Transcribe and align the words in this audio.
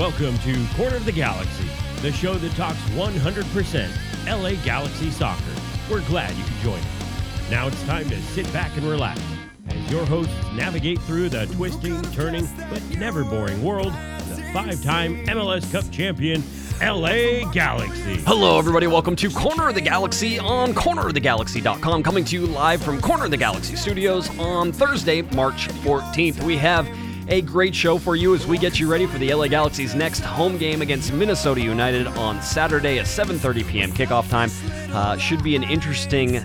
Welcome 0.00 0.38
to 0.38 0.66
Corner 0.76 0.96
of 0.96 1.04
the 1.04 1.12
Galaxy, 1.12 1.68
the 2.00 2.10
show 2.10 2.32
that 2.32 2.52
talks 2.52 2.78
100% 2.94 3.90
LA 4.26 4.52
Galaxy 4.64 5.10
soccer. 5.10 5.42
We're 5.90 6.00
glad 6.06 6.34
you 6.36 6.44
could 6.44 6.56
join 6.62 6.78
us. 6.78 7.50
Now 7.50 7.66
it's 7.66 7.82
time 7.82 8.08
to 8.08 8.18
sit 8.22 8.50
back 8.50 8.74
and 8.78 8.86
relax 8.86 9.20
as 9.68 9.90
your 9.90 10.06
hosts 10.06 10.32
navigate 10.54 11.02
through 11.02 11.28
the 11.28 11.44
twisting, 11.48 12.00
turning, 12.12 12.48
but 12.70 12.82
never 12.96 13.24
boring 13.24 13.62
world 13.62 13.88
of 13.88 14.36
the 14.36 14.42
five 14.54 14.82
time 14.82 15.22
MLS 15.26 15.70
Cup 15.70 15.84
champion, 15.90 16.42
LA 16.80 17.52
Galaxy. 17.52 18.22
Hello, 18.22 18.58
everybody. 18.58 18.86
Welcome 18.86 19.16
to 19.16 19.28
Corner 19.28 19.68
of 19.68 19.74
the 19.74 19.82
Galaxy 19.82 20.38
on 20.38 20.72
cornerofthegalaxy.com, 20.72 22.02
coming 22.02 22.24
to 22.24 22.36
you 22.36 22.46
live 22.46 22.82
from 22.82 23.02
Corner 23.02 23.26
of 23.26 23.30
the 23.30 23.36
Galaxy 23.36 23.76
studios 23.76 24.30
on 24.38 24.72
Thursday, 24.72 25.20
March 25.20 25.68
14th. 25.68 26.42
We 26.42 26.56
have 26.56 26.88
a 27.30 27.40
great 27.40 27.74
show 27.74 27.96
for 27.96 28.16
you 28.16 28.34
as 28.34 28.46
we 28.46 28.58
get 28.58 28.80
you 28.80 28.90
ready 28.90 29.06
for 29.06 29.16
the 29.18 29.32
LA 29.32 29.46
Galaxy's 29.46 29.94
next 29.94 30.20
home 30.20 30.58
game 30.58 30.82
against 30.82 31.12
Minnesota 31.12 31.60
United 31.60 32.08
on 32.08 32.42
Saturday 32.42 32.98
at 32.98 33.06
7:30 33.06 33.66
p.m. 33.68 33.92
kickoff 33.92 34.28
time. 34.28 34.50
Uh, 34.92 35.16
should 35.16 35.42
be 35.42 35.54
an 35.54 35.62
interesting 35.62 36.38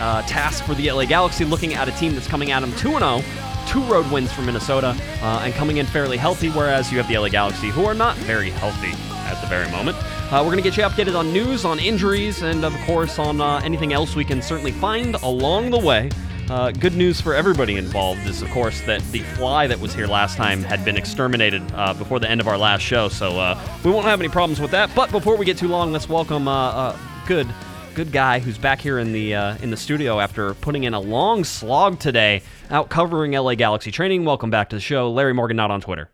uh, 0.00 0.22
task 0.22 0.64
for 0.64 0.74
the 0.74 0.90
LA 0.90 1.04
Galaxy, 1.04 1.44
looking 1.44 1.74
at 1.74 1.88
a 1.88 1.92
team 1.92 2.12
that's 2.12 2.26
coming 2.26 2.50
at 2.50 2.60
them 2.60 2.72
2 2.72 2.98
0 2.98 3.22
two 3.68 3.80
road 3.84 4.10
wins 4.10 4.32
for 4.32 4.42
Minnesota 4.42 4.96
uh, 5.22 5.42
and 5.44 5.54
coming 5.54 5.76
in 5.76 5.86
fairly 5.86 6.16
healthy, 6.16 6.48
whereas 6.50 6.90
you 6.90 6.98
have 6.98 7.06
the 7.06 7.16
LA 7.16 7.28
Galaxy, 7.28 7.68
who 7.68 7.84
are 7.84 7.94
not 7.94 8.16
very 8.16 8.50
healthy 8.50 8.90
at 9.30 9.40
the 9.40 9.46
very 9.46 9.70
moment. 9.70 9.96
Uh, 9.96 10.40
we're 10.42 10.50
going 10.50 10.56
to 10.56 10.62
get 10.62 10.76
you 10.76 10.82
updated 10.82 11.16
on 11.16 11.32
news, 11.32 11.64
on 11.64 11.78
injuries, 11.78 12.42
and 12.42 12.64
of 12.64 12.74
course 12.80 13.20
on 13.20 13.40
uh, 13.40 13.60
anything 13.62 13.92
else 13.92 14.16
we 14.16 14.24
can 14.24 14.42
certainly 14.42 14.72
find 14.72 15.14
along 15.16 15.70
the 15.70 15.78
way. 15.78 16.10
Uh, 16.50 16.70
good 16.72 16.94
news 16.94 17.20
for 17.20 17.34
everybody 17.34 17.76
involved 17.76 18.20
is, 18.26 18.42
of 18.42 18.50
course, 18.50 18.80
that 18.82 19.00
the 19.12 19.20
fly 19.20 19.66
that 19.66 19.78
was 19.78 19.94
here 19.94 20.06
last 20.06 20.36
time 20.36 20.62
had 20.62 20.84
been 20.84 20.96
exterminated 20.96 21.62
uh, 21.74 21.94
before 21.94 22.18
the 22.18 22.28
end 22.28 22.40
of 22.40 22.48
our 22.48 22.58
last 22.58 22.82
show, 22.82 23.08
so 23.08 23.38
uh, 23.38 23.58
we 23.84 23.90
won't 23.90 24.04
have 24.04 24.20
any 24.20 24.28
problems 24.28 24.60
with 24.60 24.70
that. 24.72 24.90
But 24.94 25.10
before 25.10 25.36
we 25.36 25.46
get 25.46 25.56
too 25.56 25.68
long, 25.68 25.92
let's 25.92 26.08
welcome 26.08 26.48
uh, 26.48 26.70
uh, 26.70 26.98
good, 27.26 27.48
good 27.94 28.12
guy 28.12 28.38
who's 28.38 28.58
back 28.58 28.80
here 28.80 28.98
in 28.98 29.12
the 29.12 29.34
uh, 29.34 29.56
in 29.58 29.70
the 29.70 29.76
studio 29.76 30.20
after 30.20 30.52
putting 30.54 30.84
in 30.84 30.92
a 30.94 31.00
long 31.00 31.44
slog 31.44 32.00
today, 32.00 32.42
out 32.70 32.90
covering 32.90 33.32
LA 33.32 33.54
Galaxy 33.54 33.90
training. 33.90 34.24
Welcome 34.24 34.50
back 34.50 34.68
to 34.70 34.76
the 34.76 34.80
show, 34.82 35.10
Larry 35.10 35.32
Morgan, 35.32 35.56
not 35.56 35.70
on 35.70 35.80
Twitter. 35.80 36.10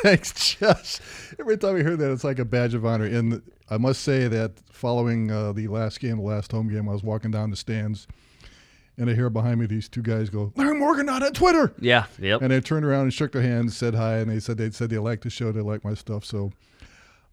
Thanks, 0.03 0.57
Josh. 0.57 1.01
Every 1.39 1.59
time 1.59 1.77
I 1.77 1.83
hear 1.83 1.97
that, 1.97 2.13
it's 2.13 2.25
like 2.25 2.41
a 2.41 2.45
badge 2.45 2.75
of 2.75 2.85
honor. 2.85 3.05
And 3.05 3.43
I 3.71 3.77
must 3.77 4.03
say 4.03 4.27
that 4.27 4.53
following 4.73 5.29
the 5.29 5.69
last 5.69 6.01
game, 6.01 6.17
the 6.17 6.23
last 6.23 6.51
home 6.51 6.69
game, 6.69 6.89
I 6.89 6.93
was 6.93 7.05
walking 7.05 7.31
down 7.31 7.51
the 7.51 7.57
stands, 7.57 8.09
and 8.99 9.11
I 9.11 9.15
hear 9.15 9.31
behind 9.31 9.61
me 9.61 9.67
these 9.67 9.89
two 9.89 10.03
guys 10.03 10.31
go, 10.31 10.53
"Larry 10.57 10.79
Morgan 10.79 11.07
not 11.07 11.23
on 11.23 11.33
Twitter." 11.33 11.73
Yeah, 11.81 12.07
yep. 12.19 12.43
And 12.43 12.53
I 12.53 12.61
turned 12.61 12.85
around 12.85 13.03
and 13.03 13.15
shook 13.15 13.33
their 13.33 13.43
hands, 13.43 13.77
said 13.77 13.95
hi, 13.95 14.17
and 14.19 14.31
they 14.31 14.41
said 14.41 14.59
they 14.59 14.71
said 14.71 14.91
they 14.91 14.99
liked 14.99 15.25
the 15.25 15.31
show, 15.31 15.53
they 15.53 15.61
like 15.61 15.85
my 15.85 15.95
stuff. 15.95 16.25
So, 16.25 16.53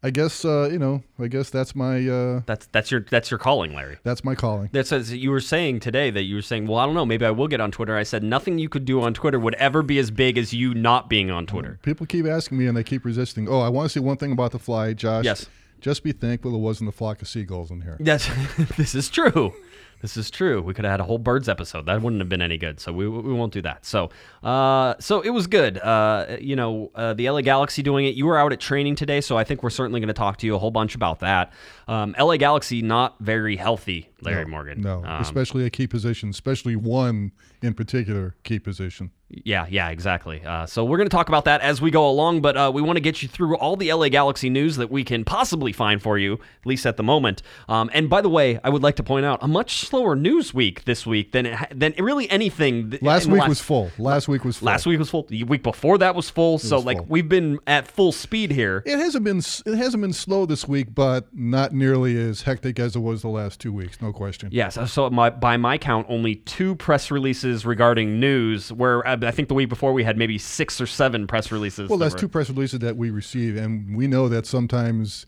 I 0.05 0.09
guess 0.09 0.43
uh, 0.43 0.67
you 0.71 0.77
know, 0.79 1.03
I 1.17 1.27
guess 1.27 1.49
that's 1.49 1.75
my 1.75 2.05
uh, 2.07 2.41
That's 2.45 2.65
that's 2.67 2.91
your 2.91 3.05
that's 3.09 3.31
your 3.31 3.37
calling, 3.37 3.73
Larry. 3.73 3.97
that's 4.03 4.23
my 4.25 4.35
calling. 4.35 4.69
That's 4.73 4.91
as 4.91 5.13
you 5.13 5.31
were 5.31 5.39
saying 5.39 5.79
today 5.79 6.09
that 6.11 6.23
you 6.23 6.35
were 6.35 6.41
saying, 6.41 6.67
well, 6.67 6.79
I 6.79 6.85
don't 6.85 6.93
know, 6.95 7.05
maybe 7.05 7.25
I 7.25 7.31
will 7.31 7.47
get 7.47 7.61
on 7.61 7.71
Twitter. 7.71 7.95
I 7.95 8.03
said 8.03 8.23
nothing 8.23 8.59
you 8.59 8.67
could 8.67 8.83
do 8.83 9.01
on 9.01 9.13
Twitter 9.13 9.39
would 9.39 9.55
ever 9.55 9.81
be 9.81 9.97
as 9.99 10.11
big 10.11 10.37
as 10.37 10.53
you 10.53 10.73
not 10.73 11.09
being 11.09 11.31
on 11.31 11.45
Twitter. 11.45 11.79
People 11.83 12.05
keep 12.05 12.25
asking 12.25 12.57
me, 12.57 12.67
and 12.67 12.75
they 12.75 12.83
keep 12.83 13.05
resisting. 13.05 13.47
Oh, 13.47 13.61
I 13.61 13.69
want 13.69 13.85
to 13.85 13.89
say 13.97 14.01
one 14.01 14.17
thing 14.17 14.33
about 14.33 14.51
the 14.51 14.59
fly, 14.59 14.93
Josh. 14.93 15.23
Yes. 15.23 15.47
Just 15.79 16.03
be 16.03 16.13
thankful 16.13 16.55
it 16.55 16.59
wasn't 16.59 16.87
a 16.89 16.93
flock 16.93 17.21
of 17.21 17.27
seagulls 17.27 17.69
in 17.71 17.81
here. 17.81 17.97
That's 17.99 18.29
this 18.77 18.95
is 18.95 19.09
true. 19.09 19.53
This 20.03 20.17
is 20.17 20.29
true. 20.29 20.61
We 20.61 20.73
could 20.73 20.83
have 20.83 20.91
had 20.91 20.99
a 20.99 21.05
whole 21.05 21.17
birds 21.17 21.47
episode. 21.47 21.85
That 21.85 22.01
wouldn't 22.01 22.19
have 22.19 22.27
been 22.27 22.41
any 22.41 22.57
good. 22.57 22.81
So 22.81 22.91
we, 22.91 23.07
we 23.07 23.31
won't 23.31 23.53
do 23.53 23.61
that. 23.61 23.85
So 23.85 24.09
uh, 24.43 24.95
so 24.99 25.21
it 25.21 25.29
was 25.29 25.47
good. 25.47 25.77
Uh, 25.77 26.35
you 26.41 26.57
know, 26.57 26.91
uh, 26.93 27.13
the 27.13 27.29
LA 27.29 27.39
Galaxy 27.39 27.81
doing 27.81 28.05
it. 28.05 28.13
You 28.13 28.25
were 28.25 28.37
out 28.37 28.51
at 28.51 28.59
training 28.59 28.95
today, 28.95 29.21
so 29.21 29.37
I 29.37 29.45
think 29.45 29.63
we're 29.63 29.69
certainly 29.69 30.01
going 30.01 30.09
to 30.09 30.13
talk 30.13 30.35
to 30.39 30.45
you 30.45 30.55
a 30.55 30.59
whole 30.59 30.71
bunch 30.71 30.93
about 30.93 31.21
that. 31.21 31.53
Um, 31.87 32.13
LA 32.19 32.35
Galaxy 32.35 32.81
not 32.81 33.15
very 33.21 33.55
healthy, 33.55 34.09
Larry 34.21 34.45
Morgan. 34.45 34.81
No, 34.81 35.05
Um, 35.05 35.21
especially 35.21 35.65
a 35.65 35.69
key 35.69 35.87
position, 35.87 36.29
especially 36.29 36.75
one 36.75 37.31
in 37.61 37.73
particular 37.73 38.35
key 38.43 38.59
position. 38.59 39.11
Yeah, 39.29 39.65
yeah, 39.67 39.89
exactly. 39.89 40.43
Uh, 40.45 40.67
so 40.67 40.85
we're 40.85 40.97
going 40.97 41.09
to 41.09 41.15
talk 41.15 41.27
about 41.27 41.45
that 41.45 41.61
as 41.61 41.81
we 41.81 41.89
go 41.89 42.07
along, 42.07 42.41
but 42.41 42.55
uh, 42.55 42.71
we 42.71 42.83
want 42.83 42.97
to 42.97 43.01
get 43.01 43.23
you 43.23 43.27
through 43.27 43.57
all 43.57 43.75
the 43.75 43.91
LA 43.91 44.09
Galaxy 44.09 44.47
news 44.49 44.75
that 44.75 44.91
we 44.91 45.03
can 45.03 45.23
possibly 45.25 45.71
find 45.73 46.03
for 46.03 46.19
you, 46.19 46.33
at 46.33 46.65
least 46.65 46.85
at 46.85 46.97
the 46.97 47.03
moment. 47.03 47.41
Um, 47.67 47.89
and 47.93 48.09
by 48.11 48.21
the 48.21 48.29
way, 48.29 48.59
I 48.63 48.69
would 48.69 48.83
like 48.83 48.97
to 48.97 49.03
point 49.03 49.25
out 49.25 49.39
a 49.41 49.47
much 49.47 49.87
slower 49.93 50.15
news 50.15 50.55
week 50.55 50.85
this 50.85 51.05
week 51.05 51.33
than 51.33 51.45
it 51.45 51.55
than 51.71 51.93
really 51.99 52.27
anything. 52.31 52.89
th- 52.89 53.03
Last 53.03 53.27
week 53.27 53.45
was 53.47 53.61
full. 53.61 53.91
Last 53.99 54.27
week 54.27 54.43
was 54.43 54.57
full. 54.57 54.65
Last 54.65 54.87
week 54.87 54.97
was 54.97 55.11
full. 55.11 55.23
The 55.29 55.43
week 55.43 55.61
before 55.61 55.99
that 55.99 56.15
was 56.15 56.31
full. 56.31 56.57
so 56.57 56.77
was 56.77 56.85
like 56.85 56.97
full. 56.97 57.05
we've 57.09 57.29
been 57.29 57.59
at 57.67 57.87
full 57.87 58.11
speed 58.11 58.49
here. 58.49 58.81
It 58.87 58.97
hasn't 58.97 59.23
been 59.23 59.37
it 59.67 59.75
hasn't 59.77 60.01
been 60.01 60.11
slow 60.13 60.47
this 60.47 60.67
week, 60.67 60.95
but 60.95 61.27
not 61.31 61.73
nearly 61.73 62.17
as 62.17 62.41
hectic 62.41 62.79
as 62.79 62.95
it 62.95 63.01
was 63.01 63.21
the 63.21 63.27
last 63.27 63.59
two 63.59 63.71
weeks. 63.71 64.01
No 64.01 64.11
question. 64.11 64.49
Yes. 64.51 64.79
so 64.91 65.11
my, 65.11 65.29
by 65.29 65.57
my 65.57 65.77
count, 65.77 66.07
only 66.09 66.37
two 66.37 66.73
press 66.75 67.11
releases 67.11 67.63
regarding 67.63 68.19
news. 68.19 68.73
Where 68.73 69.05
uh, 69.07 69.17
I 69.21 69.29
think 69.29 69.47
the 69.47 69.53
week 69.53 69.69
before 69.69 69.93
we 69.93 70.03
had 70.03 70.17
maybe 70.17 70.39
six 70.39 70.81
or 70.81 70.87
seven 70.87 71.27
press 71.27 71.51
releases. 71.51 71.87
Well, 71.87 71.99
that 71.99 72.05
that's 72.05 72.15
were- 72.15 72.21
two 72.21 72.29
press 72.29 72.49
releases 72.49 72.79
that 72.79 72.97
we 72.97 73.11
receive, 73.11 73.57
and 73.57 73.95
we 73.95 74.07
know 74.07 74.27
that 74.27 74.47
sometimes 74.47 75.27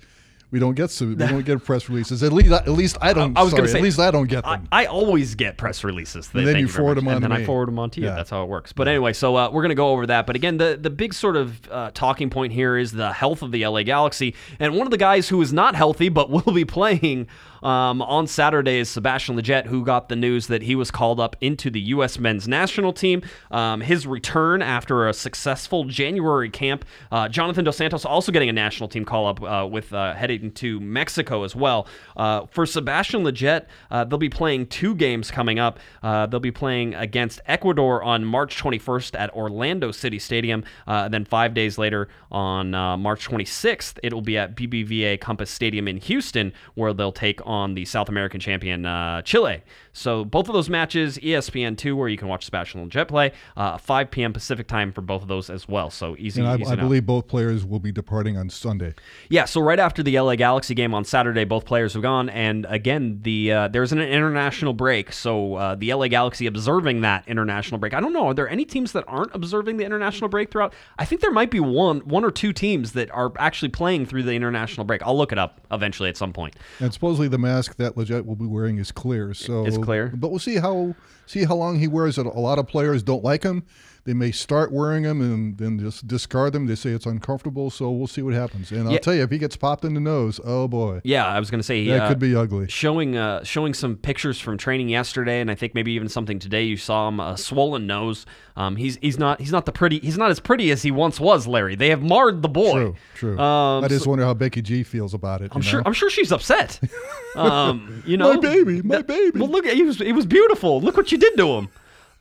we 0.55 0.59
don't 0.59 0.73
get 0.73 0.89
so 0.89 1.05
we 1.05 1.15
don't 1.15 1.45
get 1.45 1.61
press 1.65 1.89
releases. 1.89 2.23
At 2.23 2.31
least 2.31 2.49
at 2.49 2.69
least 2.69 2.97
I 3.01 3.11
don't. 3.11 3.37
I 3.37 3.43
was 3.43 3.53
gonna 3.53 3.67
say, 3.67 3.79
at 3.79 3.83
least 3.83 3.99
I 3.99 4.09
don't 4.09 4.29
get 4.29 4.45
them. 4.45 4.69
I 4.71 4.85
always 4.85 5.35
get 5.35 5.57
press 5.57 5.83
releases. 5.83 6.29
And 6.33 6.47
then 6.47 6.53
Thank 6.53 6.61
you 6.61 6.69
forward 6.69 6.95
them 6.95 7.09
on 7.09 7.15
and 7.15 7.23
to 7.23 7.27
then 7.27 7.37
I 7.37 7.43
forward 7.45 7.67
them 7.67 7.77
on 7.77 7.89
to 7.89 7.99
you. 7.99 8.07
Yeah. 8.07 8.15
That's 8.15 8.29
how 8.29 8.41
it 8.41 8.47
works. 8.47 8.71
But 8.71 8.87
anyway, 8.87 9.11
so 9.11 9.35
uh, 9.35 9.49
we're 9.51 9.63
going 9.63 9.69
to 9.69 9.75
go 9.75 9.89
over 9.89 10.07
that. 10.07 10.25
But 10.25 10.37
again, 10.37 10.55
the 10.55 10.79
the 10.81 10.89
big 10.89 11.13
sort 11.13 11.35
of 11.35 11.69
uh, 11.69 11.91
talking 11.93 12.29
point 12.29 12.53
here 12.53 12.77
is 12.77 12.93
the 12.93 13.11
health 13.11 13.41
of 13.41 13.51
the 13.51 13.67
LA 13.67 13.83
Galaxy, 13.83 14.33
and 14.57 14.75
one 14.75 14.87
of 14.87 14.91
the 14.91 14.97
guys 14.97 15.27
who 15.27 15.41
is 15.41 15.51
not 15.51 15.75
healthy 15.75 16.07
but 16.07 16.29
will 16.45 16.53
be 16.53 16.63
playing. 16.63 17.27
Um, 17.63 18.01
on 18.01 18.27
Saturday 18.27 18.79
is 18.79 18.89
Sebastian 18.89 19.35
Lletget, 19.35 19.65
who 19.65 19.83
got 19.83 20.09
the 20.09 20.15
news 20.15 20.47
that 20.47 20.61
he 20.61 20.75
was 20.75 20.91
called 20.91 21.19
up 21.19 21.35
into 21.41 21.69
the 21.69 21.79
U.S. 21.81 22.19
men's 22.19 22.47
national 22.47 22.93
team. 22.93 23.21
Um, 23.51 23.81
his 23.81 24.05
return 24.07 24.61
after 24.61 25.07
a 25.07 25.13
successful 25.13 25.85
January 25.85 26.49
camp. 26.49 26.85
Uh, 27.11 27.27
Jonathan 27.29 27.65
Dos 27.65 27.77
Santos 27.77 28.05
also 28.05 28.31
getting 28.31 28.49
a 28.49 28.53
national 28.53 28.89
team 28.89 29.05
call 29.05 29.27
up 29.27 29.41
uh, 29.41 29.67
with 29.69 29.93
uh, 29.93 30.13
heading 30.13 30.51
to 30.51 30.79
Mexico 30.79 31.43
as 31.43 31.55
well. 31.55 31.87
Uh, 32.15 32.45
for 32.47 32.65
Sebastian 32.65 33.23
Lletget, 33.23 33.65
uh, 33.91 34.03
they'll 34.03 34.17
be 34.17 34.29
playing 34.29 34.67
two 34.67 34.95
games 34.95 35.31
coming 35.31 35.59
up. 35.59 35.79
Uh, 36.03 36.25
they'll 36.25 36.39
be 36.39 36.51
playing 36.51 36.93
against 36.95 37.41
Ecuador 37.45 38.03
on 38.03 38.25
March 38.25 38.61
21st 38.61 39.19
at 39.19 39.33
Orlando 39.33 39.91
City 39.91 40.19
Stadium. 40.19 40.63
Then 40.85 41.25
five 41.25 41.53
days 41.53 41.77
later, 41.77 42.09
on 42.31 42.71
March 42.71 43.27
26th, 43.27 43.99
it 44.03 44.13
will 44.13 44.21
be 44.21 44.37
at 44.37 44.55
BBVA 44.55 45.19
Compass 45.19 45.49
Stadium 45.49 45.87
in 45.87 45.97
Houston, 45.97 46.53
where 46.73 46.93
they'll 46.93 47.11
take 47.11 47.44
on 47.45 47.73
the 47.75 47.85
South 47.85 48.09
American 48.09 48.39
champion 48.39 48.85
uh, 48.85 49.21
Chile. 49.21 49.63
So 49.95 50.25
both 50.25 50.49
of 50.49 50.53
those 50.53 50.69
matches, 50.69 51.17
E 51.19 51.27
ESPN2, 51.27 51.95
where 51.95 52.09
you 52.09 52.17
can 52.17 52.27
watch 52.27 52.43
Sebastian 52.45 52.87
Lletget 52.87 53.07
play, 53.07 53.31
uh, 53.55 53.77
5 53.77 54.11
p.m. 54.11 54.33
Pacific 54.33 54.67
time 54.67 54.91
for 54.91 55.01
both 55.01 55.21
of 55.21 55.29
those 55.29 55.49
as 55.49 55.69
well. 55.69 55.89
So 55.89 56.15
easy. 56.19 56.41
and 56.41 56.49
I, 56.49 56.57
easy 56.57 56.71
I 56.71 56.75
believe 56.75 57.05
both 57.05 57.27
players 57.27 57.65
will 57.65 57.79
be 57.79 57.93
departing 57.93 58.37
on 58.37 58.49
Sunday. 58.49 58.93
Yeah, 59.29 59.45
so 59.45 59.61
right 59.61 59.79
after 59.79 60.03
the 60.03 60.19
LA 60.19 60.35
Galaxy 60.35 60.73
game 60.75 60.93
on 60.93 61.05
Saturday, 61.05 61.45
both 61.45 61.65
players 61.65 61.93
have 61.93 62.01
gone, 62.01 62.29
and 62.29 62.65
again, 62.69 63.19
the 63.21 63.51
uh, 63.51 63.67
there's 63.69 63.93
an 63.93 63.99
international 63.99 64.73
break. 64.73 65.13
So 65.13 65.55
uh, 65.55 65.75
the 65.75 65.93
LA 65.93 66.09
Galaxy 66.09 66.45
observing 66.45 67.01
that 67.01 67.25
international 67.27 67.79
break. 67.79 67.93
I 67.93 68.01
don't 68.01 68.13
know. 68.13 68.27
Are 68.27 68.33
there 68.33 68.49
any 68.49 68.65
teams 68.65 68.91
that 68.91 69.05
aren't 69.07 69.33
observing 69.33 69.77
the 69.77 69.85
international 69.85 70.29
break 70.29 70.51
throughout? 70.51 70.73
I 70.99 71.05
think 71.05 71.21
there 71.21 71.31
might 71.31 71.51
be 71.51 71.61
one, 71.61 71.99
one 72.01 72.25
or 72.25 72.31
two 72.31 72.51
teams 72.51 72.91
that 72.93 73.09
are 73.11 73.31
actually 73.37 73.69
playing 73.69 74.07
through 74.07 74.23
the 74.23 74.33
international 74.33 74.85
break. 74.85 75.01
I'll 75.03 75.17
look 75.17 75.31
it 75.31 75.37
up 75.37 75.61
eventually 75.71 76.09
at 76.09 76.17
some 76.17 76.33
point. 76.33 76.55
And 76.79 76.93
supposedly 76.93 77.29
the 77.29 77.37
mask 77.37 77.77
that 77.77 77.95
Lletget 77.95 78.25
will 78.25 78.35
be 78.35 78.45
wearing 78.45 78.77
is 78.77 78.91
clear. 78.91 79.33
So 79.33 79.65
It's 79.65 79.77
clear? 79.85 80.11
But 80.13 80.29
we'll 80.29 80.39
see 80.39 80.55
how 80.55 80.95
see 81.25 81.45
how 81.45 81.55
long 81.55 81.79
he 81.79 81.87
wears 81.87 82.17
it. 82.17 82.25
A 82.25 82.29
lot 82.39 82.59
of 82.59 82.67
players 82.67 83.03
don't 83.03 83.23
like 83.23 83.43
him. 83.43 83.63
They 84.05 84.13
may 84.13 84.31
start 84.31 84.71
wearing 84.71 85.01
them 85.01 85.19
and 85.19 85.57
then 85.57 85.79
just 85.79 86.05
discard 86.07 86.53
them. 86.53 86.67
They 86.67 86.75
say 86.75 86.91
it's 86.91 87.07
uncomfortable. 87.07 87.71
So 87.71 87.89
we'll 87.89 88.05
see 88.05 88.21
what 88.21 88.35
happens. 88.35 88.71
And 88.71 88.85
I'll 88.87 88.91
Yeah. 88.93 88.99
tell 88.99 89.15
you, 89.15 89.23
if 89.23 89.31
he 89.31 89.39
gets 89.39 89.55
popped 89.57 89.83
in 89.83 89.95
the 89.95 89.99
nose, 89.99 90.39
oh 90.45 90.67
boy, 90.67 91.01
Yeah, 91.03 91.25
I 91.25 91.39
was 91.39 91.49
going 91.49 91.57
to 91.57 91.63
say 91.63 91.87
that 91.87 92.03
uh, 92.03 92.07
could 92.09 92.19
be 92.19 92.35
ugly. 92.35 92.67
showing 92.67 93.17
uh, 93.17 93.43
showing 93.43 93.73
some 93.73 93.95
pictures 93.95 94.39
from 94.39 94.59
training 94.59 94.89
yesterday, 94.89 95.41
and 95.41 95.49
I 95.49 95.55
think 95.55 95.73
maybe 95.73 95.91
even 95.93 96.07
something 96.07 96.37
today. 96.37 96.61
You 96.65 96.77
saw 96.77 97.07
him 97.07 97.19
a 97.19 97.35
swollen 97.35 97.87
nose. 97.87 98.27
Um, 98.55 98.75
he's 98.75 98.97
he's 99.01 99.17
not 99.17 99.39
he's 99.41 99.51
not 99.51 99.65
the 99.65 99.71
pretty 99.71 99.97
he's 99.99 100.19
not 100.19 100.29
as 100.29 100.39
pretty 100.39 100.69
as 100.69 100.83
he 100.83 100.91
once 100.91 101.19
was, 101.19 101.47
Larry. 101.47 101.73
They 101.73 101.89
have 101.89 102.03
marred 102.03 102.43
the 102.43 102.47
boy. 102.49 102.73
True, 102.73 102.95
true. 103.15 103.39
Um, 103.39 103.83
I 103.83 103.87
just 103.87 104.05
wonder 104.05 104.23
how 104.23 104.35
Becky 104.35 104.61
G 104.61 104.83
feels 104.83 105.15
about 105.15 105.41
it. 105.41 105.51
I'm 105.55 105.61
sure. 105.63 105.79
know? 105.79 105.83
I'm 105.87 105.93
sure 105.93 106.11
she's 106.11 106.31
upset. 106.31 106.79
Um, 107.35 108.01
you 108.05 108.15
know, 108.15 108.35
My 108.35 108.39
baby, 108.39 108.81
my 108.81 109.01
baby. 109.01 109.37
Well, 109.41 109.49
look, 109.49 109.65
he 109.65 109.83
was. 109.83 109.99
It 109.99 110.13
was 110.13 110.25
beautiful. 110.25 110.79
Look 110.79 110.95
what 110.95 111.11
you 111.11 111.14
did 111.17 111.37
to 111.37 111.47
him. 111.57 111.69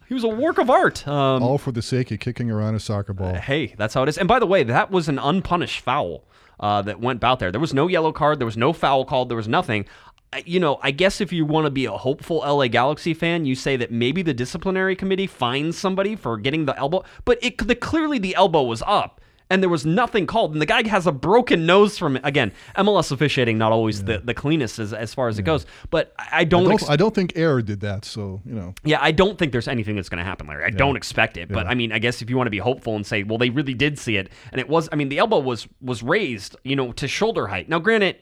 He 0.06 0.14
was 0.14 0.24
a 0.24 0.28
work 0.28 0.58
of 0.58 0.68
art. 0.68 1.06
Um, 1.08 1.42
All 1.42 1.56
for 1.58 1.72
the 1.72 1.80
sake 1.82 2.10
of 2.10 2.20
kicking 2.20 2.50
around 2.50 2.74
a 2.74 2.80
soccer 2.80 3.12
ball. 3.14 3.34
hey, 3.34 3.74
that's 3.78 3.94
how 3.94 4.02
it 4.02 4.08
is. 4.08 4.18
And 4.18 4.28
by 4.28 4.38
the 4.38 4.46
way, 4.46 4.62
that 4.62 4.90
was 4.90 5.08
an 5.08 5.18
unpunished 5.18 5.80
foul 5.80 6.24
uh, 6.60 6.82
that 6.82 7.00
went 7.00 7.24
out 7.24 7.38
there. 7.38 7.50
There 7.50 7.60
was 7.60 7.72
no 7.74 7.88
yellow 7.88 8.12
card. 8.12 8.38
There 8.38 8.46
was 8.46 8.56
no 8.56 8.72
foul 8.72 9.04
called. 9.06 9.28
There 9.30 9.36
was 9.36 9.48
nothing. 9.48 9.86
I- 10.32 10.42
You 10.44 10.60
know, 10.60 10.78
I 10.82 10.90
guess 10.90 11.20
if 11.22 11.32
you 11.32 11.46
want 11.46 11.64
to 11.66 11.70
be 11.70 11.86
a 11.86 11.92
hopeful 11.92 12.38
LA 12.46 12.68
Galaxy 12.68 13.14
fan, 13.14 13.46
you 13.46 13.54
say 13.54 13.76
that 13.76 13.90
maybe 13.90 14.20
the 14.22 14.34
disciplinary 14.34 14.94
committee 14.94 15.26
finds 15.26 15.78
somebody 15.78 16.16
for 16.16 16.36
getting 16.36 16.66
the 16.66 16.76
elbow, 16.78 17.02
but 17.24 17.38
it 17.42 17.56
the, 17.66 17.74
clearly 17.74 18.18
the 18.18 18.34
elbow 18.34 18.62
was 18.62 18.82
up. 18.86 19.20
And 19.54 19.62
there 19.62 19.70
was 19.70 19.86
nothing 19.86 20.26
called. 20.26 20.52
And 20.52 20.60
the 20.60 20.66
guy 20.66 20.86
has 20.88 21.06
a 21.06 21.12
broken 21.12 21.64
nose 21.64 21.96
from 21.96 22.16
it. 22.16 22.22
Again, 22.24 22.50
MLS 22.76 23.12
officiating 23.12 23.56
not 23.56 23.70
always 23.70 24.02
the, 24.02 24.18
the 24.18 24.34
cleanest 24.34 24.80
as, 24.80 24.92
as 24.92 25.14
far 25.14 25.28
as 25.28 25.38
it 25.38 25.44
goes. 25.44 25.64
But 25.90 26.12
I 26.18 26.42
don't. 26.42 26.62
I 26.62 26.64
don't, 26.64 26.72
ex- 26.72 26.90
I 26.90 26.96
don't 26.96 27.14
think 27.14 27.34
Air 27.36 27.62
did 27.62 27.78
that. 27.80 28.04
So 28.04 28.42
you 28.44 28.52
know, 28.52 28.74
yeah, 28.82 28.98
I 29.00 29.12
don't 29.12 29.38
think 29.38 29.52
there's 29.52 29.68
anything 29.68 29.94
that's 29.94 30.08
going 30.08 30.18
to 30.18 30.24
happen, 30.24 30.48
Larry. 30.48 30.64
I 30.64 30.70
don't 30.70 30.96
expect 30.96 31.36
it, 31.36 31.48
but 31.48 31.68
I 31.68 31.74
mean, 31.74 31.92
I 31.92 32.00
guess 32.00 32.20
if 32.20 32.28
you 32.28 32.36
want 32.36 32.48
to 32.48 32.50
be 32.50 32.58
hopeful 32.58 32.96
and 32.96 33.06
say, 33.06 33.22
well, 33.22 33.38
they 33.38 33.50
really 33.50 33.74
did 33.74 33.96
see 33.96 34.16
it, 34.16 34.28
and 34.50 34.60
it 34.60 34.68
was, 34.68 34.88
I 34.90 34.96
mean, 34.96 35.08
the 35.08 35.18
elbow 35.18 35.38
was 35.38 35.68
was 35.80 36.02
raised, 36.02 36.56
you 36.64 36.74
know, 36.74 36.90
to 36.92 37.06
shoulder 37.06 37.46
height. 37.46 37.68
Now, 37.68 37.78
granted, 37.78 38.16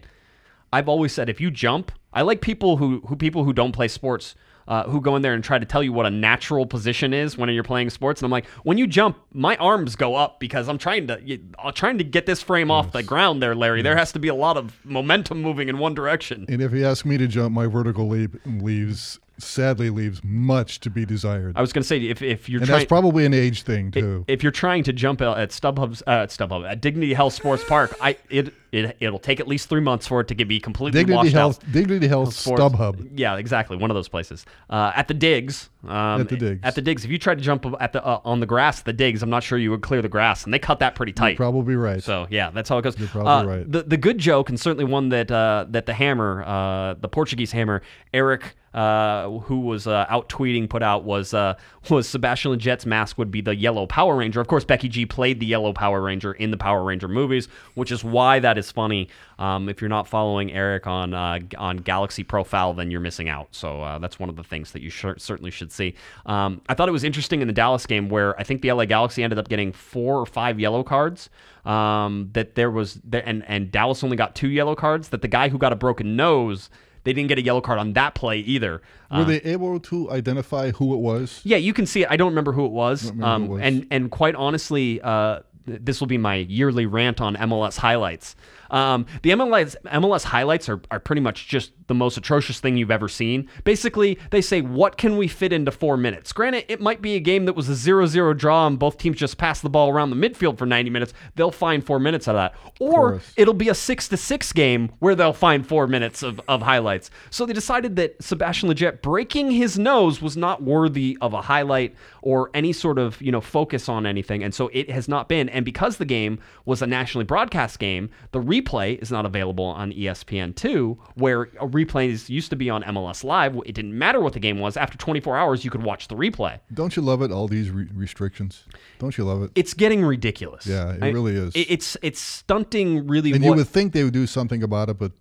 I've 0.71 0.89
always 0.89 1.13
said 1.15 1.31
if 1.31 1.41
you 1.41 1.51
jump, 1.51 1.93
I 2.13 2.21
like 2.21 2.43
people 2.43 2.77
who 2.77 3.01
who 3.07 3.17
people 3.17 3.45
who 3.45 3.55
don't 3.55 3.73
play 3.73 3.89
sports. 3.89 4.35
Uh, 4.69 4.85
who 4.85 5.01
go 5.01 5.17
in 5.17 5.23
there 5.23 5.35
and 5.35 5.43
try 5.43 5.59
to 5.59 5.67
tell 5.67 5.83
you 5.83 5.93
what 5.93 6.07
a 6.07 6.11
natural 6.11 6.65
position 6.67 7.13
is 7.13 7.37
when 7.37 7.49
you're 7.51 7.65
playing 7.65 7.91
sports, 7.91 8.21
and 8.21 8.27
I'm 8.27 8.31
like, 8.31 8.47
when 8.63 8.79
you 8.79 8.87
jump, 8.87 9.19
my 9.33 9.57
arms 9.57 9.97
go 9.97 10.15
up 10.15 10.39
because 10.39 10.69
I'm 10.69 10.79
trying 10.79 11.09
to, 11.09 11.41
I'm 11.63 11.75
trying 11.75 11.99
to 11.99 12.05
get 12.05 12.27
this 12.27 12.43
frame 12.43 12.71
off 12.71 12.93
the 12.93 13.03
ground 13.03 13.43
there, 13.43 13.55
Larry. 13.55 13.83
There 13.83 13.97
has 13.97 14.13
to 14.13 14.19
be 14.19 14.29
a 14.29 14.35
lot 14.35 14.57
of 14.57 14.85
momentum 14.85 15.43
moving 15.43 15.69
in 15.69 15.79
one 15.79 15.95
direction. 15.95 16.47
and 16.49 16.63
if 16.63 16.73
you 16.73 16.87
ask 16.87 17.05
me 17.05 17.19
to 17.19 17.27
jump, 17.27 17.55
my 17.55 17.67
vertical 17.67 18.09
leap 18.09 18.37
leaves 18.47 19.19
sadly 19.39 19.91
leaves 19.91 20.21
much 20.25 20.81
to 20.81 20.91
be 20.91 21.05
desired. 21.05 21.55
I 21.57 21.61
was 21.61 21.73
going 21.73 21.83
to 21.83 21.87
say 21.89 21.99
if 22.03 22.23
if 22.23 22.49
you're 22.49 22.61
and 22.61 22.67
trying, 22.69 22.79
that's 22.81 22.89
probably 22.89 23.25
an 23.27 23.35
age 23.35 23.63
thing 23.63 23.91
too. 23.91 24.25
if 24.29 24.43
you're 24.43 24.53
trying 24.53 24.83
to 24.85 24.93
jump 24.93 25.21
at 25.21 25.51
StubHub's 25.51 26.03
uh, 26.07 26.11
at 26.25 26.31
StubHub 26.31 26.69
at 26.71 26.81
Dignity 26.81 27.15
Health 27.15 27.35
Sports 27.35 27.65
Park, 27.65 27.95
I 28.01 28.17
it, 28.31 28.53
it 28.73 28.97
it'll 29.01 29.19
take 29.19 29.41
at 29.41 29.49
least 29.49 29.69
three 29.69 29.81
months 29.81 30.07
for 30.07 30.21
it 30.21 30.29
to 30.29 30.35
get 30.35 30.49
be 30.49 30.61
completely 30.61 31.01
Dignity 31.01 31.17
washed 31.17 31.33
Health, 31.33 31.65
out. 31.65 31.73
Dignity 31.73 32.07
Health 32.09 32.35
Sports- 32.35 32.63
StubHub. 32.63 33.11
Yeah, 33.15 33.37
exactly. 33.37 33.77
One 33.77 33.91
of 33.91 33.95
those 33.95 34.09
places. 34.09 34.45
Uh, 34.71 34.93
at 34.95 35.09
the 35.09 35.15
digs. 35.15 35.69
Um, 35.85 36.21
At 36.23 36.29
the 36.29 36.37
digs. 36.37 36.61
At 36.63 36.75
the 36.77 36.81
digs. 36.83 37.05
If 37.05 37.11
you 37.11 37.19
tried 37.19 37.39
to 37.39 37.45
jump 37.45 37.67
at 37.81 37.93
the 37.93 38.05
uh, 38.05 38.21
on 38.25 38.39
the 38.41 38.47
grass 38.47 38.79
at 38.79 38.85
the 38.85 38.93
digs, 38.93 39.23
I'm 39.23 39.31
not 39.31 39.43
sure 39.43 39.59
you 39.59 39.71
would 39.73 39.83
clear 39.83 40.01
the 40.01 40.09
grass, 40.09 40.45
and 40.45 40.55
they 40.55 40.61
cut 40.61 40.79
that 40.79 40.95
pretty 40.95 41.13
tight. 41.13 41.37
Probably 41.37 41.75
right. 41.75 42.03
So 42.03 42.27
yeah, 42.31 42.51
that's 42.51 42.69
how 42.69 42.79
it 42.79 42.83
goes. 42.83 42.97
You're 42.99 43.09
probably 43.09 43.31
Uh, 43.33 43.57
right. 43.57 43.73
The 43.73 43.83
the 43.83 43.97
good 43.97 44.19
joke, 44.19 44.49
and 44.49 44.61
certainly 44.61 44.85
one 44.85 45.09
that 45.09 45.31
uh, 45.31 45.67
that 45.71 45.87
the 45.87 45.95
hammer, 45.95 46.45
uh, 46.47 46.95
the 47.01 47.09
Portuguese 47.09 47.51
hammer, 47.51 47.83
Eric, 48.15 48.55
uh, 48.75 49.29
who 49.41 49.61
was 49.61 49.87
uh, 49.87 50.07
out 50.09 50.29
tweeting, 50.29 50.69
put 50.69 50.83
out 50.83 51.05
was 51.05 51.35
uh, 51.35 51.55
was 51.91 52.09
Sebastian 52.09 52.53
Lletget's 52.53 52.87
mask 52.87 53.19
would 53.19 53.31
be 53.31 53.41
the 53.41 53.55
yellow 53.55 53.87
Power 53.87 54.17
Ranger. 54.17 54.41
Of 54.41 54.49
course, 54.49 54.65
Becky 54.65 54.89
G 54.89 55.07
played 55.07 55.41
the 55.41 55.47
yellow 55.47 55.73
Power 55.73 56.01
Ranger 56.01 56.33
in 56.33 56.51
the 56.51 56.57
Power 56.57 56.83
Ranger 56.83 57.09
movies, 57.09 57.49
which 57.75 57.93
is 57.93 58.03
why 58.03 58.39
that 58.39 58.59
is 58.59 58.71
funny. 58.71 59.09
Um, 59.39 59.69
if 59.69 59.81
you're 59.81 59.89
not 59.91 60.07
following 60.07 60.53
Eric 60.53 60.87
on 60.87 61.15
uh, 61.15 61.41
on 61.59 61.79
Galaxy 61.79 62.23
Profile, 62.23 62.73
then 62.75 62.91
you're 62.91 63.01
missing 63.01 63.29
out. 63.29 63.49
So 63.51 63.83
uh, 63.83 63.99
that's 63.99 64.19
one 64.19 64.29
of 64.29 64.37
the 64.37 64.45
things 64.45 64.73
that 64.73 64.83
you 64.83 64.91
sh- 64.91 65.05
certainly 65.19 65.51
should 65.51 65.73
see. 65.73 65.95
Um, 66.27 66.63
I 66.69 66.75
thought 66.75 66.89
it 66.89 66.93
was 66.93 67.05
interesting 67.05 67.41
in 67.43 67.49
the 67.49 67.53
Dallas 67.53 67.87
game 67.87 68.09
where 68.09 68.39
I 68.39 68.45
think 68.45 68.63
the 68.63 68.73
LA 68.73 68.85
Galaxy 68.85 69.23
ended 69.23 69.39
up 69.39 69.49
getting 69.49 69.73
four 69.73 70.19
or 70.19 70.27
five 70.27 70.61
yellow 70.61 70.83
cards. 70.83 71.29
Um, 71.65 72.31
that 72.33 72.57
there 72.57 72.73
was 72.73 73.01
and 73.13 73.45
and 73.47 73.71
Dallas 73.71 74.03
only 74.03 74.17
got 74.17 74.35
two 74.35 74.49
yellow 74.49 74.75
cards. 74.75 75.11
That 75.11 75.23
the 75.23 75.29
guy 75.29 75.49
who 75.49 75.59
got 75.59 75.73
a 75.73 75.77
broken 75.77 76.17
nose, 76.17 76.71
they 77.05 77.13
didn't 77.13 77.29
get 77.29 77.39
a 77.39 77.43
yellow 77.43 77.61
card 77.61 77.79
on 77.79 77.93
that 77.95 78.15
play 78.15 78.39
either. 78.41 78.83
Were 79.11 79.19
Uh, 79.19 79.25
they 79.25 79.41
able 79.43 79.79
to 79.81 80.11
identify 80.11 80.71
who 80.73 80.95
it 80.95 80.99
was? 80.99 81.41
yeah, 81.45 81.57
you 81.57 81.73
can 81.73 81.87
see 81.87 82.03
it. 82.03 82.09
I 82.11 82.17
don't 82.17 82.29
remember 82.31 82.53
who 82.53 82.65
it 82.67 82.73
was. 82.73 83.11
remember 83.11 83.25
who 83.27 83.31
Um, 83.33 83.43
it 83.45 83.49
was. 83.49 83.61
And 83.63 83.87
and 83.91 84.11
quite 84.11 84.35
honestly, 84.35 85.01
uh, 85.03 85.41
this 85.65 86.01
will 86.01 86.09
be 86.09 86.19
my 86.19 86.37
yearly 86.37 86.87
rant 86.87 87.21
on 87.21 87.37
MLS 87.37 87.77
highlights. 87.79 88.35
Um, 88.71 89.07
the 89.23 89.31
MLS 89.31 89.77
MLS 89.85 90.25
highlights 90.25 90.69
are, 90.69 90.81
are 90.91 90.99
pretty 90.99 91.21
much 91.21 91.47
just 91.49 91.73
the 91.87 91.95
most 91.95 92.17
atrocious 92.17 92.61
thing 92.61 92.77
you've 92.77 92.91
ever 92.91 93.09
seen. 93.09 93.49
Basically, 93.65 94.19
they 94.31 94.41
say, 94.41 94.61
what 94.61 94.97
can 94.97 95.17
we 95.17 95.29
fit 95.29 95.53
into 95.53 95.71
four 95.71 95.97
minutes? 95.97 96.33
Granted, 96.33 96.65
it 96.69 96.81
might 96.81 97.03
be 97.03 97.15
a 97.15 97.21
game 97.21 97.47
that 97.47 97.55
was 97.55 97.69
a 97.69 97.73
0-0 97.73 98.37
draw 98.37 98.67
and 98.67 98.79
both 98.79 98.99
teams 98.99 99.19
just 99.19 99.39
pass 99.39 99.61
the 99.61 99.71
ball 99.71 99.91
around 99.91 100.11
the 100.11 100.17
midfield 100.17 100.59
for 100.59 100.67
90 100.67 100.91
minutes. 100.91 101.13
They'll 101.35 101.51
find 101.51 101.85
four 101.85 101.99
minutes 101.99 102.29
out 102.29 102.37
of 102.37 102.53
that. 102.53 102.73
Or 102.81 103.13
course. 103.13 103.33
it'll 103.37 103.55
be 103.55 103.69
a 103.69 103.75
six 103.75 104.09
to 104.09 104.17
six 104.17 104.53
game 104.53 104.91
where 104.99 105.15
they'll 105.15 105.33
find 105.33 105.67
four 105.67 105.87
minutes 105.87 106.23
of, 106.23 106.41
of 106.49 106.63
highlights. 106.63 107.11
So 107.31 107.47
they 107.47 107.53
decided 107.53 107.97
that 107.97 108.23
Sebastian 108.23 108.69
Lletget 108.69 109.03
breaking 109.03 109.51
his 109.51 109.79
nose 109.79 110.21
was 110.23 110.37
not 110.37 110.63
worthy 110.63 111.19
of 111.21 111.35
a 111.35 111.43
highlight 111.43 111.95
or 112.23 112.51
any 112.55 112.73
sort 112.73 112.99
of 112.99 113.21
you 113.21 113.33
know 113.33 113.41
focus 113.41 113.89
on 113.89 114.07
anything, 114.07 114.43
and 114.43 114.55
so 114.55 114.71
it 114.73 114.91
has 114.91 115.09
not 115.09 115.29
been. 115.29 115.49
And 115.49 115.65
because 115.65 115.97
the 115.97 116.05
game 116.05 116.39
was 116.65 116.81
a 116.81 116.87
nationally 116.87 117.25
broadcast 117.25 117.79
game, 117.79 118.11
the 118.31 118.41
replay 118.41 119.01
is 119.03 119.11
not 119.11 119.27
available 119.27 119.65
on 119.65 119.93
E 119.93 120.03
ESPN 120.05 120.55
two, 120.55 120.99
where 121.15 121.43
a 121.43 121.67
replays 121.85 122.29
used 122.29 122.51
to 122.51 122.57
be 122.57 122.71
on 122.71 122.83
MLS 122.83 123.25
Live. 123.25 123.57
It 123.67 123.75
didn't 123.75 123.97
matter 123.97 124.21
what 124.21 124.33
the 124.33 124.41
game 124.41 124.59
was. 124.59 124.77
After 124.77 124.97
24 124.99 125.37
hours, 125.37 125.65
you 125.65 125.71
could 125.71 125.83
watch 125.83 126.09
the 126.09 126.15
replay. 126.17 126.61
Don't 126.75 126.95
you 126.97 127.03
love 127.03 127.23
it? 127.23 127.31
All 127.33 127.49
these 127.49 127.71
re- 127.71 127.89
restrictions. 127.95 128.65
Don't 128.99 129.17
you 129.17 129.25
love 129.25 129.43
it? 129.43 129.51
It's 129.55 129.75
getting 129.75 130.05
ridiculous. 130.05 130.67
Yeah, 130.67 130.93
it 130.93 131.03
I- 131.03 131.11
really 131.11 131.35
is. 131.35 131.53
It's 131.55 131.97
it's 132.03 132.21
stunting. 132.21 133.07
Really, 133.07 133.33
and 133.33 133.43
what, 133.43 133.51
you 133.51 133.57
would 133.57 133.69
think 133.69 133.93
they 133.93 134.05
would 134.05 134.13
do 134.13 134.27
something 134.27 134.63
about 134.63 134.89
it, 134.89 134.99
but 134.99 135.13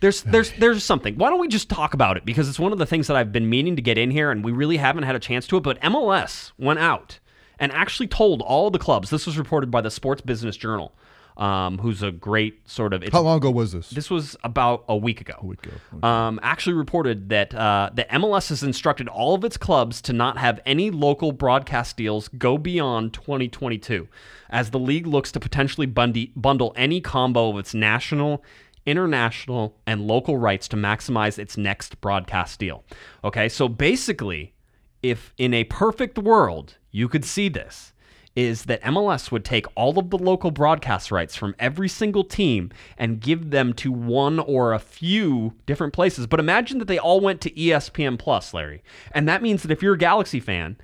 There's 0.00 0.22
there's 0.22 0.52
there's 0.58 0.82
something. 0.84 1.16
Why 1.16 1.30
don't 1.30 1.40
we 1.40 1.48
just 1.48 1.68
talk 1.68 1.94
about 1.94 2.16
it? 2.16 2.24
Because 2.24 2.48
it's 2.48 2.58
one 2.58 2.72
of 2.72 2.78
the 2.78 2.86
things 2.86 3.06
that 3.06 3.16
I've 3.16 3.32
been 3.32 3.48
meaning 3.48 3.76
to 3.76 3.82
get 3.82 3.98
in 3.98 4.10
here, 4.10 4.30
and 4.30 4.44
we 4.44 4.50
really 4.52 4.76
haven't 4.78 5.04
had 5.04 5.14
a 5.14 5.20
chance 5.20 5.46
to 5.48 5.56
it. 5.56 5.62
But 5.62 5.80
MLS 5.80 6.52
went 6.58 6.80
out 6.80 7.20
and 7.58 7.70
actually 7.70 8.08
told 8.08 8.42
all 8.42 8.70
the 8.70 8.78
clubs. 8.80 9.10
This 9.10 9.26
was 9.26 9.38
reported 9.38 9.70
by 9.70 9.80
the 9.80 9.90
Sports 9.90 10.20
Business 10.22 10.56
Journal, 10.56 10.92
um, 11.36 11.78
who's 11.78 12.02
a 12.02 12.10
great 12.12 12.68
sort 12.68 12.92
of. 12.92 13.02
It's, 13.02 13.12
how 13.12 13.22
long 13.22 13.38
ago 13.38 13.50
was 13.50 13.72
this? 13.72 13.90
this 13.90 14.10
was 14.10 14.36
about 14.44 14.84
a 14.88 14.96
week 14.96 15.20
ago. 15.20 15.34
A 15.38 15.46
week 15.46 15.66
ago, 15.66 16.06
Um, 16.06 16.38
actually 16.42 16.74
reported 16.74 17.28
that 17.30 17.54
uh, 17.54 17.90
the 17.94 18.04
MLS 18.04 18.48
has 18.50 18.62
instructed 18.62 19.08
all 19.08 19.34
of 19.34 19.44
its 19.44 19.56
clubs 19.56 20.00
to 20.02 20.12
not 20.12 20.38
have 20.38 20.60
any 20.66 20.90
local 20.90 21.32
broadcast 21.32 21.96
deals 21.96 22.28
go 22.28 22.58
beyond 22.58 23.12
2022, 23.14 24.08
as 24.50 24.70
the 24.70 24.78
league 24.78 25.06
looks 25.06 25.32
to 25.32 25.40
potentially 25.40 25.86
bundle 25.86 26.72
any 26.76 27.00
combo 27.00 27.50
of 27.50 27.58
its 27.58 27.72
national, 27.74 28.44
international, 28.84 29.76
and 29.86 30.06
local 30.06 30.36
rights 30.36 30.68
to 30.68 30.76
maximize 30.76 31.38
its 31.38 31.56
next 31.56 32.00
broadcast 32.00 32.58
deal. 32.58 32.84
Okay, 33.24 33.48
so 33.48 33.68
basically, 33.68 34.54
if 35.02 35.32
in 35.38 35.54
a 35.54 35.64
perfect 35.64 36.18
world 36.18 36.76
you 36.90 37.08
could 37.08 37.24
see 37.24 37.48
this, 37.48 37.92
is 38.34 38.64
that 38.64 38.80
MLS 38.82 39.30
would 39.30 39.44
take 39.44 39.66
all 39.74 39.98
of 39.98 40.08
the 40.10 40.16
local 40.18 40.50
broadcast 40.50 41.10
rights 41.12 41.36
from 41.36 41.54
every 41.58 41.88
single 41.88 42.24
team 42.24 42.70
and 42.96 43.20
give 43.20 43.50
them 43.50 43.72
to 43.74 43.92
one 43.92 44.38
or 44.38 44.72
a 44.72 44.78
few 44.78 45.52
different 45.66 45.92
places. 45.92 46.26
But 46.26 46.40
imagine 46.40 46.78
that 46.78 46.88
they 46.88 46.98
all 46.98 47.20
went 47.20 47.40
to 47.42 47.50
ESPN 47.50 48.18
Plus, 48.18 48.54
Larry. 48.54 48.82
And 49.12 49.28
that 49.28 49.42
means 49.42 49.62
that 49.62 49.70
if 49.70 49.82
you're 49.82 49.94
a 49.94 49.98
Galaxy 49.98 50.40
fan, 50.40 50.76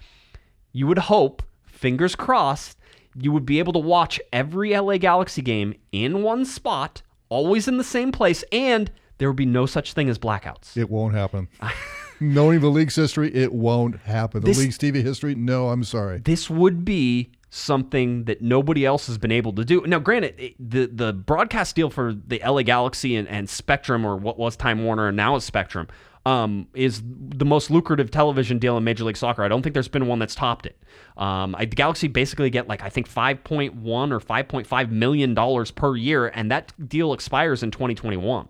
you 0.72 0.86
would 0.86 0.98
hope, 0.98 1.42
fingers 1.64 2.14
crossed, 2.14 2.76
you 3.18 3.32
would 3.32 3.46
be 3.46 3.58
able 3.58 3.72
to 3.72 3.78
watch 3.78 4.20
every 4.32 4.76
LA 4.78 4.98
Galaxy 4.98 5.40
game 5.40 5.74
in 5.90 6.22
one 6.22 6.44
spot, 6.44 7.00
always 7.30 7.66
in 7.66 7.78
the 7.78 7.84
same 7.84 8.12
place, 8.12 8.44
and 8.52 8.90
there 9.16 9.28
would 9.28 9.36
be 9.36 9.46
no 9.46 9.64
such 9.64 9.94
thing 9.94 10.08
as 10.10 10.18
blackouts. 10.18 10.76
It 10.76 10.90
won't 10.90 11.14
happen. 11.14 11.48
Knowing 12.20 12.60
the 12.60 12.68
league's 12.68 12.96
history, 12.96 13.34
it 13.34 13.52
won't 13.52 13.96
happen. 14.00 14.40
The 14.42 14.48
This- 14.48 14.58
league's 14.58 14.76
TV 14.78 15.02
history, 15.02 15.34
no, 15.34 15.68
I'm 15.70 15.82
sorry. 15.84 16.18
this 16.18 16.50
would 16.50 16.84
be 16.84 17.30
something 17.50 18.24
that 18.24 18.42
nobody 18.42 18.84
else 18.84 19.06
has 19.06 19.18
been 19.18 19.32
able 19.32 19.52
to 19.54 19.64
do. 19.64 19.82
Now, 19.86 19.98
granted, 19.98 20.34
it- 20.38 20.54
the 20.58 20.86
the 20.86 21.12
broadcast 21.12 21.74
deal 21.76 21.90
for 21.90 22.12
the 22.12 22.40
LA 22.44 22.62
Galaxy 22.62 23.16
and, 23.16 23.26
and 23.28 23.48
Spectrum, 23.48 24.04
or 24.04 24.16
what 24.16 24.38
was 24.38 24.56
Time 24.56 24.84
Warner 24.84 25.08
and 25.08 25.16
now 25.16 25.36
is 25.36 25.44
Spectrum, 25.44 25.86
um, 26.26 26.66
is 26.74 27.02
the 27.04 27.46
most 27.46 27.70
lucrative 27.70 28.10
television 28.10 28.58
deal 28.58 28.76
in 28.76 28.84
Major 28.84 29.04
League 29.04 29.16
Soccer. 29.16 29.42
I 29.42 29.48
don't 29.48 29.62
think 29.62 29.72
there's 29.72 29.88
been 29.88 30.06
one 30.06 30.18
that's 30.18 30.34
topped 30.34 30.66
it. 30.66 30.78
Um, 31.16 31.54
I, 31.56 31.64
the 31.64 31.76
Galaxy 31.76 32.08
basically 32.08 32.50
get 32.50 32.68
like 32.68 32.82
I 32.82 32.90
think 32.90 33.08
5.1 33.08 33.72
or 34.12 34.20
5.5 34.20 34.90
million 34.90 35.32
dollars 35.34 35.70
per 35.70 35.96
year, 35.96 36.26
and 36.28 36.50
that 36.50 36.72
deal 36.88 37.12
expires 37.12 37.62
in 37.62 37.70
2021. 37.70 38.48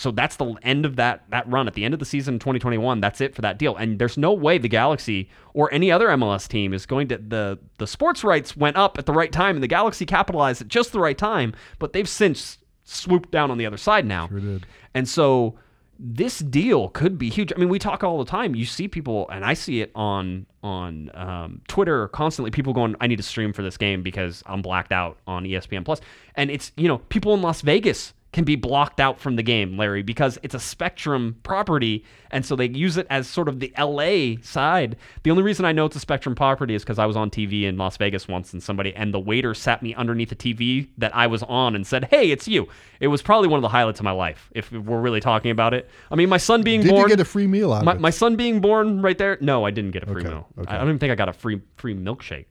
So 0.00 0.10
that's 0.10 0.36
the 0.36 0.54
end 0.62 0.86
of 0.86 0.96
that 0.96 1.24
that 1.28 1.46
run. 1.46 1.68
At 1.68 1.74
the 1.74 1.84
end 1.84 1.92
of 1.92 2.00
the 2.00 2.06
season 2.06 2.36
in 2.36 2.40
2021, 2.40 3.02
that's 3.02 3.20
it 3.20 3.34
for 3.34 3.42
that 3.42 3.58
deal. 3.58 3.76
And 3.76 3.98
there's 3.98 4.16
no 4.16 4.32
way 4.32 4.56
the 4.56 4.66
Galaxy 4.66 5.28
or 5.52 5.70
any 5.74 5.92
other 5.92 6.08
MLS 6.08 6.48
team 6.48 6.72
is 6.72 6.86
going 6.86 7.08
to 7.08 7.18
the 7.18 7.58
the 7.76 7.86
sports 7.86 8.24
rights 8.24 8.56
went 8.56 8.78
up 8.78 8.98
at 8.98 9.04
the 9.04 9.12
right 9.12 9.30
time 9.30 9.56
and 9.56 9.62
the 9.62 9.68
Galaxy 9.68 10.06
capitalized 10.06 10.62
at 10.62 10.68
just 10.68 10.92
the 10.92 11.00
right 11.00 11.18
time, 11.18 11.52
but 11.78 11.92
they've 11.92 12.08
since 12.08 12.56
swooped 12.84 13.30
down 13.30 13.50
on 13.50 13.58
the 13.58 13.66
other 13.66 13.76
side 13.76 14.06
now. 14.06 14.26
Sure 14.28 14.40
did. 14.40 14.66
And 14.94 15.06
so 15.06 15.58
this 15.98 16.38
deal 16.38 16.88
could 16.88 17.18
be 17.18 17.28
huge. 17.28 17.52
I 17.54 17.58
mean, 17.58 17.68
we 17.68 17.78
talk 17.78 18.02
all 18.02 18.16
the 18.16 18.30
time. 18.30 18.54
You 18.54 18.64
see 18.64 18.88
people, 18.88 19.28
and 19.28 19.44
I 19.44 19.52
see 19.52 19.82
it 19.82 19.92
on 19.94 20.46
on 20.62 21.10
um, 21.12 21.60
Twitter 21.68 22.08
constantly. 22.08 22.50
People 22.50 22.72
going, 22.72 22.96
"I 23.02 23.06
need 23.06 23.16
to 23.16 23.22
stream 23.22 23.52
for 23.52 23.60
this 23.60 23.76
game 23.76 24.02
because 24.02 24.42
I'm 24.46 24.62
blacked 24.62 24.92
out 24.92 25.18
on 25.26 25.44
ESPN 25.44 25.84
Plus." 25.84 26.00
And 26.36 26.50
it's 26.50 26.72
you 26.78 26.88
know 26.88 26.98
people 27.10 27.34
in 27.34 27.42
Las 27.42 27.60
Vegas 27.60 28.14
can 28.32 28.44
be 28.44 28.54
blocked 28.54 29.00
out 29.00 29.18
from 29.18 29.34
the 29.34 29.42
game, 29.42 29.76
Larry, 29.76 30.02
because 30.02 30.38
it's 30.44 30.54
a 30.54 30.60
Spectrum 30.60 31.36
property, 31.42 32.04
and 32.30 32.46
so 32.46 32.54
they 32.54 32.68
use 32.68 32.96
it 32.96 33.06
as 33.10 33.26
sort 33.26 33.48
of 33.48 33.58
the 33.58 33.72
LA 33.76 34.40
side. 34.42 34.94
The 35.24 35.32
only 35.32 35.42
reason 35.42 35.64
I 35.64 35.72
know 35.72 35.86
it's 35.86 35.96
a 35.96 36.00
Spectrum 36.00 36.36
property 36.36 36.74
is 36.76 36.82
because 36.84 37.00
I 37.00 37.06
was 37.06 37.16
on 37.16 37.28
TV 37.30 37.64
in 37.64 37.76
Las 37.76 37.96
Vegas 37.96 38.28
once, 38.28 38.52
and 38.52 38.62
somebody 38.62 38.94
and 38.94 39.12
the 39.12 39.18
waiter 39.18 39.52
sat 39.52 39.82
me 39.82 39.94
underneath 39.96 40.28
the 40.28 40.36
TV 40.36 40.88
that 40.98 41.14
I 41.14 41.26
was 41.26 41.42
on 41.42 41.74
and 41.74 41.84
said, 41.84 42.04
"Hey, 42.04 42.30
it's 42.30 42.46
you." 42.46 42.68
It 43.00 43.08
was 43.08 43.20
probably 43.20 43.48
one 43.48 43.58
of 43.58 43.62
the 43.62 43.68
highlights 43.68 43.98
of 43.98 44.04
my 44.04 44.12
life, 44.12 44.48
if 44.54 44.70
we're 44.70 45.00
really 45.00 45.20
talking 45.20 45.50
about 45.50 45.74
it. 45.74 45.90
I 46.10 46.14
mean, 46.14 46.28
my 46.28 46.36
son 46.38 46.62
being 46.62 46.82
Did 46.82 46.90
born. 46.90 47.02
Did 47.02 47.10
you 47.10 47.16
get 47.16 47.20
a 47.22 47.24
free 47.28 47.48
meal 47.48 47.72
out 47.72 47.84
my, 47.84 47.92
of 47.92 47.98
it? 47.98 48.00
my 48.00 48.10
son 48.10 48.36
being 48.36 48.60
born 48.60 49.02
right 49.02 49.18
there. 49.18 49.38
No, 49.40 49.64
I 49.64 49.72
didn't 49.72 49.90
get 49.90 50.04
a 50.04 50.06
free 50.06 50.20
Okay, 50.22 50.28
meal. 50.28 50.46
okay. 50.58 50.72
I 50.72 50.78
don't 50.78 50.86
even 50.88 50.98
think 51.00 51.10
I 51.10 51.16
got 51.16 51.28
a 51.28 51.32
free 51.32 51.60
free 51.78 51.96
milkshake. 51.96 52.46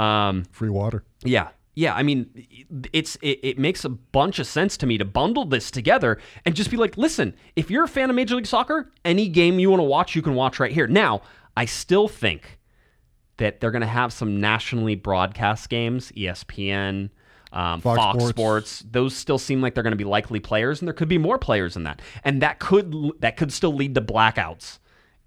Um, 0.00 0.44
free 0.52 0.68
water. 0.68 1.02
yeah, 1.24 1.48
Yeah, 1.78 1.94
I 1.94 2.02
mean, 2.02 2.30
it's 2.94 3.16
it, 3.16 3.38
it 3.42 3.58
makes 3.58 3.84
a 3.84 3.90
bunch 3.90 4.38
of 4.38 4.46
sense 4.46 4.78
to 4.78 4.86
me 4.86 4.96
to 4.96 5.04
bundle 5.04 5.44
this 5.44 5.70
together 5.70 6.18
and 6.46 6.56
just 6.56 6.70
be 6.70 6.78
like, 6.78 6.96
listen, 6.96 7.34
if 7.54 7.70
you're 7.70 7.84
a 7.84 7.88
fan 7.88 8.08
of 8.08 8.16
Major 8.16 8.34
League 8.34 8.46
Soccer, 8.46 8.90
any 9.04 9.28
game 9.28 9.58
you 9.58 9.68
want 9.68 9.80
to 9.80 9.84
watch, 9.84 10.16
you 10.16 10.22
can 10.22 10.34
watch 10.34 10.58
right 10.58 10.72
here. 10.72 10.86
Now, 10.86 11.20
I 11.54 11.66
still 11.66 12.08
think 12.08 12.58
that 13.36 13.60
they're 13.60 13.70
going 13.70 13.82
to 13.82 13.86
have 13.86 14.10
some 14.10 14.40
nationally 14.40 14.94
broadcast 14.94 15.68
games, 15.68 16.10
ESPN, 16.12 17.10
um, 17.52 17.82
Fox 17.82 17.96
Fox, 17.98 18.16
Sports. 18.16 18.30
Sports. 18.30 18.84
Those 18.90 19.14
still 19.14 19.38
seem 19.38 19.60
like 19.60 19.74
they're 19.74 19.82
going 19.82 19.92
to 19.92 19.98
be 19.98 20.04
likely 20.04 20.40
players, 20.40 20.80
and 20.80 20.88
there 20.88 20.94
could 20.94 21.08
be 21.08 21.18
more 21.18 21.36
players 21.36 21.74
than 21.74 21.82
that, 21.82 22.00
and 22.24 22.40
that 22.40 22.58
could 22.58 22.94
that 23.20 23.36
could 23.36 23.52
still 23.52 23.74
lead 23.74 23.94
to 23.96 24.00
blackouts 24.00 24.78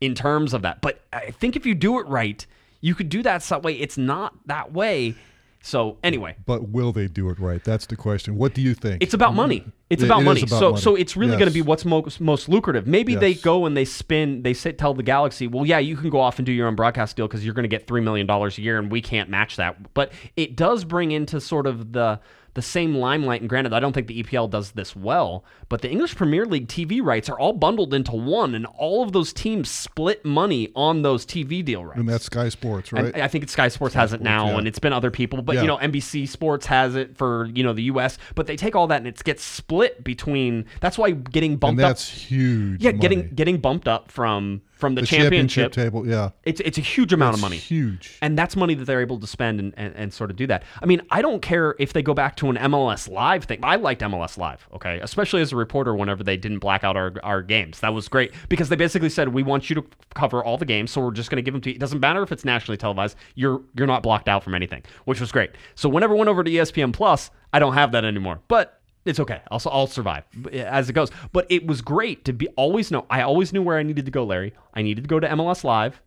in 0.01 0.15
terms 0.15 0.55
of 0.55 0.63
that. 0.63 0.81
But 0.81 1.01
I 1.13 1.29
think 1.31 1.55
if 1.55 1.65
you 1.65 1.75
do 1.75 1.99
it 1.99 2.07
right, 2.07 2.43
you 2.81 2.95
could 2.95 3.09
do 3.09 3.21
that 3.23 3.43
some 3.43 3.61
way. 3.61 3.73
It's 3.73 3.97
not 3.97 4.33
that 4.47 4.73
way. 4.73 5.15
So 5.61 5.97
anyway, 6.03 6.37
But 6.45 6.69
will 6.69 6.93
they 6.93 7.07
do 7.07 7.29
it 7.29 7.37
right? 7.37 7.61
That's 7.63 7.85
the 7.85 7.97
question. 7.97 8.37
What 8.37 8.53
do 8.53 8.61
you 8.61 8.73
think? 8.73 9.03
it's 9.03 9.13
about 9.13 9.35
money. 9.35 9.65
It's 9.89 10.01
It- 10.01 10.05
about 10.05 10.21
it 10.21 10.25
money. 10.25 10.41
about 10.41 10.59
so 10.59 10.69
money. 10.71 10.81
so 10.81 10.95
it's 10.95 11.17
really 11.17 11.35
going 11.35 11.49
to 11.49 11.53
be 11.53 11.61
what's 11.61 11.83
most 11.83 12.21
most 12.21 12.47
lucrative. 12.47 12.87
Maybe 12.87 13.15
they 13.15 13.33
go 13.33 13.65
and 13.65 13.75
they 13.75 13.83
spin. 13.85 14.43
They 14.43 14.53
say 14.53 14.71
tell 14.71 14.93
the 14.93 15.03
Galaxy, 15.03 15.47
well, 15.47 15.65
yeah, 15.65 15.79
you 15.79 15.97
can 15.97 16.09
go 16.09 16.19
off 16.21 16.39
and 16.39 16.45
do 16.45 16.51
your 16.53 16.67
own 16.67 16.75
broadcast 16.75 17.17
deal 17.17 17.27
because 17.27 17.43
you're 17.43 17.53
going 17.53 17.63
to 17.63 17.69
get 17.69 17.87
three 17.87 18.01
million 18.01 18.25
dollars 18.25 18.57
a 18.57 18.61
year, 18.61 18.79
and 18.79 18.89
we 18.89 19.01
can't 19.01 19.29
match 19.29 19.57
that. 19.57 19.93
But 19.93 20.13
it 20.37 20.55
does 20.55 20.85
bring 20.85 21.11
into 21.11 21.41
sort 21.41 21.67
of 21.67 21.91
the 21.91 22.19
the 22.59 22.63
same 22.63 22.95
limelight. 22.95 23.41
And 23.41 23.49
granted, 23.49 23.73
I 23.73 23.79
don't 23.79 23.93
think 23.93 24.07
the 24.07 24.21
EPL 24.21 24.49
does 24.49 24.71
this 24.71 24.95
well, 24.95 25.43
but 25.69 25.81
the 25.81 25.89
English 25.89 26.15
Premier 26.15 26.45
League 26.45 26.67
TV 26.67 27.01
rights 27.01 27.29
are 27.29 27.39
all 27.39 27.53
bundled 27.53 27.93
into 27.93 28.11
one, 28.11 28.53
and 28.55 28.65
all 28.65 29.01
of 29.03 29.11
those 29.13 29.31
teams 29.33 29.69
split 29.71 30.25
money 30.25 30.69
on 30.75 31.01
those 31.01 31.25
TV 31.25 31.63
deal 31.63 31.85
rights. 31.85 31.99
and 31.99 32.09
that's 32.09 32.25
Sky 32.25 32.49
Sports, 32.49 32.91
And 32.91 33.05
right? 33.05 33.15
I 33.23 33.27
think 33.27 33.43
it's 33.43 33.53
Sky 33.53 33.69
Sports 33.69 33.95
has 33.95 34.13
it 34.13 34.21
now, 34.21 34.47
yeah. 34.49 34.57
and 34.57 34.67
it's 34.67 34.79
been 34.79 34.93
other 34.93 35.11
people, 35.11 35.41
but 35.41 35.55
Yeah. 35.55 35.61
you 35.61 35.67
know 35.67 35.77
NBC 35.77 36.27
Sports 36.27 36.65
has 36.67 36.95
it 36.95 37.15
for 37.17 37.45
you 37.53 37.63
know 37.63 37.73
the 37.73 37.83
U.S. 37.83 38.17
But 38.35 38.47
they 38.47 38.55
take 38.55 38.75
all 38.75 38.87
that 38.87 38.97
and 38.97 39.07
it 39.07 39.23
gets 39.23 39.43
split 39.43 40.03
between. 40.03 40.65
That's 40.81 40.97
why 40.97 41.11
getting 41.11 41.51
and 41.51 41.59
bumped 41.59 41.81
up, 41.81 41.89
that's 41.89 42.09
huge. 42.09 42.81
yeah, 42.83 42.91
money. 42.91 42.99
getting 42.99 43.29
getting 43.35 43.57
bumped 43.59 43.87
up 43.87 44.11
from 44.11 44.61
from 44.79 44.95
the, 44.95 45.01
the 45.01 45.07
championship. 45.07 45.73
table. 45.73 46.07
Yeah, 46.07 46.29
It's 46.43 46.61
it's 46.61 46.77
a 46.77 46.81
huge 46.81 47.11
amount 47.11 47.33
It's 47.33 47.39
of 47.39 47.41
money. 47.41 47.57
Huge. 47.57 48.17
And 48.21 48.37
that's 48.37 48.55
money 48.55 48.75
that 48.75 48.85
they're 48.85 49.01
able 49.01 49.19
to 49.19 49.27
spend 49.27 49.59
and, 49.59 49.73
and, 49.75 49.93
and 49.93 50.13
sort 50.13 50.31
of 50.31 50.37
do 50.37 50.47
that. 50.47 50.63
I 50.81 50.85
mean, 50.85 51.01
I 51.11 51.21
don't 51.21 51.41
care 51.41 51.75
if 51.79 51.91
they 51.91 52.01
go 52.01 52.13
back 52.13 52.37
to 52.37 52.49
an 52.49 52.55
MLS 52.55 53.09
Live 53.09 53.43
thing. 53.43 53.59
I 53.61 53.75
liked 53.75 54.01
MLS 54.01 54.37
Live, 54.37 54.67
okay? 54.73 54.99
Especially 55.01 55.41
as 55.41 55.51
a 55.51 55.57
reporter 55.57 55.93
whenever 55.93 56.23
they 56.23 56.37
didn't 56.37 56.59
black 56.59 56.85
out 56.85 56.95
our, 56.95 57.13
our 57.23 57.41
games. 57.41 57.81
That 57.81 57.93
was 57.93 58.07
great 58.07 58.31
because 58.47 58.69
they 58.69 58.77
basically 58.77 59.09
said, 59.09 59.29
we 59.29 59.43
want 59.43 59.69
you 59.69 59.75
to 59.75 59.85
cover 60.15 60.41
all 60.43 60.57
the 60.57 60.65
games, 60.65 60.91
so 60.91 61.01
we're 61.01 61.11
just 61.11 61.29
going 61.29 61.37
to 61.37 61.41
give 61.41 61.53
them 61.53 61.61
to 61.61 61.69
you. 61.69 61.75
It 61.75 61.79
doesn't 61.79 61.99
matter 61.99 62.23
if 62.23 62.31
it's 62.31 62.45
nationally 62.45 62.77
televised. 62.77 63.17
You're 63.35 63.61
you're 63.75 63.87
not 63.87 64.01
blocked 64.01 64.29
out 64.29 64.43
from 64.43 64.55
anything, 64.55 64.83
which 65.03 65.19
was 65.19 65.31
great. 65.31 65.51
So 65.75 65.89
whenever 65.89 66.15
went 66.15 66.29
over 66.29 66.43
to 66.43 66.49
ESPN 66.49 66.93
Plus, 66.93 67.31
I 67.51 67.59
don't 67.59 67.73
have 67.73 67.91
that 67.91 68.05
anymore. 68.05 68.39
But 68.47 68.78
it's 69.09 69.19
okay. 69.19 69.41
I'll, 69.51 69.61
I'll 69.65 69.87
survive 69.87 70.23
as 70.53 70.89
it 70.89 70.93
goes. 70.93 71.09
But 71.33 71.47
it 71.49 71.65
was 71.65 71.81
great 71.81 72.25
to 72.25 72.33
be 72.33 72.47
always 72.49 72.91
know. 72.91 73.05
I 73.09 73.21
always 73.21 73.51
knew 73.51 73.61
where 73.61 73.77
I 73.77 73.83
needed 73.83 74.05
to 74.05 74.11
go, 74.11 74.23
Larry. 74.23 74.53
I 74.73 74.81
needed 74.81 75.03
to 75.03 75.07
go 75.07 75.19
to 75.19 75.27
MLS 75.27 75.63
Live. 75.63 76.01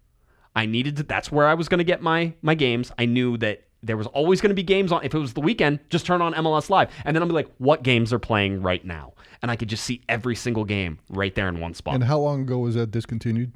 I 0.55 0.67
needed 0.67 0.97
to. 0.97 1.03
That's 1.03 1.33
where 1.33 1.47
I 1.47 1.55
was 1.55 1.69
going 1.69 1.79
to 1.79 1.85
get 1.85 2.03
my 2.03 2.33
my 2.43 2.55
games. 2.55 2.93
I 2.99 3.07
knew 3.07 3.37
that 3.39 3.65
there 3.83 3.97
was 3.97 4.07
always 4.09 4.41
going 4.41 4.51
to 4.51 4.55
be 4.55 4.63
games 4.63 4.93
on. 4.93 5.05
If 5.05 5.15
it 5.15 5.19
was 5.19 5.33
the 5.33 5.41
weekend, 5.41 5.81
just 5.91 6.07
turn 6.07 6.23
on 6.23 6.35
MLS 6.35 6.71
Live, 6.71 6.91
and 7.05 7.17
then 7.17 7.23
I'll 7.23 7.29
be 7.29 7.35
like, 7.35 7.51
what 7.59 7.83
games 7.83 8.13
are 8.13 8.19
playing 8.19 8.63
right 8.63 8.85
now, 8.85 9.15
and 9.43 9.51
I 9.51 9.57
could 9.57 9.69
just 9.69 9.85
see 9.85 10.03
every 10.09 10.37
single 10.37 10.65
game 10.65 10.99
right 11.09 11.35
there 11.35 11.49
in 11.49 11.59
one 11.59 11.75
spot. 11.75 11.95
and 11.95 12.05
how 12.05 12.19
long 12.19 12.43
ago 12.43 12.59
was 12.59 12.75
that 12.77 12.91
discontinued? 12.91 13.53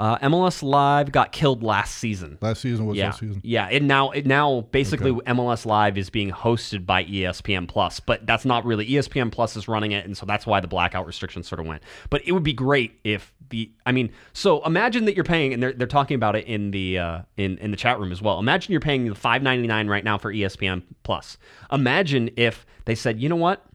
Uh, 0.00 0.16
MLS 0.30 0.62
Live 0.62 1.12
got 1.12 1.30
killed 1.30 1.62
last 1.62 1.98
season. 1.98 2.38
Last 2.40 2.62
season 2.62 2.86
was 2.86 2.96
Yeah, 2.96 3.08
last 3.08 3.20
season. 3.20 3.42
yeah. 3.44 3.68
It 3.68 3.82
now, 3.82 4.08
it 4.12 4.24
now 4.24 4.62
basically 4.70 5.12
MLS 5.12 5.66
Live 5.66 5.98
is 5.98 6.08
being 6.08 6.30
hosted 6.30 6.86
by 6.86 7.04
ESPN 7.04 7.68
Plus, 7.68 8.00
but 8.00 8.24
that's 8.26 8.46
not 8.46 8.64
really 8.64 8.88
ESPN 8.88 9.30
Plus 9.30 9.56
is 9.56 9.68
running 9.68 9.92
it, 9.92 10.06
and 10.06 10.16
so 10.16 10.24
that's 10.24 10.46
why 10.46 10.58
the 10.58 10.66
blackout 10.66 11.06
restrictions 11.06 11.46
sort 11.46 11.60
of 11.60 11.66
went. 11.66 11.82
But 12.08 12.22
it 12.26 12.32
would 12.32 12.42
be 12.42 12.54
great 12.54 12.98
if 13.04 13.34
the, 13.50 13.70
I 13.84 13.92
mean, 13.92 14.10
so 14.32 14.64
imagine 14.64 15.04
that 15.04 15.14
you're 15.14 15.22
paying, 15.22 15.52
and 15.52 15.62
they're, 15.62 15.74
they're 15.74 15.86
talking 15.86 16.14
about 16.14 16.34
it 16.34 16.46
in 16.46 16.70
the 16.70 16.98
uh, 16.98 17.18
in 17.36 17.58
in 17.58 17.70
the 17.70 17.76
chat 17.76 18.00
room 18.00 18.10
as 18.10 18.22
well. 18.22 18.38
Imagine 18.38 18.72
you're 18.72 18.80
paying 18.80 19.06
the 19.06 19.14
five 19.14 19.42
ninety 19.42 19.66
nine 19.66 19.86
right 19.86 20.02
now 20.02 20.16
for 20.16 20.32
ESPN 20.32 20.82
Plus. 21.02 21.36
Imagine 21.70 22.30
if 22.38 22.64
they 22.86 22.94
said, 22.94 23.20
you 23.20 23.28
know 23.28 23.36
what, 23.36 23.66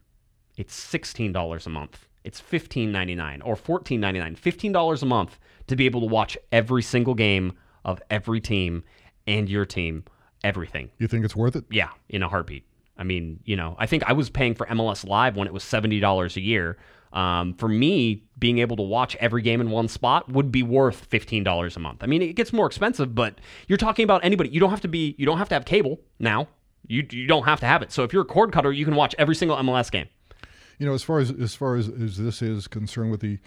it's 0.56 0.74
sixteen 0.74 1.30
dollars 1.32 1.68
a 1.68 1.70
month. 1.70 2.08
It's 2.24 2.40
fifteen 2.40 2.90
ninety 2.90 3.14
nine 3.14 3.42
or 3.42 3.54
fourteen 3.54 4.00
ninety 4.00 4.18
nine. 4.18 4.34
Fifteen 4.34 4.72
dollars 4.72 5.04
a 5.04 5.06
month 5.06 5.38
to 5.68 5.76
be 5.76 5.86
able 5.86 6.00
to 6.00 6.06
watch 6.06 6.36
every 6.52 6.82
single 6.82 7.14
game 7.14 7.52
of 7.84 8.00
every 8.10 8.40
team 8.40 8.84
and 9.26 9.48
your 9.48 9.64
team, 9.64 10.04
everything. 10.44 10.90
You 10.98 11.08
think 11.08 11.24
it's 11.24 11.36
worth 11.36 11.56
it? 11.56 11.64
Yeah, 11.70 11.90
in 12.08 12.22
a 12.22 12.28
heartbeat. 12.28 12.64
I 12.98 13.04
mean, 13.04 13.40
you 13.44 13.56
know, 13.56 13.76
I 13.78 13.86
think 13.86 14.04
I 14.06 14.12
was 14.12 14.30
paying 14.30 14.54
for 14.54 14.66
MLS 14.66 15.06
Live 15.06 15.36
when 15.36 15.46
it 15.46 15.52
was 15.52 15.64
seventy 15.64 16.00
dollars 16.00 16.36
a 16.36 16.40
year. 16.40 16.78
Um, 17.12 17.54
for 17.54 17.68
me, 17.68 18.24
being 18.38 18.58
able 18.58 18.76
to 18.76 18.82
watch 18.82 19.16
every 19.16 19.40
game 19.40 19.60
in 19.60 19.70
one 19.70 19.88
spot 19.88 20.30
would 20.30 20.50
be 20.50 20.62
worth 20.62 21.04
fifteen 21.06 21.44
dollars 21.44 21.76
a 21.76 21.80
month. 21.80 22.02
I 22.02 22.06
mean, 22.06 22.22
it 22.22 22.34
gets 22.34 22.52
more 22.52 22.66
expensive, 22.66 23.14
but 23.14 23.38
you're 23.68 23.78
talking 23.78 24.04
about 24.04 24.24
anybody. 24.24 24.50
You 24.50 24.60
don't 24.60 24.70
have 24.70 24.80
to 24.82 24.88
be. 24.88 25.14
You 25.18 25.26
don't 25.26 25.38
have 25.38 25.48
to 25.50 25.54
have 25.54 25.64
cable 25.64 26.00
now. 26.18 26.48
You 26.86 27.06
you 27.10 27.26
don't 27.26 27.44
have 27.44 27.60
to 27.60 27.66
have 27.66 27.82
it. 27.82 27.92
So 27.92 28.02
if 28.02 28.12
you're 28.12 28.22
a 28.22 28.26
cord 28.26 28.52
cutter, 28.52 28.72
you 28.72 28.84
can 28.84 28.94
watch 28.94 29.14
every 29.18 29.34
single 29.34 29.56
MLS 29.58 29.90
game. 29.90 30.08
You 30.78 30.86
know, 30.86 30.94
as 30.94 31.02
far 31.02 31.20
as 31.20 31.30
as 31.30 31.54
far 31.54 31.76
as, 31.76 31.88
as 31.88 32.16
this 32.16 32.42
is 32.42 32.66
concerned 32.66 33.10
with 33.10 33.20
the 33.20 33.38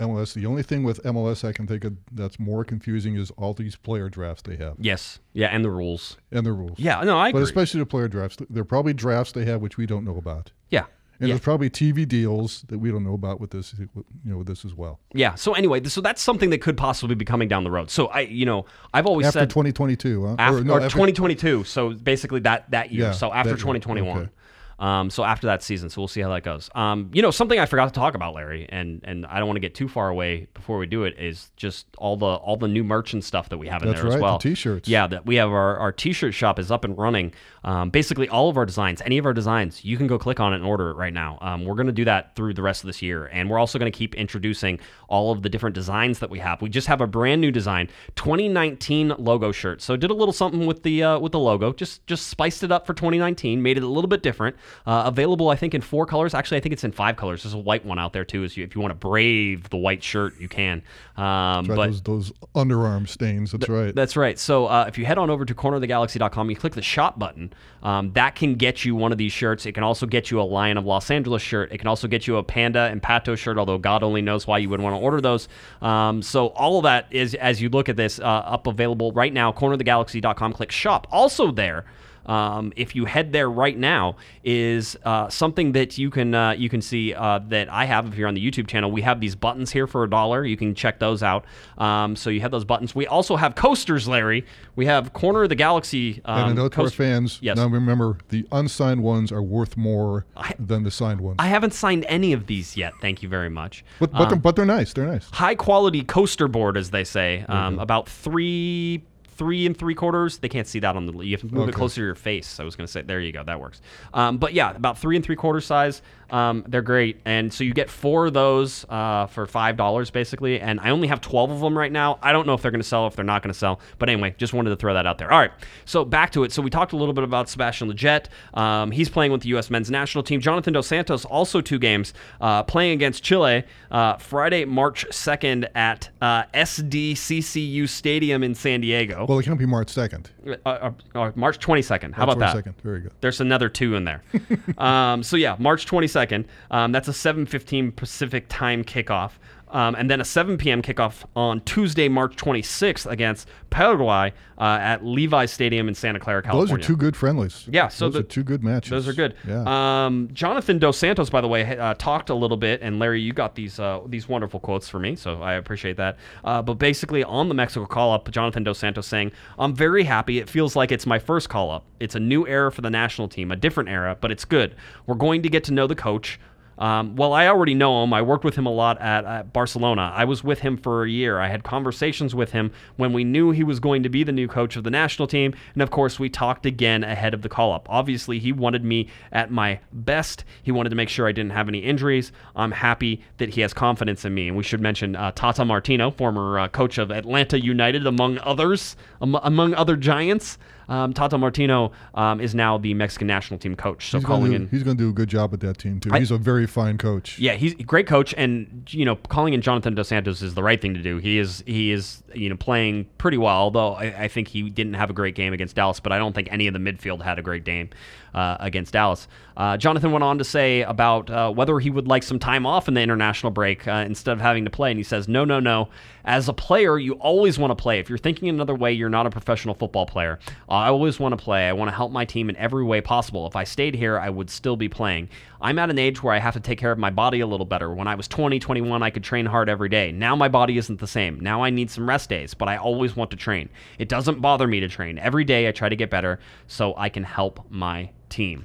MLS, 0.00 0.32
the 0.34 0.46
only 0.46 0.62
thing 0.62 0.84
with 0.84 1.02
MLS 1.02 1.42
I 1.46 1.52
can 1.52 1.66
think 1.66 1.84
of 1.84 1.94
that's 2.12 2.38
more 2.38 2.64
confusing 2.64 3.16
is 3.16 3.30
all 3.32 3.52
these 3.52 3.74
player 3.76 4.08
drafts 4.08 4.42
they 4.42 4.56
have 4.56 4.74
Yes. 4.78 5.18
Yeah, 5.32 5.48
and 5.48 5.64
the 5.64 5.70
rules. 5.70 6.16
and 6.30 6.46
the 6.46 6.52
rules. 6.52 6.78
Yeah, 6.78 7.02
no, 7.02 7.18
I 7.18 7.32
But 7.32 7.42
especially 7.42 7.80
the 7.80 7.86
player 7.86 8.06
drafts, 8.08 8.36
they're 8.48 8.64
probably 8.64 8.94
drafts 8.94 9.32
they 9.32 9.44
have 9.46 9.60
which 9.60 9.76
we 9.76 9.86
don't 9.86 10.04
know 10.04 10.16
about, 10.16 10.52
yeah. 10.70 10.84
and 11.20 11.28
Yeah. 11.28 11.34
there's 11.34 11.40
probably 11.40 11.68
TV 11.68 12.06
deals 12.06 12.62
that 12.68 12.78
we 12.78 12.92
don't 12.92 13.02
know 13.02 13.14
about 13.14 13.40
with 13.40 13.50
this, 13.50 13.74
you 13.76 13.88
know, 14.24 14.38
with 14.38 14.46
this 14.46 14.64
as 14.64 14.72
well. 14.72 15.00
Yeah. 15.14 15.34
So 15.34 15.54
anyway, 15.54 15.82
so 15.84 16.00
that's 16.00 16.22
something 16.22 16.50
that 16.50 16.60
could 16.62 16.76
possibly 16.76 17.16
be 17.16 17.24
coming 17.24 17.48
down 17.48 17.64
the 17.64 17.70
road. 17.72 17.90
So 17.90 18.06
I, 18.06 18.20
you 18.20 18.46
know, 18.46 18.66
I've 18.94 19.06
always 19.06 19.26
After 19.26 19.40
said 19.40 19.50
2022, 19.50 20.26
huh? 20.26 20.36
after, 20.38 20.58
or, 20.58 20.64
no, 20.64 20.74
or 20.74 20.80
after- 20.82 20.90
2022. 20.90 21.64
So 21.64 21.90
basically 21.94 22.38
that 22.40 22.70
that 22.70 22.92
year. 22.92 23.06
Yeah, 23.06 23.12
so 23.12 23.32
after 23.32 23.50
that 23.50 23.58
2021. 23.58 24.16
Okay. 24.16 24.30
Um, 24.78 25.10
so 25.10 25.24
after 25.24 25.46
that 25.48 25.62
season, 25.62 25.90
so 25.90 26.00
we'll 26.00 26.08
see 26.08 26.20
how 26.20 26.30
that 26.30 26.44
goes. 26.44 26.70
Um, 26.74 27.10
you 27.12 27.20
know, 27.20 27.30
something 27.30 27.58
I 27.58 27.66
forgot 27.66 27.86
to 27.86 27.94
talk 27.94 28.14
about, 28.14 28.34
Larry, 28.34 28.66
and 28.68 29.00
and 29.04 29.26
I 29.26 29.38
don't 29.38 29.48
want 29.48 29.56
to 29.56 29.60
get 29.60 29.74
too 29.74 29.88
far 29.88 30.08
away 30.08 30.46
before 30.54 30.78
we 30.78 30.86
do 30.86 31.04
it. 31.04 31.18
Is 31.18 31.50
just 31.56 31.86
all 31.98 32.16
the 32.16 32.26
all 32.26 32.56
the 32.56 32.68
new 32.68 32.84
merch 32.84 33.12
and 33.12 33.24
stuff 33.24 33.48
that 33.48 33.58
we 33.58 33.66
have 33.68 33.82
in 33.82 33.88
That's 33.88 34.00
there 34.00 34.10
right, 34.10 34.14
as 34.14 34.20
the 34.20 34.22
well. 34.22 34.38
t-shirts. 34.38 34.88
Yeah, 34.88 35.06
that 35.08 35.26
we 35.26 35.36
have 35.36 35.50
our 35.50 35.76
our 35.78 35.92
t-shirt 35.92 36.32
shop 36.32 36.58
is 36.58 36.70
up 36.70 36.84
and 36.84 36.96
running. 36.96 37.32
Um, 37.64 37.90
basically, 37.90 38.28
all 38.28 38.48
of 38.48 38.56
our 38.56 38.64
designs, 38.64 39.02
any 39.04 39.18
of 39.18 39.26
our 39.26 39.34
designs, 39.34 39.84
you 39.84 39.96
can 39.96 40.06
go 40.06 40.18
click 40.18 40.38
on 40.38 40.52
it 40.52 40.56
and 40.56 40.64
order 40.64 40.90
it 40.90 40.94
right 40.94 41.12
now. 41.12 41.38
Um, 41.40 41.64
we're 41.64 41.74
going 41.74 41.88
to 41.88 41.92
do 41.92 42.04
that 42.04 42.36
through 42.36 42.54
the 42.54 42.62
rest 42.62 42.84
of 42.84 42.86
this 42.86 43.02
year, 43.02 43.26
and 43.26 43.50
we're 43.50 43.58
also 43.58 43.78
going 43.78 43.90
to 43.90 43.96
keep 43.96 44.14
introducing 44.14 44.78
all 45.08 45.32
of 45.32 45.42
the 45.42 45.48
different 45.48 45.74
designs 45.74 46.20
that 46.20 46.30
we 46.30 46.38
have. 46.38 46.62
We 46.62 46.68
just 46.68 46.86
have 46.86 47.00
a 47.00 47.06
brand 47.06 47.40
new 47.40 47.50
design, 47.50 47.88
2019 48.14 49.14
logo 49.18 49.50
shirt. 49.50 49.82
So 49.82 49.96
did 49.96 50.10
a 50.10 50.14
little 50.14 50.32
something 50.32 50.66
with 50.66 50.82
the 50.82 51.02
uh, 51.02 51.18
with 51.18 51.32
the 51.32 51.40
logo, 51.40 51.72
just 51.72 52.06
just 52.06 52.28
spiced 52.28 52.62
it 52.62 52.70
up 52.70 52.86
for 52.86 52.94
2019, 52.94 53.60
made 53.62 53.76
it 53.76 53.82
a 53.82 53.88
little 53.88 54.08
bit 54.08 54.22
different. 54.22 54.56
Uh, 54.86 55.04
available, 55.06 55.48
I 55.48 55.56
think, 55.56 55.74
in 55.74 55.80
four 55.80 56.06
colors. 56.06 56.34
Actually, 56.34 56.58
I 56.58 56.60
think 56.60 56.72
it's 56.72 56.84
in 56.84 56.92
five 56.92 57.16
colors. 57.16 57.42
There's 57.42 57.54
a 57.54 57.58
white 57.58 57.84
one 57.84 57.98
out 57.98 58.12
there 58.12 58.24
too. 58.24 58.44
If 58.44 58.56
you, 58.56 58.64
if 58.64 58.74
you 58.74 58.80
want 58.80 58.92
to 58.92 59.06
brave 59.06 59.68
the 59.70 59.76
white 59.76 60.02
shirt, 60.02 60.38
you 60.40 60.48
can. 60.48 60.82
Um, 61.16 61.58
Right, 61.68 61.76
but 61.76 61.86
those, 61.86 62.02
those 62.02 62.32
underarm 62.54 63.08
stains. 63.08 63.52
That's 63.52 63.68
right. 63.68 63.94
that's 63.94 64.16
right. 64.16 64.38
So 64.38 64.66
uh, 64.66 64.84
if 64.88 64.96
you 64.98 65.04
head 65.04 65.18
on 65.18 65.30
over 65.30 65.44
to 65.44 65.54
cornerofthegalaxy.com, 65.54 66.50
you 66.50 66.56
click 66.56 66.74
the 66.74 66.82
shop 66.82 67.18
button. 67.18 67.52
Um, 67.82 68.12
that 68.12 68.34
can 68.34 68.54
get 68.54 68.84
you 68.84 68.94
one 68.94 69.12
of 69.12 69.18
these 69.18 69.32
shirts. 69.32 69.66
It 69.66 69.72
can 69.72 69.82
also 69.82 70.06
get 70.06 70.30
you 70.30 70.40
a 70.40 70.42
Lion 70.42 70.76
of 70.76 70.84
Los 70.84 71.10
Angeles 71.10 71.42
shirt. 71.42 71.72
It 71.72 71.78
can 71.78 71.86
also 71.86 72.08
get 72.08 72.26
you 72.26 72.36
a 72.36 72.42
Panda 72.42 72.88
and 72.90 73.02
Pato 73.02 73.36
shirt, 73.36 73.58
although 73.58 73.78
God 73.78 74.02
only 74.02 74.22
knows 74.22 74.46
why 74.46 74.58
you 74.58 74.68
would 74.70 74.80
want 74.80 74.94
to 74.94 75.00
order 75.00 75.20
those. 75.20 75.48
Um, 75.82 76.22
so 76.22 76.48
all 76.48 76.78
of 76.78 76.84
that 76.84 77.06
is, 77.10 77.34
as 77.34 77.60
you 77.60 77.68
look 77.68 77.88
at 77.88 77.96
this, 77.96 78.18
uh, 78.18 78.22
up 78.22 78.66
available 78.66 79.12
right 79.12 79.32
now, 79.32 79.52
cornerofthegalaxy.com. 79.52 80.52
Click 80.52 80.72
shop. 80.72 81.06
Also 81.10 81.50
there. 81.50 81.84
Um, 82.28 82.72
if 82.76 82.94
you 82.94 83.06
head 83.06 83.32
there 83.32 83.50
right 83.50 83.76
now, 83.76 84.16
is 84.44 84.96
uh, 85.04 85.28
something 85.28 85.72
that 85.72 85.98
you 85.98 86.10
can 86.10 86.34
uh, 86.34 86.50
you 86.52 86.68
can 86.68 86.82
see 86.82 87.14
uh, 87.14 87.40
that 87.48 87.68
I 87.72 87.86
have. 87.86 88.06
If 88.08 88.14
you're 88.16 88.28
on 88.28 88.34
the 88.34 88.50
YouTube 88.50 88.68
channel, 88.68 88.90
we 88.90 89.02
have 89.02 89.20
these 89.20 89.34
buttons 89.34 89.72
here 89.72 89.86
for 89.86 90.04
a 90.04 90.10
dollar. 90.10 90.44
You 90.44 90.56
can 90.56 90.74
check 90.74 90.98
those 90.98 91.22
out. 91.22 91.44
Um, 91.78 92.14
so 92.14 92.30
you 92.30 92.40
have 92.42 92.50
those 92.50 92.64
buttons. 92.64 92.94
We 92.94 93.06
also 93.06 93.36
have 93.36 93.54
coasters, 93.54 94.06
Larry. 94.06 94.44
We 94.76 94.86
have 94.86 95.12
Corner 95.12 95.44
of 95.44 95.48
the 95.48 95.54
Galaxy. 95.54 96.20
Um, 96.24 96.50
and 96.50 96.50
a 96.52 96.62
note 96.62 96.72
to 96.74 96.82
our 96.82 96.90
fans. 96.90 97.38
Yes. 97.40 97.56
Now 97.56 97.66
remember, 97.66 98.18
the 98.28 98.46
unsigned 98.52 99.02
ones 99.02 99.32
are 99.32 99.42
worth 99.42 99.76
more 99.76 100.26
than 100.58 100.82
the 100.82 100.90
signed 100.90 101.20
ones. 101.20 101.36
I 101.38 101.46
haven't 101.46 101.72
signed 101.72 102.04
any 102.08 102.32
of 102.32 102.46
these 102.46 102.76
yet. 102.76 102.92
Thank 103.00 103.22
you 103.22 103.28
very 103.28 103.48
much. 103.48 103.84
but 103.98 104.12
but, 104.12 104.28
they're, 104.28 104.38
but 104.38 104.56
they're 104.56 104.64
nice. 104.66 104.92
They're 104.92 105.06
nice. 105.06 105.28
high 105.30 105.54
quality 105.54 106.02
coaster 106.02 106.48
board, 106.48 106.76
as 106.76 106.90
they 106.90 107.04
say. 107.04 107.44
Um, 107.48 107.78
about 107.78 108.08
three 108.08 109.02
three 109.38 109.64
and 109.64 109.76
three 109.76 109.94
quarters. 109.94 110.38
They 110.38 110.48
can't 110.48 110.66
see 110.66 110.80
that 110.80 110.96
on 110.96 111.06
the. 111.06 111.12
You 111.24 111.36
have 111.36 111.48
to 111.48 111.54
move 111.54 111.68
it 111.68 111.74
closer 111.74 112.00
to 112.00 112.04
your 112.04 112.14
face. 112.14 112.60
I 112.60 112.64
was 112.64 112.76
going 112.76 112.86
to 112.86 112.92
say, 112.92 113.02
there 113.02 113.20
you 113.20 113.32
go, 113.32 113.44
that 113.44 113.60
works. 113.60 113.80
Um, 114.12 114.36
but 114.38 114.52
yeah, 114.52 114.74
about 114.74 114.98
three 114.98 115.16
and 115.16 115.24
three 115.24 115.36
quarter 115.36 115.60
size. 115.60 116.02
Um, 116.30 116.64
they're 116.68 116.82
great, 116.82 117.20
and 117.24 117.50
so 117.50 117.64
you 117.64 117.72
get 117.72 117.88
four 117.88 118.26
of 118.26 118.34
those 118.34 118.84
uh, 118.90 119.26
for 119.28 119.46
five 119.46 119.78
dollars 119.78 120.10
basically. 120.10 120.60
And 120.60 120.78
I 120.80 120.90
only 120.90 121.08
have 121.08 121.22
twelve 121.22 121.50
of 121.50 121.60
them 121.60 121.78
right 121.78 121.90
now. 121.90 122.18
I 122.20 122.32
don't 122.32 122.46
know 122.46 122.52
if 122.52 122.60
they're 122.60 122.70
going 122.70 122.82
to 122.82 122.86
sell, 122.86 123.06
if 123.06 123.16
they're 123.16 123.24
not 123.24 123.42
going 123.42 123.52
to 123.52 123.58
sell. 123.58 123.80
But 123.98 124.10
anyway, 124.10 124.34
just 124.36 124.52
wanted 124.52 124.70
to 124.70 124.76
throw 124.76 124.92
that 124.92 125.06
out 125.06 125.16
there. 125.16 125.32
All 125.32 125.38
right, 125.38 125.52
so 125.86 126.04
back 126.04 126.32
to 126.32 126.44
it. 126.44 126.52
So 126.52 126.60
we 126.60 126.68
talked 126.68 126.92
a 126.92 126.96
little 126.96 127.14
bit 127.14 127.24
about 127.24 127.48
Sebastian 127.48 127.90
Lletget. 127.90 128.26
Um, 128.52 128.90
he's 128.90 129.08
playing 129.08 129.32
with 129.32 129.40
the 129.42 129.48
U.S. 129.50 129.70
men's 129.70 129.90
national 129.90 130.22
team. 130.22 130.40
Jonathan 130.40 130.74
Dos 130.74 130.86
Santos 130.86 131.24
also 131.24 131.62
two 131.62 131.78
games 131.78 132.12
uh, 132.42 132.62
playing 132.62 132.92
against 132.92 133.22
Chile 133.22 133.64
uh, 133.90 134.18
Friday, 134.18 134.66
March 134.66 135.06
second 135.10 135.68
at 135.74 136.10
uh, 136.20 136.42
SDCCU 136.52 137.88
Stadium 137.88 138.42
in 138.42 138.54
San 138.54 138.82
Diego. 138.82 139.24
Well, 139.28 139.38
it 139.38 139.42
can't 139.42 139.58
be 139.58 139.66
March 139.66 139.88
2nd. 139.88 140.26
Uh, 140.64 140.68
uh, 140.68 140.90
uh, 141.14 141.32
March 141.34 141.58
22nd. 141.58 142.14
How 142.14 142.24
about 142.24 142.38
that? 142.38 142.64
22nd. 142.64 142.74
Very 142.82 143.00
good. 143.00 143.12
There's 143.20 143.42
another 143.42 143.68
two 143.68 143.94
in 143.94 144.04
there. 144.04 144.22
um, 144.78 145.22
so 145.22 145.36
yeah, 145.36 145.54
March 145.58 145.84
22nd. 145.84 146.46
Um, 146.70 146.92
that's 146.92 147.08
a 147.08 147.12
7:15 147.12 147.94
Pacific 147.94 148.46
time 148.48 148.82
kickoff, 148.82 149.32
um, 149.70 149.94
and 149.94 150.10
then 150.10 150.20
a 150.20 150.24
7 150.24 150.58
p.m. 150.58 150.82
kickoff 150.82 151.24
on 151.36 151.60
Tuesday, 151.62 152.08
March 152.08 152.36
26th 152.36 153.06
against 153.06 153.48
Paraguay 153.70 154.32
uh, 154.58 154.62
at 154.80 155.04
Levi 155.04 155.46
Stadium 155.46 155.88
in 155.88 155.94
Santa 155.94 156.18
Clara, 156.18 156.42
California. 156.42 156.76
Those 156.76 156.84
are 156.84 156.86
two 156.86 156.96
good 156.96 157.16
friendlies. 157.16 157.68
Yeah, 157.70 157.88
so 157.88 158.06
those 158.06 158.14
the- 158.14 158.20
are 158.20 158.22
two 158.24 158.42
good 158.42 158.62
matches. 158.64 158.90
Those 158.90 159.08
are 159.08 159.12
good. 159.12 159.34
Yeah. 159.46 160.04
Um, 160.06 160.28
Jonathan 160.32 160.78
Dos 160.78 160.96
Santos, 160.98 161.30
by 161.30 161.40
the 161.40 161.48
way, 161.48 161.76
uh, 161.78 161.94
talked 161.94 162.30
a 162.30 162.34
little 162.34 162.56
bit, 162.56 162.80
and 162.82 162.98
Larry, 162.98 163.20
you 163.20 163.32
got 163.32 163.54
these 163.54 163.78
uh, 163.78 164.00
these 164.06 164.28
wonderful 164.28 164.60
quotes 164.60 164.88
for 164.88 164.98
me, 164.98 165.16
so 165.16 165.42
I 165.42 165.54
appreciate 165.54 165.96
that. 165.96 166.18
Uh, 166.44 166.62
but 166.62 166.74
basically, 166.74 167.22
on 167.24 167.48
the 167.48 167.54
Mexico 167.54 167.86
call 167.86 168.12
up, 168.12 168.30
Jonathan 168.30 168.64
Dos 168.64 168.78
Santos 168.78 169.06
saying, 169.06 169.32
"I'm 169.58 169.74
very 169.74 170.04
happy. 170.04 170.38
It 170.38 170.48
feels 170.48 170.74
like 170.74 170.90
it's 170.92 171.06
my 171.06 171.18
first 171.18 171.48
call 171.48 171.70
up. 171.70 171.84
It's 172.00 172.14
a 172.14 172.20
new 172.20 172.46
era 172.46 172.72
for 172.72 172.80
the 172.80 172.90
national 172.90 173.28
team, 173.28 173.52
a 173.52 173.56
different 173.56 173.88
era, 173.88 174.16
but 174.20 174.30
it's 174.30 174.44
good. 174.44 174.74
We're 175.06 175.14
going 175.14 175.42
to 175.42 175.48
get 175.48 175.64
to 175.64 175.72
know 175.72 175.86
the 175.86 175.94
coach." 175.96 176.40
Um, 176.78 177.16
well, 177.16 177.32
I 177.32 177.48
already 177.48 177.74
know 177.74 178.02
him. 178.04 178.12
I 178.12 178.22
worked 178.22 178.44
with 178.44 178.54
him 178.54 178.66
a 178.66 178.72
lot 178.72 179.00
at, 179.00 179.24
at 179.24 179.52
Barcelona. 179.52 180.12
I 180.14 180.24
was 180.24 180.44
with 180.44 180.60
him 180.60 180.76
for 180.76 181.04
a 181.04 181.10
year. 181.10 181.40
I 181.40 181.48
had 181.48 181.64
conversations 181.64 182.34
with 182.34 182.52
him 182.52 182.70
when 182.96 183.12
we 183.12 183.24
knew 183.24 183.50
he 183.50 183.64
was 183.64 183.80
going 183.80 184.04
to 184.04 184.08
be 184.08 184.22
the 184.22 184.32
new 184.32 184.46
coach 184.46 184.76
of 184.76 184.84
the 184.84 184.90
national 184.90 185.26
team. 185.26 185.54
And 185.74 185.82
of 185.82 185.90
course, 185.90 186.18
we 186.18 186.28
talked 186.28 186.66
again 186.66 187.02
ahead 187.02 187.34
of 187.34 187.42
the 187.42 187.48
call 187.48 187.72
up. 187.72 187.88
Obviously, 187.90 188.38
he 188.38 188.52
wanted 188.52 188.84
me 188.84 189.08
at 189.32 189.50
my 189.50 189.80
best. 189.92 190.44
He 190.62 190.70
wanted 190.70 190.90
to 190.90 190.96
make 190.96 191.08
sure 191.08 191.26
I 191.26 191.32
didn't 191.32 191.52
have 191.52 191.68
any 191.68 191.80
injuries. 191.80 192.30
I'm 192.54 192.72
happy 192.72 193.22
that 193.38 193.50
he 193.50 193.60
has 193.62 193.74
confidence 193.74 194.24
in 194.24 194.32
me. 194.34 194.48
And 194.48 194.56
we 194.56 194.62
should 194.62 194.80
mention 194.80 195.16
uh, 195.16 195.32
Tata 195.32 195.64
Martino, 195.64 196.10
former 196.12 196.60
uh, 196.60 196.68
coach 196.68 196.98
of 196.98 197.10
Atlanta 197.10 197.60
United, 197.60 198.06
among 198.06 198.38
others, 198.38 198.96
am- 199.20 199.34
among 199.34 199.74
other 199.74 199.96
giants. 199.96 200.58
Um, 200.88 201.12
Tata 201.12 201.36
Martino 201.36 201.92
um, 202.14 202.40
is 202.40 202.54
now 202.54 202.78
the 202.78 202.94
Mexican 202.94 203.26
national 203.26 203.58
team 203.58 203.76
coach. 203.76 204.10
So 204.10 204.18
he's 204.18 204.24
calling 204.26 204.44
going 204.50 204.54
in. 204.54 204.64
to 204.68 204.70
he's 204.70 204.82
going 204.82 204.96
to 204.96 205.02
do 205.04 205.10
a 205.10 205.12
good 205.12 205.28
job 205.28 205.50
with 205.50 205.60
that 205.60 205.78
team 205.78 206.00
too. 206.00 206.10
I- 206.12 206.18
he's 206.18 206.30
a 206.30 206.38
very 206.38 206.66
fine 206.66 206.96
coach. 206.98 207.38
Yeah, 207.38 207.54
he's 207.54 207.72
a 207.74 207.82
great 207.82 208.06
coach, 208.06 208.34
and 208.36 208.86
you 208.90 209.04
know, 209.04 209.16
calling 209.16 209.52
in 209.54 209.60
Jonathan 209.60 209.94
Dos 209.94 210.08
Santos 210.08 210.42
is 210.42 210.54
the 210.54 210.62
right 210.62 210.80
thing 210.80 210.94
to 210.94 211.02
do. 211.02 211.18
He 211.18 211.38
is 211.38 211.62
he 211.66 211.92
is 211.92 212.22
you 212.34 212.48
know 212.48 212.56
playing 212.56 213.06
pretty 213.18 213.36
well, 213.38 213.56
although 213.56 213.94
I, 213.94 214.24
I 214.24 214.28
think 214.28 214.48
he 214.48 214.70
didn't 214.70 214.94
have 214.94 215.10
a 215.10 215.14
great 215.14 215.34
game 215.34 215.52
against 215.52 215.76
Dallas, 215.76 216.00
but 216.00 216.12
I 216.12 216.18
don't 216.18 216.34
think 216.34 216.48
any 216.50 216.66
of 216.66 216.72
the 216.74 216.80
midfield 216.80 217.22
had 217.22 217.38
a 217.38 217.42
great 217.42 217.64
game 217.64 217.90
uh, 218.34 218.56
against 218.60 218.92
Dallas. 218.92 219.28
Uh, 219.56 219.76
Jonathan 219.76 220.12
went 220.12 220.22
on 220.22 220.38
to 220.38 220.44
say 220.44 220.82
about 220.82 221.28
uh, 221.30 221.50
whether 221.50 221.80
he 221.80 221.90
would 221.90 222.06
like 222.06 222.22
some 222.22 222.38
time 222.38 222.64
off 222.64 222.86
in 222.88 222.94
the 222.94 223.00
international 223.00 223.50
break 223.50 223.86
uh, 223.88 224.04
instead 224.06 224.32
of 224.32 224.40
having 224.40 224.64
to 224.64 224.70
play, 224.70 224.90
and 224.90 224.98
he 224.98 225.04
says, 225.04 225.28
"No, 225.28 225.44
no, 225.44 225.60
no. 225.60 225.88
As 226.24 226.48
a 226.48 226.52
player, 226.52 226.98
you 226.98 227.14
always 227.14 227.58
want 227.58 227.70
to 227.70 227.74
play. 227.74 227.98
If 227.98 228.08
you're 228.08 228.18
thinking 228.18 228.48
another 228.50 228.74
way, 228.74 228.92
you're 228.92 229.08
not 229.08 229.26
a 229.26 229.30
professional 229.30 229.74
football 229.74 230.04
player. 230.06 230.38
I 230.78 230.88
always 230.88 231.18
want 231.18 231.38
to 231.38 231.42
play. 231.42 231.68
I 231.68 231.72
want 231.72 231.90
to 231.90 231.94
help 231.94 232.12
my 232.12 232.24
team 232.24 232.48
in 232.48 232.56
every 232.56 232.84
way 232.84 233.00
possible. 233.00 233.46
If 233.46 233.56
I 233.56 233.64
stayed 233.64 233.94
here, 233.94 234.18
I 234.18 234.30
would 234.30 234.50
still 234.50 234.76
be 234.76 234.88
playing. 234.88 235.28
I'm 235.60 235.78
at 235.78 235.90
an 235.90 235.98
age 235.98 236.22
where 236.22 236.34
I 236.34 236.38
have 236.38 236.54
to 236.54 236.60
take 236.60 236.78
care 236.78 236.92
of 236.92 236.98
my 236.98 237.10
body 237.10 237.40
a 237.40 237.46
little 237.46 237.66
better. 237.66 237.92
When 237.92 238.06
I 238.06 238.14
was 238.14 238.28
20, 238.28 238.58
21, 238.58 239.02
I 239.02 239.10
could 239.10 239.24
train 239.24 239.46
hard 239.46 239.68
every 239.68 239.88
day. 239.88 240.12
Now 240.12 240.36
my 240.36 240.48
body 240.48 240.78
isn't 240.78 241.00
the 241.00 241.06
same. 241.06 241.40
Now 241.40 241.62
I 241.62 241.70
need 241.70 241.90
some 241.90 242.08
rest 242.08 242.28
days, 242.28 242.54
but 242.54 242.68
I 242.68 242.76
always 242.76 243.16
want 243.16 243.30
to 243.32 243.36
train. 243.36 243.68
It 243.98 244.08
doesn't 244.08 244.40
bother 244.40 244.66
me 244.66 244.80
to 244.80 244.88
train. 244.88 245.18
Every 245.18 245.44
day 245.44 245.68
I 245.68 245.72
try 245.72 245.88
to 245.88 245.96
get 245.96 246.10
better 246.10 246.38
so 246.66 246.94
I 246.96 247.08
can 247.08 247.24
help 247.24 247.64
my 247.70 248.10
team. 248.28 248.64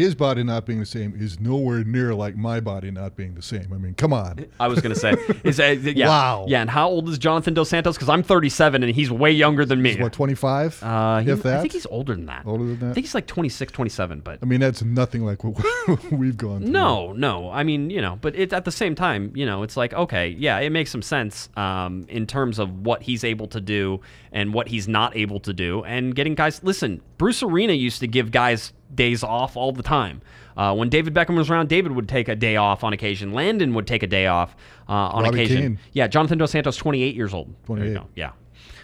His 0.00 0.14
body 0.14 0.42
not 0.42 0.64
being 0.64 0.80
the 0.80 0.86
same 0.86 1.14
is 1.14 1.38
nowhere 1.40 1.84
near 1.84 2.14
like 2.14 2.34
my 2.34 2.58
body 2.58 2.90
not 2.90 3.16
being 3.16 3.34
the 3.34 3.42
same. 3.42 3.70
I 3.70 3.76
mean, 3.76 3.92
come 3.92 4.14
on. 4.14 4.46
I 4.58 4.66
was 4.66 4.80
going 4.80 4.94
to 4.94 4.98
say, 4.98 5.12
is 5.44 5.60
uh, 5.60 5.76
yeah, 5.82 6.08
Wow. 6.08 6.46
yeah. 6.48 6.62
And 6.62 6.70
how 6.70 6.88
old 6.88 7.06
is 7.10 7.18
Jonathan 7.18 7.52
Dos 7.52 7.68
Santos? 7.68 7.96
Because 7.96 8.08
I'm 8.08 8.22
37 8.22 8.82
and 8.82 8.94
he's 8.94 9.10
way 9.10 9.30
younger 9.30 9.66
than 9.66 9.82
me. 9.82 10.00
What 10.00 10.14
25? 10.14 10.82
Uh, 10.82 11.22
if 11.26 11.42
that. 11.42 11.58
I 11.58 11.60
think 11.60 11.74
he's 11.74 11.84
older 11.84 12.14
than 12.14 12.24
that. 12.26 12.46
Older 12.46 12.64
than 12.64 12.78
that? 12.78 12.90
I 12.90 12.92
think 12.94 13.04
he's 13.04 13.14
like 13.14 13.26
26, 13.26 13.72
27, 13.72 14.20
but 14.20 14.38
I 14.40 14.46
mean, 14.46 14.60
that's 14.60 14.82
nothing 14.82 15.22
like 15.26 15.44
what 15.44 15.62
we've 16.10 16.38
gone 16.38 16.62
through. 16.62 16.70
No, 16.70 17.12
no. 17.12 17.50
I 17.50 17.62
mean, 17.62 17.90
you 17.90 18.00
know, 18.00 18.18
but 18.22 18.34
it, 18.36 18.54
at 18.54 18.64
the 18.64 18.72
same 18.72 18.94
time, 18.94 19.32
you 19.34 19.44
know, 19.44 19.62
it's 19.64 19.76
like, 19.76 19.92
okay, 19.92 20.28
yeah, 20.28 20.58
it 20.60 20.70
makes 20.70 20.90
some 20.90 21.02
sense 21.02 21.50
um, 21.58 22.06
in 22.08 22.26
terms 22.26 22.58
of 22.58 22.86
what 22.86 23.02
he's 23.02 23.22
able 23.22 23.48
to 23.48 23.60
do 23.60 24.00
and 24.32 24.54
what 24.54 24.68
he's 24.68 24.88
not 24.88 25.14
able 25.14 25.40
to 25.40 25.52
do. 25.52 25.84
And 25.84 26.14
getting 26.14 26.34
guys, 26.34 26.62
listen, 26.64 27.02
Bruce 27.18 27.42
Arena 27.42 27.74
used 27.74 28.00
to 28.00 28.06
give 28.06 28.30
guys 28.30 28.72
days 28.94 29.22
off 29.22 29.56
all 29.56 29.72
the 29.72 29.82
time. 29.82 30.20
Uh, 30.56 30.74
when 30.74 30.88
David 30.88 31.14
Beckham 31.14 31.36
was 31.36 31.48
around, 31.50 31.68
David 31.68 31.92
would 31.92 32.08
take 32.08 32.28
a 32.28 32.36
day 32.36 32.56
off 32.56 32.84
on 32.84 32.92
occasion. 32.92 33.32
Landon 33.32 33.72
would 33.74 33.86
take 33.86 34.02
a 34.02 34.06
day 34.06 34.26
off 34.26 34.54
uh, 34.88 34.92
on 34.92 35.24
Robbie 35.24 35.42
occasion. 35.44 35.62
Keane. 35.62 35.78
Yeah, 35.92 36.06
Jonathan 36.08 36.38
Dos 36.38 36.50
Santos, 36.50 36.76
28 36.76 37.14
years 37.14 37.32
old. 37.32 37.54
28. 37.66 37.94
go. 37.94 38.06
Yeah. 38.14 38.32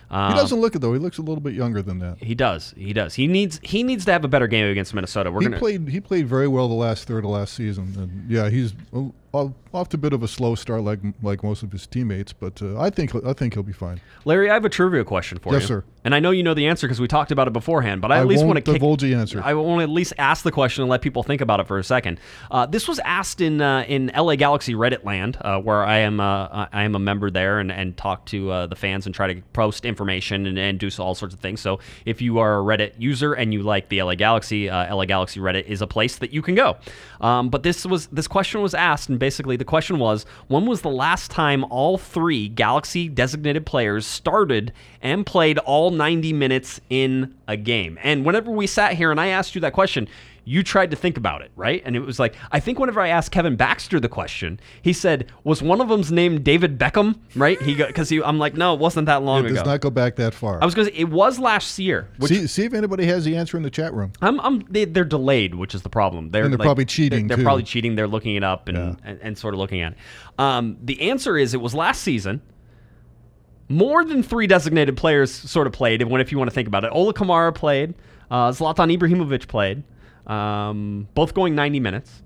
He 0.08 0.14
Um, 0.14 0.34
doesn't 0.36 0.60
look 0.60 0.76
it 0.76 0.78
though. 0.78 0.92
He 0.92 1.00
looks 1.00 1.18
a 1.18 1.22
little 1.22 1.40
bit 1.40 1.52
younger 1.54 1.82
than 1.82 1.98
that. 1.98 2.18
He 2.22 2.36
does. 2.36 2.72
He 2.78 2.92
does. 2.92 3.14
He 3.14 3.26
needs. 3.26 3.58
He 3.64 3.82
needs 3.82 4.04
to 4.04 4.12
have 4.12 4.24
a 4.24 4.28
better 4.28 4.46
game 4.46 4.70
against 4.70 4.94
Minnesota. 4.94 5.32
We're 5.32 5.40
He 5.40 5.46
gonna. 5.46 5.58
played. 5.58 5.88
He 5.88 5.98
played 6.00 6.28
very 6.28 6.46
well 6.46 6.68
the 6.68 6.74
last 6.74 7.08
third 7.08 7.24
of 7.24 7.30
last 7.30 7.54
season. 7.54 7.92
And 7.98 8.30
yeah, 8.30 8.48
he's 8.48 8.72
uh, 8.94 9.00
off 9.32 9.88
to 9.90 9.96
a 9.96 9.98
bit 9.98 10.12
of 10.12 10.22
a 10.22 10.28
slow 10.28 10.54
start, 10.54 10.82
like 10.82 11.00
like 11.22 11.42
most 11.42 11.62
of 11.62 11.72
his 11.72 11.86
teammates. 11.86 12.32
But 12.32 12.60
uh, 12.62 12.78
I 12.80 12.90
think 12.90 13.14
I 13.24 13.32
think 13.32 13.54
he'll 13.54 13.62
be 13.62 13.72
fine. 13.72 14.00
Larry, 14.24 14.50
I 14.50 14.54
have 14.54 14.64
a 14.64 14.68
trivia 14.68 15.04
question 15.04 15.38
for 15.38 15.52
you. 15.52 15.58
Yes, 15.58 15.68
sir. 15.68 15.84
And 16.04 16.14
I 16.14 16.20
know 16.20 16.30
you 16.30 16.44
know 16.44 16.54
the 16.54 16.68
answer 16.68 16.86
because 16.86 17.00
we 17.00 17.08
talked 17.08 17.32
about 17.32 17.48
it 17.48 17.52
beforehand, 17.52 18.00
but 18.00 18.12
I 18.12 18.18
at 18.18 18.28
least 18.28 18.44
want 18.44 18.56
to 18.56 18.62
kick, 18.62 18.74
divulge 18.74 19.02
the 19.02 19.14
answer. 19.14 19.42
I 19.42 19.54
want 19.54 19.80
to 19.80 19.82
at 19.82 19.90
least 19.90 20.12
ask 20.18 20.44
the 20.44 20.52
question 20.52 20.82
and 20.82 20.90
let 20.90 21.02
people 21.02 21.24
think 21.24 21.40
about 21.40 21.58
it 21.58 21.66
for 21.66 21.78
a 21.78 21.84
second. 21.84 22.20
Uh, 22.48 22.64
this 22.64 22.86
was 22.86 23.00
asked 23.00 23.40
in 23.40 23.60
uh, 23.60 23.84
in 23.88 24.12
LA 24.16 24.36
Galaxy 24.36 24.74
Reddit 24.74 25.04
land, 25.04 25.36
uh, 25.40 25.58
where 25.58 25.84
I 25.84 25.98
am 25.98 26.20
uh, 26.20 26.68
I 26.72 26.84
am 26.84 26.94
a 26.94 27.00
member 27.00 27.28
there 27.30 27.58
and, 27.58 27.72
and 27.72 27.96
talk 27.96 28.24
to 28.26 28.50
uh, 28.52 28.66
the 28.66 28.76
fans 28.76 29.06
and 29.06 29.14
try 29.14 29.34
to 29.34 29.42
post 29.52 29.84
information 29.84 30.46
and, 30.46 30.58
and 30.58 30.78
do 30.78 30.88
all 30.98 31.16
sorts 31.16 31.34
of 31.34 31.40
things. 31.40 31.60
So 31.60 31.80
if 32.04 32.22
you 32.22 32.38
are 32.38 32.60
a 32.60 32.62
Reddit 32.62 32.92
user 32.98 33.34
and 33.34 33.52
you 33.52 33.62
like 33.62 33.88
the 33.88 34.00
LA 34.02 34.14
Galaxy, 34.14 34.70
uh, 34.70 34.94
LA 34.94 35.06
Galaxy 35.06 35.40
Reddit 35.40 35.64
is 35.64 35.82
a 35.82 35.88
place 35.88 36.16
that 36.18 36.32
you 36.32 36.40
can 36.40 36.54
go. 36.54 36.76
Um, 37.20 37.48
but 37.48 37.64
this 37.64 37.84
was 37.84 38.06
this 38.08 38.28
question 38.28 38.62
was 38.62 38.74
asked, 38.74 39.15
and 39.16 39.20
basically 39.20 39.56
the 39.56 39.64
question 39.64 39.98
was, 39.98 40.26
when 40.48 40.66
was 40.66 40.82
the 40.82 40.90
last 40.90 41.30
time 41.30 41.64
all 41.70 41.96
three 41.96 42.48
Galaxy 42.50 43.08
designated 43.08 43.64
players 43.64 44.06
started 44.06 44.74
and 45.00 45.24
played 45.24 45.56
all 45.60 45.90
90 45.90 46.34
minutes 46.34 46.82
in 46.90 47.34
a 47.48 47.56
game? 47.56 47.98
And 48.02 48.26
whenever 48.26 48.50
we 48.50 48.66
sat 48.66 48.92
here 48.92 49.10
and 49.10 49.18
I 49.18 49.28
asked 49.28 49.54
you 49.54 49.62
that 49.62 49.72
question, 49.72 50.06
you 50.48 50.62
tried 50.62 50.92
to 50.92 50.96
think 50.96 51.16
about 51.16 51.42
it, 51.42 51.50
right? 51.56 51.82
And 51.84 51.96
it 51.96 52.00
was 52.00 52.20
like, 52.20 52.36
I 52.52 52.60
think 52.60 52.78
whenever 52.78 53.00
I 53.00 53.08
asked 53.08 53.32
Kevin 53.32 53.56
Baxter 53.56 53.98
the 53.98 54.08
question, 54.08 54.60
he 54.80 54.92
said, 54.92 55.28
was 55.42 55.60
one 55.60 55.80
of 55.80 55.88
them's 55.88 56.12
named 56.12 56.44
David 56.44 56.78
Beckham, 56.78 57.18
right? 57.34 57.60
He 57.60 57.74
because 57.74 58.08
he, 58.08 58.22
I'm 58.22 58.38
like, 58.38 58.54
no, 58.54 58.72
it 58.72 58.78
wasn't 58.78 59.06
that 59.06 59.24
long 59.24 59.42
It 59.44 59.46
ago. 59.48 59.56
does 59.56 59.66
not 59.66 59.80
go 59.80 59.90
back 59.90 60.14
that 60.16 60.34
far. 60.34 60.62
I 60.62 60.64
was 60.64 60.72
going 60.76 60.86
to 60.86 60.94
say, 60.94 61.00
it 61.00 61.08
was 61.10 61.40
last 61.40 61.76
year. 61.80 62.08
Which 62.18 62.30
see, 62.30 62.46
see 62.46 62.64
if 62.64 62.74
anybody 62.74 63.06
has 63.06 63.24
the 63.24 63.36
answer 63.36 63.56
in 63.56 63.64
the 63.64 63.70
chat 63.70 63.92
room. 63.92 64.12
I'm, 64.22 64.38
I'm 64.40 64.60
they, 64.70 64.84
they're 64.84 65.04
delayed, 65.04 65.56
which 65.56 65.74
is 65.74 65.82
the 65.82 65.88
problem. 65.90 66.30
They're 66.30 66.44
And 66.44 66.52
they're 66.52 66.58
probably 66.58 66.84
cheating, 66.84 67.26
They're, 67.26 67.36
they're 67.36 67.44
probably 67.44 67.64
cheating. 67.64 67.96
They're 67.96 68.06
looking 68.06 68.36
it 68.36 68.44
up 68.44 68.68
and, 68.68 68.78
Yeah. 68.78 68.94
and, 69.02 69.18
and 69.20 69.36
sort 69.36 69.52
of 69.52 69.58
looking 69.58 69.80
at 69.80 69.94
it. 69.94 69.98
Um, 70.38 70.76
the 70.80 71.10
answer 71.10 71.36
is 71.36 71.54
it 71.54 71.60
was 71.60 71.74
last 71.74 72.02
season. 72.02 72.40
More 73.68 74.04
than 74.04 74.22
three 74.22 74.46
designated 74.46 74.96
players 74.96 75.32
sort 75.32 75.66
of 75.66 75.72
played. 75.72 76.00
If 76.00 76.30
you 76.30 76.38
want 76.38 76.48
to 76.50 76.54
think 76.54 76.68
about 76.68 76.84
it, 76.84 76.90
Ola 76.92 77.12
Kamara 77.12 77.52
played, 77.52 77.94
uh, 78.30 78.50
Zlatan 78.50 78.96
Ibrahimovic 78.96 79.48
played, 79.48 79.82
um, 80.26 81.08
both 81.14 81.34
going 81.34 81.54
90 81.54 81.80
minutes. 81.80 82.22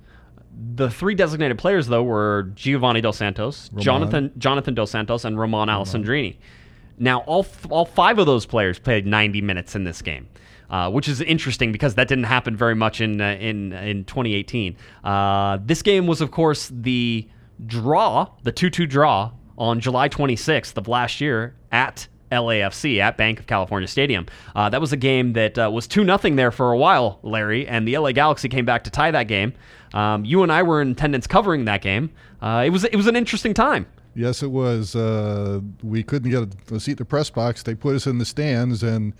The 0.75 0.91
three 0.91 1.15
designated 1.15 1.59
players 1.59 1.87
though 1.87 2.03
were 2.03 2.51
Giovanni 2.55 3.01
Dos 3.01 3.17
Santos, 3.17 3.71
Roman. 3.71 3.83
Jonathan 3.83 4.33
Jonathan 4.39 4.75
Dos 4.75 4.91
Santos, 4.91 5.25
and 5.25 5.39
Ramon 5.39 5.69
Alessandrini. 5.69 6.37
Now, 6.99 7.21
all, 7.21 7.41
f- 7.41 7.67
all 7.71 7.87
five 7.87 8.19
of 8.19 8.27
those 8.27 8.45
players 8.45 8.79
played 8.79 9.07
90 9.07 9.41
minutes 9.41 9.75
in 9.75 9.85
this 9.85 10.03
game, 10.03 10.29
uh, 10.69 10.91
which 10.91 11.09
is 11.09 11.23
interesting 11.23 11.73
because 11.73 11.95
that 11.95 12.09
didn't 12.09 12.25
happen 12.25 12.55
very 12.55 12.75
much 12.75 13.01
in, 13.01 13.23
uh, 13.23 13.39
in, 13.41 13.73
in 13.73 14.05
2018. 14.05 14.77
Uh, 15.03 15.59
this 15.65 15.81
game 15.81 16.07
was, 16.07 16.21
of 16.21 16.31
course, 16.31 16.71
the 16.71 17.27
draw, 17.65 18.29
the 18.43 18.53
2 18.53 18.69
2 18.69 18.87
draw 18.87 19.31
on 19.57 19.81
July 19.81 20.11
26th 20.11 20.77
of 20.77 20.89
last 20.89 21.23
year 21.23 21.55
at 21.73 22.07
LAFC 22.31 23.01
at 23.01 23.17
Bank 23.17 23.41
of 23.41 23.47
California 23.47 23.89
Stadium. 23.89 24.27
Uh, 24.55 24.69
that 24.69 24.81
was 24.81 24.93
a 24.93 24.97
game 24.97 25.33
that 25.35 25.59
uh, 25.59 25.71
was 25.71 25.87
2 25.87 26.05
0 26.05 26.19
there 26.37 26.51
for 26.51 26.73
a 26.73 26.79
while, 26.79 27.19
Larry, 27.23 27.67
and 27.67 27.87
the 27.87 27.97
LA 27.97 28.13
Galaxy 28.13 28.49
came 28.49 28.65
back 28.65 28.85
to 28.85 28.91
tie 28.91 29.11
that 29.11 29.29
game. 29.29 29.53
Um, 29.95 30.25
you 30.25 30.43
and 30.43 30.53
I 30.53 30.63
were 30.63 30.81
in 30.81 30.93
attendance 30.93 31.27
covering 31.27 31.65
that 31.65 31.83
game. 31.83 32.11
Uh, 32.41 32.63
it 32.67 32.71
was 32.71 32.85
it 32.85 32.97
was 32.97 33.07
an 33.07 33.17
interesting 33.17 33.55
time. 33.55 33.87
Yes, 34.15 34.43
it 34.43 34.51
was. 34.51 34.97
Uh, 34.97 35.61
we 35.83 36.03
couldn't 36.03 36.31
get 36.31 36.43
a, 36.43 36.75
a 36.75 36.81
seat 36.81 36.93
in 36.93 36.97
the 36.99 37.05
press 37.05 37.31
box. 37.31 37.63
They 37.63 37.75
put 37.75 37.95
us 37.95 38.07
in 38.07 38.19
the 38.19 38.25
stands, 38.25 38.83
and 38.83 39.15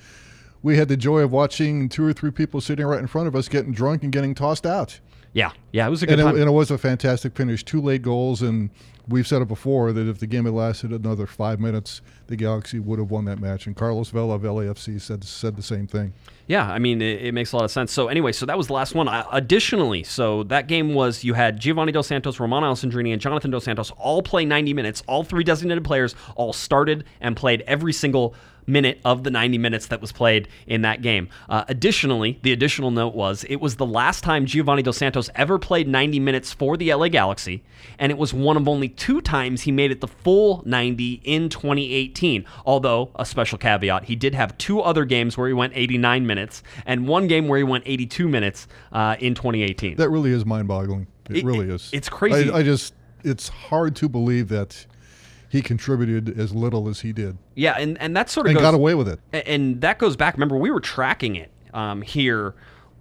we 0.63 0.77
had 0.77 0.89
the 0.89 0.97
joy 0.97 1.21
of 1.21 1.33
watching 1.33 1.89
two 1.89 2.05
or 2.05 2.13
three 2.13 2.31
people 2.31 2.61
sitting 2.61 2.85
right 2.85 2.99
in 2.99 3.07
front 3.07 3.29
of 3.29 3.37
us 3.37 3.49
getting 3.49 3.73
drunk 3.73 4.03
and 4.03 4.13
getting 4.13 4.35
tossed 4.35 4.67
out. 4.67 5.01
Yeah, 5.33 5.53
yeah, 5.73 5.87
it 5.87 5.91
was 5.91 6.03
a 6.03 6.07
good 6.07 6.13
And 6.19 6.21
it, 6.21 6.25
time. 6.25 6.37
and 6.41 6.49
it 6.49 6.53
was 6.53 6.71
a 6.71 6.79
fantastic 6.79 7.37
finish. 7.37 7.65
Two 7.65 7.81
late 7.81 8.03
goals, 8.03 8.43
and 8.43 8.69
we've 9.09 9.27
said 9.27 9.41
it 9.43 9.49
before 9.49 9.93
that 9.93 10.09
if 10.09 10.19
the 10.19 10.27
game 10.27 10.45
had 10.45 10.55
lasted 10.55 10.91
another 10.93 11.27
five 11.27 11.61
minutes, 11.61 12.01
the 12.27 12.35
Galaxy 12.35 12.81
would 12.81 12.99
have 12.99 13.11
won 13.11 13.27
that 13.27 13.39
match. 13.39 13.67
And 13.67 13.77
Carlos 13.77 14.11
Vela 14.11 14.35
of 14.35 14.43
LAFC 14.43 15.01
said 15.01 15.23
said 15.23 15.55
the 15.57 15.63
same 15.63 15.87
thing. 15.87 16.13
Yeah, 16.49 16.69
I 16.69 16.81
mean, 16.81 17.01
it, 17.01 17.23
it 17.27 17.33
makes 17.33 17.53
a 17.53 17.57
lot 17.57 17.65
of 17.65 17.71
sense. 17.71 17.93
So, 17.93 18.09
anyway, 18.09 18.33
so 18.33 18.45
that 18.47 18.59
was 18.59 18.67
the 18.67 18.73
last 18.73 18.97
one. 18.97 19.07
I, 19.07 19.25
additionally, 19.31 20.03
so 20.03 20.43
that 20.45 20.67
game 20.67 20.95
was 20.95 21.23
you 21.23 21.35
had 21.35 21.61
Giovanni 21.61 21.93
Dos 21.93 22.09
Santos, 22.09 22.41
Roman 22.41 22.65
Alessandrini, 22.65 23.13
and 23.13 23.21
Jonathan 23.23 23.53
Dos 23.53 23.63
Santos 23.65 23.93
all 23.93 24.23
play 24.23 24.45
90 24.45 24.75
minutes. 24.75 25.01
All 25.07 25.23
three 25.23 25.45
designated 25.45 25.85
players 25.85 26.17
all 26.35 26.53
started 26.53 27.05
and 27.21 27.37
played 27.37 27.63
every 27.69 27.93
single 27.93 28.35
minute 28.67 29.01
of 29.05 29.25
the 29.25 29.31
90 29.31 29.59
minutes 29.59 29.87
that 29.87 30.01
was 30.01 30.13
played 30.13 30.49
in 30.67 30.83
that 30.83 31.03
game. 31.03 31.29
Uh, 31.49 31.65
additionally, 31.69 32.39
the 32.43 32.53
additional 32.53 32.91
note 32.91 33.15
was 33.15 33.45
it 33.49 33.57
was 33.57 33.77
the 33.77 33.87
last 33.87 34.23
time 34.25 34.47
Giovanni 34.47 34.83
Dos 34.83 34.97
Santos 34.99 35.31
ever 35.35 35.59
played 35.59 35.89
90 35.89 36.21
minutes 36.21 36.53
for 36.53 36.77
the 36.77 36.93
LA 36.95 37.09
Galaxy, 37.09 37.63
and 37.99 38.11
it 38.13 38.19
was 38.19 38.33
one 38.33 38.57
of 38.57 38.69
only 38.69 38.89
two 38.89 39.21
times 39.21 39.63
he 39.63 39.73
made 39.73 39.91
it 39.91 40.01
the 40.01 40.09
full 40.09 40.63
90 40.67 41.21
in 41.25 41.49
2018. 41.49 42.45
Although, 42.65 43.11
a 43.17 43.25
special 43.25 43.59
caveat, 43.59 44.05
he 44.05 44.17
did 44.17 44.35
have 44.35 44.57
two 44.59 44.81
other 44.81 45.05
games 45.05 45.37
where 45.37 45.49
he 45.49 45.55
went 45.55 45.73
89 45.77 46.27
minutes 46.27 46.63
and 46.87 47.07
one 47.09 47.27
game 47.27 47.49
where 47.49 47.59
he 47.59 47.65
went 47.65 47.85
82 47.87 48.29
minutes 48.29 48.69
uh, 48.93 49.17
in 49.21 49.35
2018. 49.35 49.97
That 49.97 50.11
really 50.11 50.31
is 50.33 50.45
mind-boggling. 50.47 51.07
It, 51.29 51.39
It- 51.39 51.45
really 51.45 51.69
is. 51.71 51.91
it's 51.93 52.09
crazy. 52.09 52.51
I, 52.51 52.59
I 52.59 52.63
just, 52.63 52.95
it's 53.23 53.49
hard 53.49 53.95
to 53.97 54.09
believe 54.09 54.49
that 54.49 54.87
he 55.51 55.61
contributed 55.61 56.39
as 56.39 56.55
little 56.55 56.89
as 56.89 57.01
he 57.01 57.13
did 57.13 57.37
yeah, 57.61 57.75
and, 57.79 58.01
and 58.01 58.17
that 58.17 58.31
sort 58.31 58.47
of 58.47 58.51
and 58.53 58.57
goes. 58.57 58.63
got 58.63 58.75
away 58.75 58.95
with 58.95 59.07
it. 59.07 59.21
And 59.47 59.83
that 59.83 59.99
goes 59.99 60.17
back. 60.17 60.35
Remember, 60.35 60.57
we 60.57 60.71
were 60.71 60.81
tracking 60.81 61.37
it 61.37 61.51
um, 61.75 62.01
here 62.01 62.55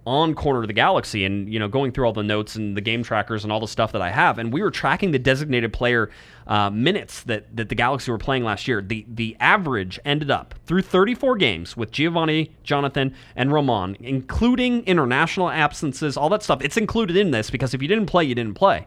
on 0.06 0.34
Corner 0.34 0.60
of 0.60 0.66
the 0.66 0.74
Galaxy, 0.74 1.24
and 1.24 1.50
you 1.50 1.58
know, 1.58 1.66
going 1.66 1.92
through 1.92 2.04
all 2.04 2.12
the 2.12 2.22
notes 2.22 2.56
and 2.56 2.76
the 2.76 2.82
game 2.82 3.02
trackers 3.02 3.42
and 3.42 3.50
all 3.50 3.60
the 3.60 3.68
stuff 3.68 3.92
that 3.92 4.02
I 4.02 4.10
have, 4.10 4.38
and 4.38 4.52
we 4.52 4.60
were 4.60 4.70
tracking 4.70 5.12
the 5.12 5.18
designated 5.18 5.72
player 5.72 6.10
uh, 6.46 6.68
minutes 6.68 7.22
that 7.22 7.56
that 7.56 7.70
the 7.70 7.74
Galaxy 7.74 8.10
were 8.10 8.18
playing 8.18 8.44
last 8.44 8.68
year. 8.68 8.82
The 8.82 9.06
the 9.08 9.34
average 9.40 9.98
ended 10.04 10.30
up 10.30 10.54
through 10.66 10.82
34 10.82 11.36
games 11.36 11.76
with 11.78 11.90
Giovanni, 11.90 12.52
Jonathan, 12.62 13.14
and 13.34 13.50
Roman, 13.50 13.96
including 14.00 14.84
international 14.84 15.48
absences, 15.48 16.18
all 16.18 16.28
that 16.28 16.42
stuff. 16.42 16.62
It's 16.62 16.76
included 16.76 17.16
in 17.16 17.30
this 17.30 17.50
because 17.50 17.72
if 17.72 17.80
you 17.80 17.88
didn't 17.88 18.06
play, 18.06 18.24
you 18.24 18.34
didn't 18.34 18.54
play. 18.54 18.86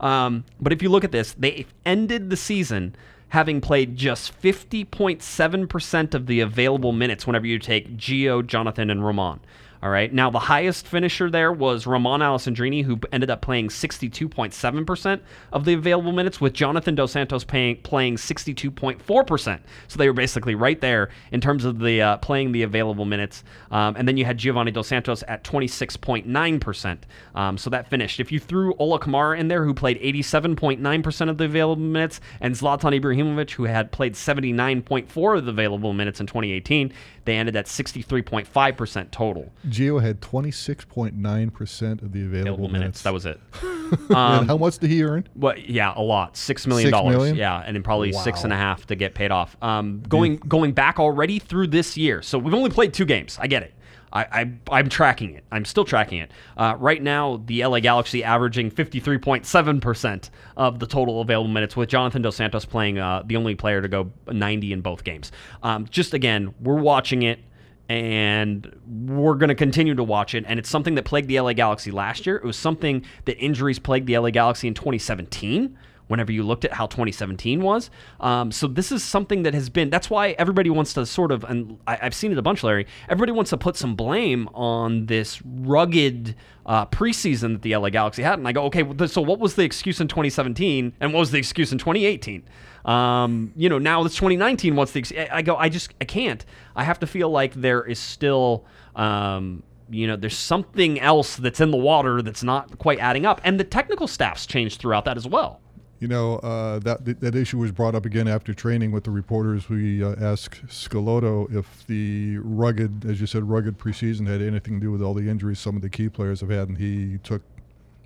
Um, 0.00 0.44
but 0.60 0.72
if 0.72 0.82
you 0.82 0.88
look 0.88 1.04
at 1.04 1.12
this, 1.12 1.32
they 1.32 1.66
ended 1.84 2.30
the 2.30 2.36
season 2.36 2.94
having 3.28 3.60
played 3.60 3.96
just 3.96 4.40
50.7% 4.40 6.14
of 6.14 6.26
the 6.26 6.40
available 6.40 6.92
minutes 6.92 7.26
whenever 7.26 7.46
you 7.46 7.58
take 7.58 7.96
Gio, 7.96 8.46
Jonathan, 8.46 8.90
and 8.90 9.04
Roman. 9.04 9.40
All 9.84 9.90
right. 9.90 10.10
Now, 10.10 10.30
the 10.30 10.38
highest 10.38 10.86
finisher 10.86 11.28
there 11.28 11.52
was 11.52 11.86
Ramon 11.86 12.20
Alessandrini, 12.20 12.82
who 12.82 12.98
ended 13.12 13.28
up 13.28 13.42
playing 13.42 13.68
62.7% 13.68 15.20
of 15.52 15.66
the 15.66 15.74
available 15.74 16.12
minutes, 16.12 16.40
with 16.40 16.54
Jonathan 16.54 16.94
Dos 16.94 17.12
Santos 17.12 17.44
playing 17.44 17.76
62.4%. 17.82 19.60
So 19.88 19.98
they 19.98 20.06
were 20.06 20.14
basically 20.14 20.54
right 20.54 20.80
there 20.80 21.10
in 21.32 21.42
terms 21.42 21.66
of 21.66 21.80
the 21.80 22.00
uh, 22.00 22.16
playing 22.16 22.52
the 22.52 22.62
available 22.62 23.04
minutes. 23.04 23.44
Um, 23.70 23.94
and 23.96 24.08
then 24.08 24.16
you 24.16 24.24
had 24.24 24.38
Giovanni 24.38 24.70
Dos 24.70 24.88
Santos 24.88 25.22
at 25.28 25.44
26.9%. 25.44 26.98
Um, 27.34 27.58
so 27.58 27.68
that 27.68 27.90
finished. 27.90 28.20
If 28.20 28.32
you 28.32 28.40
threw 28.40 28.74
Ola 28.76 28.98
Kamara 28.98 29.38
in 29.38 29.48
there, 29.48 29.66
who 29.66 29.74
played 29.74 30.00
87.9% 30.00 31.28
of 31.28 31.36
the 31.36 31.44
available 31.44 31.82
minutes, 31.82 32.22
and 32.40 32.54
Zlatan 32.54 32.98
Ibrahimovic, 32.98 33.50
who 33.50 33.64
had 33.64 33.92
played 33.92 34.14
79.4 34.14 35.36
of 35.36 35.44
the 35.44 35.50
available 35.50 35.92
minutes 35.92 36.20
in 36.20 36.26
2018, 36.26 36.90
they 37.24 37.36
ended 37.36 37.56
at 37.56 37.66
63.5% 37.66 39.10
total 39.10 39.52
Gio 39.68 40.02
had 40.02 40.20
26.9% 40.20 42.02
of 42.02 42.12
the 42.12 42.24
available, 42.24 42.52
available 42.54 42.68
minutes. 42.68 43.02
That 43.02 43.12
was 43.12 43.26
it. 43.26 43.40
and 44.10 44.46
how 44.48 44.56
much 44.56 44.78
did 44.78 44.90
he 44.90 45.02
earn? 45.02 45.26
Well, 45.34 45.56
yeah, 45.58 45.92
a 45.96 46.02
lot. 46.02 46.36
Six 46.36 46.66
million 46.66 46.88
Six 46.88 46.92
dollars. 46.98 47.16
million? 47.16 47.36
Yeah, 47.36 47.62
and 47.64 47.74
then 47.74 47.82
probably 47.82 48.12
six 48.12 48.38
Wow. 48.40 48.44
and 48.44 48.52
a 48.52 48.56
half 48.56 48.86
to 48.86 48.94
get 48.94 49.14
paid 49.14 49.30
off. 49.30 49.56
Um, 49.62 50.02
going 50.08 50.36
going 50.36 50.72
back 50.72 50.98
already 50.98 51.38
through 51.38 51.68
this 51.68 51.96
year. 51.96 52.22
So 52.22 52.38
we've 52.38 52.54
only 52.54 52.70
played 52.70 52.92
two 52.92 53.04
games. 53.04 53.38
I 53.40 53.46
get 53.46 53.62
it. 53.62 53.74
I, 54.14 54.26
I 54.30 54.52
I'm 54.70 54.88
tracking 54.88 55.34
it. 55.34 55.44
I'm 55.50 55.64
still 55.64 55.84
tracking 55.84 56.18
it. 56.18 56.30
Uh, 56.56 56.76
right 56.78 57.02
now, 57.02 57.42
the 57.44 57.64
LA 57.66 57.80
Galaxy 57.80 58.22
averaging 58.22 58.70
53.7 58.70 59.80
percent 59.80 60.30
of 60.56 60.78
the 60.78 60.86
total 60.86 61.20
available 61.20 61.50
minutes, 61.50 61.76
with 61.76 61.88
Jonathan 61.88 62.22
Dos 62.22 62.36
Santos 62.36 62.64
playing 62.64 62.98
uh, 62.98 63.22
the 63.26 63.36
only 63.36 63.54
player 63.54 63.82
to 63.82 63.88
go 63.88 64.12
90 64.30 64.72
in 64.72 64.80
both 64.80 65.04
games. 65.04 65.32
Um, 65.62 65.86
just 65.90 66.14
again, 66.14 66.54
we're 66.60 66.80
watching 66.80 67.22
it 67.22 67.40
and 67.88 68.80
we're 68.86 69.34
going 69.34 69.48
to 69.48 69.54
continue 69.54 69.94
to 69.94 70.02
watch 70.02 70.34
it. 70.34 70.44
And 70.46 70.58
it's 70.58 70.70
something 70.70 70.94
that 70.94 71.04
plagued 71.04 71.28
the 71.28 71.38
LA 71.40 71.52
Galaxy 71.52 71.90
last 71.90 72.26
year. 72.26 72.36
It 72.36 72.44
was 72.44 72.56
something 72.56 73.04
that 73.26 73.36
injuries 73.38 73.78
plagued 73.78 74.06
the 74.06 74.16
LA 74.16 74.30
Galaxy 74.30 74.68
in 74.68 74.74
2017. 74.74 75.76
Whenever 76.06 76.32
you 76.32 76.42
looked 76.42 76.64
at 76.64 76.72
how 76.72 76.86
2017 76.86 77.62
was, 77.62 77.90
um, 78.20 78.52
so 78.52 78.66
this 78.66 78.92
is 78.92 79.02
something 79.02 79.42
that 79.44 79.54
has 79.54 79.70
been. 79.70 79.88
That's 79.90 80.10
why 80.10 80.30
everybody 80.32 80.68
wants 80.68 80.92
to 80.94 81.06
sort 81.06 81.32
of, 81.32 81.44
and 81.44 81.78
I, 81.86 81.98
I've 82.02 82.14
seen 82.14 82.30
it 82.30 82.38
a 82.38 82.42
bunch, 82.42 82.62
Larry. 82.62 82.86
Everybody 83.08 83.32
wants 83.32 83.50
to 83.50 83.56
put 83.56 83.76
some 83.76 83.94
blame 83.96 84.48
on 84.52 85.06
this 85.06 85.40
rugged 85.44 86.34
uh, 86.66 86.86
preseason 86.86 87.54
that 87.54 87.62
the 87.62 87.76
LA 87.76 87.90
Galaxy 87.90 88.22
had, 88.22 88.38
and 88.38 88.46
I 88.46 88.52
go, 88.52 88.64
okay, 88.64 88.84
so 89.06 89.22
what 89.22 89.38
was 89.38 89.54
the 89.54 89.64
excuse 89.64 90.00
in 90.00 90.08
2017, 90.08 90.92
and 91.00 91.12
what 91.12 91.20
was 91.20 91.30
the 91.30 91.38
excuse 91.38 91.72
in 91.72 91.78
2018? 91.78 92.42
Um, 92.84 93.52
you 93.56 93.68
know, 93.68 93.78
now 93.78 94.04
it's 94.04 94.14
2019. 94.16 94.76
What's 94.76 94.92
the? 94.92 95.00
Ex- 95.00 95.12
I 95.32 95.42
go, 95.42 95.56
I 95.56 95.68
just, 95.68 95.94
I 96.00 96.04
can't. 96.04 96.44
I 96.76 96.84
have 96.84 96.98
to 97.00 97.06
feel 97.06 97.30
like 97.30 97.54
there 97.54 97.82
is 97.82 97.98
still, 97.98 98.66
um, 98.94 99.62
you 99.88 100.06
know, 100.06 100.16
there's 100.16 100.36
something 100.36 101.00
else 101.00 101.36
that's 101.36 101.60
in 101.60 101.70
the 101.70 101.76
water 101.76 102.20
that's 102.20 102.42
not 102.42 102.78
quite 102.78 102.98
adding 102.98 103.24
up, 103.24 103.40
and 103.44 103.58
the 103.58 103.64
technical 103.64 104.06
staff's 104.06 104.46
changed 104.46 104.80
throughout 104.80 105.04
that 105.06 105.16
as 105.16 105.26
well. 105.26 105.60
You 106.04 106.08
know, 106.08 106.34
uh, 106.40 106.80
that 106.80 107.20
that 107.20 107.34
issue 107.34 107.56
was 107.56 107.72
brought 107.72 107.94
up 107.94 108.04
again 108.04 108.28
after 108.28 108.52
training 108.52 108.92
with 108.92 109.04
the 109.04 109.10
reporters. 109.10 109.70
We 109.70 110.04
uh, 110.04 110.14
asked 110.20 110.66
Schelotto 110.66 111.50
if 111.50 111.86
the 111.86 112.36
rugged, 112.42 113.06
as 113.06 113.22
you 113.22 113.26
said, 113.26 113.48
rugged 113.48 113.78
preseason 113.78 114.26
had 114.26 114.42
anything 114.42 114.80
to 114.80 114.80
do 114.84 114.92
with 114.92 115.00
all 115.00 115.14
the 115.14 115.30
injuries 115.30 115.60
some 115.60 115.76
of 115.76 115.80
the 115.80 115.88
key 115.88 116.10
players 116.10 116.42
have 116.42 116.50
had, 116.50 116.68
and 116.68 116.76
he 116.76 117.20
took, 117.22 117.40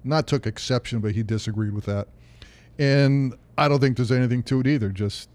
not 0.04 0.28
took 0.28 0.46
exception, 0.46 1.00
but 1.00 1.16
he 1.16 1.24
disagreed 1.24 1.72
with 1.72 1.86
that. 1.86 2.06
And 2.78 3.34
I 3.58 3.66
don't 3.66 3.80
think 3.80 3.96
there's 3.96 4.12
anything 4.12 4.44
to 4.44 4.60
it 4.60 4.68
either. 4.68 4.90
Just 4.90 5.28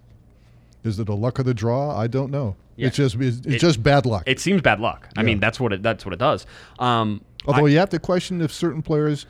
is 0.86 1.00
it 1.00 1.10
a 1.10 1.14
luck 1.14 1.40
of 1.40 1.46
the 1.46 1.54
draw? 1.54 1.94
I 2.00 2.08
don't 2.08 2.32
know. 2.32 2.56
Yeah. 2.78 2.88
It's 2.88 2.96
just 2.96 3.16
it's, 3.16 3.46
It- 3.46 3.60
just 3.60 3.84
bad 3.84 4.06
luck. 4.06 4.24
It 4.26 4.40
seems 4.40 4.62
bad 4.62 4.80
luck. 4.80 5.10
I 5.18 5.24
mean, 5.24 5.42
that's 5.42 5.60
what 5.60 5.74
it 5.74 5.84
that's 5.84 6.06
what 6.06 6.14
it 6.14 6.20
does. 6.20 6.46
Um, 6.80 7.26
Although 7.46 7.66
you 7.66 7.80
have 7.80 7.90
to 7.90 8.00
question 8.00 8.40
if 8.40 8.54
certain 8.54 8.82
players 8.82 9.26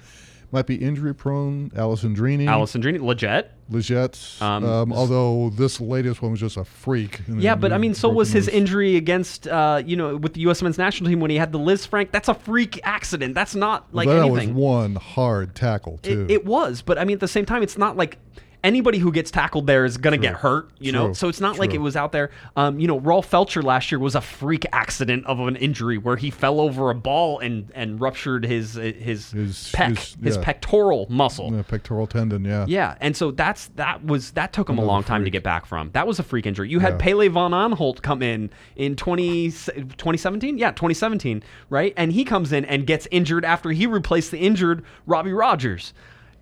might 0.53 0.67
be 0.67 0.75
injury 0.75 1.13
prone. 1.13 1.71
Alessandrini, 1.71 2.45
Alessandrini, 2.45 3.01
legit. 3.01 3.51
Lletget. 3.71 4.41
Um, 4.41 4.63
Um, 4.63 4.93
although 4.93 5.49
this 5.49 5.81
latest 5.81 6.21
one 6.21 6.31
was 6.31 6.39
just 6.39 6.57
a 6.57 6.63
freak. 6.63 7.21
Yeah, 7.27 7.55
but 7.55 7.73
I 7.73 7.77
mean, 7.77 7.93
so 7.93 8.07
was 8.09 8.31
his 8.31 8.47
injury 8.47 8.95
against, 8.95 9.47
uh, 9.47 9.81
you 9.83 9.95
know, 9.95 10.15
with 10.17 10.33
the 10.33 10.41
U.S. 10.41 10.61
men's 10.61 10.77
national 10.77 11.09
team 11.09 11.19
when 11.19 11.31
he 11.31 11.37
had 11.37 11.51
the 11.51 11.59
Lisfranc. 11.59 12.11
That's 12.11 12.29
a 12.29 12.33
freak 12.35 12.79
accident. 12.83 13.33
That's 13.33 13.55
not 13.55 13.93
like 13.93 14.07
that 14.07 14.19
anything. 14.25 14.53
was 14.53 14.63
one 14.63 14.95
hard 14.95 15.55
tackle 15.55 15.97
too. 16.03 16.25
It, 16.29 16.31
it 16.31 16.45
was, 16.45 16.81
but 16.81 16.97
I 16.99 17.05
mean, 17.05 17.15
at 17.15 17.19
the 17.19 17.27
same 17.27 17.45
time, 17.45 17.63
it's 17.63 17.77
not 17.77 17.97
like 17.97 18.19
anybody 18.63 18.97
who 18.97 19.11
gets 19.11 19.29
tackled 19.31 19.67
there 19.67 19.85
is 19.85 19.97
going 19.97 20.13
to 20.13 20.17
get 20.17 20.35
hurt, 20.35 20.69
you 20.79 20.91
know? 20.91 21.13
So 21.13 21.27
it's 21.27 21.41
not 21.41 21.59
like 21.59 21.73
it 21.73 21.79
was 21.79 21.95
out 21.95 22.11
there. 22.11 22.31
Um, 22.55 22.79
you 22.79 22.87
know, 22.87 22.99
Rolf 22.99 23.29
Feltscher 23.29 23.63
last 23.63 23.91
year 23.91 23.99
was 23.99 24.15
a 24.15 24.21
freak 24.21 24.65
accident 24.71 25.25
of 25.25 25.39
an 25.41 25.55
injury 25.57 25.97
where 25.97 26.15
he 26.15 26.31
fell 26.31 26.59
over 26.59 26.89
a 26.89 26.95
ball 26.95 27.39
and, 27.39 27.71
and 27.75 27.99
ruptured 27.99 28.45
his 28.45 28.75
his, 28.75 29.31
His- 29.31 29.71
pec, 29.75 29.89
his- 29.97 30.17
his, 30.23 30.37
pectoral 30.37 31.07
muscle. 31.09 31.53
Yeah, 31.53 31.61
pectoral 31.63 32.07
tendon. 32.07 32.45
Yeah. 32.45 32.65
Yeah, 32.67 32.95
and 33.01 33.15
so 33.17 33.31
that's 33.31 33.67
that 33.75 34.05
was 34.05 34.31
that 34.31 34.53
took 34.53 34.69
him 34.69 34.77
a 34.77 34.81
Another 34.81 34.87
long 34.93 35.03
time 35.03 35.23
to 35.25 35.29
get 35.29 35.43
back 35.43 35.65
from. 35.65 35.91
That 35.91 36.07
was 36.07 36.19
a 36.19 36.23
freak 36.23 36.45
injury. 36.45 36.69
You 36.69 36.79
had 36.79 36.93
Yeah. 36.93 36.97
Pele 36.99 37.27
van 37.27 37.51
Anholt 37.51 38.01
come 38.01 38.21
in 38.21 38.49
in 38.75 38.95
20, 38.95 39.51
2017? 39.51 40.57
Yeah, 40.57 40.71
2017, 40.71 41.43
right? 41.69 41.93
And 41.97 42.11
he 42.11 42.23
comes 42.23 42.51
in 42.51 42.65
and 42.65 42.87
gets 42.87 43.07
injured 43.11 43.45
after 43.45 43.71
he 43.71 43.85
replaced 43.87 44.31
the 44.31 44.39
injured 44.39 44.83
Robbie 45.05 45.33
Rogers. 45.33 45.93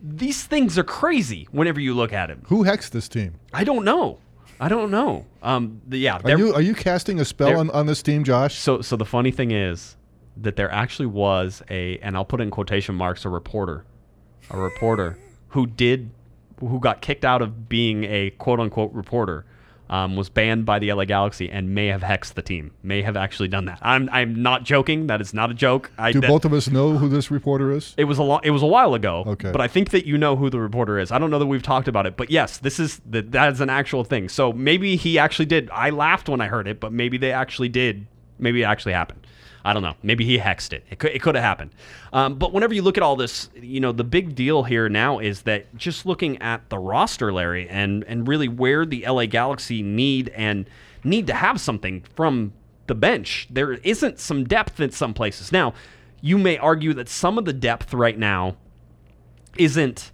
These 0.02 0.44
things 0.44 0.78
are 0.78 0.84
crazy 0.84 1.48
whenever 1.52 1.80
you 1.80 1.94
look 1.94 2.12
at 2.14 2.30
him. 2.30 2.44
Who 2.48 2.64
hexed 2.64 2.90
this 2.90 3.08
team? 3.08 3.36
I 3.54 3.64
don't 3.64 3.86
know. 3.86 4.20
I 4.60 4.68
don't 4.68 4.92
know. 4.92 5.26
Um, 5.42 5.82
the, 5.88 5.98
yeah, 5.98 6.20
Are 6.24 6.38
you 6.38 6.54
are 6.54 6.62
you 6.62 6.76
casting 6.76 7.20
a 7.20 7.26
spell 7.26 7.60
on, 7.60 7.70
on 7.72 7.88
this 7.88 8.04
team, 8.04 8.24
Josh? 8.24 8.56
so 8.56 8.82
so 8.82 8.96
the 8.96 9.06
funny 9.06 9.32
thing 9.32 9.52
is 9.52 9.96
that 10.38 10.56
there 10.56 10.72
actually 10.72 11.08
was 11.08 11.64
a 11.70 11.98
and 12.00 12.16
I'll 12.16 12.26
put 12.26 12.40
it 12.42 12.44
in 12.44 12.52
quotation 12.52 12.96
marks 12.96 13.26
a 13.26 13.30
reporter, 13.30 13.86
a 14.50 14.60
reporter 14.60 15.18
who 15.50 15.66
did 15.66 16.12
who 16.60 16.80
got 16.80 17.02
kicked 17.02 17.26
out 17.26 17.42
of 17.42 17.68
being 17.70 18.04
a 18.04 18.30
quote 18.32 18.60
unquote 18.60 18.94
reporter 18.94 19.46
um, 19.92 20.16
was 20.16 20.30
banned 20.30 20.66
by 20.66 20.80
the 20.80 20.92
LA 20.94 21.04
Galaxy 21.06 21.50
and 21.52 21.76
may 21.76 21.88
have 21.88 22.02
hexed 22.02 22.34
the 22.36 22.42
team. 22.42 22.72
May 22.82 23.02
have 23.02 23.18
actually 23.18 23.50
done 23.50 23.66
that. 23.66 23.78
I'm 23.82 24.10
I'm 24.12 24.42
not 24.42 24.64
joking. 24.64 25.08
That 25.08 25.20
is 25.22 25.34
not 25.34 25.52
a 25.52 25.54
joke. 25.54 25.92
I, 25.98 26.14
Do 26.14 26.22
that- 26.22 26.28
both 26.30 26.46
of 26.46 26.54
us 26.54 26.70
know 26.70 26.98
who 26.98 27.10
this 27.10 27.30
reporter 27.30 27.72
is? 27.74 27.94
it 27.98 28.06
was 28.06 28.18
a 28.18 28.24
lo- 28.24 28.40
it 28.42 28.52
was 28.52 28.64
a 28.64 28.68
while 28.68 28.94
ago. 28.94 29.24
Okay. 29.28 29.52
But 29.52 29.60
I 29.62 29.68
think 29.68 29.90
that 29.92 30.06
you 30.06 30.18
know 30.18 30.36
who 30.38 30.50
the 30.50 30.60
reporter 30.60 30.98
is. 30.98 31.12
I 31.12 31.20
don't 31.20 31.30
know 31.30 31.40
that 31.40 31.46
we've 31.46 31.62
talked 31.62 31.90
about 31.90 32.06
it, 32.06 32.16
but 32.16 32.32
yes, 32.32 32.58
this 32.58 32.80
is 32.80 33.02
that 33.10 33.34
that 33.34 33.52
is 33.52 33.60
an 33.62 33.70
actual 33.70 34.04
thing. 34.06 34.30
So 34.30 34.54
maybe 34.54 34.96
he 34.96 35.20
actually 35.20 35.46
did. 35.48 35.70
I 35.72 35.90
laughed 35.90 36.30
when 36.30 36.40
I 36.42 36.48
heard 36.48 36.68
it, 36.68 36.80
but 36.80 36.94
maybe 36.94 37.18
they 37.18 37.34
actually 37.34 37.70
did. 37.70 38.08
Maybe 38.40 38.62
it 38.62 38.66
actually 38.66 38.94
happened. 38.94 39.28
I 39.64 39.74
don't 39.74 39.84
know. 39.84 39.96
Maybe 40.02 40.26
he 40.26 40.38
hexed 40.38 40.74
it. 40.74 40.84
It 40.90 41.00
could, 41.00 41.12
it 41.12 41.22
could 41.22 41.36
have 41.36 41.44
happened. 41.44 41.72
Um, 42.14 42.36
but 42.36 42.52
whenever 42.52 42.74
you 42.74 42.82
look 42.82 42.98
at 42.98 43.04
all 43.04 43.16
this, 43.16 43.50
you 43.56 43.80
know, 43.80 43.92
the 43.92 44.04
big 44.04 44.36
deal 44.36 44.64
here 44.64 44.90
now 44.90 45.20
is 45.20 45.44
that 45.44 45.76
just 45.76 46.06
looking 46.06 46.42
at 46.42 46.70
the 46.70 46.80
roster, 46.80 47.32
Larry, 47.32 47.70
and 47.70 48.04
and 48.06 48.28
really 48.28 48.48
where 48.48 48.86
the 48.86 49.06
LA 49.08 49.26
Galaxy 49.26 49.82
need 49.84 50.30
and 50.30 50.70
need 51.04 51.28
to 51.28 51.34
have 51.34 51.60
something 51.60 52.04
from 52.16 52.54
the 52.88 52.96
bench. 52.96 53.48
There 53.50 53.74
isn't 53.74 54.20
some 54.20 54.44
depth 54.44 54.80
in 54.80 54.92
some 54.92 55.14
places. 55.14 55.52
Now, 55.52 55.74
you 56.22 56.38
may 56.38 56.58
argue 56.58 56.94
that 56.94 57.10
some 57.10 57.38
of 57.38 57.46
the 57.46 57.54
depth 57.54 57.94
right 57.94 58.18
now 58.18 58.58
isn't 59.58 60.12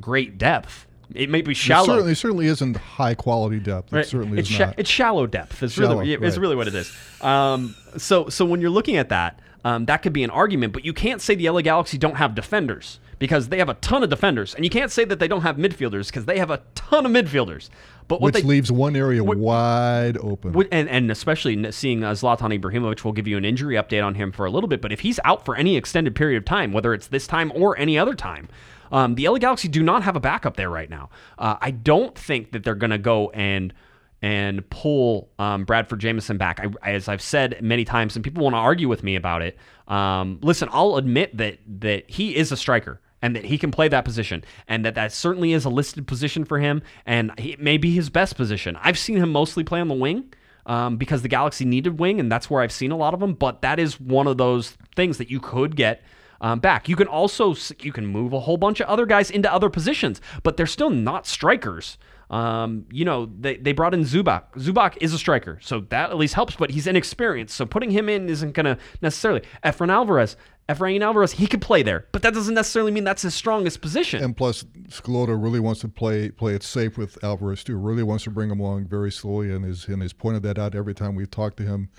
great 0.00 0.38
depth. 0.38 0.86
It 1.14 1.30
may 1.30 1.42
be 1.42 1.52
It 1.52 1.56
shallow. 1.56 1.86
certainly, 1.86 2.12
it 2.12 2.16
certainly 2.16 2.46
isn't 2.46 2.76
high 2.76 3.14
quality 3.14 3.60
depth. 3.60 3.92
It 3.92 3.96
Right. 3.96 4.06
certainly 4.06 4.38
it's 4.38 4.50
is 4.50 4.58
not. 4.58 4.74
It's 4.76 4.90
shallow 4.90 5.26
depth. 5.26 5.62
It's 5.62 5.74
Shallow, 5.74 6.00
really 6.00 6.12
it's 6.14 6.22
right. 6.22 6.38
really 6.38 6.56
what 6.56 6.68
it 6.68 6.74
is. 6.74 6.92
Um, 7.20 7.74
so 7.96 8.28
so 8.28 8.44
when 8.44 8.60
you're 8.60 8.70
looking 8.70 8.96
at 8.96 9.08
that, 9.10 9.40
um, 9.64 9.86
that 9.86 9.98
could 10.02 10.12
be 10.12 10.24
an 10.24 10.30
argument, 10.30 10.72
but 10.72 10.84
you 10.84 10.92
can't 10.92 11.20
say 11.22 11.34
the 11.34 11.48
LA 11.48 11.62
Galaxy 11.62 11.96
don't 11.96 12.16
have 12.16 12.34
defenders 12.34 13.00
because 13.18 13.48
they 13.48 13.58
have 13.58 13.68
a 13.68 13.74
ton 13.74 14.02
of 14.02 14.10
defenders, 14.10 14.54
and 14.54 14.64
you 14.64 14.70
can't 14.70 14.90
say 14.90 15.04
that 15.06 15.18
they 15.20 15.28
don't 15.28 15.40
have 15.42 15.56
midfielders 15.56 16.08
because 16.08 16.26
they 16.26 16.38
have 16.38 16.50
a 16.50 16.60
ton 16.74 17.06
of 17.06 17.12
midfielders. 17.12 17.70
But 18.06 18.20
what 18.20 18.34
which 18.34 18.42
they 18.42 18.46
leaves 18.46 18.70
one 18.70 18.96
area 18.96 19.24
wide 19.24 20.18
open. 20.18 20.54
and, 20.70 20.88
and 20.90 21.10
especially 21.10 21.72
seeing 21.72 22.04
uh, 22.04 22.10
Zlatan 22.10 22.58
Ibrahimovic, 22.60 23.02
we'll 23.02 23.14
give 23.14 23.26
you 23.26 23.38
an 23.38 23.46
injury 23.46 23.76
update 23.76 24.04
on 24.04 24.14
him 24.16 24.30
for 24.30 24.44
a 24.44 24.50
little 24.50 24.68
bit. 24.68 24.82
But 24.82 24.92
if 24.92 25.00
he's 25.00 25.18
out 25.24 25.46
for 25.46 25.56
any 25.56 25.76
extended 25.76 26.14
period 26.14 26.36
of 26.36 26.44
time, 26.44 26.72
whether 26.72 26.92
it's 26.92 27.06
this 27.06 27.26
time 27.26 27.50
or 27.54 27.78
any 27.78 27.96
other 27.98 28.14
time, 28.14 28.48
um, 28.94 29.16
the 29.16 29.28
LA 29.28 29.38
Galaxy 29.38 29.66
do 29.66 29.82
not 29.82 30.04
have 30.04 30.14
a 30.14 30.20
backup 30.20 30.56
there 30.56 30.70
right 30.70 30.88
now. 30.88 31.10
Uh, 31.36 31.56
I 31.60 31.72
don't 31.72 32.16
think 32.16 32.52
that 32.52 32.62
they're 32.62 32.76
going 32.76 32.90
to 32.92 32.98
go 32.98 33.30
and 33.30 33.74
and 34.22 34.68
pull 34.70 35.28
um, 35.38 35.64
Bradford 35.64 35.98
Jamieson 35.98 36.38
back. 36.38 36.60
I, 36.60 36.92
as 36.92 37.08
I've 37.08 37.20
said 37.20 37.58
many 37.60 37.84
times, 37.84 38.14
and 38.14 38.24
people 38.24 38.44
want 38.44 38.54
to 38.54 38.58
argue 38.58 38.88
with 38.88 39.02
me 39.02 39.16
about 39.16 39.42
it. 39.42 39.58
Um, 39.88 40.38
listen, 40.42 40.68
I'll 40.70 40.94
admit 40.94 41.36
that 41.36 41.58
that 41.80 42.08
he 42.08 42.36
is 42.36 42.52
a 42.52 42.56
striker 42.56 43.00
and 43.20 43.34
that 43.34 43.44
he 43.44 43.58
can 43.58 43.72
play 43.72 43.88
that 43.88 44.04
position, 44.04 44.44
and 44.68 44.84
that 44.84 44.94
that 44.94 45.10
certainly 45.10 45.52
is 45.52 45.64
a 45.64 45.70
listed 45.70 46.06
position 46.06 46.44
for 46.44 46.60
him, 46.60 46.80
and 47.04 47.32
it 47.36 47.60
may 47.60 47.78
be 47.78 47.90
his 47.90 48.10
best 48.10 48.36
position. 48.36 48.78
I've 48.80 48.98
seen 48.98 49.16
him 49.16 49.32
mostly 49.32 49.64
play 49.64 49.80
on 49.80 49.88
the 49.88 49.94
wing 49.94 50.32
um, 50.66 50.98
because 50.98 51.22
the 51.22 51.28
Galaxy 51.28 51.64
needed 51.64 51.98
wing, 51.98 52.20
and 52.20 52.30
that's 52.30 52.48
where 52.48 52.62
I've 52.62 52.70
seen 52.70 52.92
a 52.92 52.96
lot 52.96 53.12
of 53.12 53.18
them. 53.18 53.34
But 53.34 53.60
that 53.62 53.80
is 53.80 54.00
one 54.00 54.28
of 54.28 54.38
those 54.38 54.76
things 54.94 55.18
that 55.18 55.32
you 55.32 55.40
could 55.40 55.74
get 55.74 56.00
um, 56.40 56.60
back. 56.60 56.88
You 56.88 56.96
can 56.96 57.08
also 57.08 57.54
you 57.80 57.92
can 57.92 58.06
move 58.06 58.32
a 58.32 58.40
whole 58.40 58.56
bunch 58.56 58.80
of 58.80 58.88
other 58.88 59.06
guys 59.06 59.30
into 59.30 59.52
other 59.52 59.70
positions, 59.70 60.20
but 60.42 60.56
they're 60.56 60.66
still 60.66 60.90
not 60.90 61.26
strikers. 61.26 61.98
Um, 62.30 62.86
you 62.90 63.04
know, 63.04 63.26
they, 63.26 63.56
they 63.56 63.72
brought 63.72 63.94
in 63.94 64.00
Zubak. 64.00 64.52
Zubak 64.54 64.96
is 65.00 65.12
a 65.12 65.18
striker, 65.18 65.58
so 65.62 65.80
that 65.90 66.10
at 66.10 66.16
least 66.16 66.34
helps, 66.34 66.56
but 66.56 66.70
he's 66.70 66.86
inexperienced. 66.86 67.54
So 67.54 67.66
putting 67.66 67.90
him 67.90 68.08
in 68.08 68.28
isn't 68.28 68.52
going 68.52 68.66
to 68.66 68.78
necessarily. 69.02 69.42
Efrain 69.62 69.90
Alvarez, 69.90 70.36
Efrain 70.68 71.02
Alvarez, 71.02 71.32
he 71.32 71.46
could 71.46 71.60
play 71.60 71.82
there, 71.82 72.06
but 72.12 72.22
that 72.22 72.32
doesn't 72.32 72.54
necessarily 72.54 72.90
mean 72.90 73.04
that's 73.04 73.22
his 73.22 73.34
strongest 73.34 73.80
position. 73.80 74.24
and 74.24 74.36
plus, 74.36 74.64
Schelotto 74.88 75.40
really 75.40 75.60
wants 75.60 75.82
to 75.82 75.88
play 75.88 76.30
play 76.30 76.54
it 76.54 76.62
safe 76.62 76.96
with 76.96 77.22
Alvarez 77.22 77.62
too. 77.62 77.76
Really 77.76 78.02
wants 78.02 78.24
to 78.24 78.30
bring 78.30 78.50
him 78.50 78.58
along 78.58 78.86
very 78.86 79.12
slowly, 79.12 79.52
and 79.52 79.64
is 79.64 79.86
and 79.86 80.00
has 80.02 80.12
pointed 80.12 80.42
that 80.44 80.58
out 80.58 80.74
every 80.74 80.94
time 80.94 81.14
we've 81.14 81.30
talked 81.30 81.58
to 81.58 81.64
him. 81.64 81.90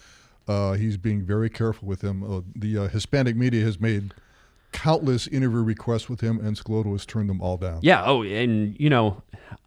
Uh, 0.48 0.74
he's 0.74 0.98
being 0.98 1.24
very 1.24 1.50
careful 1.50 1.88
with 1.88 2.02
him. 2.02 2.24
Uh, 2.24 2.42
the 2.56 2.78
uh, 2.78 2.88
Hispanic 2.88 3.36
media 3.36 3.64
has 3.64 3.80
made 3.80 4.14
countless 4.76 5.28
interview 5.28 5.64
requests 5.64 6.10
with 6.10 6.22
him, 6.22 6.40
and 6.40 6.56
Schelotto 6.58 6.92
has 6.92 7.06
turned 7.06 7.30
them 7.30 7.42
all 7.42 7.58
down. 7.58 7.80
Yeah. 7.82 8.04
Oh, 8.06 8.24
and 8.24 8.76
you 8.80 8.90
know, 8.90 9.24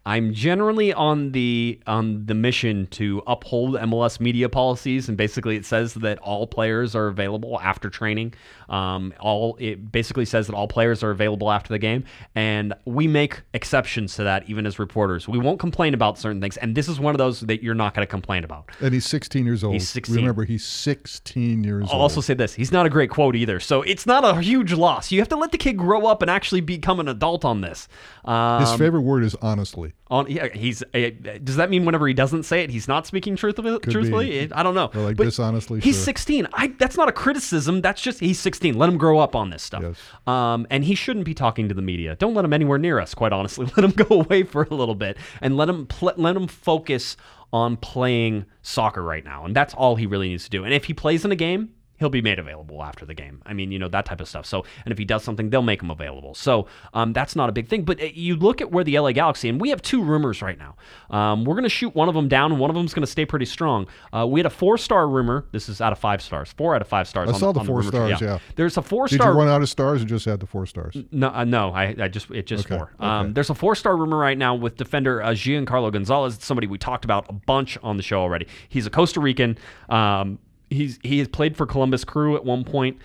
I'm 0.08 0.32
generally 0.32 0.94
on 0.94 1.32
the 1.32 1.78
on 1.86 2.24
the 2.24 2.32
mission 2.32 2.86
to 2.92 3.22
uphold 3.26 3.74
MLS 3.74 4.20
media 4.20 4.48
policies, 4.48 5.06
and 5.06 5.18
basically 5.18 5.54
it 5.56 5.66
says 5.66 5.92
that 5.94 6.18
all 6.20 6.46
players 6.46 6.94
are 6.94 7.08
available 7.08 7.60
after 7.60 7.90
training. 7.90 8.32
Um, 8.70 9.12
all 9.20 9.58
it 9.60 9.92
basically 9.92 10.24
says 10.24 10.46
that 10.46 10.54
all 10.54 10.66
players 10.66 11.02
are 11.02 11.10
available 11.10 11.50
after 11.50 11.74
the 11.74 11.78
game, 11.78 12.04
and 12.34 12.72
we 12.86 13.06
make 13.06 13.42
exceptions 13.52 14.14
to 14.16 14.24
that 14.24 14.48
even 14.48 14.64
as 14.64 14.78
reporters. 14.78 15.28
We 15.28 15.38
won't 15.38 15.60
complain 15.60 15.92
about 15.92 16.18
certain 16.18 16.40
things, 16.40 16.56
and 16.56 16.74
this 16.74 16.88
is 16.88 16.98
one 16.98 17.14
of 17.14 17.18
those 17.18 17.40
that 17.40 17.62
you're 17.62 17.74
not 17.74 17.92
going 17.92 18.06
to 18.06 18.10
complain 18.10 18.44
about. 18.44 18.70
And 18.80 18.94
he's 18.94 19.04
16 19.04 19.44
years 19.44 19.62
old. 19.62 19.74
He's 19.74 19.90
16. 19.90 20.16
Remember, 20.16 20.46
he's 20.46 20.64
16 20.64 21.64
years 21.64 21.84
I'll 21.88 21.96
old. 21.96 22.02
also 22.02 22.22
say 22.22 22.32
this: 22.32 22.54
he's 22.54 22.72
not 22.72 22.86
a 22.86 22.90
great 22.90 23.10
quote 23.10 23.36
either, 23.36 23.60
so 23.60 23.82
it's 23.82 24.06
not 24.06 24.24
a 24.24 24.40
huge 24.40 24.72
loss. 24.72 24.97
You 25.10 25.20
have 25.20 25.28
to 25.28 25.36
let 25.36 25.52
the 25.52 25.58
kid 25.58 25.76
grow 25.76 26.06
up 26.06 26.22
and 26.22 26.30
actually 26.30 26.60
become 26.60 27.00
an 27.00 27.08
adult 27.08 27.44
on 27.44 27.60
this. 27.60 27.88
Um, 28.24 28.60
His 28.60 28.72
favorite 28.74 29.02
word 29.02 29.24
is 29.24 29.34
honestly. 29.36 29.94
On 30.10 30.26
yeah, 30.28 30.48
he's 30.48 30.82
uh, 30.94 31.10
does 31.44 31.56
that 31.56 31.68
mean 31.68 31.84
whenever 31.84 32.08
he 32.08 32.14
doesn't 32.14 32.44
say 32.44 32.62
it, 32.62 32.70
he's 32.70 32.88
not 32.88 33.06
speaking 33.06 33.36
truthfully? 33.36 33.78
truthfully, 33.80 34.46
be. 34.46 34.52
I 34.52 34.62
don't 34.62 34.74
know. 34.74 34.90
Or 34.94 35.02
like 35.02 35.16
But 35.16 35.24
dishonestly, 35.24 35.80
he's 35.80 35.96
sure. 35.96 36.04
16. 36.04 36.48
I 36.52 36.68
that's 36.78 36.96
not 36.96 37.08
a 37.08 37.12
criticism. 37.12 37.82
That's 37.82 38.00
just 38.00 38.20
he's 38.20 38.40
16. 38.40 38.76
Let 38.78 38.88
him 38.88 38.96
grow 38.96 39.18
up 39.18 39.36
on 39.36 39.50
this 39.50 39.62
stuff. 39.62 39.82
Yes. 39.82 39.98
Um, 40.26 40.66
and 40.70 40.82
he 40.84 40.94
shouldn't 40.94 41.26
be 41.26 41.34
talking 41.34 41.68
to 41.68 41.74
the 41.74 41.82
media. 41.82 42.16
Don't 42.16 42.34
let 42.34 42.44
him 42.44 42.52
anywhere 42.54 42.78
near 42.78 42.98
us. 42.98 43.14
Quite 43.14 43.32
honestly, 43.32 43.66
let 43.76 43.84
him 43.84 43.90
go 43.90 44.20
away 44.20 44.44
for 44.44 44.62
a 44.62 44.74
little 44.74 44.94
bit 44.94 45.18
and 45.42 45.56
let 45.56 45.68
him 45.68 45.86
pl- 45.86 46.14
let 46.16 46.34
him 46.36 46.48
focus 46.48 47.16
on 47.52 47.76
playing 47.76 48.44
soccer 48.62 49.02
right 49.02 49.24
now. 49.24 49.44
And 49.44 49.54
that's 49.54 49.74
all 49.74 49.96
he 49.96 50.06
really 50.06 50.28
needs 50.28 50.44
to 50.44 50.50
do. 50.50 50.64
And 50.64 50.72
if 50.72 50.86
he 50.86 50.94
plays 50.94 51.24
in 51.24 51.32
a 51.32 51.36
game. 51.36 51.74
He'll 51.98 52.10
be 52.10 52.22
made 52.22 52.38
available 52.38 52.82
after 52.82 53.04
the 53.04 53.14
game. 53.14 53.42
I 53.44 53.52
mean, 53.54 53.72
you 53.72 53.78
know 53.78 53.88
that 53.88 54.06
type 54.06 54.20
of 54.20 54.28
stuff. 54.28 54.46
So, 54.46 54.64
and 54.84 54.92
if 54.92 54.98
he 54.98 55.04
does 55.04 55.24
something, 55.24 55.50
they'll 55.50 55.62
make 55.62 55.82
him 55.82 55.90
available. 55.90 56.34
So, 56.34 56.66
um, 56.94 57.12
that's 57.12 57.34
not 57.36 57.48
a 57.48 57.52
big 57.52 57.68
thing. 57.68 57.84
But 57.84 58.00
uh, 58.00 58.06
you 58.12 58.36
look 58.36 58.60
at 58.60 58.70
where 58.70 58.84
the 58.84 58.98
LA 58.98 59.12
Galaxy, 59.12 59.48
and 59.48 59.60
we 59.60 59.70
have 59.70 59.82
two 59.82 60.02
rumors 60.02 60.42
right 60.42 60.58
now. 60.58 60.76
Um, 61.10 61.44
we're 61.44 61.54
going 61.54 61.64
to 61.64 61.68
shoot 61.68 61.94
one 61.94 62.08
of 62.08 62.14
them 62.14 62.28
down, 62.28 62.52
and 62.52 62.60
one 62.60 62.70
of 62.70 62.76
them's 62.76 62.94
going 62.94 63.04
to 63.04 63.10
stay 63.10 63.24
pretty 63.24 63.46
strong. 63.46 63.86
Uh, 64.12 64.26
we 64.26 64.40
had 64.40 64.46
a 64.46 64.50
four-star 64.50 65.08
rumor. 65.08 65.46
This 65.52 65.68
is 65.68 65.80
out 65.80 65.92
of 65.92 65.98
five 65.98 66.22
stars. 66.22 66.52
Four 66.52 66.74
out 66.74 66.82
of 66.82 66.88
five 66.88 67.08
stars. 67.08 67.28
I 67.28 67.32
on 67.32 67.40
saw 67.40 67.52
the 67.52 67.60
on 67.60 67.66
four 67.66 67.82
stars, 67.82 68.20
yeah. 68.20 68.38
There's 68.56 68.76
a 68.76 68.82
four-star. 68.82 69.18
Did 69.18 69.32
you 69.32 69.38
run 69.38 69.48
out 69.48 69.62
of 69.62 69.68
stars 69.68 70.02
or 70.02 70.04
just 70.06 70.24
had 70.24 70.40
the 70.40 70.46
four 70.46 70.66
stars? 70.66 70.96
No, 71.10 71.28
uh, 71.28 71.44
no, 71.44 71.70
I, 71.72 71.94
I 71.98 72.08
just 72.08 72.30
it 72.30 72.46
just 72.46 72.66
Okay, 72.66 72.76
four. 72.76 72.92
Um, 73.00 73.26
okay. 73.26 73.32
there's 73.34 73.50
a 73.50 73.54
four-star 73.54 73.96
rumor 73.96 74.18
right 74.18 74.38
now 74.38 74.54
with 74.54 74.76
defender 74.76 75.22
uh, 75.22 75.30
Giancarlo 75.30 75.92
Gonzalez, 75.92 76.36
It's 76.36 76.46
somebody 76.46 76.66
we 76.66 76.78
talked 76.78 77.04
about 77.04 77.26
a 77.28 77.32
bunch 77.32 77.78
on 77.82 77.96
the 77.96 78.02
show 78.02 78.20
already. 78.20 78.46
He's 78.68 78.86
a 78.86 78.90
Costa 78.90 79.20
Rican. 79.20 79.58
Um, 79.88 80.38
he's 80.70 80.98
he 81.02 81.18
has 81.18 81.28
played 81.28 81.56
for 81.56 81.66
Columbus 81.66 82.04
Crew 82.04 82.36
at 82.36 82.44
one 82.44 82.64
point. 82.64 82.98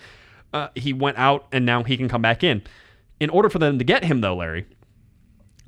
Uh, 0.52 0.68
he 0.74 0.92
went 0.92 1.18
out 1.18 1.46
and 1.52 1.66
now 1.66 1.82
he 1.82 1.96
can 1.96 2.08
come 2.08 2.22
back 2.22 2.44
in. 2.44 2.62
In 3.20 3.30
order 3.30 3.48
for 3.48 3.58
them 3.58 3.78
to 3.78 3.84
get 3.84 4.04
him 4.04 4.20
though, 4.20 4.36
Larry, 4.36 4.66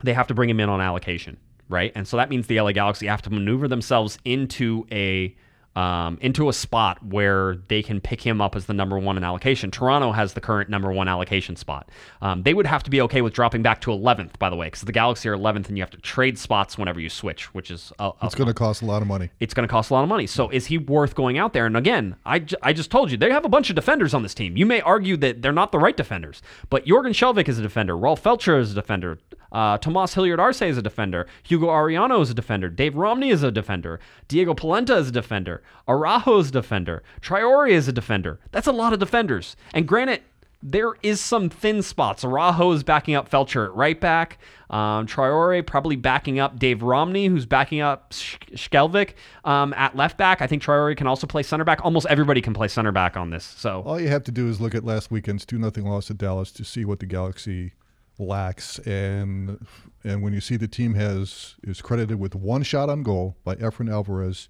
they 0.03 0.13
have 0.13 0.27
to 0.29 0.35
bring 0.35 0.49
him 0.51 0.61
in 0.61 0.69
on 0.69 0.81
allocation, 0.81 1.37
right? 1.69 1.93
And 1.95 2.07
so 2.07 2.17
that 2.17 2.31
means 2.31 2.47
the 2.47 2.61
LA 2.61 2.73
Galaxy 2.73 3.07
have 3.07 3.23
to 3.23 3.31
maneuver 3.31 3.69
themselves 3.69 4.19
into 4.25 4.87
a 4.93 5.35
um, 5.77 6.19
into 6.23 6.49
a 6.49 6.53
spot 6.53 7.05
where 7.05 7.57
they 7.69 7.83
can 7.83 8.01
pick 8.01 8.21
him 8.23 8.41
up 8.41 8.57
as 8.57 8.65
the 8.67 8.73
number 8.73 8.99
one 8.99 9.17
in 9.17 9.23
allocation. 9.23 9.71
Toronto 9.71 10.11
has 10.12 10.33
the 10.33 10.41
current 10.41 10.71
number 10.71 10.91
one 10.91 11.07
allocation 11.07 11.55
spot. 11.55 11.91
Um, 12.23 12.43
they 12.43 12.55
would 12.55 12.67
have 12.67 12.83
to 12.85 12.91
be 12.91 13.01
okay 13.03 13.21
with 13.21 13.35
dropping 13.35 13.62
back 13.62 13.83
to 13.83 13.91
11th, 13.91 14.39
by 14.39 14.49
the 14.51 14.57
way, 14.57 14.69
because 14.69 14.81
the 14.83 14.93
Galaxy 14.93 15.29
are 15.29 15.37
11th, 15.37 15.69
and 15.69 15.77
you 15.77 15.83
have 15.83 15.91
to 15.91 15.99
trade 15.99 16.39
spots 16.39 16.79
whenever 16.79 16.99
you 16.99 17.11
switch, 17.11 17.53
which 17.55 17.71
is 17.71 17.93
a, 17.99 18.11
a 18.23 18.27
It's 18.27 18.35
going 18.35 18.49
to 18.49 18.55
cost 18.55 18.81
a 18.83 18.87
lot 18.87 19.03
of 19.03 19.09
money. 19.09 19.31
it's 19.39 19.53
going 19.55 19.69
to 19.69 19.71
cost 19.71 19.91
a 19.91 19.95
lot 19.95 20.03
of 20.03 20.09
money. 20.09 20.27
So 20.27 20.49
is 20.49 20.67
he 20.67 20.79
worth 20.79 21.15
going 21.15 21.37
out 21.37 21.53
there? 21.53 21.67
And 21.67 21.77
again, 21.77 22.17
I, 22.25 22.39
j- 22.39 22.57
I 22.62 22.73
just 22.73 22.91
told 22.91 23.11
you, 23.11 23.19
they 23.19 23.31
have 23.31 23.45
a 23.45 23.49
bunch 23.51 23.69
of 23.69 23.77
defenders 23.77 24.15
on 24.15 24.23
this 24.23 24.33
team. 24.35 24.57
You 24.57 24.65
may 24.65 24.81
argue 24.81 25.17
that 25.19 25.43
they're 25.43 25.53
not 25.53 25.73
the 25.73 25.79
right 25.79 25.97
defenders, 25.97 26.41
but 26.71 26.87
Jorgen 26.87 27.11
Skjelvik 27.11 27.49
is 27.49 27.59
a 27.59 27.62
defender. 27.62 27.97
Rolf 27.97 28.23
Feltscher 28.23 28.59
is 28.59 28.73
a 28.73 28.75
defender. 28.75 29.19
Uh, 29.57 29.79
Tomas 29.79 30.12
Hilliard 30.12 30.38
Arce 30.38 30.61
is 30.61 30.77
a 30.77 30.83
defender. 30.83 31.27
Hugo 31.42 31.69
Arellano 31.69 32.21
is 32.21 32.29
a 32.29 32.35
defender. 32.35 32.69
Dave 32.69 32.95
Romney 32.95 33.31
is 33.31 33.42
a 33.42 33.51
defender. 33.51 33.99
Diego 34.29 34.53
Polenta 34.53 34.95
is 34.97 35.09
a 35.09 35.12
defender. 35.12 35.62
Araujo 35.88 36.40
is 36.40 36.51
a 36.51 36.53
defender. 36.53 37.03
Traore 37.23 37.71
is 37.71 37.88
a 37.88 37.92
defender. 37.92 38.38
That's 38.53 38.66
a 38.66 38.73
lot 38.73 38.92
of 38.92 38.99
defenders. 38.99 39.57
And 39.73 39.88
granted, 39.88 40.21
there 40.62 40.92
is 41.03 41.23
some 41.23 41.49
thin 41.49 41.81
spots. 41.81 42.23
Araujo 42.23 42.71
is 42.73 42.83
backing 42.83 43.14
up 43.14 43.31
Feltscher 43.31 43.64
at 43.64 43.75
right 43.75 43.99
back. 43.99 44.37
Um, 44.69 45.07
probably 45.07 45.97
backing 45.97 46.38
up 46.38 46.59
Dave 46.59 46.83
Romney, 46.83 47.29
who's 47.29 47.47
backing 47.47 47.81
up 47.81 48.12
Sh- 48.12 48.37
Skjelvik 48.53 49.14
um, 49.47 49.73
at 49.73 49.97
left 49.97 50.19
back. 50.19 50.42
I 50.42 50.47
think 50.47 50.62
Traore 50.62 50.95
can 50.95 51.07
also 51.07 51.27
play 51.27 51.42
center 51.42 51.64
back. 51.64 51.83
Almost 51.83 52.05
everybody 52.11 52.42
can 52.42 52.53
play 52.53 52.69
center 52.69 52.92
back 52.92 53.16
on 53.16 53.31
this. 53.31 53.55
So 53.57 53.83
All 53.87 53.99
you 53.99 54.09
have 54.09 54.25
to 54.25 54.33
do 54.33 54.51
is 54.51 54.61
look 54.61 54.75
at 54.75 54.85
last 54.85 55.11
weekend's 55.11 55.47
two 55.47 55.57
nothing 55.57 55.87
loss 55.87 56.09
to 56.09 56.14
Dallas 56.14 56.53
to 56.53 56.62
see 56.62 56.85
what 56.85 57.01
the 57.01 57.07
Galaxy 57.07 57.73
lacks, 58.19 58.79
and 58.81 59.65
and 60.05 60.23
when 60.23 60.33
you 60.33 60.41
see 60.41 60.57
the 60.57 60.69
team 60.69 60.95
has 60.95 61.57
is 61.63 61.83
credited 61.83 62.19
with 62.19 62.35
one 62.35 62.63
shot 62.63 62.89
on 62.89 63.03
goal 63.03 63.37
by 63.45 63.55
Efrain 63.57 63.91
Alvarez, 63.91 64.49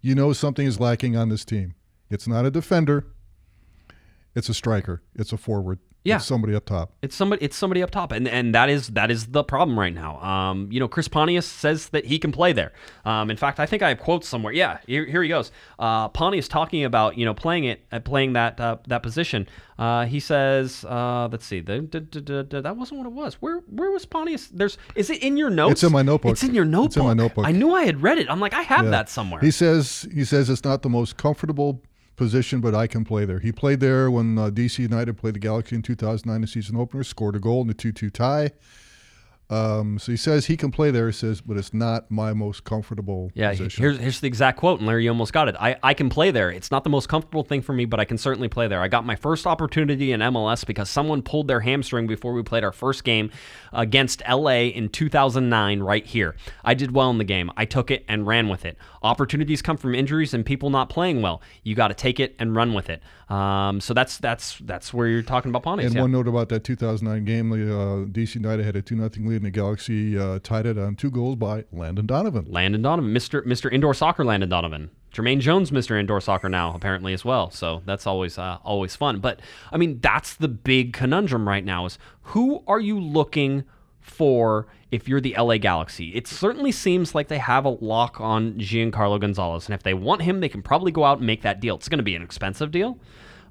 you 0.00 0.14
know 0.14 0.32
something 0.32 0.66
is 0.66 0.80
lacking 0.80 1.16
on 1.16 1.28
this 1.28 1.44
team. 1.44 1.74
It's 2.10 2.28
not 2.28 2.44
a 2.44 2.50
defender, 2.50 3.06
It's 4.36 4.48
a 4.48 4.54
striker. 4.54 5.02
It's 5.16 5.32
a 5.32 5.36
forward. 5.36 5.80
Yeah. 6.04 6.16
It's 6.16 6.24
somebody 6.26 6.54
up 6.54 6.64
top. 6.66 6.92
It's 7.02 7.16
somebody. 7.16 7.44
It's 7.44 7.56
somebody 7.56 7.82
up 7.82 7.90
top, 7.90 8.12
and 8.12 8.28
and 8.28 8.54
that 8.54 8.70
is 8.70 8.86
that 8.90 9.10
is 9.10 9.26
the 9.26 9.42
problem 9.42 9.76
right 9.76 9.92
now. 9.92 10.20
Um, 10.22 10.68
you 10.70 10.78
know, 10.78 10.86
Chris 10.86 11.08
Pontius 11.08 11.44
says 11.46 11.88
that 11.88 12.04
he 12.04 12.20
can 12.20 12.30
play 12.30 12.52
there. 12.52 12.72
Um, 13.04 13.28
in 13.28 13.36
fact, 13.36 13.58
I 13.58 13.66
think 13.66 13.82
I 13.82 13.88
have 13.88 13.98
quotes 13.98 14.28
somewhere. 14.28 14.52
Yeah, 14.52 14.78
here, 14.86 15.04
here 15.04 15.20
he 15.24 15.28
goes. 15.28 15.50
Uh, 15.80 16.06
Pontius 16.10 16.46
talking 16.46 16.84
about 16.84 17.18
you 17.18 17.24
know 17.24 17.34
playing 17.34 17.64
it, 17.64 17.80
uh, 17.90 17.98
playing 17.98 18.34
that 18.34 18.60
uh, 18.60 18.76
that 18.86 19.02
position. 19.02 19.48
Uh, 19.80 20.04
he 20.06 20.20
says, 20.20 20.84
uh, 20.84 21.28
let's 21.32 21.44
see, 21.44 21.58
the, 21.60 21.80
the, 21.90 22.00
the, 22.20 22.46
the- 22.48 22.62
that 22.62 22.76
wasn't 22.76 22.98
what 22.98 23.06
it 23.08 23.12
was. 23.12 23.34
Where 23.42 23.58
where 23.68 23.90
was 23.90 24.06
Pontius? 24.06 24.46
There's 24.46 24.78
is 24.94 25.10
it 25.10 25.20
in 25.24 25.36
your 25.36 25.50
notes? 25.50 25.72
It's 25.72 25.82
in 25.82 25.92
my 25.92 26.02
notebook. 26.02 26.30
It's 26.30 26.44
in 26.44 26.54
your 26.54 26.64
notebook. 26.64 26.90
It's 26.90 26.96
in 26.98 27.04
my 27.04 27.14
notebook. 27.14 27.46
I 27.48 27.50
knew 27.50 27.74
I 27.74 27.82
had 27.84 28.00
read 28.00 28.18
it. 28.18 28.30
I'm 28.30 28.38
like, 28.38 28.54
I 28.54 28.62
have 28.62 28.84
Yeah. 28.84 28.90
that 28.92 29.08
somewhere. 29.08 29.40
He 29.40 29.50
says 29.50 30.06
he 30.14 30.24
says 30.24 30.48
it's 30.50 30.62
not 30.62 30.82
the 30.82 30.88
most 30.88 31.16
comfortable 31.16 31.82
position, 32.16 32.60
but 32.60 32.74
I 32.74 32.86
can 32.86 33.04
play 33.04 33.24
there. 33.24 33.38
He 33.38 33.52
played 33.52 33.80
there 33.80 34.10
when 34.10 34.38
uh, 34.38 34.50
DC 34.50 34.78
United 34.78 35.16
played 35.16 35.34
the 35.34 35.40
Galaxy 35.40 35.76
in 35.76 35.82
2009, 35.82 36.40
the 36.40 36.46
season 36.46 36.76
opener, 36.76 37.04
scored 37.04 37.36
a 37.36 37.38
goal 37.38 37.60
in 37.62 37.68
the 37.68 37.74
2-2 37.74 38.12
tie. 38.12 38.50
Um, 39.48 39.98
so 39.98 40.10
he 40.10 40.16
says 40.16 40.46
he 40.46 40.56
can 40.56 40.72
play 40.72 40.90
there. 40.90 41.06
He 41.06 41.12
says, 41.12 41.40
but 41.40 41.56
it's 41.56 41.72
not 41.72 42.10
my 42.10 42.32
most 42.32 42.64
comfortable 42.64 43.30
Yeah, 43.34 43.50
position. 43.50 43.80
here's 43.82 43.98
here's 43.98 44.20
the 44.20 44.26
exact 44.26 44.58
quote, 44.58 44.80
and 44.80 44.88
Larry, 44.88 45.04
you 45.04 45.10
almost 45.10 45.32
got 45.32 45.48
it. 45.48 45.54
I, 45.60 45.76
I 45.82 45.94
can 45.94 46.08
play 46.08 46.32
there. 46.32 46.50
It's 46.50 46.70
not 46.72 46.82
the 46.82 46.90
most 46.90 47.08
comfortable 47.08 47.44
thing 47.44 47.62
for 47.62 47.72
me, 47.72 47.84
but 47.84 48.00
I 48.00 48.04
can 48.04 48.18
certainly 48.18 48.48
play 48.48 48.66
there. 48.66 48.80
I 48.80 48.88
got 48.88 49.06
my 49.06 49.14
first 49.14 49.46
opportunity 49.46 50.10
in 50.10 50.20
MLS 50.20 50.66
because 50.66 50.90
someone 50.90 51.22
pulled 51.22 51.46
their 51.46 51.60
hamstring 51.60 52.08
before 52.08 52.32
we 52.32 52.42
played 52.42 52.64
our 52.64 52.72
first 52.72 53.04
game 53.04 53.30
against 53.72 54.20
LA 54.28 54.66
in 54.74 54.88
2009 54.88 55.80
right 55.80 56.04
here. 56.04 56.34
I 56.64 56.74
did 56.74 56.92
well 56.92 57.10
in 57.10 57.18
the 57.18 57.24
game. 57.24 57.50
I 57.56 57.66
took 57.66 57.90
it 57.92 58.04
and 58.08 58.26
ran 58.26 58.48
with 58.48 58.64
it. 58.64 58.76
Opportunities 59.02 59.62
come 59.62 59.76
from 59.76 59.94
injuries 59.94 60.34
and 60.34 60.44
people 60.44 60.70
not 60.70 60.88
playing 60.88 61.22
well. 61.22 61.40
You 61.62 61.76
got 61.76 61.88
to 61.88 61.94
take 61.94 62.18
it 62.18 62.34
and 62.40 62.56
run 62.56 62.74
with 62.74 62.90
it. 62.90 63.00
Um, 63.28 63.80
so 63.80 63.92
that's 63.92 64.18
that's 64.18 64.58
that's 64.58 64.94
where 64.94 65.08
you're 65.08 65.22
talking 65.22 65.50
about 65.50 65.64
Pontius. 65.64 65.86
And 65.88 65.96
yeah. 65.96 66.02
one 66.02 66.12
note 66.12 66.28
about 66.28 66.48
that 66.50 66.62
2009 66.64 67.24
game, 67.24 67.50
the 67.50 67.74
uh, 67.74 68.04
DC 68.06 68.36
United 68.36 68.64
had 68.64 68.76
a 68.76 68.82
2 68.82 68.96
0 68.96 69.10
lead, 69.28 69.35
and 69.36 69.44
the 69.44 69.50
Galaxy 69.50 70.18
uh, 70.18 70.38
tied 70.42 70.66
it 70.66 70.78
on 70.78 70.96
two 70.96 71.10
goals 71.10 71.36
by 71.36 71.64
Landon 71.72 72.06
Donovan. 72.06 72.46
Landon 72.48 72.82
Donovan, 72.82 73.12
Mr. 73.12 73.46
Mr. 73.46 73.72
Indoor 73.72 73.94
Soccer 73.94 74.24
Landon 74.24 74.48
Donovan. 74.48 74.90
Jermaine 75.12 75.40
Jones, 75.40 75.70
Mr. 75.70 75.98
Indoor 75.98 76.20
Soccer 76.20 76.48
now 76.48 76.74
apparently 76.74 77.14
as 77.14 77.24
well. 77.24 77.50
So 77.50 77.82
that's 77.86 78.06
always 78.06 78.38
uh, 78.38 78.58
always 78.64 78.94
fun. 78.96 79.20
But 79.20 79.40
I 79.72 79.76
mean, 79.78 80.00
that's 80.00 80.34
the 80.34 80.48
big 80.48 80.92
conundrum 80.92 81.48
right 81.48 81.64
now: 81.64 81.86
is 81.86 81.98
who 82.22 82.62
are 82.66 82.80
you 82.80 83.00
looking 83.00 83.64
for 84.00 84.66
if 84.90 85.08
you're 85.08 85.20
the 85.20 85.34
LA 85.38 85.58
Galaxy? 85.58 86.14
It 86.14 86.26
certainly 86.26 86.72
seems 86.72 87.14
like 87.14 87.28
they 87.28 87.38
have 87.38 87.64
a 87.64 87.70
lock 87.70 88.20
on 88.20 88.54
Giancarlo 88.54 89.20
Gonzalez, 89.20 89.66
and 89.66 89.74
if 89.74 89.82
they 89.82 89.94
want 89.94 90.22
him, 90.22 90.40
they 90.40 90.48
can 90.48 90.62
probably 90.62 90.92
go 90.92 91.04
out 91.04 91.18
and 91.18 91.26
make 91.26 91.42
that 91.42 91.60
deal. 91.60 91.76
It's 91.76 91.88
going 91.88 91.98
to 91.98 92.04
be 92.04 92.14
an 92.14 92.22
expensive 92.22 92.70
deal. 92.70 92.98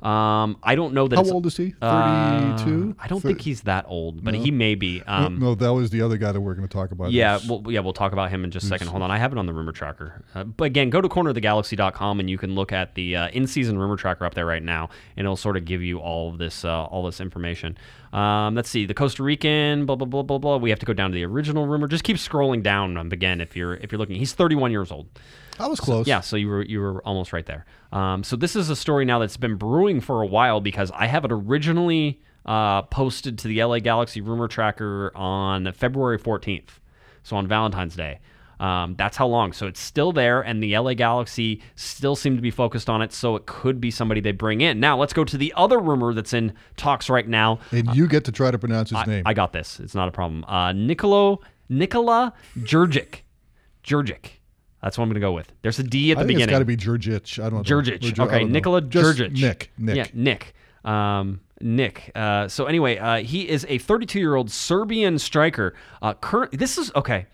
Um, 0.03 0.57
I 0.61 0.75
don't 0.75 0.93
know 0.93 1.07
that. 1.07 1.15
How 1.15 1.31
old 1.31 1.45
is 1.45 1.57
he? 1.57 1.73
Uh, 1.81 2.55
32? 2.57 2.95
I 2.99 3.07
don't 3.07 3.21
Thir- 3.21 3.29
think 3.29 3.41
he's 3.41 3.61
that 3.61 3.85
old, 3.87 4.23
but 4.23 4.35
he 4.35 4.51
may 4.51 4.75
be. 4.75 5.01
Um, 5.07 5.39
no, 5.39 5.55
that 5.55 5.73
was 5.73 5.89
the 5.89 6.01
other 6.01 6.17
guy 6.17 6.31
that 6.31 6.41
we're 6.41 6.53
going 6.53 6.67
to 6.67 6.73
talk 6.73 6.91
about. 6.91 7.11
yeah, 7.11 7.39
well, 7.47 7.63
yeah, 7.67 7.79
we'll 7.79 7.93
talk 7.93 8.11
about 8.13 8.29
him 8.29 8.43
in 8.43 8.51
just 8.51 8.65
a 8.65 8.69
second. 8.69 8.87
Hold 8.87 9.01
on, 9.03 9.11
I 9.11 9.17
have 9.17 9.31
it 9.31 9.37
on 9.37 9.45
the 9.45 9.53
rumor 9.53 9.71
tracker. 9.71 10.23
Uh, 10.35 10.43
but 10.43 10.65
again, 10.65 10.89
go 10.89 11.01
to 11.01 11.09
cornerofthegalaxy.com 11.09 12.19
and 12.19 12.29
you 12.29 12.37
can 12.37 12.55
look 12.55 12.71
at 12.71 12.95
the 12.95 13.15
uh, 13.15 13.27
in-season 13.29 13.77
rumor 13.77 13.95
tracker 13.95 14.25
up 14.25 14.33
there 14.33 14.45
right 14.45 14.63
now, 14.63 14.89
and 15.17 15.25
it'll 15.25 15.35
sort 15.35 15.57
of 15.57 15.65
give 15.65 15.81
you 15.81 15.99
all 15.99 16.29
of 16.29 16.37
this, 16.37 16.65
uh, 16.65 16.85
all 16.85 17.05
this 17.05 17.19
information. 17.19 17.77
Um, 18.13 18.55
let's 18.55 18.69
see, 18.69 18.85
the 18.85 18.93
Costa 18.93 19.23
Rican, 19.23 19.85
blah 19.85 19.95
blah 19.95 20.07
blah 20.07 20.23
blah 20.23 20.37
blah. 20.37 20.57
We 20.57 20.69
have 20.69 20.79
to 20.79 20.85
go 20.85 20.93
down 20.93 21.11
to 21.11 21.15
the 21.15 21.25
original 21.25 21.67
rumor. 21.67 21.87
Just 21.87 22.03
keep 22.03 22.17
scrolling 22.17 22.63
down 22.63 22.95
um, 22.97 23.11
again 23.11 23.41
if 23.41 23.55
you're 23.55 23.75
if 23.75 23.91
you're 23.91 23.99
looking. 23.99 24.15
He's 24.15 24.33
31 24.33 24.71
years 24.71 24.91
old. 24.91 25.07
I 25.59 25.67
was 25.67 25.79
close. 25.79 26.07
Yeah, 26.07 26.21
so 26.21 26.35
you 26.35 26.47
were 26.47 26.63
you 26.63 26.79
were 26.79 27.01
almost 27.05 27.33
right 27.33 27.45
there. 27.45 27.65
Um, 27.91 28.23
so 28.23 28.35
this 28.35 28.55
is 28.55 28.69
a 28.69 28.75
story 28.75 29.05
now 29.05 29.19
that's 29.19 29.37
been 29.37 29.55
brewing 29.55 30.01
for 30.01 30.21
a 30.21 30.25
while 30.27 30.61
because 30.61 30.91
I 30.93 31.07
have 31.07 31.25
it 31.25 31.31
originally 31.31 32.21
uh, 32.45 32.83
posted 32.83 33.37
to 33.39 33.47
the 33.47 33.63
LA 33.63 33.79
Galaxy 33.79 34.21
rumor 34.21 34.47
tracker 34.47 35.11
on 35.15 35.71
February 35.73 36.19
14th, 36.19 36.79
so 37.23 37.35
on 37.37 37.47
Valentine's 37.47 37.95
Day. 37.95 38.19
Um, 38.59 38.95
that's 38.95 39.17
how 39.17 39.27
long. 39.27 39.51
So 39.51 39.67
it's 39.67 39.79
still 39.79 40.11
there, 40.11 40.41
and 40.41 40.63
the 40.63 40.77
LA 40.77 40.93
Galaxy 40.93 41.61
still 41.75 42.15
seem 42.15 42.35
to 42.35 42.41
be 42.41 42.51
focused 42.51 42.89
on 42.89 43.01
it. 43.01 43.11
So 43.11 43.35
it 43.35 43.45
could 43.45 43.81
be 43.81 43.91
somebody 43.91 44.21
they 44.21 44.31
bring 44.31 44.61
in. 44.61 44.79
Now 44.79 44.97
let's 44.97 45.13
go 45.13 45.23
to 45.25 45.37
the 45.37 45.53
other 45.57 45.79
rumor 45.79 46.13
that's 46.13 46.33
in 46.33 46.53
talks 46.77 47.09
right 47.09 47.27
now. 47.27 47.59
And 47.71 47.93
you 47.95 48.07
get 48.07 48.23
to 48.25 48.31
try 48.31 48.51
to 48.51 48.57
pronounce 48.57 48.91
his 48.91 49.05
name. 49.07 49.23
I 49.25 49.33
got 49.33 49.51
this. 49.53 49.79
It's 49.79 49.95
not 49.95 50.07
a 50.07 50.11
problem. 50.11 50.45
Uh, 50.45 50.71
Nicolo 50.71 51.41
Nicola 51.69 52.33
Jurgic. 52.59 53.21
Jurgic. 53.83 54.31
That's 54.85 54.99
what 54.99 55.03
I'm 55.05 55.09
going 55.09 55.15
to 55.15 55.19
go 55.19 55.31
with. 55.31 55.51
There's 55.63 55.79
a 55.79 55.83
D 55.83 56.11
at 56.11 56.17
the 56.17 56.23
I 56.23 56.27
think 56.27 56.37
beginning. 56.37 56.43
it's 56.43 56.51
got 56.51 56.59
to 56.59 56.65
be 56.65 56.77
Jurjic. 56.77 57.43
I 57.43 57.49
don't 57.49 57.55
know. 57.55 57.63
Jurjic. 57.63 58.03
Or 58.07 58.11
Jur- 58.11 58.23
I 58.23 58.25
Okay. 58.27 58.43
Nikola 58.43 58.83
Jurjic. 58.83 59.31
Nick. 59.31 59.71
Nick. 59.79 59.95
Yeah, 59.95 60.05
Nick. 60.13 60.53
Um, 60.85 61.41
Nick. 61.59 62.11
Uh, 62.13 62.47
so 62.47 62.65
anyway, 62.67 62.99
uh, 62.99 63.17
he 63.23 63.49
is 63.49 63.65
a 63.67 63.79
32 63.79 64.19
year 64.19 64.35
old 64.35 64.51
Serbian 64.51 65.17
striker. 65.17 65.73
Uh, 66.03 66.13
current. 66.13 66.51
This 66.59 66.77
is 66.77 66.91
okay. 66.95 67.25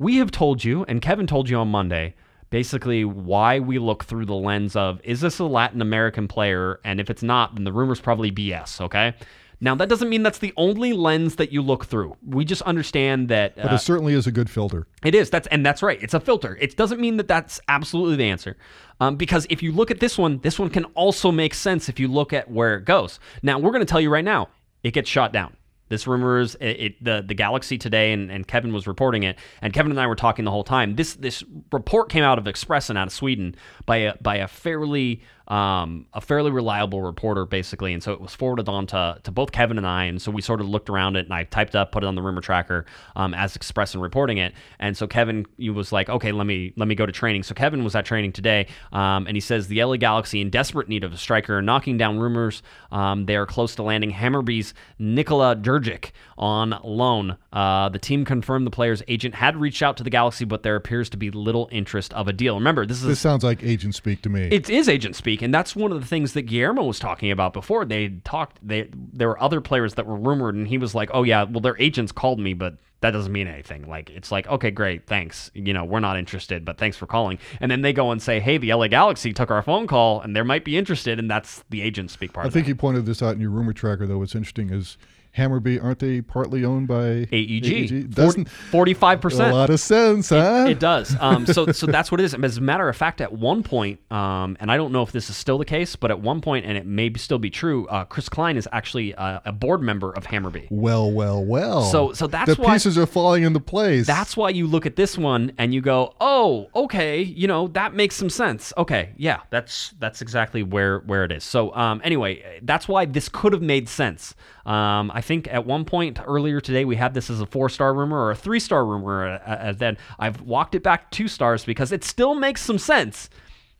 We 0.00 0.16
have 0.16 0.32
told 0.32 0.64
you, 0.64 0.84
and 0.88 1.00
Kevin 1.00 1.28
told 1.28 1.48
you 1.48 1.56
on 1.58 1.68
Monday, 1.68 2.16
basically 2.50 3.04
why 3.04 3.60
we 3.60 3.78
look 3.78 4.02
through 4.04 4.26
the 4.26 4.34
lens 4.34 4.74
of 4.74 5.00
is 5.04 5.20
this 5.20 5.38
a 5.38 5.44
Latin 5.44 5.80
American 5.80 6.26
player, 6.26 6.80
and 6.84 6.98
if 6.98 7.08
it's 7.08 7.22
not, 7.22 7.54
then 7.54 7.62
the 7.62 7.72
rumor's 7.72 8.00
probably 8.00 8.32
BS. 8.32 8.80
Okay. 8.80 9.14
Now 9.60 9.74
that 9.76 9.88
doesn't 9.88 10.08
mean 10.08 10.22
that's 10.22 10.38
the 10.38 10.52
only 10.56 10.92
lens 10.92 11.36
that 11.36 11.52
you 11.52 11.62
look 11.62 11.86
through. 11.86 12.16
We 12.26 12.44
just 12.44 12.62
understand 12.62 13.28
that 13.28 13.56
But 13.56 13.72
uh, 13.72 13.74
it 13.74 13.78
certainly 13.78 14.14
is 14.14 14.26
a 14.26 14.32
good 14.32 14.50
filter. 14.50 14.86
it 15.04 15.14
is. 15.14 15.30
That's 15.30 15.46
and 15.48 15.64
that's 15.64 15.82
right. 15.82 16.02
It's 16.02 16.14
a 16.14 16.20
filter. 16.20 16.56
It 16.60 16.76
doesn't 16.76 17.00
mean 17.00 17.16
that 17.18 17.28
that's 17.28 17.60
absolutely 17.68 18.16
the 18.16 18.24
answer, 18.24 18.56
um, 19.00 19.16
because 19.16 19.46
if 19.50 19.62
you 19.62 19.72
look 19.72 19.90
at 19.90 20.00
this 20.00 20.18
one, 20.18 20.38
this 20.40 20.58
one 20.58 20.70
can 20.70 20.84
also 20.94 21.30
make 21.32 21.54
sense 21.54 21.88
if 21.88 21.98
you 22.00 22.08
look 22.08 22.32
at 22.32 22.50
where 22.50 22.76
it 22.76 22.84
goes. 22.84 23.20
Now 23.42 23.58
we're 23.58 23.70
going 23.72 23.80
to 23.80 23.90
tell 23.90 24.00
you 24.00 24.10
right 24.10 24.24
now, 24.24 24.48
it 24.82 24.92
gets 24.92 25.08
shot 25.08 25.32
down. 25.32 25.56
This 25.90 26.06
rumor 26.06 26.40
is 26.40 26.54
it, 26.56 26.64
it 26.64 27.04
the 27.04 27.22
the 27.26 27.34
Galaxy 27.34 27.76
today, 27.76 28.12
and, 28.14 28.30
and 28.30 28.48
Kevin 28.48 28.72
was 28.72 28.86
reporting 28.86 29.22
it, 29.22 29.38
and 29.60 29.72
Kevin 29.72 29.92
and 29.92 30.00
I 30.00 30.06
were 30.06 30.16
talking 30.16 30.44
the 30.46 30.50
whole 30.50 30.64
time. 30.64 30.96
This 30.96 31.14
this 31.14 31.44
report 31.70 32.08
came 32.08 32.24
out 32.24 32.38
of 32.38 32.44
Expressen 32.44 32.96
out 32.96 33.06
of 33.06 33.12
Sweden 33.12 33.54
by 33.84 33.96
a 33.98 34.16
by 34.16 34.36
a 34.36 34.48
fairly 34.48 35.20
um, 35.48 36.06
a 36.14 36.20
fairly 36.20 36.50
reliable 36.50 37.02
reporter, 37.02 37.44
basically, 37.44 37.92
and 37.92 38.02
so 38.02 38.12
it 38.12 38.20
was 38.20 38.34
forwarded 38.34 38.68
on 38.68 38.86
to, 38.88 39.18
to 39.22 39.30
both 39.30 39.52
Kevin 39.52 39.76
and 39.78 39.86
I, 39.86 40.04
and 40.04 40.20
so 40.20 40.30
we 40.30 40.40
sort 40.42 40.60
of 40.60 40.68
looked 40.68 40.88
around 40.88 41.16
it, 41.16 41.26
and 41.26 41.34
I 41.34 41.44
typed 41.44 41.74
up, 41.76 41.92
put 41.92 42.02
it 42.02 42.06
on 42.06 42.14
the 42.14 42.22
rumor 42.22 42.40
tracker 42.40 42.86
um, 43.16 43.34
as 43.34 43.56
Expressen 43.56 44.00
reporting 44.00 44.38
it, 44.38 44.54
and 44.78 44.96
so 44.96 45.06
Kevin, 45.06 45.46
you 45.56 45.74
was 45.74 45.92
like, 45.92 46.08
okay, 46.08 46.32
let 46.32 46.46
me 46.46 46.72
let 46.76 46.88
me 46.88 46.94
go 46.94 47.06
to 47.06 47.12
training. 47.12 47.42
So 47.42 47.54
Kevin 47.54 47.84
was 47.84 47.94
at 47.94 48.04
training 48.04 48.32
today, 48.32 48.66
um, 48.92 49.26
and 49.26 49.36
he 49.36 49.40
says 49.40 49.68
the 49.68 49.84
LA 49.84 49.96
Galaxy 49.96 50.40
in 50.40 50.50
desperate 50.50 50.88
need 50.88 51.04
of 51.04 51.12
a 51.12 51.16
striker, 51.18 51.60
knocking 51.60 51.98
down 51.98 52.18
rumors. 52.18 52.62
Um, 52.90 53.26
they 53.26 53.36
are 53.36 53.46
close 53.46 53.74
to 53.76 53.82
landing 53.82 54.12
Hammarby's 54.12 54.72
Nikola 54.98 55.56
Jurgic 55.56 56.10
on 56.38 56.78
loan. 56.82 57.36
Uh, 57.52 57.88
the 57.88 57.98
team 57.98 58.24
confirmed 58.24 58.66
the 58.66 58.70
player's 58.70 59.02
agent 59.08 59.34
had 59.34 59.56
reached 59.56 59.82
out 59.82 59.96
to 59.98 60.02
the 60.02 60.10
Galaxy, 60.10 60.44
but 60.44 60.62
there 60.62 60.76
appears 60.76 61.08
to 61.10 61.16
be 61.16 61.30
little 61.30 61.68
interest 61.70 62.12
of 62.14 62.28
a 62.28 62.32
deal. 62.32 62.54
Remember, 62.56 62.86
this 62.86 62.98
is 62.98 63.04
This 63.04 63.20
sounds 63.20 63.44
like 63.44 63.62
agent 63.62 63.94
speak 63.94 64.22
to 64.22 64.28
me. 64.28 64.48
it 64.50 64.68
is 64.70 64.88
agent 64.88 65.16
speak, 65.16 65.33
and 65.42 65.52
that's 65.52 65.74
one 65.76 65.92
of 65.92 66.00
the 66.00 66.06
things 66.06 66.32
that 66.32 66.42
Guillermo 66.42 66.84
was 66.84 66.98
talking 66.98 67.30
about 67.30 67.52
before. 67.52 67.84
They 67.84 68.08
talked. 68.24 68.58
They 68.66 68.90
there 68.92 69.28
were 69.28 69.42
other 69.42 69.60
players 69.60 69.94
that 69.94 70.06
were 70.06 70.16
rumored, 70.16 70.54
and 70.54 70.68
he 70.68 70.78
was 70.78 70.94
like, 70.94 71.10
"Oh 71.12 71.22
yeah, 71.22 71.44
well 71.44 71.60
their 71.60 71.78
agents 71.80 72.12
called 72.12 72.38
me, 72.38 72.54
but 72.54 72.76
that 73.00 73.10
doesn't 73.10 73.32
mean 73.32 73.46
anything. 73.46 73.88
Like 73.88 74.10
it's 74.10 74.32
like, 74.32 74.46
okay, 74.48 74.70
great, 74.70 75.06
thanks. 75.06 75.50
You 75.54 75.74
know, 75.74 75.84
we're 75.84 76.00
not 76.00 76.18
interested, 76.18 76.64
but 76.64 76.78
thanks 76.78 76.96
for 76.96 77.06
calling." 77.06 77.38
And 77.60 77.70
then 77.70 77.82
they 77.82 77.92
go 77.92 78.10
and 78.10 78.20
say, 78.22 78.40
"Hey, 78.40 78.58
the 78.58 78.72
LA 78.72 78.88
Galaxy 78.88 79.32
took 79.32 79.50
our 79.50 79.62
phone 79.62 79.86
call, 79.86 80.20
and 80.20 80.34
they 80.34 80.42
might 80.42 80.64
be 80.64 80.76
interested," 80.76 81.18
and 81.18 81.30
that's 81.30 81.64
the 81.70 81.82
agent 81.82 82.10
speak 82.10 82.32
part. 82.32 82.46
I 82.46 82.50
think 82.50 82.66
it. 82.66 82.70
you 82.70 82.74
pointed 82.74 83.06
this 83.06 83.22
out 83.22 83.34
in 83.34 83.40
your 83.40 83.50
rumor 83.50 83.72
tracker, 83.72 84.06
though. 84.06 84.18
What's 84.18 84.34
interesting 84.34 84.70
is 84.70 84.96
Hammarby, 85.36 85.82
aren't 85.82 85.98
they 85.98 86.20
partly 86.20 86.64
owned 86.64 86.86
by 86.86 87.26
AEG, 87.32 88.14
Doesn't 88.14 88.48
forty-five 88.48 89.24
a 89.24 89.28
lot 89.52 89.70
of 89.70 89.80
sense, 89.80 90.28
huh? 90.28 90.66
It 90.68 90.78
does. 90.78 91.16
Um, 91.20 91.46
so, 91.46 91.72
so 91.72 91.86
that's 91.86 92.12
what 92.12 92.20
it 92.20 92.24
is. 92.24 92.34
As 92.34 92.58
a 92.58 92.60
matter 92.60 92.88
of 92.88 92.96
fact, 92.96 93.20
at 93.20 93.32
one 93.32 93.62
point, 93.62 94.00
um, 94.12 94.56
and 94.60 94.70
I 94.70 94.76
don't 94.76 94.92
know 94.92 95.02
if 95.02 95.12
this 95.12 95.30
is 95.30 95.36
still 95.36 95.58
the 95.58 95.64
case, 95.64 95.96
but 95.96 96.10
at 96.10 96.20
one 96.20 96.40
point, 96.40 96.66
and 96.66 96.76
it 96.78 96.86
may 96.86 97.12
still 97.14 97.38
be 97.38 97.50
true, 97.50 97.86
uh, 97.88 98.04
Chris 98.04 98.28
Klein 98.28 98.56
is 98.56 98.68
actually 98.70 99.14
uh, 99.14 99.40
a 99.44 99.52
board 99.52 99.82
member 99.82 100.12
of 100.12 100.24
Hammarby. 100.26 100.68
well, 100.70 101.10
well, 101.10 101.44
well. 101.44 101.82
So- 101.82 102.12
so 102.12 102.26
that's 102.26 102.54
the 102.54 102.62
why- 102.62 102.74
pieces 102.74 102.96
are 102.96 103.06
falling 103.06 103.42
into 103.42 103.60
place. 103.60 104.06
That's 104.06 104.36
why 104.36 104.50
you 104.50 104.66
look 104.66 104.86
at 104.86 104.94
this 104.96 105.18
one 105.18 105.52
and 105.58 105.74
you 105.74 105.80
go, 105.80 106.14
"Oh, 106.20 106.68
okay, 106.76 107.22
you 107.22 107.48
know 107.48 107.68
that 107.68 107.94
makes 107.94 108.14
some 108.14 108.30
sense." 108.30 108.72
Okay, 108.76 109.12
yeah, 109.16 109.40
that's 109.50 109.94
that's 109.98 110.22
exactly 110.22 110.62
where 110.62 111.00
where 111.00 111.24
it 111.24 111.32
is. 111.32 111.42
So, 111.44 111.74
um, 111.74 112.00
anyway, 112.04 112.60
that's 112.62 112.86
why 112.86 113.04
this 113.06 113.28
could 113.28 113.52
have 113.52 113.62
made 113.62 113.88
sense. 113.88 114.34
Um, 114.66 115.10
I 115.12 115.20
think 115.24 115.48
at 115.52 115.66
one 115.66 115.84
point 115.84 116.20
earlier 116.24 116.60
today 116.60 116.84
we 116.84 116.96
had 116.96 117.14
this 117.14 117.30
as 117.30 117.40
a 117.40 117.46
four 117.46 117.68
star 117.68 117.94
rumor 117.94 118.18
or 118.18 118.30
a 118.30 118.36
three 118.36 118.60
star 118.60 118.84
rumor. 118.84 119.26
Uh, 119.26 119.50
uh, 119.50 119.72
then 119.72 119.96
I've 120.18 120.40
walked 120.42 120.74
it 120.74 120.82
back 120.82 121.10
to 121.10 121.16
two 121.16 121.28
stars 121.28 121.64
because 121.64 121.90
it 121.90 122.04
still 122.04 122.34
makes 122.34 122.62
some 122.62 122.78
sense. 122.78 123.28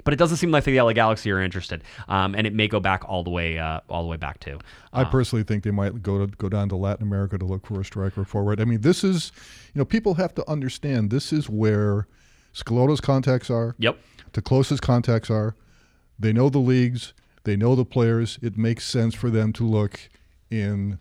But 0.02 0.12
it 0.12 0.18
doesn't 0.18 0.36
seem 0.36 0.50
like 0.50 0.64
the 0.64 0.78
LA 0.78 0.92
Galaxy 0.92 1.30
are 1.30 1.40
interested, 1.40 1.82
um, 2.08 2.34
and 2.34 2.46
it 2.46 2.52
may 2.52 2.68
go 2.68 2.78
back 2.78 3.08
all 3.08 3.24
the 3.24 3.30
way, 3.30 3.58
uh, 3.58 3.80
all 3.88 4.02
the 4.02 4.08
way 4.10 4.18
back 4.18 4.38
to. 4.40 4.58
I 4.92 5.04
personally 5.04 5.44
think 5.44 5.64
they 5.64 5.70
might 5.70 6.02
go 6.02 6.18
to 6.18 6.26
go 6.36 6.50
down 6.50 6.68
to 6.68 6.76
Latin 6.76 7.06
America 7.06 7.38
to 7.38 7.44
look 7.46 7.66
for 7.66 7.80
a 7.80 7.84
striker 7.86 8.22
forward. 8.22 8.60
I 8.60 8.66
mean, 8.66 8.82
this 8.82 9.02
is, 9.02 9.32
you 9.72 9.78
know, 9.78 9.86
people 9.86 10.14
have 10.14 10.34
to 10.34 10.48
understand 10.48 11.08
this 11.08 11.32
is 11.32 11.48
where 11.48 12.06
Schelotto's 12.52 13.00
contacts 13.00 13.48
are. 13.48 13.74
Yep. 13.78 13.98
The 14.34 14.42
closest 14.42 14.82
contacts 14.82 15.30
are. 15.30 15.56
They 16.18 16.34
know 16.34 16.50
the 16.50 16.58
leagues. 16.58 17.14
They 17.44 17.56
know 17.56 17.74
the 17.74 17.86
players. 17.86 18.38
It 18.42 18.58
makes 18.58 18.84
sense 18.86 19.14
for 19.14 19.30
them 19.30 19.54
to 19.54 19.66
look 19.66 20.10
in 20.50 20.98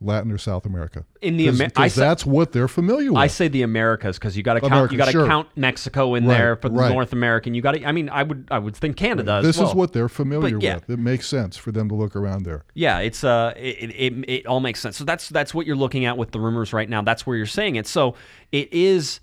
Latin 0.00 0.32
or 0.32 0.38
South 0.38 0.64
America. 0.64 1.04
In 1.20 1.36
the 1.36 1.48
Amer- 1.48 1.64
I 1.64 1.66
because 1.68 1.94
that's 1.94 2.24
what 2.24 2.52
they're 2.52 2.68
familiar 2.68 3.10
with. 3.10 3.18
I 3.18 3.26
say 3.26 3.48
the 3.48 3.62
Americas 3.62 4.18
because 4.18 4.36
you 4.36 4.42
got 4.42 4.54
to 4.54 4.60
count. 4.60 4.72
Americas, 4.72 4.92
you 4.92 4.98
got 4.98 5.04
to 5.06 5.12
sure. 5.12 5.26
count 5.26 5.48
Mexico 5.56 6.14
in 6.14 6.26
Right, 6.26 6.38
there 6.38 6.56
for 6.56 6.68
the 6.70 6.76
right. 6.76 6.92
North 6.92 7.12
American. 7.12 7.54
You 7.54 7.60
got 7.60 7.72
to. 7.72 7.84
I 7.84 7.92
mean, 7.92 8.08
I 8.08 8.22
would. 8.22 8.48
I 8.50 8.58
would 8.58 8.74
think 8.74 8.96
Canada. 8.96 9.34
as 9.34 9.44
this 9.44 9.58
well. 9.58 9.68
is 9.68 9.74
what 9.74 9.92
they're 9.92 10.08
familiar 10.08 10.58
yeah. 10.58 10.76
with. 10.76 10.88
It 10.88 10.98
makes 10.98 11.28
sense 11.28 11.56
for 11.56 11.70
them 11.70 11.88
to 11.90 11.94
look 11.94 12.16
around 12.16 12.44
there. 12.44 12.64
Yeah, 12.74 13.00
it's 13.00 13.22
uh, 13.22 13.52
it, 13.56 13.90
it 13.90 14.24
it 14.28 14.46
all 14.46 14.60
makes 14.60 14.80
sense. 14.80 14.96
So 14.96 15.04
that's 15.04 15.28
that's 15.28 15.52
what 15.52 15.66
you're 15.66 15.76
looking 15.76 16.06
at 16.06 16.16
with 16.16 16.30
the 16.30 16.40
rumors 16.40 16.72
right 16.72 16.88
now. 16.88 17.02
That's 17.02 17.26
where 17.26 17.36
you're 17.36 17.46
saying 17.46 17.76
it. 17.76 17.86
So 17.86 18.14
it 18.52 18.72
is, 18.72 19.20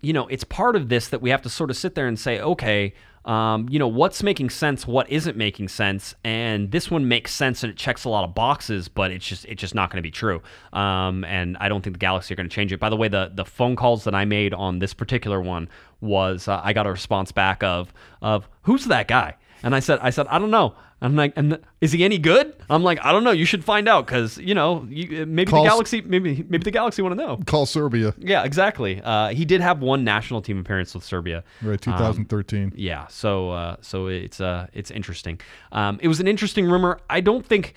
you 0.00 0.12
know, 0.12 0.28
it's 0.28 0.44
part 0.44 0.76
of 0.76 0.88
this 0.88 1.08
that 1.08 1.20
we 1.20 1.30
have 1.30 1.42
to 1.42 1.50
sort 1.50 1.70
of 1.70 1.76
sit 1.76 1.94
there 1.96 2.06
and 2.06 2.18
say, 2.18 2.40
okay, 2.40 2.94
um, 3.28 3.68
you 3.68 3.78
know, 3.78 3.86
what's 3.86 4.22
making 4.22 4.48
sense, 4.48 4.86
what 4.86 5.08
isn't 5.10 5.36
making 5.36 5.68
sense, 5.68 6.14
and 6.24 6.70
this 6.70 6.90
one 6.90 7.08
makes 7.08 7.30
sense 7.30 7.62
and 7.62 7.70
it 7.70 7.76
checks 7.76 8.04
a 8.04 8.08
lot 8.08 8.24
of 8.24 8.34
boxes, 8.34 8.88
but 8.88 9.10
it's 9.10 9.26
just 9.26 9.44
it's 9.44 9.60
just 9.60 9.74
not 9.74 9.90
going 9.90 9.98
to 9.98 10.02
be 10.02 10.10
true. 10.10 10.40
Um, 10.72 11.24
and 11.24 11.58
I 11.60 11.68
don't 11.68 11.82
think 11.82 11.94
the 11.94 12.00
Galaxy 12.00 12.32
are 12.32 12.36
going 12.36 12.48
to 12.48 12.54
change 12.54 12.72
it. 12.72 12.80
By 12.80 12.88
the 12.88 12.96
way, 12.96 13.08
the 13.08 13.30
the 13.34 13.44
phone 13.44 13.76
calls 13.76 14.04
that 14.04 14.14
I 14.14 14.24
made 14.24 14.54
on 14.54 14.78
this 14.78 14.94
particular 14.94 15.42
one 15.42 15.68
was 16.00 16.48
uh, 16.48 16.62
I 16.64 16.72
got 16.72 16.86
a 16.86 16.90
response 16.90 17.30
back 17.30 17.62
of 17.62 17.92
of 18.22 18.48
who's 18.62 18.86
that 18.86 19.08
guy. 19.08 19.36
And 19.62 19.74
I 19.74 19.80
said, 19.80 19.98
I 20.00 20.10
said, 20.10 20.26
I 20.28 20.38
don't 20.38 20.52
know. 20.52 20.74
I'm 21.00 21.14
like, 21.14 21.32
and 21.36 21.58
is 21.80 21.92
he 21.92 22.04
any 22.04 22.18
good? 22.18 22.54
I'm 22.68 22.82
like, 22.82 22.98
I 23.04 23.12
don't 23.12 23.22
know. 23.22 23.30
You 23.30 23.44
should 23.44 23.64
find 23.64 23.88
out 23.88 24.06
because 24.06 24.36
you 24.38 24.54
know, 24.54 24.84
you, 24.90 25.26
maybe 25.26 25.50
Calls- 25.50 25.64
the 25.64 25.70
galaxy, 25.70 26.00
maybe 26.00 26.44
maybe 26.48 26.64
the 26.64 26.70
galaxy 26.72 27.02
want 27.02 27.16
to 27.18 27.24
know. 27.26 27.38
Call 27.46 27.66
Serbia, 27.66 28.14
Yeah, 28.18 28.42
exactly. 28.44 29.00
Uh, 29.02 29.28
he 29.28 29.44
did 29.44 29.60
have 29.60 29.80
one 29.80 30.02
national 30.02 30.42
team 30.42 30.58
appearance 30.58 30.94
with 30.94 31.04
Serbia. 31.04 31.44
right? 31.62 31.80
2013. 31.80 32.72
Yeah, 32.76 33.06
so 33.08 33.50
uh, 33.50 33.76
so 33.80 34.08
it's 34.08 34.40
uh, 34.40 34.66
it's 34.72 34.90
interesting. 34.90 35.40
Um, 35.70 35.98
it 36.02 36.08
was 36.08 36.18
an 36.20 36.26
interesting 36.26 36.66
rumor. 36.66 36.98
I 37.08 37.20
don't 37.20 37.46
think 37.46 37.74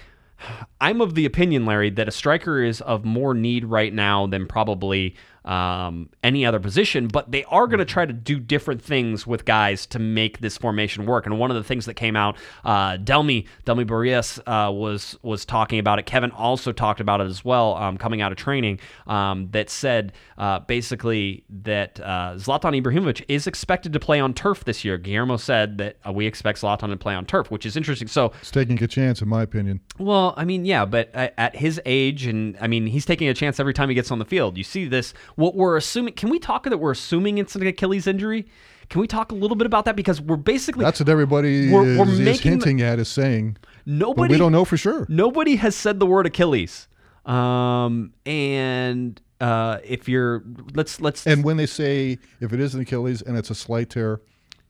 I'm 0.79 1.01
of 1.01 1.13
the 1.15 1.25
opinion, 1.25 1.65
Larry, 1.65 1.91
that 1.91 2.07
a 2.07 2.11
striker 2.11 2.63
is 2.63 2.81
of 2.81 3.05
more 3.05 3.33
need 3.33 3.65
right 3.65 3.93
now 3.93 4.25
than 4.27 4.47
probably 4.47 5.15
um, 5.45 6.09
any 6.23 6.45
other 6.45 6.59
position. 6.59 7.07
But 7.07 7.31
they 7.31 7.43
are 7.45 7.67
going 7.67 7.79
to 7.79 7.85
try 7.85 8.05
to 8.05 8.13
do 8.13 8.39
different 8.39 8.81
things 8.81 9.25
with 9.25 9.45
guys 9.45 9.85
to 9.87 9.99
make 9.99 10.39
this 10.39 10.57
formation 10.57 11.05
work. 11.05 11.25
And 11.25 11.39
one 11.39 11.51
of 11.51 11.57
the 11.57 11.63
things 11.63 11.85
that 11.85 11.95
came 11.95 12.15
out, 12.15 12.37
uh, 12.63 12.97
Delmi 12.97 13.45
Delmi 13.65 13.83
Barrias 13.83 14.39
uh, 14.45 14.71
was 14.71 15.17
was 15.21 15.45
talking 15.45 15.79
about 15.79 15.99
it. 15.99 16.05
Kevin 16.05 16.31
also 16.31 16.71
talked 16.71 16.99
about 16.99 17.21
it 17.21 17.25
as 17.27 17.43
well, 17.43 17.75
um, 17.75 17.97
coming 17.97 18.21
out 18.21 18.31
of 18.31 18.37
training. 18.37 18.79
Um, 19.07 19.49
that 19.51 19.69
said, 19.69 20.13
uh, 20.37 20.59
basically 20.59 21.43
that 21.63 21.99
uh, 21.99 22.33
Zlatan 22.35 22.79
Ibrahimovic 22.81 23.25
is 23.27 23.47
expected 23.47 23.93
to 23.93 23.99
play 23.99 24.19
on 24.19 24.33
turf 24.33 24.63
this 24.63 24.85
year. 24.85 24.97
Guillermo 24.97 25.37
said 25.37 25.77
that 25.79 25.97
uh, 26.07 26.11
we 26.11 26.25
expect 26.25 26.61
Zlatan 26.61 26.89
to 26.89 26.97
play 26.97 27.13
on 27.15 27.25
turf, 27.25 27.51
which 27.51 27.65
is 27.65 27.75
interesting. 27.75 28.07
So 28.07 28.31
It's 28.41 28.51
taking 28.51 28.81
a 28.83 28.87
chance, 28.87 29.21
in 29.21 29.29
my 29.29 29.41
opinion. 29.41 29.81
well, 29.97 30.33
I 30.37 30.45
mean, 30.45 30.65
yeah, 30.65 30.85
but 30.85 31.13
at 31.13 31.55
his 31.55 31.81
age, 31.85 32.25
and 32.25 32.57
I 32.61 32.67
mean, 32.67 32.85
he's 32.87 33.05
taking 33.05 33.27
a 33.27 33.33
chance 33.33 33.59
every 33.59 33.73
time 33.73 33.89
he 33.89 33.95
gets 33.95 34.11
on 34.11 34.19
the 34.19 34.25
field. 34.25 34.57
You 34.57 34.63
see 34.63 34.85
this. 34.85 35.13
What 35.35 35.55
we're 35.55 35.77
assuming? 35.77 36.13
Can 36.13 36.29
we 36.29 36.39
talk 36.39 36.63
that 36.63 36.77
we're 36.77 36.91
assuming 36.91 37.37
it's 37.37 37.55
an 37.55 37.65
Achilles 37.65 38.07
injury? 38.07 38.47
Can 38.89 38.99
we 38.99 39.07
talk 39.07 39.31
a 39.31 39.35
little 39.35 39.55
bit 39.55 39.65
about 39.65 39.85
that 39.85 39.95
because 39.95 40.19
we're 40.19 40.35
basically 40.35 40.83
That's 40.83 40.99
what 40.99 41.07
everybody 41.07 41.71
We're- 41.71 41.91
is, 41.91 41.97
we're 41.97 42.29
is 42.29 42.39
hinting 42.41 42.81
at, 42.81 42.99
is 42.99 43.07
saying. 43.07 43.57
Nobody 43.85 44.33
we 44.33 44.37
don't 44.37 44.51
know 44.51 44.65
for 44.65 44.75
sure. 44.77 45.05
Nobody 45.07 45.55
has 45.55 45.75
said 45.75 45.99
the 45.99 46.05
word 46.05 46.25
Achilles. 46.25 46.87
Um, 47.25 48.13
and 48.25 49.21
uh, 49.39 49.77
if 49.83 50.09
you're 50.09 50.43
let's 50.73 50.99
let's 50.99 51.25
And 51.25 51.43
when 51.43 51.57
they 51.57 51.65
say 51.67 52.19
if 52.39 52.51
it 52.51 52.59
is 52.59 52.75
an 52.75 52.81
Achilles 52.81 53.21
and 53.21 53.37
it's 53.37 53.49
a 53.49 53.55
slight 53.55 53.89
tear, 53.89 54.21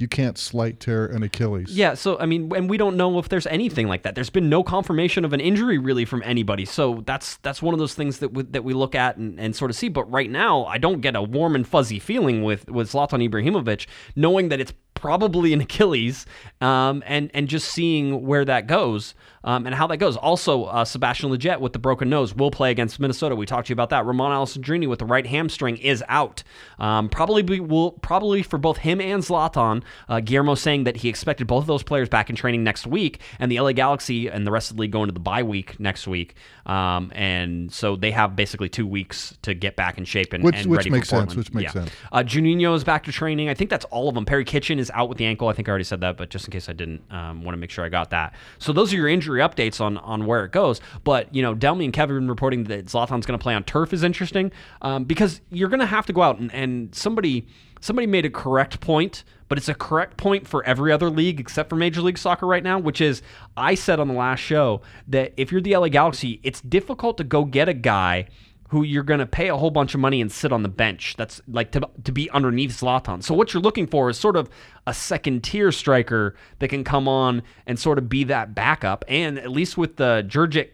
you 0.01 0.07
can't 0.07 0.37
slight 0.37 0.79
tear 0.79 1.05
an 1.05 1.23
Achilles. 1.23 1.71
Yeah, 1.71 1.93
so 1.93 2.19
I 2.19 2.25
mean, 2.25 2.51
and 2.55 2.69
we 2.69 2.77
don't 2.77 2.97
know 2.97 3.19
if 3.19 3.29
there's 3.29 3.47
anything 3.47 3.87
like 3.87 4.03
that. 4.03 4.15
There's 4.15 4.29
been 4.29 4.49
no 4.49 4.63
confirmation 4.63 5.23
of 5.23 5.33
an 5.33 5.39
injury 5.39 5.77
really 5.77 6.05
from 6.05 6.21
anybody. 6.25 6.65
So 6.65 7.03
that's 7.05 7.37
that's 7.37 7.61
one 7.61 7.73
of 7.73 7.79
those 7.79 7.93
things 7.93 8.19
that 8.19 8.33
we, 8.33 8.43
that 8.43 8.63
we 8.63 8.73
look 8.73 8.95
at 8.95 9.17
and, 9.17 9.39
and 9.39 9.55
sort 9.55 9.71
of 9.71 9.77
see. 9.77 9.89
But 9.89 10.11
right 10.11 10.29
now, 10.29 10.65
I 10.65 10.77
don't 10.77 11.01
get 11.01 11.15
a 11.15 11.21
warm 11.21 11.55
and 11.55 11.67
fuzzy 11.67 11.99
feeling 11.99 12.43
with 12.43 12.69
with 12.69 12.91
Zlatan 12.91 13.27
Ibrahimovic, 13.29 13.87
knowing 14.15 14.49
that 14.49 14.59
it's 14.59 14.73
probably 15.01 15.51
an 15.53 15.61
Achilles, 15.61 16.25
um, 16.61 17.03
and 17.05 17.31
and 17.33 17.47
just 17.47 17.69
seeing 17.71 18.25
where 18.25 18.45
that 18.45 18.67
goes. 18.67 19.13
Um, 19.43 19.65
and 19.65 19.73
how 19.73 19.87
that 19.87 19.97
goes. 19.97 20.17
Also, 20.17 20.65
uh, 20.65 20.85
Sebastian 20.85 21.31
Lletget 21.31 21.59
with 21.61 21.73
the 21.73 21.79
broken 21.79 22.11
nose 22.11 22.35
will 22.35 22.51
play 22.51 22.69
against 22.69 22.99
Minnesota. 22.99 23.35
We 23.35 23.47
talked 23.47 23.65
to 23.65 23.71
you 23.71 23.73
about 23.73 23.89
that. 23.89 24.05
Romain 24.05 24.29
Alessandrini 24.29 24.87
with 24.87 24.99
the 24.99 25.05
right 25.05 25.25
hamstring 25.25 25.77
is 25.77 26.03
out. 26.07 26.43
Um, 26.77 27.09
probably 27.09 27.41
be, 27.41 27.59
will 27.59 27.93
probably 27.93 28.43
for 28.43 28.59
both 28.59 28.77
him 28.77 29.01
and 29.01 29.23
Zlatan. 29.23 29.81
Uh, 30.07 30.19
Guillermo 30.19 30.53
saying 30.53 30.83
that 30.83 30.97
he 30.97 31.09
expected 31.09 31.47
both 31.47 31.63
of 31.63 31.67
those 31.67 31.81
players 31.81 32.07
back 32.07 32.29
in 32.29 32.35
training 32.35 32.63
next 32.63 32.85
week, 32.85 33.19
and 33.39 33.51
the 33.51 33.59
LA 33.59 33.71
Galaxy 33.71 34.27
and 34.27 34.45
the 34.45 34.51
rest 34.51 34.69
of 34.69 34.77
the 34.77 34.81
league 34.81 34.91
going 34.91 35.07
to 35.07 35.11
the 35.11 35.19
bye 35.19 35.41
week 35.41 35.79
next 35.79 36.05
week. 36.07 36.35
Um, 36.67 37.11
and 37.15 37.73
so 37.73 37.95
they 37.95 38.11
have 38.11 38.35
basically 38.35 38.69
two 38.69 38.85
weeks 38.85 39.35
to 39.41 39.55
get 39.55 39.75
back 39.75 39.97
in 39.97 40.05
shape 40.05 40.33
and, 40.33 40.43
Which- 40.43 40.55
and 40.57 40.67
which 40.67 40.77
ready 40.77 40.89
makes 40.91 41.09
for 41.09 41.15
sense, 41.15 41.33
Portland. 41.33 41.37
which 41.39 41.53
makes 41.55 41.73
Yeah. 41.73 41.81
sense. 41.85 41.91
Uh, 42.11 42.19
Juninho 42.19 42.75
is 42.75 42.83
back 42.83 43.05
to 43.05 43.11
training. 43.11 43.49
I 43.49 43.55
think 43.55 43.71
that's 43.71 43.85
all 43.85 44.07
of 44.07 44.13
them. 44.13 44.25
Perry 44.25 44.45
Kitchen 44.45 44.77
is 44.77 44.90
out 44.93 45.09
with 45.09 45.17
the 45.17 45.25
ankle. 45.25 45.47
I 45.47 45.53
think 45.53 45.67
I 45.67 45.71
already 45.71 45.83
said 45.83 46.01
that, 46.01 46.17
but 46.17 46.29
just 46.29 46.45
in 46.45 46.51
case 46.51 46.69
I 46.69 46.73
didn't, 46.73 47.01
um, 47.11 47.43
want 47.43 47.53
to 47.53 47.57
make 47.57 47.69
sure 47.69 47.83
I 47.85 47.89
got 47.89 48.09
that. 48.11 48.33
So 48.59 48.73
those 48.73 48.93
are 48.93 48.95
your 48.95 49.07
injury 49.07 49.41
updates 49.41 49.81
on 49.81 49.97
on 49.97 50.25
where 50.25 50.45
it 50.45 50.51
goes. 50.51 50.81
But 51.03 51.33
you 51.33 51.41
know, 51.41 51.55
Delmy 51.55 51.85
and 51.85 51.93
Kevin 51.93 52.27
reporting 52.27 52.65
that 52.65 52.85
Zlatan's 52.85 53.25
going 53.25 53.37
to 53.37 53.41
play 53.41 53.53
on 53.53 53.63
turf 53.63 53.93
is 53.93 54.03
interesting 54.03 54.51
um, 54.81 55.03
because 55.05 55.41
you're 55.49 55.69
going 55.69 55.79
to 55.79 55.85
have 55.85 56.05
to 56.07 56.13
go 56.13 56.21
out 56.21 56.39
and, 56.39 56.53
and 56.53 56.93
somebody 56.93 57.47
somebody 57.79 58.07
made 58.07 58.25
a 58.25 58.29
correct 58.29 58.79
point. 58.79 59.23
But 59.47 59.57
it's 59.57 59.67
a 59.67 59.73
correct 59.73 60.15
point 60.15 60.47
for 60.47 60.63
every 60.63 60.93
other 60.93 61.09
league 61.09 61.41
except 61.41 61.69
for 61.69 61.75
Major 61.75 62.01
League 62.01 62.17
Soccer 62.17 62.47
right 62.47 62.63
now, 62.63 62.79
which 62.79 63.01
is 63.01 63.21
I 63.57 63.75
said 63.75 63.99
on 63.99 64.07
the 64.07 64.13
last 64.13 64.39
show 64.39 64.81
that 65.09 65.33
if 65.35 65.51
you're 65.51 65.59
the 65.59 65.75
LA 65.75 65.89
Galaxy, 65.89 66.39
it's 66.41 66.61
difficult 66.61 67.17
to 67.17 67.25
go 67.25 67.43
get 67.43 67.67
a 67.67 67.73
guy 67.73 68.27
who 68.71 68.83
you're 68.83 69.03
going 69.03 69.19
to 69.19 69.25
pay 69.25 69.49
a 69.49 69.57
whole 69.57 69.69
bunch 69.69 69.93
of 69.93 69.99
money 69.99 70.21
and 70.21 70.31
sit 70.31 70.53
on 70.53 70.63
the 70.63 70.69
bench. 70.69 71.15
That's 71.17 71.41
like 71.45 71.71
to, 71.71 71.89
to 72.05 72.11
be 72.13 72.29
underneath 72.29 72.71
Zlatan. 72.71 73.21
So 73.21 73.33
what 73.33 73.53
you're 73.53 73.61
looking 73.61 73.85
for 73.85 74.09
is 74.09 74.17
sort 74.17 74.37
of 74.37 74.49
a 74.87 74.93
second 74.93 75.43
tier 75.43 75.73
striker 75.73 76.35
that 76.59 76.69
can 76.69 76.85
come 76.85 77.05
on 77.05 77.43
and 77.67 77.77
sort 77.77 77.97
of 77.97 78.07
be 78.07 78.23
that 78.23 78.55
backup. 78.55 79.03
And 79.09 79.37
at 79.37 79.51
least 79.51 79.77
with 79.77 79.97
the 79.97 80.23
Jurgic, 80.25 80.69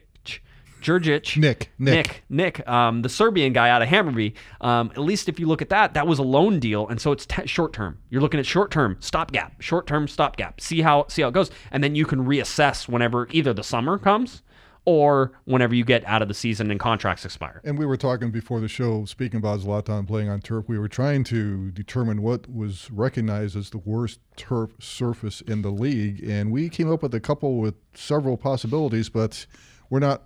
Jurgic, 0.79 1.37
Nick, 1.37 1.71
Nick. 1.79 1.95
Nick, 1.95 2.23
Nick, 2.29 2.69
um, 2.69 3.01
the 3.01 3.09
Serbian 3.09 3.51
guy 3.51 3.71
out 3.71 3.81
of 3.81 3.89
Hammarby. 3.89 4.35
Um, 4.61 4.91
at 4.91 4.99
least 4.99 5.27
if 5.27 5.39
you 5.39 5.47
look 5.47 5.63
at 5.63 5.69
that, 5.69 5.95
that 5.95 6.05
was 6.05 6.19
a 6.19 6.23
loan 6.23 6.59
deal, 6.59 6.87
and 6.87 7.01
so 7.01 7.11
it's 7.11 7.25
t- 7.25 7.47
short 7.47 7.73
term. 7.73 7.97
You're 8.11 8.21
looking 8.21 8.39
at 8.39 8.45
short 8.45 8.69
term 8.69 8.97
stopgap, 8.99 9.59
short 9.59 9.87
term 9.87 10.07
stopgap. 10.07 10.61
See 10.61 10.81
how 10.81 11.07
see 11.09 11.23
how 11.23 11.29
it 11.29 11.33
goes, 11.33 11.49
and 11.71 11.83
then 11.83 11.95
you 11.95 12.05
can 12.05 12.27
reassess 12.27 12.87
whenever 12.87 13.27
either 13.31 13.53
the 13.53 13.63
summer 13.63 13.97
comes 13.97 14.43
or 14.87 15.33
whenever 15.43 15.75
you 15.75 15.83
get 15.83 16.01
out 16.05 16.21
of 16.21 16.29
the 16.29 16.33
season 16.33 16.71
and 16.71 16.79
contracts 16.79 17.25
expire. 17.25 17.59
And 17.65 17.77
we 17.77 17.85
were 17.85 17.97
talking 17.97 18.31
before 18.31 18.61
the 18.61 18.69
show, 18.69 19.03
speaking 19.03 19.37
about 19.37 19.59
Zlatan 19.59 20.07
playing 20.07 20.29
on 20.29 20.39
turf. 20.39 20.63
We 20.69 20.79
were 20.79 20.87
trying 20.87 21.25
to 21.25 21.71
determine 21.71 22.21
what 22.21 22.49
was 22.49 22.89
recognized 22.89 23.57
as 23.57 23.69
the 23.69 23.79
worst 23.79 24.21
turf 24.37 24.71
surface 24.79 25.41
in 25.41 25.61
the 25.61 25.71
league, 25.71 26.23
and 26.23 26.53
we 26.53 26.69
came 26.69 26.89
up 26.89 27.03
with 27.03 27.13
a 27.13 27.19
couple 27.19 27.57
with 27.57 27.75
several 27.95 28.37
possibilities, 28.37 29.09
but 29.09 29.45
we're 29.89 29.99
not 29.99 30.23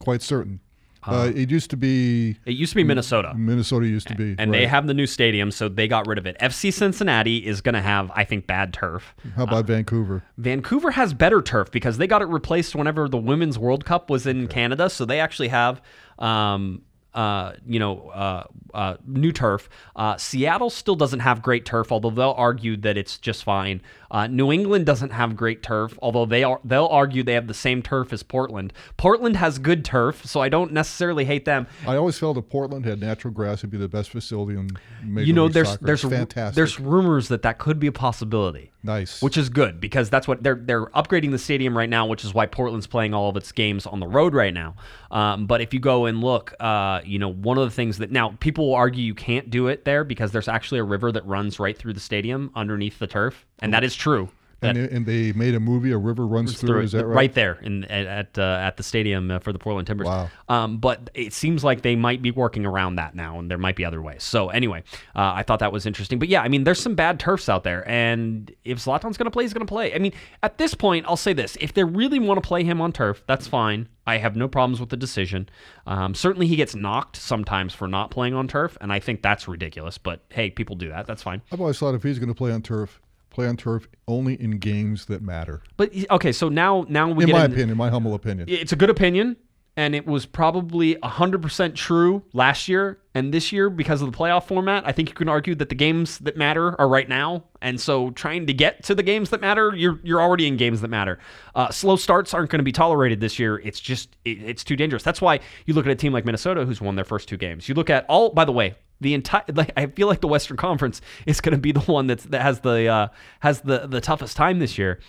quite 0.00 0.22
certain. 0.22 0.58
Uh, 1.02 1.32
it 1.34 1.50
used 1.50 1.70
to 1.70 1.76
be 1.76 2.36
It 2.44 2.52
used 2.52 2.72
to 2.72 2.76
be 2.76 2.84
Minnesota. 2.84 3.32
Minnesota 3.34 3.86
used 3.86 4.08
to 4.08 4.14
be, 4.14 4.34
And 4.38 4.52
they 4.52 4.66
have 4.66 4.86
the 4.86 4.94
new 4.94 5.06
stadium, 5.06 5.50
so 5.50 5.68
they 5.68 5.88
got 5.88 6.06
rid 6.06 6.18
of 6.18 6.26
it. 6.26 6.36
FC 6.40 6.72
Cincinnati 6.72 7.46
is 7.46 7.60
going 7.60 7.74
to 7.74 7.80
have, 7.80 8.10
I 8.14 8.24
think, 8.24 8.46
bad 8.46 8.72
turf. 8.74 9.14
How 9.36 9.44
about 9.44 9.66
Vancouver? 9.66 10.22
Vancouver 10.36 10.90
has 10.90 11.14
better 11.14 11.40
turf 11.40 11.70
because 11.70 11.98
they 11.98 12.06
got 12.06 12.22
it 12.22 12.28
replaced 12.28 12.74
whenever 12.74 13.08
the 13.08 13.18
Women's 13.18 13.58
World 13.58 13.84
Cup 13.84 14.10
was 14.10 14.26
in 14.26 14.46
Canada. 14.48 14.90
So 14.90 15.04
they 15.04 15.20
actually 15.20 15.48
have, 15.48 15.80
um, 16.18 16.82
uh, 17.14 17.52
you 17.66 17.78
know, 17.78 18.08
uh, 18.10 18.44
uh, 18.72 18.96
new 19.06 19.32
turf. 19.32 19.68
Uh, 19.96 20.16
Seattle 20.16 20.70
still 20.70 20.96
doesn't 20.96 21.20
have 21.20 21.42
great 21.42 21.64
turf, 21.64 21.90
although 21.90 22.10
they'll 22.10 22.34
argue 22.36 22.76
that 22.78 22.96
it's 22.96 23.18
just 23.18 23.42
fine. 23.42 23.82
Uh, 24.10 24.26
New 24.26 24.52
England 24.52 24.86
doesn't 24.86 25.10
have 25.10 25.36
great 25.36 25.62
turf, 25.62 25.98
although 26.02 26.26
they 26.26 26.44
are 26.44 26.60
they'll 26.64 26.86
argue 26.86 27.22
they 27.22 27.34
have 27.34 27.46
the 27.46 27.54
same 27.54 27.82
turf 27.82 28.12
as 28.12 28.22
Portland. 28.22 28.72
Portland 28.96 29.36
has 29.36 29.58
good 29.58 29.84
turf, 29.84 30.24
so 30.24 30.40
I 30.40 30.48
don't 30.48 30.72
necessarily 30.72 31.24
hate 31.24 31.44
them. 31.44 31.66
I 31.86 31.96
always 31.96 32.18
felt 32.18 32.36
if 32.36 32.48
Portland 32.48 32.84
had 32.84 33.00
natural 33.00 33.32
grass, 33.32 33.58
it'd 33.58 33.70
be 33.70 33.78
the 33.78 33.88
best 33.88 34.10
facility 34.10 34.58
in 34.58 34.70
Major 35.04 35.26
you 35.26 35.32
know, 35.32 35.44
League 35.44 35.54
there's 35.54 35.68
Soccer. 35.70 35.84
there's 35.86 36.02
fantastic. 36.02 36.54
there's 36.54 36.80
rumors 36.80 37.28
that 37.28 37.42
that 37.42 37.58
could 37.58 37.78
be 37.78 37.86
a 37.86 37.92
possibility. 37.92 38.72
nice. 38.82 39.20
which 39.22 39.36
is 39.36 39.48
good 39.48 39.80
because 39.80 40.10
that's 40.10 40.26
what 40.26 40.42
they're 40.42 40.60
they're 40.60 40.86
upgrading 40.86 41.30
the 41.30 41.38
stadium 41.38 41.76
right 41.76 41.90
now, 41.90 42.06
which 42.06 42.24
is 42.24 42.34
why 42.34 42.46
Portland's 42.46 42.86
playing 42.86 43.14
all 43.14 43.28
of 43.28 43.36
its 43.36 43.52
games 43.52 43.86
on 43.86 44.00
the 44.00 44.06
road 44.08 44.34
right 44.34 44.54
now. 44.54 44.74
Um, 45.10 45.46
but 45.46 45.60
if 45.60 45.74
you 45.74 45.80
go 45.80 46.06
and 46.06 46.20
look, 46.20 46.54
uh, 47.00 47.02
you 47.04 47.18
know, 47.18 47.32
one 47.32 47.58
of 47.58 47.64
the 47.64 47.70
things 47.70 47.98
that 47.98 48.10
now 48.10 48.36
people 48.40 48.68
will 48.68 48.74
argue 48.74 49.02
you 49.02 49.14
can't 49.14 49.50
do 49.50 49.68
it 49.68 49.84
there 49.84 50.04
because 50.04 50.32
there's 50.32 50.48
actually 50.48 50.78
a 50.78 50.84
river 50.84 51.12
that 51.12 51.26
runs 51.26 51.58
right 51.58 51.76
through 51.76 51.92
the 51.92 52.00
stadium 52.00 52.50
underneath 52.54 52.98
the 52.98 53.06
turf, 53.06 53.46
and 53.60 53.72
that 53.74 53.84
is 53.84 53.94
true. 53.94 54.28
And 54.62 54.76
they, 54.76 54.96
and 54.96 55.06
they 55.06 55.32
made 55.32 55.54
a 55.54 55.60
movie, 55.60 55.90
A 55.92 55.98
River 55.98 56.26
Runs 56.26 56.58
Through. 56.58 56.68
through 56.68 56.80
Is 56.82 56.92
that 56.92 57.06
right? 57.06 57.16
Right 57.16 57.34
there 57.34 57.58
in 57.62 57.84
at 57.84 58.06
at, 58.06 58.38
uh, 58.38 58.58
at 58.60 58.76
the 58.76 58.82
stadium 58.82 59.30
uh, 59.30 59.38
for 59.38 59.52
the 59.52 59.58
Portland 59.58 59.86
Timbers. 59.86 60.06
Wow. 60.06 60.30
Um, 60.48 60.78
but 60.78 61.10
it 61.14 61.32
seems 61.32 61.64
like 61.64 61.82
they 61.82 61.96
might 61.96 62.20
be 62.20 62.30
working 62.30 62.66
around 62.66 62.96
that 62.96 63.14
now, 63.14 63.38
and 63.38 63.50
there 63.50 63.58
might 63.58 63.76
be 63.76 63.84
other 63.84 64.02
ways. 64.02 64.22
So 64.22 64.50
anyway, 64.50 64.82
uh, 65.16 65.32
I 65.34 65.42
thought 65.42 65.60
that 65.60 65.72
was 65.72 65.86
interesting. 65.86 66.18
But 66.18 66.28
yeah, 66.28 66.42
I 66.42 66.48
mean, 66.48 66.64
there's 66.64 66.80
some 66.80 66.94
bad 66.94 67.18
turfs 67.18 67.48
out 67.48 67.64
there, 67.64 67.88
and 67.88 68.54
if 68.64 68.78
Zlatan's 68.78 69.16
going 69.16 69.26
to 69.26 69.30
play, 69.30 69.44
he's 69.44 69.54
going 69.54 69.66
to 69.66 69.70
play. 69.70 69.94
I 69.94 69.98
mean, 69.98 70.12
at 70.42 70.58
this 70.58 70.74
point, 70.74 71.06
I'll 71.08 71.16
say 71.16 71.32
this: 71.32 71.56
if 71.60 71.72
they 71.72 71.84
really 71.84 72.18
want 72.18 72.42
to 72.42 72.46
play 72.46 72.64
him 72.64 72.80
on 72.80 72.92
turf, 72.92 73.22
that's 73.26 73.46
fine. 73.46 73.88
I 74.06 74.18
have 74.18 74.34
no 74.34 74.48
problems 74.48 74.80
with 74.80 74.88
the 74.88 74.96
decision. 74.96 75.48
Um, 75.86 76.14
certainly, 76.14 76.46
he 76.46 76.56
gets 76.56 76.74
knocked 76.74 77.16
sometimes 77.16 77.72
for 77.74 77.86
not 77.86 78.10
playing 78.10 78.34
on 78.34 78.48
turf, 78.48 78.76
and 78.80 78.92
I 78.92 78.98
think 78.98 79.22
that's 79.22 79.46
ridiculous. 79.46 79.98
But 79.98 80.24
hey, 80.30 80.50
people 80.50 80.76
do 80.76 80.88
that. 80.88 81.06
That's 81.06 81.22
fine. 81.22 81.42
I've 81.52 81.60
always 81.60 81.78
thought 81.78 81.94
if 81.94 82.02
he's 82.02 82.18
going 82.18 82.28
to 82.28 82.34
play 82.34 82.50
on 82.52 82.62
turf, 82.62 83.00
play 83.30 83.46
on 83.46 83.56
turf 83.56 83.88
only 84.08 84.34
in 84.40 84.58
games 84.58 85.06
that 85.06 85.22
matter. 85.22 85.62
But 85.76 85.92
okay, 86.10 86.32
so 86.32 86.48
now 86.48 86.84
now 86.88 87.10
we 87.10 87.24
In 87.24 87.30
my 87.30 87.44
in- 87.44 87.52
opinion, 87.52 87.76
my 87.76 87.88
humble 87.90 88.14
opinion. 88.14 88.48
it's 88.48 88.72
a 88.72 88.76
good 88.76 88.90
opinion 88.90 89.36
and 89.80 89.94
it 89.94 90.06
was 90.06 90.26
probably 90.26 90.96
100% 90.96 91.74
true 91.74 92.22
last 92.34 92.68
year 92.68 92.98
and 93.14 93.32
this 93.32 93.50
year 93.50 93.70
because 93.70 94.02
of 94.02 94.12
the 94.12 94.16
playoff 94.16 94.46
format. 94.46 94.86
I 94.86 94.92
think 94.92 95.08
you 95.08 95.14
can 95.14 95.26
argue 95.26 95.54
that 95.54 95.70
the 95.70 95.74
games 95.74 96.18
that 96.18 96.36
matter 96.36 96.78
are 96.78 96.86
right 96.86 97.08
now. 97.08 97.44
And 97.62 97.80
so 97.80 98.10
trying 98.10 98.46
to 98.48 98.52
get 98.52 98.82
to 98.84 98.94
the 98.94 99.02
games 99.02 99.30
that 99.30 99.40
matter 99.40 99.74
you're 99.74 99.98
you're 100.02 100.20
already 100.20 100.46
in 100.46 100.58
games 100.58 100.82
that 100.82 100.88
matter. 100.88 101.18
Uh, 101.54 101.70
slow 101.70 101.96
starts 101.96 102.34
aren't 102.34 102.50
going 102.50 102.58
to 102.58 102.62
be 102.62 102.72
tolerated 102.72 103.20
this 103.20 103.38
year. 103.38 103.58
It's 103.60 103.80
just 103.80 104.18
it, 104.26 104.42
it's 104.42 104.62
too 104.62 104.76
dangerous. 104.76 105.02
That's 105.02 105.22
why 105.22 105.40
you 105.64 105.72
look 105.72 105.86
at 105.86 105.92
a 105.92 105.96
team 105.96 106.12
like 106.12 106.26
minnesota 106.26 106.66
who's 106.66 106.82
won 106.82 106.94
their 106.94 107.06
first 107.06 107.26
two 107.26 107.38
games. 107.38 107.66
You 107.66 107.74
look 107.74 107.88
at 107.88 108.04
all 108.06 108.34
by 108.34 108.44
the 108.44 108.52
way 108.52 108.74
the 109.00 109.14
entire 109.14 109.44
like 109.54 109.72
I 109.78 109.86
feel 109.86 110.08
like 110.08 110.20
the 110.20 110.28
Western 110.28 110.58
Conference 110.58 111.00
is 111.24 111.40
going 111.40 111.54
to 111.54 111.58
be 111.58 111.72
the 111.72 111.80
one 111.80 112.06
that's 112.06 112.24
that 112.24 112.42
has 112.42 112.60
the 112.60 112.86
uh, 112.86 113.08
has 113.40 113.62
the 113.62 113.86
the 113.86 114.02
toughest 114.02 114.36
time 114.36 114.58
this 114.58 114.76
year. 114.76 115.00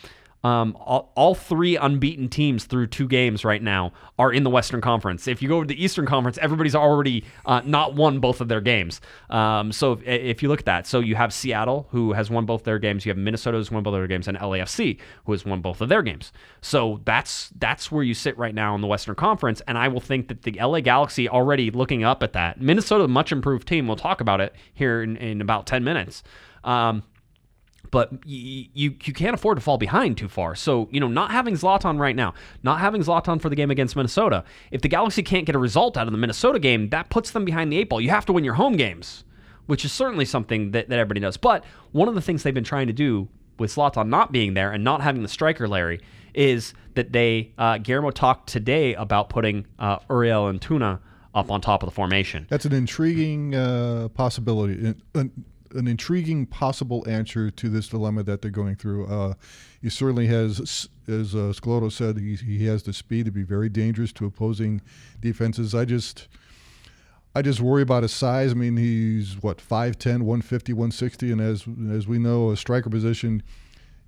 Um, 0.43 0.75
all, 0.79 1.11
all 1.15 1.35
three 1.35 1.77
unbeaten 1.77 2.27
teams 2.27 2.65
through 2.65 2.87
two 2.87 3.07
games 3.07 3.45
right 3.45 3.61
now 3.61 3.93
are 4.17 4.33
in 4.33 4.43
the 4.43 4.49
Western 4.49 4.81
Conference. 4.81 5.27
If 5.27 5.41
you 5.41 5.49
go 5.49 5.57
over 5.57 5.65
to 5.65 5.73
the 5.73 5.83
Eastern 5.83 6.05
Conference, 6.05 6.37
everybody's 6.39 6.75
already 6.75 7.23
uh, 7.45 7.61
not 7.63 7.95
won 7.95 8.19
both 8.19 8.41
of 8.41 8.47
their 8.47 8.61
games. 8.61 9.01
Um, 9.29 9.71
so 9.71 9.93
if, 9.93 10.03
if 10.03 10.43
you 10.43 10.49
look 10.49 10.59
at 10.59 10.65
that, 10.65 10.87
so 10.87 10.99
you 10.99 11.15
have 11.15 11.31
Seattle 11.31 11.87
who 11.91 12.13
has 12.13 12.29
won 12.29 12.45
both 12.45 12.63
their 12.63 12.79
games, 12.79 13.05
you 13.05 13.11
have 13.11 13.17
Minnesota 13.17 13.57
who's 13.57 13.71
won 13.71 13.83
both 13.83 13.93
their 13.93 14.07
games, 14.07 14.27
and 14.27 14.37
LAFC 14.37 14.99
who 15.25 15.31
has 15.31 15.45
won 15.45 15.61
both 15.61 15.81
of 15.81 15.89
their 15.89 16.01
games. 16.01 16.31
So 16.61 17.01
that's 17.05 17.51
that's 17.57 17.91
where 17.91 18.03
you 18.03 18.13
sit 18.13 18.37
right 18.37 18.55
now 18.55 18.73
in 18.73 18.81
the 18.81 18.87
Western 18.87 19.15
Conference, 19.15 19.61
and 19.67 19.77
I 19.77 19.87
will 19.89 19.99
think 19.99 20.27
that 20.29 20.41
the 20.43 20.59
LA 20.59 20.79
Galaxy 20.79 21.29
already 21.29 21.69
looking 21.69 22.03
up 22.03 22.23
at 22.23 22.33
that 22.33 22.59
Minnesota, 22.59 23.07
much 23.07 23.31
improved 23.31 23.67
team. 23.67 23.87
We'll 23.87 23.95
talk 23.95 24.21
about 24.21 24.41
it 24.41 24.55
here 24.73 25.03
in, 25.03 25.17
in 25.17 25.41
about 25.41 25.67
ten 25.67 25.83
minutes. 25.83 26.23
Um, 26.63 27.03
but 27.91 28.11
you, 28.25 28.65
you 28.73 28.95
you 29.03 29.13
can't 29.13 29.33
afford 29.33 29.57
to 29.57 29.61
fall 29.61 29.77
behind 29.77 30.17
too 30.17 30.29
far. 30.29 30.55
So 30.55 30.87
you 30.91 30.99
know, 30.99 31.07
not 31.07 31.31
having 31.31 31.55
Zlatan 31.55 31.99
right 31.99 32.15
now, 32.15 32.33
not 32.63 32.79
having 32.79 33.01
Zlatan 33.01 33.39
for 33.41 33.49
the 33.49 33.55
game 33.55 33.69
against 33.69 33.95
Minnesota, 33.95 34.43
if 34.71 34.81
the 34.81 34.87
Galaxy 34.87 35.21
can't 35.21 35.45
get 35.45 35.55
a 35.55 35.59
result 35.59 35.97
out 35.97 36.07
of 36.07 36.11
the 36.11 36.17
Minnesota 36.17 36.57
game, 36.57 36.89
that 36.89 37.09
puts 37.09 37.31
them 37.31 37.45
behind 37.45 37.71
the 37.71 37.77
eight 37.77 37.89
ball. 37.89 38.01
You 38.01 38.09
have 38.09 38.25
to 38.27 38.33
win 38.33 38.43
your 38.43 38.55
home 38.55 38.77
games, 38.77 39.25
which 39.67 39.85
is 39.85 39.91
certainly 39.91 40.25
something 40.25 40.71
that, 40.71 40.89
that 40.89 40.97
everybody 40.97 41.19
knows. 41.19 41.37
But 41.37 41.65
one 41.91 42.07
of 42.07 42.15
the 42.15 42.21
things 42.21 42.43
they've 42.43 42.53
been 42.53 42.63
trying 42.63 42.87
to 42.87 42.93
do 42.93 43.27
with 43.59 43.75
Zlatan 43.75 44.07
not 44.07 44.31
being 44.31 44.53
there 44.53 44.71
and 44.71 44.83
not 44.83 45.01
having 45.01 45.21
the 45.21 45.27
striker 45.27 45.67
Larry 45.67 45.99
is 46.33 46.73
that 46.95 47.11
they 47.11 47.51
uh, 47.57 47.77
Guillermo 47.77 48.11
talked 48.11 48.49
today 48.49 48.93
about 48.95 49.29
putting 49.29 49.67
uh, 49.79 49.99
Uriel 50.09 50.51
Antuna 50.51 50.99
up 51.33 51.51
on 51.51 51.61
top 51.61 51.83
of 51.83 51.87
the 51.87 51.93
formation. 51.93 52.45
That's 52.49 52.65
an 52.65 52.73
intriguing 52.73 53.55
uh, 53.55 54.09
possibility, 54.13 54.95
an 55.73 55.87
intriguing 55.87 56.45
possible 56.45 57.03
answer 57.07 57.49
to 57.51 57.69
this 57.69 57.87
dilemma 57.87 58.23
that 58.23 58.41
they're 58.41 58.51
going 58.51 58.75
through. 58.75 59.07
Uh, 59.07 59.33
he 59.81 59.89
certainly 59.89 60.27
has, 60.27 60.87
as 61.07 61.35
uh, 61.35 61.89
said, 61.89 62.17
he, 62.17 62.35
he 62.35 62.65
has 62.67 62.83
the 62.83 62.93
speed 62.93 63.25
to 63.25 63.31
be 63.31 63.43
very 63.43 63.69
dangerous 63.69 64.11
to 64.13 64.25
opposing 64.25 64.81
defenses. 65.19 65.73
I 65.75 65.85
just. 65.85 66.27
I 67.33 67.41
just 67.41 67.61
worry 67.61 67.81
about 67.81 68.03
his 68.03 68.11
size. 68.11 68.51
I 68.51 68.55
mean, 68.55 68.75
he's 68.75 69.41
what 69.41 69.59
5'10", 69.59 70.23
150, 70.23 70.73
160, 70.73 71.31
and 71.31 71.39
as 71.39 71.65
as 71.89 72.05
we 72.05 72.19
know, 72.19 72.51
a 72.51 72.57
striker 72.57 72.89
position, 72.89 73.41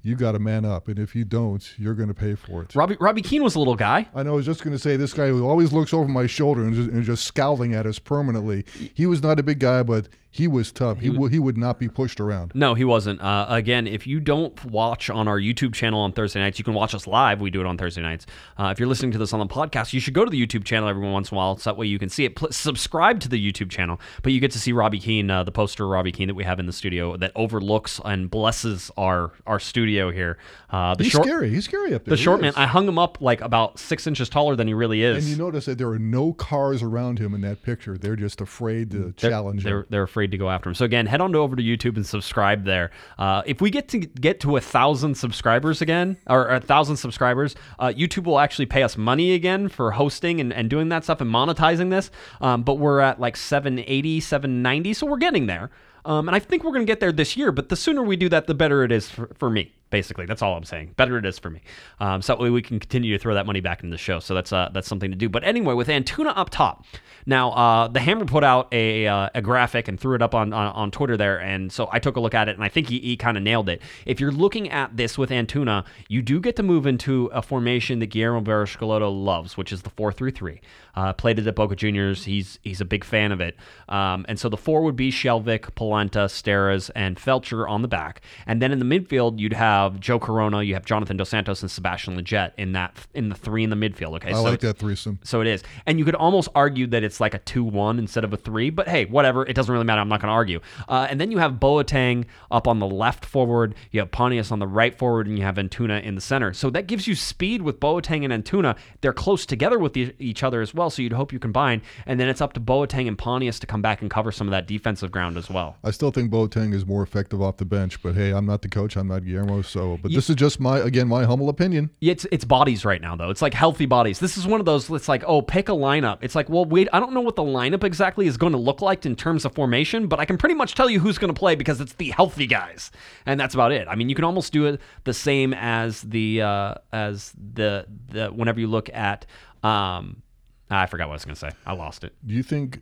you 0.03 0.17
got 0.17 0.33
to 0.33 0.39
man 0.39 0.65
up, 0.65 0.89
and 0.89 0.99
if 0.99 1.15
you 1.15 1.23
don't, 1.23 1.73
you're 1.77 1.93
going 1.93 2.09
to 2.09 2.13
pay 2.13 2.35
for 2.35 2.61
it. 2.61 2.75
Robbie 2.75 2.97
Robbie 2.99 3.21
Keane 3.21 3.41
was 3.41 3.55
a 3.55 3.59
little 3.59 3.77
guy. 3.77 4.09
I 4.13 4.23
know. 4.23 4.33
I 4.33 4.35
was 4.35 4.45
just 4.45 4.61
going 4.61 4.75
to 4.75 4.79
say 4.79 4.97
this 4.97 5.13
guy 5.13 5.29
who 5.29 5.47
always 5.47 5.71
looks 5.71 5.93
over 5.93 6.09
my 6.09 6.27
shoulder 6.27 6.65
and 6.65 6.75
just, 6.75 6.89
and 6.89 7.03
just 7.03 7.23
scowling 7.23 7.73
at 7.73 7.85
us 7.85 7.97
permanently. 7.97 8.65
He 8.93 9.05
was 9.05 9.23
not 9.23 9.39
a 9.39 9.43
big 9.43 9.59
guy, 9.59 9.81
but 9.81 10.09
he 10.35 10.47
was 10.47 10.71
tough. 10.71 10.99
He, 10.99 11.09
w- 11.09 11.27
he 11.29 11.37
would 11.37 11.57
not 11.57 11.77
be 11.79 11.87
pushed 11.87 12.19
around. 12.19 12.51
No, 12.55 12.73
he 12.73 12.83
wasn't. 12.83 13.21
Uh, 13.21 13.45
again, 13.49 13.85
if 13.85 14.07
you 14.07 14.19
don't 14.19 14.65
watch 14.65 15.09
on 15.11 15.27
our 15.27 15.39
YouTube 15.39 15.73
channel 15.75 15.99
on 16.01 16.11
Thursday 16.11 16.39
nights, 16.39 16.57
you 16.57 16.65
can 16.65 16.73
watch 16.73 16.95
us 16.95 17.05
live. 17.05 17.39
We 17.39 17.51
do 17.51 17.61
it 17.61 17.67
on 17.67 17.77
Thursday 17.77 18.01
nights. 18.01 18.25
Uh, 18.57 18.69
if 18.73 18.79
you're 18.79 18.87
listening 18.89 19.11
to 19.11 19.19
this 19.19 19.31
on 19.31 19.39
the 19.39 19.45
podcast, 19.45 19.93
you 19.93 19.99
should 19.99 20.15
go 20.15 20.25
to 20.25 20.31
the 20.31 20.43
YouTube 20.45 20.63
channel 20.65 20.89
every 20.89 21.07
once 21.07 21.29
in 21.31 21.35
a 21.35 21.37
while 21.37 21.55
so 21.57 21.69
that 21.69 21.77
way 21.77 21.85
you 21.85 21.99
can 21.99 22.09
see 22.09 22.25
it. 22.25 22.35
Pl- 22.35 22.51
subscribe 22.51 23.19
to 23.19 23.29
the 23.29 23.37
YouTube 23.51 23.69
channel, 23.69 24.01
but 24.23 24.33
you 24.33 24.39
get 24.39 24.49
to 24.51 24.59
see 24.59 24.71
Robbie 24.73 24.99
Keane, 24.99 25.29
uh, 25.29 25.43
the 25.43 25.51
poster 25.51 25.83
of 25.83 25.91
Robbie 25.91 26.11
Keane 26.11 26.27
that 26.29 26.33
we 26.35 26.43
have 26.43 26.59
in 26.59 26.65
the 26.65 26.73
studio 26.73 27.15
that 27.17 27.31
overlooks 27.35 28.01
and 28.03 28.29
blesses 28.31 28.89
our 28.97 29.31
our 29.45 29.59
studio 29.59 30.09
here. 30.11 30.39
Uh, 30.71 30.95
the 30.95 31.03
He's 31.03 31.11
short, 31.13 31.27
scary. 31.27 31.49
He's 31.51 31.65
scary 31.65 31.93
up 31.93 32.05
there. 32.05 32.13
the 32.13 32.15
He 32.17 32.23
short 32.23 32.41
man. 32.41 32.53
I 32.55 32.65
hung 32.65 32.87
him 32.87 32.97
up 32.97 33.21
like 33.21 33.41
about 33.41 33.77
six 33.77 34.07
inches 34.07 34.29
taller 34.29 34.55
than 34.55 34.67
he 34.67 34.73
really 34.73 35.03
is. 35.03 35.23
and 35.25 35.31
you 35.37 35.37
notice 35.43 35.65
that 35.65 35.77
there 35.77 35.89
are 35.89 35.99
no 35.99 36.33
cars 36.33 36.81
around 36.81 37.19
him 37.19 37.35
in 37.35 37.41
that 37.41 37.61
picture. 37.61 37.97
They're 37.99 38.15
just 38.15 38.41
afraid 38.41 38.89
to 38.91 38.97
They're- 38.97 39.29
challenge 39.29 39.63
they're, 39.63 39.79
him. 39.81 39.85
They're 39.89 40.03
afraid 40.03 40.22
to 40.31 40.37
go 40.37 40.49
after 40.49 40.69
him. 40.69 40.75
So 40.75 40.85
again, 40.85 41.05
head 41.05 41.21
on 41.21 41.35
over 41.35 41.55
to 41.55 41.63
YouTube 41.63 41.95
and 41.95 42.05
subscribe 42.05 42.65
there. 42.65 42.91
Uh, 43.17 43.43
if 43.45 43.61
we 43.61 43.69
get 43.69 43.87
to 43.89 43.99
get 43.99 44.39
to 44.41 44.57
a 44.57 44.61
thousand 44.61 45.15
subscribers 45.15 45.81
again, 45.81 46.17
or 46.27 46.47
a 46.47 46.59
thousand 46.59 46.97
subscribers, 46.97 47.55
uh, 47.79 47.87
YouTube 47.87 48.23
will 48.23 48.39
actually 48.39 48.65
pay 48.65 48.83
us 48.83 48.97
money 48.97 49.33
again 49.33 49.69
for 49.69 49.91
hosting 49.91 50.39
and, 50.39 50.53
and 50.53 50.69
doing 50.69 50.89
that 50.89 51.03
stuff 51.03 51.21
and 51.21 51.31
monetizing 51.31 51.89
this. 51.89 52.11
Um, 52.41 52.63
but 52.63 52.75
we're 52.75 52.99
at 52.99 53.19
like 53.19 53.37
780, 53.37 54.19
790, 54.19 54.93
so 54.93 55.05
we're 55.07 55.17
getting 55.17 55.47
there. 55.47 55.69
Um, 56.05 56.27
and 56.27 56.35
I 56.35 56.39
think 56.39 56.63
we're 56.63 56.71
going 56.71 56.85
to 56.85 56.89
get 56.91 56.99
there 56.99 57.11
this 57.11 57.37
year. 57.37 57.51
But 57.51 57.69
the 57.69 57.75
sooner 57.75 58.03
we 58.03 58.15
do 58.15 58.29
that, 58.29 58.47
the 58.47 58.53
better 58.53 58.83
it 58.83 58.91
is 58.91 59.09
for, 59.09 59.29
for 59.35 59.49
me. 59.49 59.73
Basically, 59.93 60.25
that's 60.25 60.41
all 60.41 60.57
I'm 60.57 60.63
saying. 60.63 60.93
Better 60.95 61.19
it 61.19 61.25
is 61.25 61.37
for 61.37 61.51
me. 61.51 61.61
Um, 61.99 62.23
so 62.23 62.33
that 62.33 62.41
way 62.41 62.49
we 62.49 62.63
can 62.63 62.79
continue 62.79 63.15
to 63.15 63.21
throw 63.21 63.35
that 63.35 63.45
money 63.45 63.61
back 63.61 63.83
into 63.83 63.93
the 63.93 63.97
show. 63.99 64.19
So 64.19 64.33
that's 64.33 64.51
uh, 64.51 64.71
that's 64.73 64.87
something 64.87 65.11
to 65.11 65.15
do. 65.15 65.29
But 65.29 65.43
anyway, 65.43 65.75
with 65.75 65.87
Antuna 65.87 66.33
up 66.35 66.49
top, 66.49 66.83
now 67.27 67.51
uh, 67.51 67.87
the 67.89 67.99
Hammer 67.99 68.25
put 68.25 68.43
out 68.43 68.73
a, 68.73 69.05
uh, 69.05 69.29
a 69.35 69.41
graphic 69.43 69.87
and 69.87 69.99
threw 69.99 70.15
it 70.15 70.23
up 70.23 70.33
on, 70.33 70.51
on 70.51 70.73
on 70.73 70.89
Twitter 70.89 71.15
there, 71.15 71.39
and 71.39 71.71
so 71.71 71.87
I 71.91 71.99
took 71.99 72.15
a 72.15 72.19
look 72.19 72.33
at 72.33 72.49
it, 72.49 72.55
and 72.55 72.63
I 72.63 72.69
think 72.69 72.89
he, 72.89 72.99
he 73.01 73.15
kind 73.15 73.37
of 73.37 73.43
nailed 73.43 73.69
it. 73.69 73.83
If 74.07 74.19
you're 74.19 74.31
looking 74.31 74.71
at 74.71 74.97
this 74.97 75.15
with 75.15 75.29
Antuna, 75.29 75.85
you 76.07 76.23
do 76.23 76.39
get 76.39 76.55
to 76.55 76.63
move 76.63 76.87
into 76.87 77.27
a 77.27 77.43
formation 77.43 77.99
that 77.99 78.07
Guillermo 78.07 78.41
Barros-Schelotto 78.41 79.11
loves, 79.23 79.57
which 79.57 79.71
is 79.71 79.83
the 79.83 79.91
four 79.91 80.11
three 80.11 80.31
three. 80.31 80.59
Uh, 80.95 81.13
played 81.13 81.37
it 81.37 81.45
at 81.45 81.55
Boca 81.55 81.75
Juniors. 81.75 82.25
He's 82.25 82.57
he's 82.63 82.81
a 82.81 82.85
big 82.85 83.03
fan 83.03 83.31
of 83.31 83.41
it. 83.41 83.55
Um, 83.89 84.25
and 84.27 84.39
so 84.39 84.49
the 84.49 84.57
four 84.57 84.81
would 84.81 84.95
be 84.95 85.11
Skjelvik, 85.11 85.75
Polenta, 85.75 86.25
Steres, 86.25 86.89
and 86.95 87.17
Feltscher 87.17 87.69
on 87.69 87.83
the 87.83 87.87
back, 87.87 88.21
and 88.47 88.59
then 88.59 88.71
in 88.71 88.79
the 88.79 88.85
midfield 88.85 89.37
you'd 89.37 89.53
have 89.53 89.82
Joe 89.89 90.19
Corona, 90.19 90.61
you 90.63 90.73
have 90.73 90.85
Jonathan 90.85 91.17
Dos 91.17 91.29
Santos, 91.29 91.61
and 91.61 91.69
Sebastian 91.71 92.17
Lletget 92.17 92.51
in 92.57 92.73
that 92.73 92.95
in 93.13 93.29
the 93.29 93.35
three 93.35 93.63
in 93.63 93.69
the 93.69 93.75
midfield. 93.75 94.15
Okay, 94.15 94.29
I 94.29 94.33
so 94.33 94.43
like 94.43 94.59
that 94.61 94.77
threesome. 94.77 95.19
so 95.23 95.41
it 95.41 95.47
is. 95.47 95.63
And 95.85 95.99
you 95.99 96.05
could 96.05 96.15
almost 96.15 96.49
argue 96.55 96.87
that 96.87 97.03
it's 97.03 97.19
like 97.19 97.33
a 97.33 97.39
2 97.39 97.63
1 97.63 97.99
instead 97.99 98.23
of 98.23 98.33
a 98.33 98.37
3, 98.37 98.69
but 98.69 98.87
hey, 98.87 99.05
whatever. 99.05 99.45
It 99.45 99.53
doesn't 99.53 99.71
really 99.71 99.85
matter. 99.85 100.01
I'm 100.01 100.09
not 100.09 100.21
going 100.21 100.29
to 100.29 100.33
argue. 100.33 100.59
Uh, 100.87 101.07
and 101.09 101.19
then 101.19 101.31
you 101.31 101.37
have 101.39 101.53
Boateng 101.53 102.25
up 102.51 102.67
on 102.67 102.79
the 102.79 102.87
left 102.87 103.25
forward. 103.25 103.75
You 103.91 103.99
have 103.99 104.11
Pontius 104.11 104.51
on 104.51 104.59
the 104.59 104.67
right 104.67 104.97
forward, 104.97 105.27
and 105.27 105.37
you 105.37 105.43
have 105.43 105.55
Antuna 105.55 106.01
in 106.03 106.15
the 106.15 106.21
center. 106.21 106.53
So 106.53 106.69
that 106.69 106.87
gives 106.87 107.07
you 107.07 107.15
speed 107.15 107.61
with 107.61 107.79
Boateng 107.79 108.29
and 108.29 108.43
Antuna. 108.43 108.77
They're 109.01 109.13
close 109.13 109.45
together 109.45 109.79
with 109.79 109.95
e- 109.97 110.13
each 110.19 110.43
other 110.43 110.61
as 110.61 110.73
well, 110.73 110.89
so 110.89 111.01
you'd 111.01 111.13
hope 111.13 111.33
you 111.33 111.39
combine. 111.39 111.81
And 112.05 112.19
then 112.19 112.29
it's 112.29 112.41
up 112.41 112.53
to 112.53 112.59
Boateng 112.59 113.07
and 113.07 113.17
Pontius 113.17 113.59
to 113.59 113.67
come 113.67 113.81
back 113.81 114.01
and 114.01 114.09
cover 114.09 114.31
some 114.31 114.47
of 114.47 114.51
that 114.51 114.67
defensive 114.67 115.11
ground 115.11 115.37
as 115.37 115.49
well. 115.49 115.77
I 115.83 115.91
still 115.91 116.11
think 116.11 116.31
Boateng 116.31 116.73
is 116.73 116.85
more 116.85 117.03
effective 117.03 117.41
off 117.41 117.57
the 117.57 117.65
bench, 117.65 118.01
but 118.01 118.15
hey, 118.15 118.31
I'm 118.31 118.45
not 118.45 118.61
the 118.61 118.69
coach. 118.69 118.95
I'm 118.95 119.07
not 119.07 119.25
Guillermo. 119.25 119.62
So, 119.63 119.97
but 120.01 120.11
this 120.11 120.29
is 120.29 120.35
just 120.35 120.59
my 120.59 120.79
again 120.79 121.07
my 121.07 121.23
humble 121.23 121.49
opinion. 121.49 121.89
It's 122.01 122.25
it's 122.31 122.45
bodies 122.45 122.85
right 122.85 123.01
now 123.01 123.15
though. 123.15 123.29
It's 123.29 123.41
like 123.41 123.53
healthy 123.53 123.85
bodies. 123.85 124.19
This 124.19 124.37
is 124.37 124.45
one 124.45 124.59
of 124.59 124.65
those. 124.65 124.89
It's 124.89 125.07
like 125.07 125.23
oh, 125.25 125.41
pick 125.41 125.69
a 125.69 125.73
lineup. 125.73 126.19
It's 126.21 126.35
like 126.35 126.49
well, 126.49 126.65
wait, 126.65 126.87
I 126.93 126.99
don't 126.99 127.13
know 127.13 127.21
what 127.21 127.35
the 127.35 127.43
lineup 127.43 127.83
exactly 127.83 128.27
is 128.27 128.37
going 128.37 128.53
to 128.53 128.59
look 128.59 128.81
like 128.81 129.05
in 129.05 129.15
terms 129.15 129.45
of 129.45 129.55
formation, 129.55 130.07
but 130.07 130.19
I 130.19 130.25
can 130.25 130.37
pretty 130.37 130.55
much 130.55 130.75
tell 130.75 130.89
you 130.89 130.99
who's 130.99 131.17
going 131.17 131.33
to 131.33 131.37
play 131.37 131.55
because 131.55 131.81
it's 131.81 131.93
the 131.93 132.11
healthy 132.11 132.47
guys, 132.47 132.91
and 133.25 133.39
that's 133.39 133.53
about 133.53 133.71
it. 133.71 133.87
I 133.87 133.95
mean, 133.95 134.09
you 134.09 134.15
can 134.15 134.25
almost 134.25 134.53
do 134.53 134.65
it 134.65 134.81
the 135.03 135.13
same 135.13 135.53
as 135.53 136.01
the 136.01 136.41
uh, 136.41 136.75
as 136.91 137.33
the 137.53 137.85
the 138.09 138.27
whenever 138.27 138.59
you 138.59 138.67
look 138.67 138.89
at. 138.93 139.25
Um, 139.63 140.21
I 140.69 140.85
forgot 140.87 141.07
what 141.07 141.13
I 141.13 141.15
was 141.15 141.25
going 141.25 141.35
to 141.35 141.39
say. 141.39 141.51
I 141.65 141.73
lost 141.73 142.03
it. 142.03 142.13
Do 142.25 142.33
you 142.33 142.43
think 142.43 142.81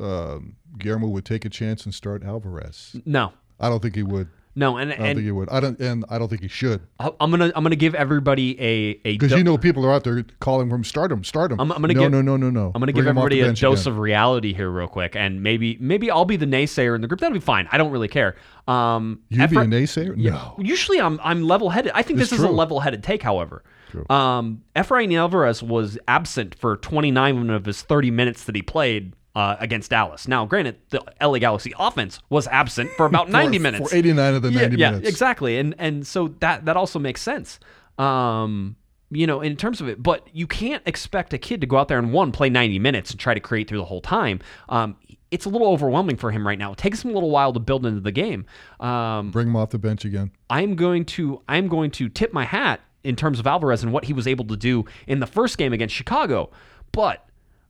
um, 0.00 0.56
Guillermo 0.78 1.08
would 1.08 1.24
take 1.24 1.44
a 1.44 1.48
chance 1.48 1.84
and 1.84 1.94
start 1.94 2.22
Alvarez? 2.22 2.96
No, 3.04 3.32
I 3.58 3.68
don't 3.68 3.80
think 3.80 3.94
he 3.96 4.02
would. 4.02 4.28
No, 4.56 4.76
and 4.76 4.92
I 4.92 4.96
don't 4.96 5.06
and 5.06 5.16
think 5.18 5.24
he 5.26 5.32
would. 5.32 5.48
I 5.48 5.58
don't, 5.60 5.78
and 5.80 6.04
I 6.08 6.18
don't 6.18 6.28
think 6.28 6.42
he 6.42 6.48
should, 6.48 6.80
I'm 7.00 7.30
gonna 7.30 7.50
I'm 7.56 7.64
gonna 7.64 7.74
give 7.74 7.94
everybody 7.96 8.56
a 8.60 9.00
a 9.04 9.12
because 9.18 9.32
you 9.32 9.42
know 9.42 9.58
people 9.58 9.84
are 9.84 9.92
out 9.92 10.04
there 10.04 10.24
calling 10.38 10.70
from 10.70 10.84
stardom, 10.84 11.24
stardom. 11.24 11.58
I'm- 11.60 11.72
I'm 11.72 11.80
gonna 11.80 11.94
no, 11.94 12.00
give- 12.02 12.12
no, 12.12 12.22
no, 12.22 12.36
no, 12.36 12.50
no. 12.50 12.66
I'm 12.74 12.80
to 12.80 12.86
Bring 12.86 12.94
give 12.94 13.06
him 13.06 13.18
off 13.18 13.28
the 13.30 13.40
everybody 13.40 13.40
a 13.40 13.52
dose 13.52 13.82
again. 13.82 13.92
of 13.94 13.98
reality 13.98 14.54
here, 14.54 14.70
real 14.70 14.86
quick, 14.86 15.16
and 15.16 15.42
maybe 15.42 15.76
maybe 15.80 16.10
I'll 16.10 16.24
be 16.24 16.36
the 16.36 16.46
naysayer 16.46 16.94
in 16.94 17.00
the 17.00 17.08
group. 17.08 17.18
That'll 17.20 17.34
be 17.34 17.40
fine. 17.40 17.68
I 17.72 17.78
don't 17.78 17.90
really 17.90 18.06
care. 18.08 18.36
Um, 18.68 19.20
You 19.28 19.38
be 19.48 19.56
a 19.56 19.60
naysayer? 19.60 20.16
No. 20.16 20.54
Usually, 20.58 21.00
I'm 21.00 21.18
I'm 21.24 21.42
level 21.42 21.70
headed. 21.70 21.90
I 21.94 22.02
think 22.02 22.20
It's 22.20 22.30
this 22.30 22.38
is 22.38 22.44
a 22.44 22.48
level 22.50 22.78
headed 22.80 23.02
take. 23.02 23.22
However, 23.24 23.64
True. 23.90 24.06
um, 24.08 24.62
Efrain 24.76 25.12
Alvarez 25.18 25.62
was 25.64 25.98
absent 26.06 26.54
for 26.54 26.76
29 26.76 27.50
of 27.50 27.64
his 27.64 27.82
30 27.82 28.10
minutes 28.12 28.44
that 28.44 28.54
he 28.54 28.62
played. 28.62 29.14
Uh, 29.34 29.56
against 29.58 29.90
Dallas. 29.90 30.28
Now, 30.28 30.46
granted, 30.46 30.76
the 30.90 31.02
LA 31.20 31.38
Galaxy 31.38 31.72
offense 31.76 32.20
was 32.30 32.46
absent 32.46 32.88
for 32.92 33.04
about 33.04 33.28
90 33.30 33.58
for, 33.58 33.62
minutes. 33.64 33.90
for 33.90 33.96
89 33.96 34.34
of 34.34 34.42
the 34.42 34.50
90 34.52 34.76
yeah, 34.76 34.90
minutes. 34.90 35.02
Yeah, 35.02 35.08
exactly. 35.08 35.58
And 35.58 35.74
and 35.76 36.06
so 36.06 36.28
that 36.38 36.66
that 36.66 36.76
also 36.76 37.00
makes 37.00 37.20
sense. 37.20 37.58
Um, 37.98 38.76
you 39.10 39.26
know, 39.26 39.40
in 39.40 39.56
terms 39.56 39.80
of 39.80 39.88
it, 39.88 40.02
but 40.02 40.28
you 40.32 40.46
can't 40.46 40.82
expect 40.86 41.32
a 41.32 41.38
kid 41.38 41.60
to 41.60 41.66
go 41.66 41.76
out 41.76 41.88
there 41.88 41.98
and 41.98 42.12
one 42.12 42.32
play 42.32 42.48
90 42.48 42.78
minutes 42.78 43.10
and 43.10 43.20
try 43.20 43.34
to 43.34 43.40
create 43.40 43.68
through 43.68 43.78
the 43.78 43.84
whole 43.84 44.00
time. 44.00 44.40
Um, 44.68 44.96
it's 45.30 45.46
a 45.46 45.48
little 45.48 45.68
overwhelming 45.68 46.16
for 46.16 46.30
him 46.30 46.46
right 46.46 46.58
now. 46.58 46.72
It 46.72 46.78
takes 46.78 47.04
him 47.04 47.10
a 47.10 47.14
little 47.14 47.30
while 47.30 47.52
to 47.52 47.60
build 47.60 47.86
into 47.86 48.00
the 48.00 48.12
game. 48.12 48.46
Um, 48.80 49.30
Bring 49.30 49.48
him 49.48 49.56
off 49.56 49.70
the 49.70 49.78
bench 49.78 50.04
again. 50.04 50.30
I'm 50.48 50.76
going 50.76 51.04
to 51.06 51.42
I'm 51.48 51.68
going 51.68 51.90
to 51.92 52.08
tip 52.08 52.32
my 52.32 52.44
hat 52.44 52.80
in 53.02 53.16
terms 53.16 53.38
of 53.38 53.46
Alvarez 53.46 53.82
and 53.82 53.92
what 53.92 54.04
he 54.04 54.12
was 54.12 54.26
able 54.26 54.44
to 54.46 54.56
do 54.56 54.84
in 55.06 55.20
the 55.20 55.26
first 55.26 55.58
game 55.58 55.72
against 55.72 55.94
Chicago, 55.94 56.50
but. 56.92 57.26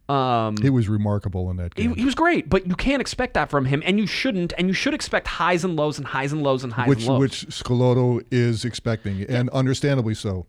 Um, 0.09 0.57
He 0.61 0.69
was 0.69 0.89
remarkable 0.89 1.51
in 1.51 1.57
that 1.57 1.75
game. 1.75 1.95
he 1.95 2.05
was 2.05 2.15
great, 2.15 2.51
but 2.51 2.67
you 2.67 2.75
can't 2.75 3.01
expect 3.01 3.35
that 3.35 3.49
from 3.49 3.65
him, 3.65 3.83
and 3.87 3.99
you 3.99 4.07
shouldn't, 4.07 4.53
and 4.59 4.69
you 4.69 4.75
should 4.75 4.93
expect 4.93 5.27
highs 5.27 5.65
and 5.65 5.77
lows 5.77 5.97
and 5.97 6.07
highs 6.07 6.31
and 6.33 6.43
lows 6.43 6.63
and 6.63 6.73
highs 6.75 6.89
which 6.89 6.99
and 7.01 7.09
lows. 7.09 7.21
which 7.21 7.47
Schelotto 7.49 8.23
is 8.31 8.65
expecting, 8.67 9.23
and 9.23 9.49
understandably 9.51 10.15
so. 10.15 10.45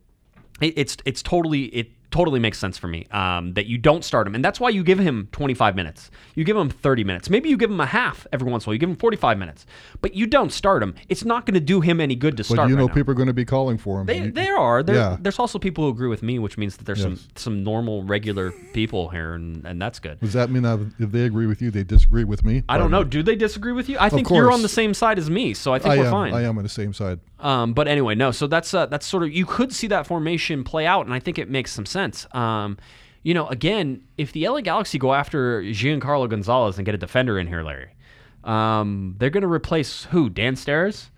it, 0.59 0.73
it's 0.77 0.97
it's 1.05 1.21
totally 1.23 1.65
it 1.67 1.89
totally 2.11 2.39
makes 2.39 2.57
sense 2.57 2.77
for 2.77 2.87
me 2.87 3.05
um, 3.11 3.53
that 3.53 3.65
you 3.65 3.77
don't 3.77 4.03
start 4.03 4.27
him, 4.27 4.35
and 4.35 4.43
that's 4.43 4.59
why 4.59 4.69
you 4.69 4.83
give 4.83 4.99
him 4.99 5.27
25 5.31 5.75
minutes. 5.75 6.11
You 6.35 6.43
give 6.43 6.55
him 6.57 6.69
30 6.69 7.03
minutes. 7.03 7.29
Maybe 7.29 7.49
you 7.49 7.57
give 7.57 7.69
him 7.71 7.79
a 7.79 7.85
half 7.85 8.25
every 8.31 8.49
once 8.49 8.63
in 8.65 8.67
a 8.67 8.69
while. 8.69 8.73
You 8.75 8.79
give 8.79 8.89
him 8.89 8.95
45 8.95 9.37
minutes, 9.37 9.65
but 10.01 10.13
you 10.15 10.27
don't 10.27 10.51
start 10.51 10.81
him. 10.83 10.95
It's 11.09 11.25
not 11.25 11.45
going 11.45 11.53
to 11.55 11.59
do 11.59 11.81
him 11.81 11.99
any 12.01 12.15
good 12.15 12.37
to 12.37 12.43
start 12.43 12.57
But 12.57 12.69
you 12.69 12.75
know, 12.75 12.83
right 12.83 12.87
now. 12.89 12.93
people 12.93 13.11
are 13.11 13.15
going 13.15 13.27
to 13.27 13.33
be 13.33 13.45
calling 13.45 13.77
for 13.77 13.99
him. 14.01 14.05
They, 14.07 14.19
You- 14.23 14.31
there 14.31 14.57
are. 14.57 14.83
There, 14.83 14.95
Yeah. 14.95 15.17
There's 15.19 15.39
also 15.39 15.59
people 15.59 15.83
who 15.85 15.89
agree 15.89 16.07
with 16.09 16.23
me, 16.23 16.39
which 16.39 16.57
means 16.57 16.77
that 16.77 16.85
there's 16.85 17.01
some 17.01 17.13
Yes. 17.13 17.27
some 17.35 17.63
normal, 17.63 18.03
regular 18.03 18.51
people 18.73 19.09
here, 19.09 19.33
and, 19.33 19.65
and 19.65 19.81
that's 19.81 19.99
good. 19.99 20.19
Does 20.19 20.33
that 20.33 20.49
mean 20.49 20.63
that 20.63 20.79
if 20.99 21.11
they 21.11 21.23
agree 21.25 21.47
with 21.47 21.61
you, 21.61 21.71
they 21.71 21.83
disagree 21.83 22.23
with 22.23 22.43
me? 22.43 22.63
I 22.69 22.77
don't 22.77 22.91
know. 22.91 23.03
Do 23.03 23.23
they 23.23 23.35
disagree 23.35 23.71
with 23.71 23.89
you? 23.89 23.97
I 23.99 24.09
think 24.09 24.29
you're 24.29 24.51
on 24.51 24.61
the 24.61 24.69
same 24.69 24.93
side 24.93 25.17
as 25.17 25.29
me, 25.29 25.53
so 25.53 25.73
I 25.73 25.79
think. 25.79 25.93
I 25.93 25.97
we're 25.97 26.05
am. 26.05 26.11
fine. 26.11 26.33
I 26.33 26.41
am 26.43 26.57
on 26.57 26.63
the 26.63 26.69
same 26.69 26.93
side. 26.93 27.19
Um, 27.39 27.73
but 27.73 27.87
anyway, 27.87 28.15
no. 28.15 28.31
So 28.31 28.47
that's 28.47 28.73
uh, 28.73 28.85
that's 28.87 29.05
sort 29.05 29.23
of 29.23 29.31
you 29.31 29.45
could 29.45 29.73
see 29.73 29.87
that 29.87 30.07
formation 30.07 30.63
play 30.63 30.85
out, 30.85 31.05
and 31.05 31.13
I 31.13 31.19
think 31.19 31.37
it 31.37 31.49
makes 31.49 31.71
some 31.71 31.85
sense. 31.85 32.04
Um, 32.33 32.77
you 33.23 33.33
know, 33.33 33.47
again, 33.47 34.03
if 34.17 34.31
the 34.33 34.47
LA 34.47 34.61
Galaxy 34.61 34.99
go 34.99 35.13
after 35.13 35.61
Giancarlo 35.63 36.29
Gonzalez 36.29 36.77
and 36.77 36.85
get 36.85 36.93
a 36.93 36.97
defender 36.97 37.39
in 37.39 37.47
here, 37.47 37.63
Larry, 37.63 37.89
um, 38.43 39.15
they're 39.17 39.31
going 39.31 39.41
to 39.41 39.47
replace 39.47 40.03
who? 40.05 40.29
Dan 40.29 40.55
Steres. 40.55 41.09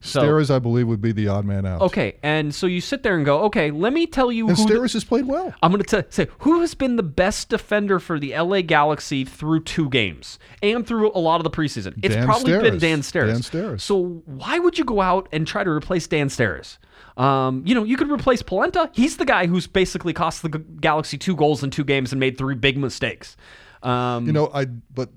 So 0.00 0.20
Steres, 0.22 0.54
I 0.54 0.58
believe, 0.58 0.86
would 0.86 1.00
be 1.00 1.10
the 1.12 1.28
odd 1.28 1.44
man 1.44 1.66
out. 1.66 1.80
okay, 1.82 2.16
and 2.22 2.54
so 2.54 2.66
you 2.66 2.80
sit 2.80 3.02
there 3.02 3.16
and 3.16 3.24
go, 3.24 3.40
okay, 3.44 3.70
let 3.70 3.92
me 3.92 4.06
tell 4.06 4.30
you 4.30 4.48
And 4.48 4.56
who. 4.56 4.66
the- 4.66 4.80
has 4.92 5.04
played 5.04 5.26
well. 5.26 5.52
I'm 5.62 5.72
going 5.72 5.82
to 5.82 6.06
say 6.10 6.28
who 6.40 6.60
has 6.60 6.74
been 6.74 6.96
the 6.96 7.02
best 7.02 7.48
defender 7.48 7.98
for 7.98 8.18
the 8.20 8.36
LA 8.36 8.60
Galaxy 8.60 9.24
through 9.24 9.64
two 9.64 9.88
games 9.88 10.38
and 10.62 10.86
through 10.86 11.10
a 11.12 11.18
lot 11.18 11.40
of 11.40 11.44
the 11.44 11.50
preseason. 11.50 11.98
It's 12.02 12.14
Dan 12.14 12.24
probably 12.26 12.52
been 12.58 12.78
Dan 12.78 13.00
Steres. 13.00 13.26
Dan 13.28 13.40
Steres. 13.40 13.80
So 13.80 14.22
why 14.26 14.58
would 14.58 14.78
you 14.78 14.84
go 14.84 15.00
out 15.00 15.28
and 15.32 15.46
try 15.46 15.64
to 15.64 15.70
replace 15.70 16.06
Dan 16.06 16.28
Steres? 16.28 16.78
Um, 17.16 17.62
you 17.66 17.74
know, 17.74 17.82
you 17.84 17.96
could 17.96 18.10
replace 18.10 18.42
Polenta. 18.42 18.90
He's 18.92 19.16
the 19.16 19.24
guy 19.24 19.46
who's 19.46 19.66
basically 19.66 20.12
cost 20.12 20.42
the 20.42 20.50
Galaxy 20.50 21.16
two 21.18 21.34
goals 21.34 21.62
in 21.64 21.70
two 21.70 21.84
games 21.84 22.12
and 22.12 22.20
made 22.20 22.36
three 22.38 22.54
big 22.54 22.76
mistakes. 22.78 23.36
Um, 23.82 24.26
You 24.26 24.32
know, 24.32 24.50
I 24.52 24.66
but 24.66 25.10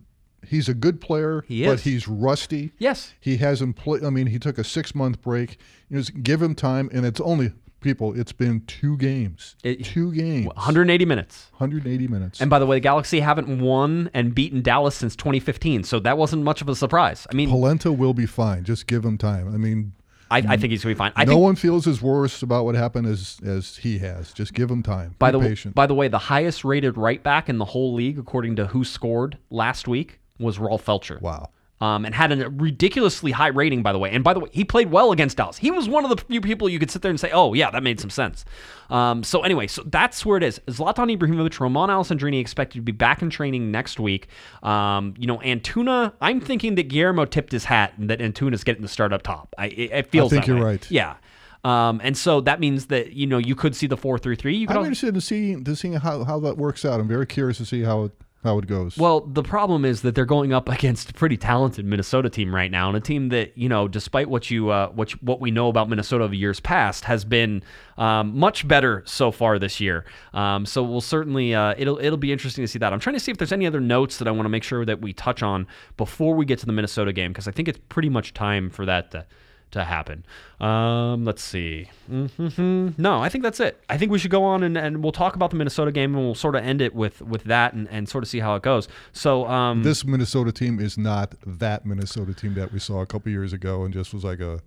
he's 0.50 0.68
a 0.68 0.74
good 0.74 1.00
player, 1.00 1.44
He 1.48 1.66
but 1.66 1.82
he's 1.82 2.08
rusty. 2.08 2.72
yes, 2.78 3.14
He 3.20 3.38
hasn't 3.38 3.76
played. 3.76 4.04
I 4.04 4.10
mean, 4.10 4.28
he 4.28 4.40
took 4.40 4.58
a 4.58 4.64
six 4.64 4.94
month 4.96 5.22
break. 5.22 5.58
You 5.90 5.98
know, 5.98 6.04
give 6.24 6.42
him 6.42 6.56
time, 6.56 6.90
and 6.94 7.06
it's 7.06 7.22
only 7.22 7.54
people. 7.82 8.20
It's 8.20 8.34
been 8.34 8.62
two 8.66 8.98
games. 8.98 9.56
It- 9.64 9.86
two 9.86 10.12
games. 10.14 10.48
180 10.48 11.06
minutes. 11.06 11.48
180 11.58 12.08
minutes. 12.10 12.42
And 12.42 12.50
by 12.50 12.60
the 12.60 12.66
way, 12.66 12.76
the 12.78 12.82
Galaxy 12.82 13.22
haven't 13.22 13.60
won 13.62 14.10
and 14.14 14.36
beaten 14.36 14.62
Dallas 14.62 14.96
since 14.96 15.16
2015, 15.16 15.84
so 15.86 16.00
that 16.02 16.18
wasn't 16.18 16.44
much 16.44 16.62
of 16.62 16.68
a 16.68 16.76
surprise. 16.76 17.26
I 17.32 17.36
mean, 17.36 17.50
Polenta 17.50 17.92
will 17.92 18.14
be 18.14 18.26
fine. 18.26 18.64
Just 18.66 18.86
give 18.88 19.06
him 19.06 19.18
time. 19.18 19.48
I 19.54 19.58
mean, 19.58 19.94
I, 20.32 20.40
I 20.40 20.58
think 20.58 20.72
he's 20.72 20.84
going 20.84 20.94
to 20.94 20.96
be 20.96 21.00
fine. 21.00 21.12
I 21.16 21.24
no 21.26 21.32
think 21.32 21.42
one 21.42 21.56
feels 21.56 21.88
as 21.88 22.02
worse 22.04 22.44
about 22.44 22.66
what 22.66 22.76
happened 22.76 23.08
as 23.08 23.40
as 23.44 23.78
he 23.78 23.98
has. 24.00 24.32
Just 24.34 24.54
give 24.54 24.70
him 24.70 24.84
time. 24.84 25.16
By 25.18 25.32
be 25.32 25.40
the 25.40 25.48
patient. 25.48 25.74
by 25.74 25.88
the 25.88 25.96
way, 25.96 26.08
the 26.08 26.20
highest 26.20 26.64
rated 26.66 26.98
right 26.98 27.24
back 27.24 27.50
in 27.50 27.58
the 27.58 27.66
whole 27.66 27.94
league, 27.96 28.20
according 28.20 28.58
to 28.58 28.68
who 28.68 28.84
scored 28.84 29.38
last 29.50 29.88
week, 29.88 30.20
was 30.40 30.58
Rolf 30.60 30.86
Feltscher. 30.86 31.22
wow. 31.22 31.50
Um, 31.82 32.04
and 32.04 32.14
had 32.14 32.34
a 32.34 32.50
ridiculously 32.50 33.32
high 33.32 33.48
rating, 33.48 33.84
by 33.84 33.94
the 33.94 34.00
way. 34.00 34.12
And 34.12 34.22
by 34.22 34.34
the 34.34 34.42
way, 34.42 34.50
he 34.52 34.66
played 34.66 34.92
well 34.92 35.14
against 35.14 35.38
Dallas. 35.38 35.56
He 35.56 35.72
was 35.72 35.88
one 35.88 36.04
of 36.04 36.10
the 36.10 36.18
few 36.26 36.42
people 36.42 36.68
you 36.68 36.78
could 36.78 36.92
sit 36.92 37.02
there 37.02 37.10
and 37.10 37.18
say, 37.18 37.32
"Oh, 37.32 37.54
yeah, 37.54 37.72
that 37.72 37.84
made 37.84 38.02
some 38.02 38.10
sense." 38.10 38.44
Um, 38.90 39.24
so 39.24 39.44
anyway, 39.44 39.68
so 39.68 39.84
that's 39.86 40.26
where 40.26 40.36
it 40.36 40.44
is. 40.44 40.60
Zlatan 40.68 41.18
Ibrahimovic, 41.18 41.58
Romain 41.58 41.88
Alessandrini 41.88 42.42
expected 42.42 42.80
to 42.80 42.82
be 42.82 42.92
back 42.92 43.22
in 43.22 43.30
training 43.30 43.72
next 43.72 43.98
week. 43.98 44.28
Um, 44.62 45.14
you 45.18 45.26
know, 45.26 45.38
Antuna. 45.38 46.12
I'm 46.20 46.42
thinking 46.42 46.76
that 46.76 46.90
Guillermo 46.90 47.24
tipped 47.24 47.54
his 47.54 47.64
hat 47.64 47.94
and 47.98 48.10
that 48.10 48.20
Antuna's 48.20 48.66
getting 48.66 48.82
the 48.82 48.90
start 48.90 49.14
up 49.14 49.22
top. 49.22 49.56
I, 49.58 49.68
it, 49.68 49.92
it 49.94 50.08
feels. 50.08 50.32
think 50.32 50.44
that 50.44 50.48
you're 50.52 50.58
way. 50.58 50.72
right. 50.72 50.92
Yeah. 50.92 51.16
Um, 51.64 52.02
and 52.04 52.18
so 52.18 52.42
that 52.42 52.60
means 52.60 52.88
that 52.88 53.14
you 53.14 53.26
know 53.26 53.38
you 53.38 53.56
could 53.56 53.74
see 53.74 53.88
the 53.88 53.96
four 53.96 54.18
three 54.20 54.36
three. 54.36 54.58
You 54.58 54.68
could 54.68 54.74
I'm 54.74 54.80
also- 54.80 54.88
interested 54.88 55.16
in 55.16 55.22
seeing 55.22 55.64
to 55.64 55.76
seeing 55.78 55.94
how, 55.94 56.26
how 56.26 56.42
that 56.42 56.58
works 56.58 56.84
out. 56.84 57.00
I'm 57.00 57.08
very 57.08 57.26
curious 57.26 57.58
to 57.60 57.66
see 57.66 57.84
how 57.84 58.04
it 58.04 58.12
how 58.44 58.58
it 58.58 58.68
goes. 58.68 58.98
Well, 58.98 59.22
the 59.22 59.44
problem 59.44 59.84
is 59.84 60.02
that 60.04 60.16
they're 60.16 60.26
going 60.26 60.54
up 60.54 60.70
against 60.78 61.10
a 61.10 61.14
pretty 61.14 61.36
talented 61.38 61.86
Minnesota 61.86 62.30
team 62.30 62.56
right 62.56 62.72
now, 62.72 62.88
and 62.88 62.96
a 62.98 63.02
team 63.02 63.30
that 63.30 63.58
you 63.58 63.68
know, 63.68 63.88
despite 63.88 64.30
what 64.30 64.50
you 64.50 64.70
uh, 64.70 64.90
what 64.90 65.12
you- 65.14 65.20
what 65.22 65.40
we 65.42 65.52
know 65.52 65.68
about 65.68 65.90
Minnesota 65.90 66.24
of 66.24 66.34
years 66.34 66.60
past, 66.60 67.06
has 67.06 67.26
been 67.26 67.62
um, 67.98 68.38
much 68.38 68.68
better 68.68 69.04
so 69.06 69.32
far 69.32 69.60
this 69.60 69.80
year. 69.80 70.06
Um, 70.34 70.66
so 70.66 70.84
we'll 70.84 71.02
certainly 71.02 71.54
uh, 71.54 71.76
it'll 71.78 72.00
it'll 72.00 72.18
be 72.18 72.32
interesting 72.32 72.64
to 72.64 72.68
see 72.68 72.80
that. 72.80 72.94
I'm 72.94 73.00
trying 73.00 73.16
to 73.16 73.20
see 73.20 73.32
if 73.32 73.38
there's 73.38 73.52
any 73.52 73.68
other 73.68 73.82
notes 73.82 74.18
that 74.18 74.28
I 74.28 74.32
want 74.32 74.46
to 74.46 74.50
make 74.50 74.64
sure 74.64 74.86
that 74.86 75.02
we 75.02 75.12
touch 75.14 75.44
on 75.44 75.68
before 75.98 76.36
we 76.36 76.46
get 76.46 76.60
to 76.60 76.66
the 76.66 76.72
Minnesota 76.74 77.12
game 77.12 77.32
because 77.34 77.48
I 77.48 77.52
think 77.52 77.68
it's 77.68 77.80
pretty 77.90 78.10
much 78.10 78.34
time 78.34 78.70
for 78.70 78.86
that 78.86 79.12
to 79.12 79.26
to 79.72 79.84
happen. 79.84 80.26
Um, 80.60 81.26
let's 81.26 81.42
see. 81.42 81.90
hmm 82.08 82.90
No, 82.98 83.22
I 83.22 83.30
think 83.30 83.44
that's 83.44 83.60
it. 83.60 83.82
I 83.90 83.98
think 83.98 84.12
we 84.12 84.20
should 84.20 84.32
go 84.32 84.44
on 84.44 84.64
and, 84.64 84.78
and 84.78 85.04
we'll 85.04 85.12
talk 85.12 85.36
about 85.36 85.52
the 85.52 85.56
Minnesota 85.56 85.92
game 85.92 86.16
and 86.16 86.24
we'll 86.26 86.36
sort 86.36 86.56
of 86.56 86.64
end 86.64 86.82
it 86.82 86.94
with 86.96 87.22
with 87.22 87.44
that 87.46 87.74
and, 87.74 87.88
and 87.90 88.10
sort 88.10 88.24
of 88.24 88.28
see 88.30 88.40
how 88.40 88.56
it 88.56 88.64
goes. 88.64 88.88
So 89.14 89.48
um, 89.48 89.84
this 89.84 90.04
Minnesota 90.04 90.52
team 90.52 90.80
is 90.80 90.98
not 90.98 91.36
that 91.46 91.86
Minnesota 91.86 92.34
team 92.34 92.56
that 92.56 92.74
we 92.74 92.80
saw 92.80 93.02
a 93.02 93.06
couple 93.06 93.32
years 93.32 93.54
ago 93.54 93.84
and 93.84 93.94
just 93.94 94.14
was 94.14 94.24
like 94.24 94.40
a 94.40 94.62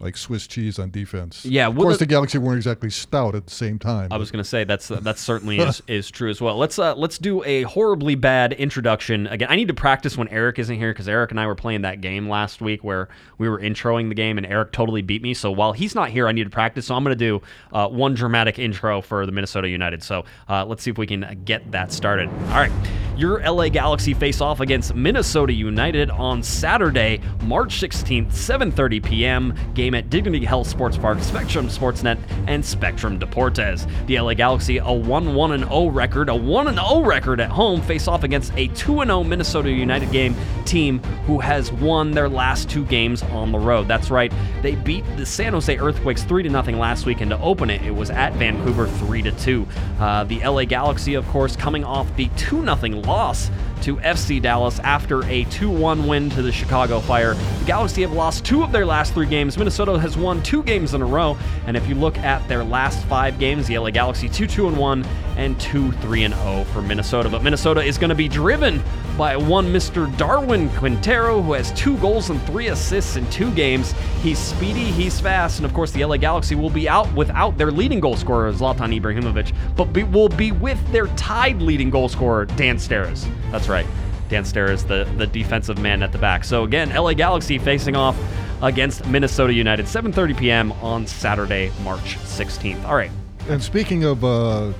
like 0.00 0.16
Swiss 0.16 0.46
cheese 0.46 0.78
on 0.78 0.90
defense. 0.90 1.44
Yeah, 1.44 1.68
of 1.68 1.76
course 1.76 1.98
the- 1.98 2.04
the 2.06 2.10
Galaxy 2.10 2.38
weren't 2.38 2.56
exactly 2.58 2.90
stout 2.90 3.34
at 3.34 3.46
the 3.46 3.52
same 3.52 3.78
time. 3.78 4.08
I 4.12 4.16
was 4.16 4.30
going 4.30 4.42
to 4.42 4.48
say 4.48 4.64
that's 4.64 4.88
that 4.88 5.18
certainly 5.18 5.58
is, 5.60 5.82
is 5.86 6.10
true 6.10 6.30
as 6.30 6.40
well. 6.40 6.56
Let's 6.56 6.78
uh, 6.78 6.94
let's 6.94 7.18
do 7.18 7.42
a 7.44 7.62
horribly 7.62 8.14
bad 8.14 8.52
introduction 8.52 9.26
again. 9.26 9.48
I 9.50 9.56
need 9.56 9.68
to 9.68 9.74
practice 9.74 10.16
when 10.16 10.28
Eric 10.28 10.58
isn't 10.58 10.76
here 10.76 10.92
because 10.92 11.08
Eric 11.08 11.30
and 11.30 11.40
I 11.40 11.46
were 11.46 11.54
playing 11.54 11.82
that 11.82 12.00
game 12.00 12.28
last 12.28 12.60
week 12.60 12.84
where 12.84 13.08
we 13.38 13.48
were 13.48 13.58
introing 13.60 14.08
the 14.08 14.14
game 14.14 14.38
and 14.38 14.46
Eric 14.46 14.72
totally 14.72 15.02
beat 15.02 15.22
me. 15.22 15.34
So 15.34 15.50
while 15.50 15.72
he's 15.72 15.94
not 15.94 16.10
here, 16.10 16.28
I 16.28 16.32
need 16.32 16.44
to 16.44 16.50
practice. 16.50 16.86
So 16.86 16.94
I'm 16.94 17.02
going 17.04 17.16
to 17.16 17.24
do 17.24 17.42
uh, 17.72 17.88
one 17.88 18.14
dramatic 18.14 18.58
intro 18.58 19.00
for 19.00 19.26
the 19.26 19.32
Minnesota 19.32 19.68
United. 19.68 20.02
So 20.02 20.24
uh, 20.48 20.64
let's 20.64 20.82
see 20.82 20.90
if 20.90 20.98
we 20.98 21.06
can 21.06 21.42
get 21.44 21.70
that 21.72 21.92
started. 21.92 22.28
All 22.28 22.54
right, 22.60 22.72
your 23.16 23.40
LA 23.40 23.68
Galaxy 23.68 24.14
face 24.14 24.40
off 24.40 24.60
against 24.60 24.94
Minnesota 24.94 25.52
United 25.52 26.10
on 26.10 26.42
Saturday, 26.42 27.20
March 27.42 27.80
16th, 27.80 28.28
7:30 28.28 29.04
p.m. 29.04 29.54
Game 29.74 29.85
at 29.94 30.10
Dignity 30.10 30.44
Health 30.44 30.66
Sports 30.66 30.96
Park, 30.96 31.20
Spectrum 31.20 31.68
Sportsnet, 31.68 32.18
and 32.46 32.64
Spectrum 32.64 33.18
Deportes. 33.18 33.86
The 34.06 34.20
LA 34.20 34.34
Galaxy, 34.34 34.78
a 34.78 34.82
1-1 34.82 35.58
0 35.58 35.86
record, 35.88 36.28
a 36.28 36.34
1 36.34 36.74
0 36.74 37.00
record 37.02 37.40
at 37.40 37.50
home, 37.50 37.80
face 37.82 38.08
off 38.08 38.24
against 38.24 38.52
a 38.56 38.68
2 38.68 39.04
0 39.04 39.24
Minnesota 39.24 39.70
United 39.70 40.10
game 40.10 40.34
team 40.64 40.98
who 41.26 41.38
has 41.38 41.72
won 41.72 42.10
their 42.10 42.28
last 42.28 42.68
two 42.68 42.84
games 42.84 43.22
on 43.24 43.52
the 43.52 43.58
road. 43.58 43.88
That's 43.88 44.10
right, 44.10 44.32
they 44.62 44.74
beat 44.74 45.04
the 45.16 45.26
San 45.26 45.52
Jose 45.52 45.76
Earthquakes 45.76 46.22
3 46.24 46.48
0 46.48 46.62
last 46.78 47.06
week, 47.06 47.20
and 47.20 47.30
to 47.30 47.38
open 47.40 47.70
it, 47.70 47.82
it 47.82 47.94
was 47.94 48.10
at 48.10 48.32
Vancouver 48.34 48.86
3 48.86 49.22
2. 49.22 49.66
Uh, 49.98 50.24
the 50.24 50.40
LA 50.40 50.64
Galaxy, 50.64 51.14
of 51.14 51.26
course, 51.28 51.56
coming 51.56 51.84
off 51.84 52.14
the 52.16 52.28
2 52.36 52.64
0 52.64 52.76
loss 53.02 53.50
to 53.82 53.96
FC 53.96 54.40
Dallas 54.40 54.78
after 54.80 55.24
a 55.24 55.44
2 55.44 55.70
1 55.70 56.06
win 56.06 56.30
to 56.30 56.42
the 56.42 56.52
Chicago 56.52 57.00
Fire. 57.00 57.34
The 57.34 57.64
Galaxy 57.64 58.02
have 58.02 58.12
lost 58.12 58.44
two 58.44 58.62
of 58.62 58.72
their 58.72 58.86
last 58.86 59.14
three 59.14 59.26
games. 59.26 59.56
Minnesota 59.58 59.98
has 59.98 60.16
won 60.16 60.42
two 60.42 60.62
games 60.62 60.94
in 60.94 61.02
a 61.02 61.06
row. 61.06 61.36
And 61.66 61.76
if 61.76 61.88
you 61.88 61.94
look 61.94 62.18
at 62.18 62.46
their 62.48 62.64
last 62.64 63.04
five 63.06 63.38
games, 63.38 63.66
the 63.66 63.78
LA 63.78 63.90
Galaxy 63.90 64.28
2 64.28 64.46
2 64.46 64.68
and 64.68 64.76
1 64.76 65.04
and 65.36 65.58
2 65.60 65.92
3 65.92 66.24
and 66.24 66.34
0 66.34 66.64
for 66.72 66.82
Minnesota. 66.82 67.28
But 67.28 67.42
Minnesota 67.42 67.82
is 67.82 67.98
going 67.98 68.10
to 68.10 68.14
be 68.14 68.28
driven 68.28 68.82
by 69.16 69.36
one 69.36 69.66
Mr. 69.66 70.14
Darwin 70.18 70.68
Quintero, 70.70 71.40
who 71.40 71.54
has 71.54 71.72
two 71.72 71.96
goals 71.98 72.30
and 72.30 72.42
three 72.42 72.68
assists 72.68 73.16
in 73.16 73.28
two 73.30 73.50
games. 73.52 73.92
He's 74.22 74.38
speedy, 74.38 74.84
he's 74.84 75.20
fast, 75.20 75.58
and 75.58 75.66
of 75.66 75.72
course, 75.72 75.90
the 75.90 76.04
LA 76.04 76.18
Galaxy 76.18 76.54
will 76.54 76.70
be 76.70 76.88
out 76.88 77.12
without 77.14 77.56
their 77.56 77.70
leading 77.70 78.00
goal 78.00 78.16
scorer, 78.16 78.52
Zlatan 78.52 78.98
Ibrahimovic, 79.00 79.54
but 79.74 79.92
be, 79.92 80.04
will 80.04 80.28
be 80.28 80.52
with 80.52 80.80
their 80.92 81.06
tied 81.08 81.62
leading 81.62 81.90
goal 81.90 82.08
scorer, 82.08 82.44
Dan 82.44 82.76
Steres. 82.76 83.26
That's 83.50 83.65
right. 83.68 83.86
Dan 84.28 84.42
Steres, 84.42 84.86
the, 84.86 85.04
the 85.16 85.26
defensive 85.26 85.78
man 85.78 86.02
at 86.02 86.12
the 86.12 86.18
back. 86.18 86.44
So 86.44 86.64
again, 86.64 86.90
LA 86.90 87.14
Galaxy 87.14 87.58
facing 87.58 87.94
off 87.94 88.18
against 88.62 89.06
Minnesota 89.06 89.52
United, 89.52 89.86
7:30 89.86 90.36
p.m. 90.36 90.72
on 90.72 91.06
Saturday, 91.06 91.70
March 91.82 92.16
16th. 92.18 92.84
All 92.84 92.96
right. 92.96 93.10
And 93.48 93.62
speaking 93.62 94.04
of 94.04 94.24
uh, 94.24 94.72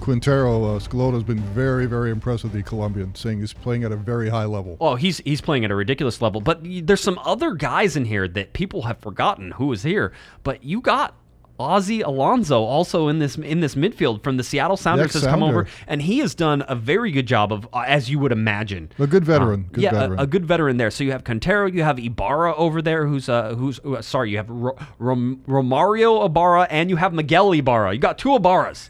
Quintero, 0.00 0.64
uh, 0.64 0.78
Schelotto's 0.78 1.24
been 1.24 1.40
very, 1.40 1.86
very 1.86 2.10
impressed 2.10 2.44
with 2.44 2.52
the 2.52 2.62
Colombian, 2.62 3.14
saying 3.14 3.40
he's 3.40 3.52
playing 3.52 3.84
at 3.84 3.92
a 3.92 3.96
very 3.96 4.28
high 4.28 4.44
level. 4.44 4.76
Oh, 4.80 4.94
he's 4.94 5.18
he's 5.18 5.40
playing 5.40 5.64
at 5.64 5.70
a 5.70 5.74
ridiculous 5.74 6.22
level. 6.22 6.40
But 6.40 6.60
there's 6.62 7.00
some 7.00 7.18
other 7.24 7.54
guys 7.54 7.96
in 7.96 8.04
here 8.04 8.28
that 8.28 8.52
people 8.52 8.82
have 8.82 8.98
forgotten 8.98 9.50
who 9.52 9.72
is 9.72 9.82
here. 9.82 10.12
But 10.44 10.64
you 10.64 10.80
got 10.80 11.14
Ozzie 11.58 12.02
Alonso 12.02 12.62
also 12.62 13.08
in 13.08 13.18
this 13.18 13.36
in 13.36 13.60
this 13.60 13.74
midfield 13.74 14.22
from 14.22 14.36
the 14.36 14.44
Seattle 14.44 14.76
Sounders 14.76 15.14
has 15.14 15.22
come 15.24 15.42
over, 15.42 15.66
and 15.86 16.02
he 16.02 16.18
has 16.18 16.34
done 16.34 16.64
a 16.68 16.74
very 16.74 17.10
good 17.10 17.26
job 17.26 17.52
of 17.52 17.68
uh, 17.72 17.84
as 17.86 18.10
you 18.10 18.18
would 18.18 18.32
imagine. 18.32 18.90
A 18.98 19.06
good 19.06 19.24
veteran. 19.24 19.66
Uh, 19.68 19.72
good 19.72 19.82
yeah, 19.84 19.90
a- 19.90 19.92
veteran. 20.00 20.18
A, 20.20 20.26
good 20.26 20.46
veteran 20.46 20.76
there. 20.76 20.90
So 20.90 21.04
you 21.04 21.12
have 21.12 21.24
Quintero, 21.24 21.66
you 21.66 21.82
have 21.82 21.98
Ibarra 21.98 22.54
over 22.56 22.82
there, 22.82 23.06
who's 23.06 23.28
uh, 23.28 23.54
who's 23.54 23.78
uh, 23.80 24.02
sorry, 24.02 24.30
you 24.30 24.36
have 24.36 24.50
Ro- 24.50 24.76
Rom- 24.98 25.42
Romario 25.46 26.24
Ibarra, 26.26 26.66
and 26.70 26.90
you 26.90 26.96
have 26.96 27.12
Miguel 27.12 27.52
Ibarra. 27.52 27.92
You 27.92 27.98
got 27.98 28.18
two 28.18 28.30
Ibarras. 28.30 28.88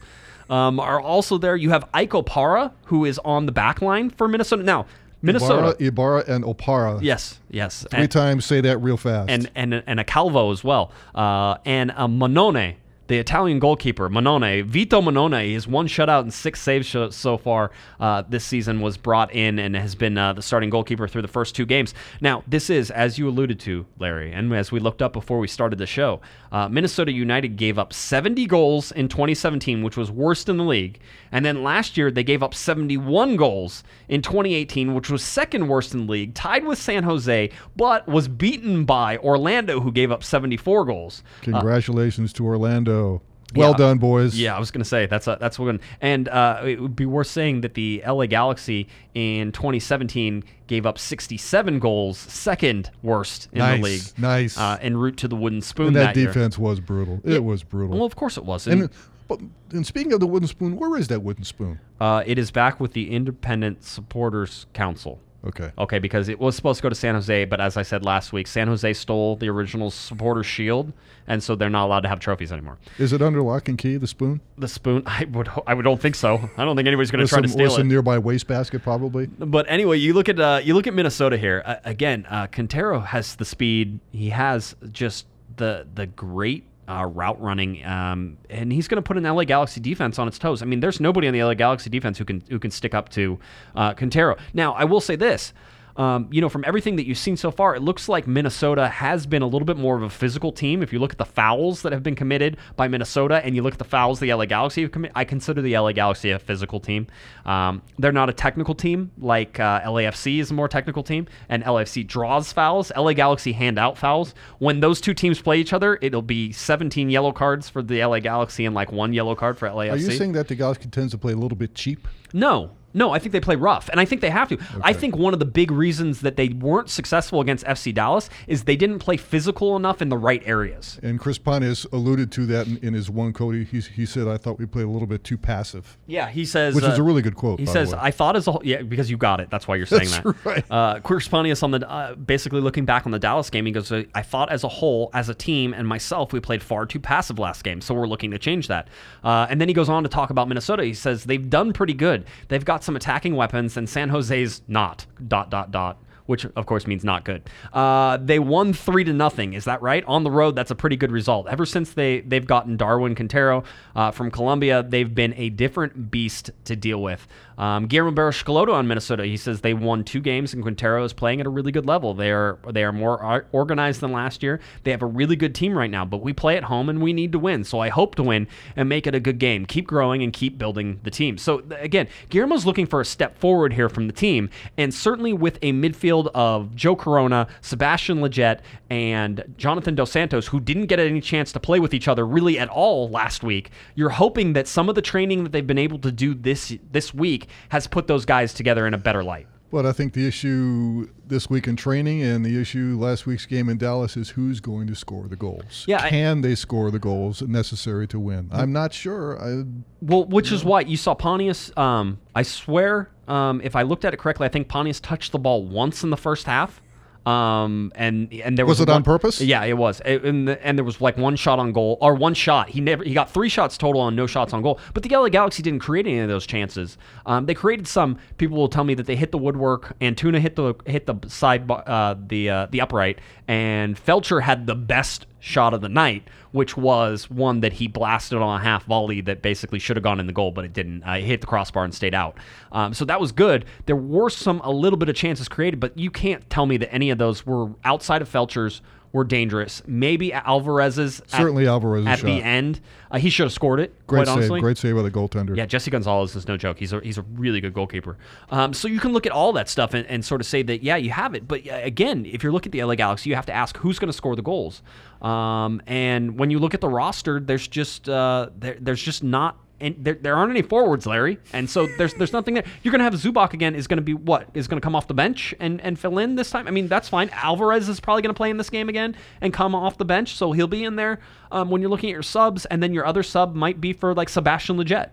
Um, 0.49 0.79
are 0.79 1.01
also 1.01 1.39
there. 1.39 1.57
You 1.57 1.71
have 1.71 1.89
Ike 1.93 2.11
Opara, 2.11 2.71
who 2.85 3.05
is 3.05 3.19
on 3.25 3.47
the 3.47 3.53
back 3.53 3.83
line 3.83 4.11
for 4.11 4.29
Minnesota. 4.29 4.63
Now, 4.63 4.87
Minnesota. 5.27 5.77
Ibarra, 5.79 6.23
Ibarra 6.25 6.35
and 6.35 6.45
Opara. 6.45 6.99
Yes, 7.03 7.41
yes. 7.51 7.87
Three 7.91 8.01
And, 8.03 8.11
times 8.11 8.45
say 8.47 8.61
that 8.63 8.79
real 8.79 8.97
fast. 8.97 9.31
and 9.31 9.51
and 9.55 9.83
and 9.87 10.01
a 10.01 10.05
Calvo 10.05 10.51
as 10.53 10.63
well, 10.65 10.93
uh, 11.15 11.57
and 11.65 11.91
a 11.91 12.07
Mannone, 12.09 12.77
the 13.09 13.19
Italian 13.19 13.61
goalkeeper. 13.61 14.09
Mannone, 14.09 14.65
Vito 14.65 15.01
Mannone, 15.01 15.53
his 15.53 15.69
one 15.69 15.87
shutout 15.87 16.23
and 16.23 16.35
six 16.35 16.61
saves 16.61 16.89
so, 16.89 17.11
so 17.11 17.39
far 17.39 17.71
uh, 18.01 18.25
this 18.29 18.45
season 18.45 18.81
was 18.81 18.97
brought 18.97 19.33
in 19.33 19.61
and 19.61 19.77
has 19.77 19.95
been 19.95 20.19
uh, 20.19 20.33
the 20.33 20.43
starting 20.43 20.71
goalkeeper 20.71 21.07
through 21.07 21.23
the 21.23 21.29
first 21.29 21.55
two 21.55 21.65
games. 21.67 21.95
Now, 22.21 22.43
this 22.49 22.69
is 22.69 22.91
as 22.91 23.17
you 23.17 23.29
alluded 23.29 23.61
to, 23.61 23.87
Larry, 24.01 24.33
and 24.33 24.53
as 24.53 24.73
we 24.73 24.81
looked 24.81 25.03
up 25.03 25.13
before 25.13 25.39
we 25.39 25.47
started 25.47 25.79
the 25.79 25.87
show, 25.87 26.21
uh, 26.51 26.69
Minnesota 26.69 27.13
United 27.13 27.57
gave 27.57 27.79
up 27.79 27.93
70 27.93 28.45
goals 28.47 28.91
in 28.91 29.07
2017, 29.09 29.85
which 29.85 29.97
was 29.97 30.11
worst 30.11 30.49
in 30.49 30.57
the 30.57 30.65
league, 30.65 30.99
and 31.33 31.45
then 31.45 31.63
last 31.63 31.97
year 31.97 32.11
they 32.11 32.25
gave 32.25 32.43
up 32.43 32.55
71 32.55 33.37
goals 33.37 33.83
in 34.09 34.23
2018, 34.23 34.95
which 34.95 35.11
was 35.11 35.23
second 35.23 35.69
worst 35.69 35.95
in 35.95 36.07
the 36.07 36.13
league, 36.13 36.35
tied 36.35 36.65
with 36.65 36.79
San 36.79 37.03
Jose, 37.05 37.51
but 37.77 38.07
was 38.07 38.29
beaten 38.29 38.85
by 38.85 39.17
Orlando, 39.19 39.81
who 39.81 39.91
gave 39.93 40.11
up 40.13 40.23
74 40.25 40.85
goals. 40.85 41.23
Congratulations 41.43 42.33
to 42.35 42.45
Orlando. 42.47 43.23
Well 43.55 43.71
Yeah. 43.71 43.77
done, 43.77 43.99
boys. 43.99 44.37
Yeah, 44.39 44.57
I 44.57 44.59
was 44.59 44.73
gonna 44.73 44.85
say 44.85 45.07
that's 45.07 45.29
a, 45.29 45.39
that's 45.41 45.57
one, 45.59 45.81
and 46.01 46.29
uh, 46.29 46.63
it 46.67 46.81
would 46.81 46.97
be 46.97 47.07
worth 47.07 47.29
saying 47.29 47.61
that 47.61 47.75
the 47.75 48.03
LA 48.05 48.27
Galaxy 48.27 48.89
in 49.15 49.53
2017 49.53 50.43
gave 50.67 50.85
up 50.85 50.99
67 50.99 51.79
goals, 51.79 52.19
second 52.19 52.91
worst 53.05 53.49
in 53.53 53.61
Nice, 53.61 53.77
the 53.79 53.83
league. 53.85 54.03
nice. 54.19 54.59
uh, 54.59 54.79
en 54.83 54.97
route 54.97 55.17
to 55.19 55.29
the 55.29 55.37
wooden 55.37 55.63
spoon 55.63 55.89
And 55.89 55.97
that, 55.97 56.17
year. 56.17 56.27
defense 56.27 56.59
was 56.59 56.81
brutal. 56.81 57.21
It 57.25 57.45
was 57.45 57.63
brutal. 57.63 57.97
Well, 57.97 58.05
of 58.05 58.17
course 58.17 58.37
it 58.37 58.45
was. 58.45 58.67
And, 58.67 58.83
and, 58.83 58.91
but, 59.29 59.41
and 59.71 59.87
speaking 59.87 60.13
of 60.13 60.21
the 60.21 60.27
wooden 60.27 60.49
spoon, 60.49 60.77
where 60.77 60.97
is 60.97 61.09
that 61.09 61.23
wooden 61.23 61.45
spoon? 61.45 61.81
uh, 62.01 62.23
it 62.27 62.39
is 62.39 62.51
back 62.51 62.81
with 62.81 62.93
the 62.93 63.11
Independent 63.11 63.85
Supporters 63.85 64.67
Council. 64.73 65.21
Okay. 65.45 65.71
Okay, 65.79 66.01
because 66.01 66.29
it 66.29 66.41
was 66.41 66.57
supposed 66.57 66.79
to 66.79 66.83
go 66.83 66.89
to 66.89 66.95
San 66.95 67.15
Jose, 67.15 67.45
but 67.45 67.61
as 67.61 67.77
I 67.77 67.83
said 67.83 68.05
last 68.05 68.33
week, 68.33 68.49
San 68.49 68.67
Jose 68.67 68.93
stole 68.95 69.37
the 69.37 69.49
original 69.49 69.93
supporter 69.93 70.43
shield, 70.43 70.93
and 71.29 71.41
so 71.41 71.55
they're 71.55 71.71
not 71.71 71.85
allowed 71.85 72.01
to 72.01 72.09
have 72.09 72.19
trophies 72.19 72.51
anymore. 72.51 72.79
Is 72.99 73.13
it 73.13 73.23
under 73.23 73.41
lock 73.43 73.69
and 73.69 73.79
key, 73.79 73.97
the 73.97 74.09
spoon? 74.09 74.41
The 74.59 74.67
spoon, 74.67 75.05
I 75.07 75.25
would, 75.31 75.49
I 75.67 75.75
would 75.75 75.85
don't 75.85 76.01
think 76.01 76.17
so. 76.17 76.51
I 76.57 76.65
don't 76.65 76.75
think 76.75 76.89
anybody's 76.89 77.13
going 77.13 77.25
to 77.25 77.29
try 77.29 77.41
to 77.41 77.49
steal 77.49 77.67
it. 77.67 77.71
some 77.71 77.83
it. 77.83 77.91
nearby 77.91 78.19
wastebasket, 78.19 78.83
probably? 78.83 79.27
But 79.27 79.67
anyway, 79.69 79.99
you 79.99 80.15
look 80.15 80.29
at 80.29 80.41
uh, 80.41 80.61
you 80.65 80.75
look 80.75 80.89
at 80.89 80.95
Minnesota 80.95 81.37
here 81.37 81.63
uh, 81.65 81.77
again. 81.85 82.27
Uh, 82.29 82.49
Quintero 82.49 82.99
has 83.01 83.37
the 83.37 83.45
speed. 83.45 84.01
He 84.11 84.31
has 84.31 84.75
just 84.91 85.27
the 85.57 85.87
the 85.95 86.07
great 86.07 86.65
uh, 86.89 87.05
route 87.07 87.41
running, 87.41 87.85
um, 87.85 88.39
and 88.51 88.73
he's 88.73 88.89
going 88.89 89.03
to 89.03 89.07
put 89.07 89.17
an 89.17 89.25
LA 89.25 89.45
Galaxy 89.45 89.81
defense 89.81 90.19
on 90.19 90.29
its 90.29 90.39
toes. 90.39 90.63
I 90.63 90.65
mean, 90.65 90.81
there's 90.81 91.01
nobody 91.01 91.27
on 91.27 91.35
the 91.35 91.43
LA 91.43 91.55
Galaxy 91.55 91.91
defense 91.91 92.19
who 92.19 92.25
can 92.25 92.43
who 92.49 92.59
can 92.59 92.71
stick 92.71 92.95
up 92.95 93.09
to 93.11 93.39
uh, 93.75 93.95
Quintero. 93.95 94.37
Now, 94.55 94.73
I 94.75 94.85
will 94.85 95.01
say 95.01 95.17
this. 95.17 95.53
Um, 95.97 96.29
you 96.31 96.41
know, 96.41 96.49
from 96.49 96.65
everything 96.67 96.97
that 96.97 97.07
you've 97.07 97.19
seen 97.19 97.37
so 97.37 97.51
far, 97.51 97.75
it 97.75 97.81
looks 97.81 98.09
like 98.09 98.27
Minnesota 98.27 98.89
has 98.89 99.27
been 99.27 99.43
a 99.43 99.47
little 99.47 99.65
bit 99.65 99.77
more 99.77 99.97
of 99.97 100.03
a 100.03 100.11
physical 100.11 100.53
team. 100.53 100.83
If 100.83 100.93
you 100.93 100.99
look 100.99 101.13
at 101.13 101.19
the 101.19 101.25
fouls 101.25 101.83
that 101.83 101.93
have 101.93 102.03
been 102.03 102.15
committed 102.15 102.59
by 102.77 102.89
Minnesota 102.89 103.45
and 103.45 103.57
you 103.57 103.63
look 103.63 103.73
at 103.73 103.79
the 103.79 103.85
fouls 103.85 104.21
the 104.21 104.33
LA 104.33 104.45
Galaxy 104.45 104.83
have 104.83 104.93
committed, 104.93 105.17
I 105.17 105.25
consider 105.25 105.63
the 105.63 105.77
LA 105.77 105.93
Galaxy 105.93 106.31
a 106.31 106.39
physical 106.39 106.81
team. 106.81 107.07
Um, 107.45 107.83
they're 107.99 108.13
not 108.13 108.29
a 108.29 108.33
technical 108.33 108.75
team 108.75 109.11
like 109.19 109.59
uh, 109.59 109.81
LAFC 109.83 110.41
is 110.41 110.51
a 110.51 110.55
more 110.55 110.69
technical 110.69 111.03
team, 111.03 111.27
and 111.49 111.63
LAFC 111.65 112.07
draws 112.07 112.53
fouls. 112.53 112.93
LA 112.97 113.13
Galaxy 113.13 113.53
hand 113.53 113.79
out 113.79 113.97
fouls. 113.97 114.35
When 114.59 114.81
those 114.81 115.01
two 115.01 115.15
teams 115.15 115.41
play 115.41 115.59
each 115.59 115.73
other, 115.73 115.99
it'll 116.03 116.23
be 116.23 116.53
17 116.53 117.09
yellow 117.11 117.33
cards 117.33 117.69
for 117.69 117.83
the 117.83 118.05
LA 118.05 118.21
Galaxy 118.21 118.67
and 118.67 118.75
like 118.75 118.93
one 118.93 119.13
yellow 119.13 119.35
card 119.35 119.59
for 119.59 119.69
LAFC. 119.69 119.93
Are 119.93 119.97
you 119.97 120.11
saying 120.11 120.33
that 120.33 120.49
the 120.49 120.55
Galaxy 120.55 120.89
tends 120.89 121.13
to 121.13 121.19
play 121.19 121.33
a 121.33 121.37
little 121.37 121.57
bit 121.57 121.75
cheap? 121.75 122.07
No. 122.33 122.73
No, 122.97 123.13
I 123.13 123.19
think 123.19 123.33
they 123.33 123.41
play 123.41 123.57
rough, 123.57 123.91
and 123.91 124.01
I 124.01 124.07
think 124.07 124.23
they 124.23 124.31
have 124.31 124.49
to. 124.49 124.59
I 124.83 124.95
think 124.95 125.17
one 125.17 125.35
of 125.35 125.39
the 125.39 125.45
big 125.45 125.71
reasons 125.71 126.23
that 126.23 126.37
they 126.37 126.49
weren't 126.49 126.89
successful 126.89 127.43
against 127.43 127.63
FC 127.67 127.95
Dallas 127.95 128.31
is 128.47 128.65
they 128.65 128.75
didn't 128.75 129.01
play 129.01 129.19
physical 129.19 129.77
enough 129.77 130.01
in 130.01 130.09
the 130.09 130.17
right 130.17 130.43
areas. 130.47 130.99
And 131.03 131.21
Chris 131.21 131.37
Pontius 131.37 131.85
alluded 131.93 132.33
to 132.33 132.47
that 132.47 132.67
in, 132.67 132.79
in 132.79 132.95
his 132.95 133.11
one 133.11 133.35
quote. 133.35 133.55
He, 133.55 133.81
he, 133.81 134.07
said, 134.07 134.27
I 134.27 134.39
thought 134.39 134.59
we 134.59 134.65
played 134.65 134.87
a 134.87 134.89
little 134.89 135.07
bit 135.07 135.25
too 135.25 135.37
passive. 135.37 135.99
Yeah, 136.07 136.31
he 136.31 136.47
says, 136.47 136.75
Which 136.75 136.85
is 136.85 136.99
uh, 136.99 137.03
a 137.03 137.05
really 137.05 137.21
good 137.21 137.37
quote, 137.37 137.61
He 137.61 137.67
says. 137.67 137.93
"I 137.93 138.11
thought 138.11 138.35
as 138.35 138.47
a 138.47 138.53
whole, 138.53 138.63
yeah, 138.65 138.81
because 138.81 139.11
you 139.11 139.19
got 139.19 139.41
it. 139.41 139.51
That's 139.51 139.69
why 139.69 139.77
you're 139.77 139.85
saying 139.85 140.09
That's 140.09 140.25
that." 140.25 140.37
right. 140.45 140.65
Uh, 140.71 141.01
Chris 141.01 141.29
Pontius 141.29 141.63
on 141.63 141.73
the 141.73 141.87
uh, 141.87 142.15
basically 142.15 142.63
looking 142.63 142.87
back 142.87 143.05
on 143.05 143.13
the 143.13 143.19
Dallas 143.19 143.51
game, 143.51 143.67
he 143.67 143.73
goes, 143.73 143.93
"I 143.93 144.23
thought 144.23 144.51
as 144.51 144.65
a 144.65 144.69
whole, 144.69 145.11
as 145.13 145.29
a 145.29 145.35
team, 145.35 145.75
and 145.75 145.87
myself, 145.87 146.33
we 146.33 146.41
played 146.41 146.63
far 146.63 146.87
too 146.87 147.01
passive 147.01 147.39
last 147.39 147.63
game, 147.63 147.83
so 147.83 147.95
we're 147.95 148.07
looking 148.07 148.31
to 148.31 148.39
change 148.39 148.69
that." 148.69 148.89
Uh, 149.23 149.47
and 149.51 149.61
then 149.61 149.69
he 149.69 149.75
goes 149.75 149.91
on 149.91 150.03
to 150.03 150.09
talk 150.09 150.31
about 150.31 150.49
Minnesota. 150.49 150.83
He 150.83 150.95
says 150.95 151.25
they've 151.25 151.51
done 151.51 151.75
pretty 151.75 151.93
good. 151.93 152.25
They've 152.49 152.65
got 152.65 152.86
some 152.87 152.97
attacking 152.97 153.37
weapons, 153.37 153.77
and 153.77 153.89
San 153.89 154.09
Jose's 154.09 154.63
not. 154.67 155.05
Dot 155.29 155.51
dot 155.51 155.71
dot. 155.71 155.99
Which 156.27 156.45
of 156.45 156.67
course 156.67 156.87
means 156.87 157.05
not 157.05 157.25
good. 157.25 157.49
Uh, 157.73 158.19
they 158.19 158.39
won 158.39 158.73
three 158.73 159.05
to 159.05 159.13
nothing. 159.13 159.55
Is 159.55 159.65
that 159.65 159.81
right? 159.83 160.05
On 160.07 160.25
the 160.25 160.31
road, 160.31 160.57
that's 160.57 160.71
a 160.71 160.75
pretty 160.75 160.97
good 160.97 161.13
result. 161.13 161.47
Ever 161.49 161.65
since 161.65 161.93
they 161.93 162.21
they've 162.21 162.47
gotten 162.47 162.77
Darwin 162.77 163.15
Quintero 163.15 163.65
uh, 163.95 164.11
from 164.11 164.31
Colombia, 164.31 164.83
they've 164.83 165.15
been 165.15 165.35
a 165.37 165.51
different 165.51 166.11
beast 166.11 166.51
to 166.65 166.77
deal 166.77 167.01
with. 167.01 167.27
Um, 167.59 167.87
Guillermo 167.87 168.11
Barros 168.11 168.43
on 168.47 168.87
Minnesota, 168.87 169.25
he 169.25 169.37
says 169.37 169.61
they 169.61 169.75
won 169.75 170.05
two 170.05 170.21
games 170.21 170.53
and 170.53 170.63
Quintero 170.63 171.05
is 171.05 171.13
playing 171.13 171.41
at 171.41 171.47
a 171.47 171.51
really 171.51 171.73
good 171.73 171.87
level. 171.87 172.15
They 172.15 172.31
are 172.31 172.59
they 172.71 172.85
are 172.85 172.93
more 172.93 173.47
organized 173.53 174.01
than 174.01 174.13
last 174.13 174.43
year. 174.43 174.61
They 174.85 174.91
have 174.91 175.03
a 175.03 175.07
really 175.07 175.37
good 175.37 175.55
team 175.55 175.77
right 175.77 175.91
now, 175.91 176.05
but 176.05 176.19
we 176.19 176.33
play 176.33 176.57
at 176.57 176.65
home 176.65 176.89
and 176.89 177.01
we 177.01 177.13
need 177.13 177.33
to 177.33 177.39
win. 177.39 177.65
So 177.65 177.81
I 177.81 177.89
hope 177.89 178.15
to 178.17 178.23
win 178.23 178.49
and 178.75 178.89
make 178.89 179.07
it 179.07 179.15
a 179.15 179.21
good 179.21 179.39
game. 179.39 179.65
Keep 179.65 179.87
growing 179.87 180.23
and 180.23 180.33
keep 180.33 180.59
building 180.59 181.01
the 181.03 181.11
team. 181.11 181.39
So 181.39 181.63
again, 181.79 182.09
Guillermo's 182.29 182.67
looking 182.67 182.87
for 182.87 183.01
a 183.01 183.05
step 183.05 183.39
forward 183.39 183.73
here 183.73 183.89
from 183.89 184.07
the 184.07 184.13
team, 184.13 184.51
and 184.77 184.93
certainly 184.93 185.33
with 185.33 185.59
a 185.63 185.73
midfield 185.73 186.16
of 186.35 186.75
Joe 186.75 186.97
Corona, 186.97 187.47
Sebastian 187.61 188.19
Lletget, 188.19 188.61
and 188.91 189.45
Jonathan 189.57 189.95
Dos 189.95 190.11
Santos, 190.11 190.47
who 190.47 190.61
didn't 190.61 190.87
get 190.87 190.99
any 190.99 191.21
chance 191.21 191.53
to 191.53 191.61
play 191.61 191.81
with 191.81 191.93
each 191.95 192.09
other 192.09 192.27
really 192.27 192.59
at 192.59 192.69
all 192.69 193.09
last 193.09 193.43
week. 193.43 193.71
You're 193.95 194.11
hoping 194.11 194.55
that 194.55 194.67
some 194.67 194.89
of 194.89 194.95
the 194.95 195.03
training 195.03 195.45
that 195.45 195.53
they've 195.53 195.67
been 195.67 195.79
able 195.79 195.99
to 195.99 196.13
do 196.13 196.35
this 196.35 196.77
this 196.91 197.13
week 197.13 197.49
has 197.69 197.87
put 197.87 198.07
those 198.07 198.25
guys 198.25 198.55
together 198.55 198.87
in 198.87 198.95
a 198.95 198.99
better 198.99 199.23
light. 199.23 199.47
But 199.71 199.85
I 199.85 199.93
think 199.93 200.13
the 200.13 200.27
issue 200.27 201.09
this 201.27 201.51
week 201.51 201.67
in 201.67 201.75
training 201.75 202.23
and 202.23 202.45
the 202.45 202.59
issue 202.61 202.97
last 203.01 203.27
week's 203.27 203.47
game 203.47 203.69
in 203.69 203.79
Dallas 203.79 204.17
is 204.17 204.31
who's 204.31 204.61
going 204.61 204.87
to 204.87 204.95
score 204.95 205.27
the 205.27 205.35
goals. 205.37 205.85
Yeah, 205.89 206.03
I- 206.03 206.09
Can 206.09 206.41
they 206.43 206.55
score 206.55 206.91
the 206.93 207.01
goals 207.01 207.43
necessary 207.43 208.07
to 208.09 208.19
win? 208.21 208.49
I'm 208.53 208.73
not 208.73 208.93
sure. 208.93 209.37
I, 209.43 209.65
Well, 210.01 210.25
which 210.25 210.53
is 210.53 210.65
why 210.65 210.81
you 210.83 210.97
saw 210.97 211.15
Pontius. 211.15 211.77
Um, 211.77 212.19
I 212.35 212.43
swear, 212.43 213.11
um, 213.27 213.61
if 213.65 213.75
I 213.75 213.83
looked 213.83 214.05
at 214.05 214.15
it 214.15 214.19
correctly, 214.19 214.47
I 214.47 214.51
think 214.51 214.69
Pontius 214.69 215.01
touched 215.01 215.33
the 215.33 215.39
ball 215.39 215.65
once 215.65 216.05
in 216.05 216.11
the 216.11 216.17
first 216.17 216.47
half. 216.47 216.81
Um, 217.27 217.91
and 217.97 218.33
and 218.33 218.57
there 218.57 218.65
Was 218.65 218.79
was 218.79 218.89
it 218.89 218.89
on 218.89 219.03
purpose? 219.03 219.41
Yeah, 219.41 219.65
it 219.65 219.77
was. 219.77 220.01
It- 220.05 220.25
and, 220.25 220.47
the, 220.47 220.65
and 220.65 220.79
there 220.79 220.85
was 220.85 221.01
like 221.01 221.17
one 221.19 221.35
shot 221.35 221.59
on 221.59 221.73
goal 221.73 221.99
or 222.01 222.15
one 222.15 222.35
shot. 222.35 222.69
He 222.69 222.81
never 222.81 223.03
he 223.03 223.15
got 223.15 223.31
three 223.31 223.49
shots 223.49 223.77
total 223.77 224.07
and 224.07 224.17
no 224.17 224.27
shots 224.29 224.53
on 224.53 224.63
goal. 224.63 224.79
But 224.95 225.03
the 225.03 225.09
LA 225.09 225.29
Galaxy 225.29 225.63
didn't 225.63 225.81
create 225.81 226.07
any 226.07 226.21
of 226.21 226.29
those 226.29 226.47
chances. 226.47 226.97
Um, 227.27 227.47
they 227.47 227.55
created 227.55 227.89
some. 227.89 228.19
People 228.39 228.57
will 228.57 228.69
tell 228.69 228.85
me 228.85 228.95
that 228.95 229.07
they 229.07 229.17
hit 229.17 229.33
the 229.33 229.39
woodwork. 229.39 229.99
Antuna 230.01 230.39
hit 230.39 230.55
the 230.55 230.75
hit 230.87 231.07
the 231.07 231.17
side 231.29 231.69
uh, 231.69 232.15
the 232.29 232.49
uh, 232.49 232.67
the 232.71 232.81
upright, 232.81 233.19
and 233.49 233.97
Feltscher 233.97 234.43
had 234.43 234.67
the 234.69 234.77
best 234.77 235.27
shot 235.39 235.75
of 235.75 235.81
the 235.81 235.89
night, 235.89 236.29
which 236.53 236.77
was 236.77 237.31
one 237.31 237.61
that 237.61 237.75
he 237.75 237.87
blasted 237.87 238.39
on 238.39 238.61
a 238.61 238.63
half 238.63 238.85
volley 238.85 239.21
that 239.21 239.43
basically 239.43 239.79
should 239.79 239.97
have 239.97 240.03
gone 240.03 240.19
in 240.19 240.27
the 240.27 240.33
goal, 240.33 240.51
but 240.51 240.65
it 240.65 240.73
didn't. 240.73 241.03
Uh, 241.03 241.13
it 241.13 241.25
hit 241.25 241.41
the 241.41 241.47
crossbar 241.47 241.85
and 241.85 241.95
stayed 241.95 242.15
out. 242.15 242.37
Um, 242.73 242.95
so 242.95 243.05
that 243.05 243.21
was 243.21 243.33
good. 243.33 243.65
There 243.87 243.97
were 243.97 244.31
some 244.31 244.61
a 244.65 244.71
little 244.71 244.97
bit 244.97 245.09
of 245.09 245.15
chances 245.15 245.49
created, 245.49 245.81
but 245.81 245.97
you 245.99 246.11
can't 246.11 246.49
tell 246.51 246.67
me 246.67 246.77
that 246.79 246.93
any 246.93 247.11
of 247.11 247.19
those 247.19 247.45
were 247.47 247.71
outside 247.85 248.23
of 248.23 248.29
Feltscher's 248.29 248.81
were 249.17 249.25
dangerous. 249.25 249.83
Maybe 249.87 250.31
Alvarez's 250.31 251.21
at- 251.21 251.31
Certainly 251.31 251.67
Alvarez's 251.67 252.07
at 252.07 252.21
the 252.21 252.43
end. 252.43 252.81
Uh, 253.11 253.19
he 253.19 253.31
should 253.31 253.45
have 253.45 253.53
scored 253.53 253.81
it. 253.81 253.95
Great 254.07 254.19
quite 254.19 254.27
save. 254.27 254.37
honestly. 254.37 254.61
Great 254.61 254.77
save 254.77 254.95
by 254.95 255.01
the 255.01 255.11
goaltender. 255.11 255.57
Yeah, 255.57 255.65
Jesse 255.65 255.91
Gonzalez 255.91 256.37
is 256.37 256.47
no 256.47 256.59
joke. 256.59 256.79
He's 256.79 256.93
a 256.93 257.01
he's 257.01 257.17
a 257.17 257.23
really 257.23 257.63
good 257.63 257.73
goalkeeper. 257.73 258.19
Um, 258.51 258.75
so 258.75 258.89
you 258.89 259.01
can 259.01 259.13
look 259.15 259.25
at 259.25 259.33
all 259.33 259.55
that 259.55 259.71
stuff 259.71 259.95
and, 259.95 260.07
and 260.07 260.23
sort 260.23 260.43
of 260.43 260.47
say 260.47 260.63
that 260.65 260.83
yeah, 260.83 260.97
you 260.97 261.11
have 261.11 261.35
it. 261.35 261.49
But 261.49 261.63
again, 261.71 262.27
if 262.27 262.43
you're 262.43 262.53
looking 262.53 262.69
at 262.69 262.73
the 262.73 262.85
LA 262.85 262.95
Galaxy, 262.95 263.31
you 263.31 263.37
have 263.37 263.47
to 263.47 263.55
ask 263.55 263.79
who's 263.79 263.99
going 263.99 264.11
to 264.11 264.13
score 264.13 264.37
the 264.37 264.43
goals. 264.43 264.83
Um, 265.23 265.81
and 265.87 266.39
when 266.39 266.51
you 266.51 266.59
look 266.59 266.75
at 266.75 266.83
the 266.83 266.91
roster, 266.91 267.41
there's 267.41 267.67
just 267.67 268.09
uh, 268.09 268.51
there, 268.59 268.77
there's 268.79 269.03
just 269.03 269.25
not. 269.25 269.57
And 269.79 269.95
there, 269.99 270.15
there 270.15 270.35
aren't 270.35 270.51
any 270.51 270.63
forwards, 270.63 271.07
Larry, 271.07 271.39
and 271.53 271.69
so 271.69 271.87
there's 271.99 272.15
there's 272.15 272.33
nothing 272.33 272.55
there. 272.55 272.65
You're 272.83 272.93
gonna 272.93 273.05
have 273.05 273.13
Zubak 273.15 273.53
again. 273.53 273.75
Is 273.75 273.87
gonna 273.87 274.01
be 274.01 274.15
what 274.15 274.49
is 274.55 274.69
gonna 274.69 274.81
come 274.81 274.97
off 274.97 275.07
the 275.07 275.15
bench 275.15 275.55
and, 275.61 275.83
and 275.83 275.99
fill 275.99 276.19
in 276.19 276.37
this 276.37 276.51
time. 276.51 276.67
I 276.67 276.71
mean 276.71 276.89
that's 276.89 277.11
fine. 277.11 277.29
Alvarez 277.31 277.89
is 277.89 278.01
probably 278.01 278.23
gonna 278.23 278.33
play 278.33 278.49
in 278.49 278.57
this 278.57 278.71
game 278.71 278.89
again 278.89 279.15
and 279.43 279.53
come 279.53 279.75
off 279.75 279.99
the 279.99 280.07
bench, 280.07 280.35
so 280.35 280.53
he'll 280.53 280.67
be 280.67 280.85
in 280.85 280.97
there. 280.97 281.21
Um, 281.53 281.69
when 281.69 281.83
you're 281.83 281.91
looking 281.91 282.09
at 282.11 282.15
your 282.15 282.23
subs, 282.23 282.65
and 282.65 282.83
then 282.83 282.95
your 282.95 283.05
other 283.05 283.23
sub 283.23 283.55
might 283.55 283.81
be 283.81 283.93
for 283.93 284.15
like 284.15 284.31
Sebastian 284.31 284.79
Lletget 284.79 285.11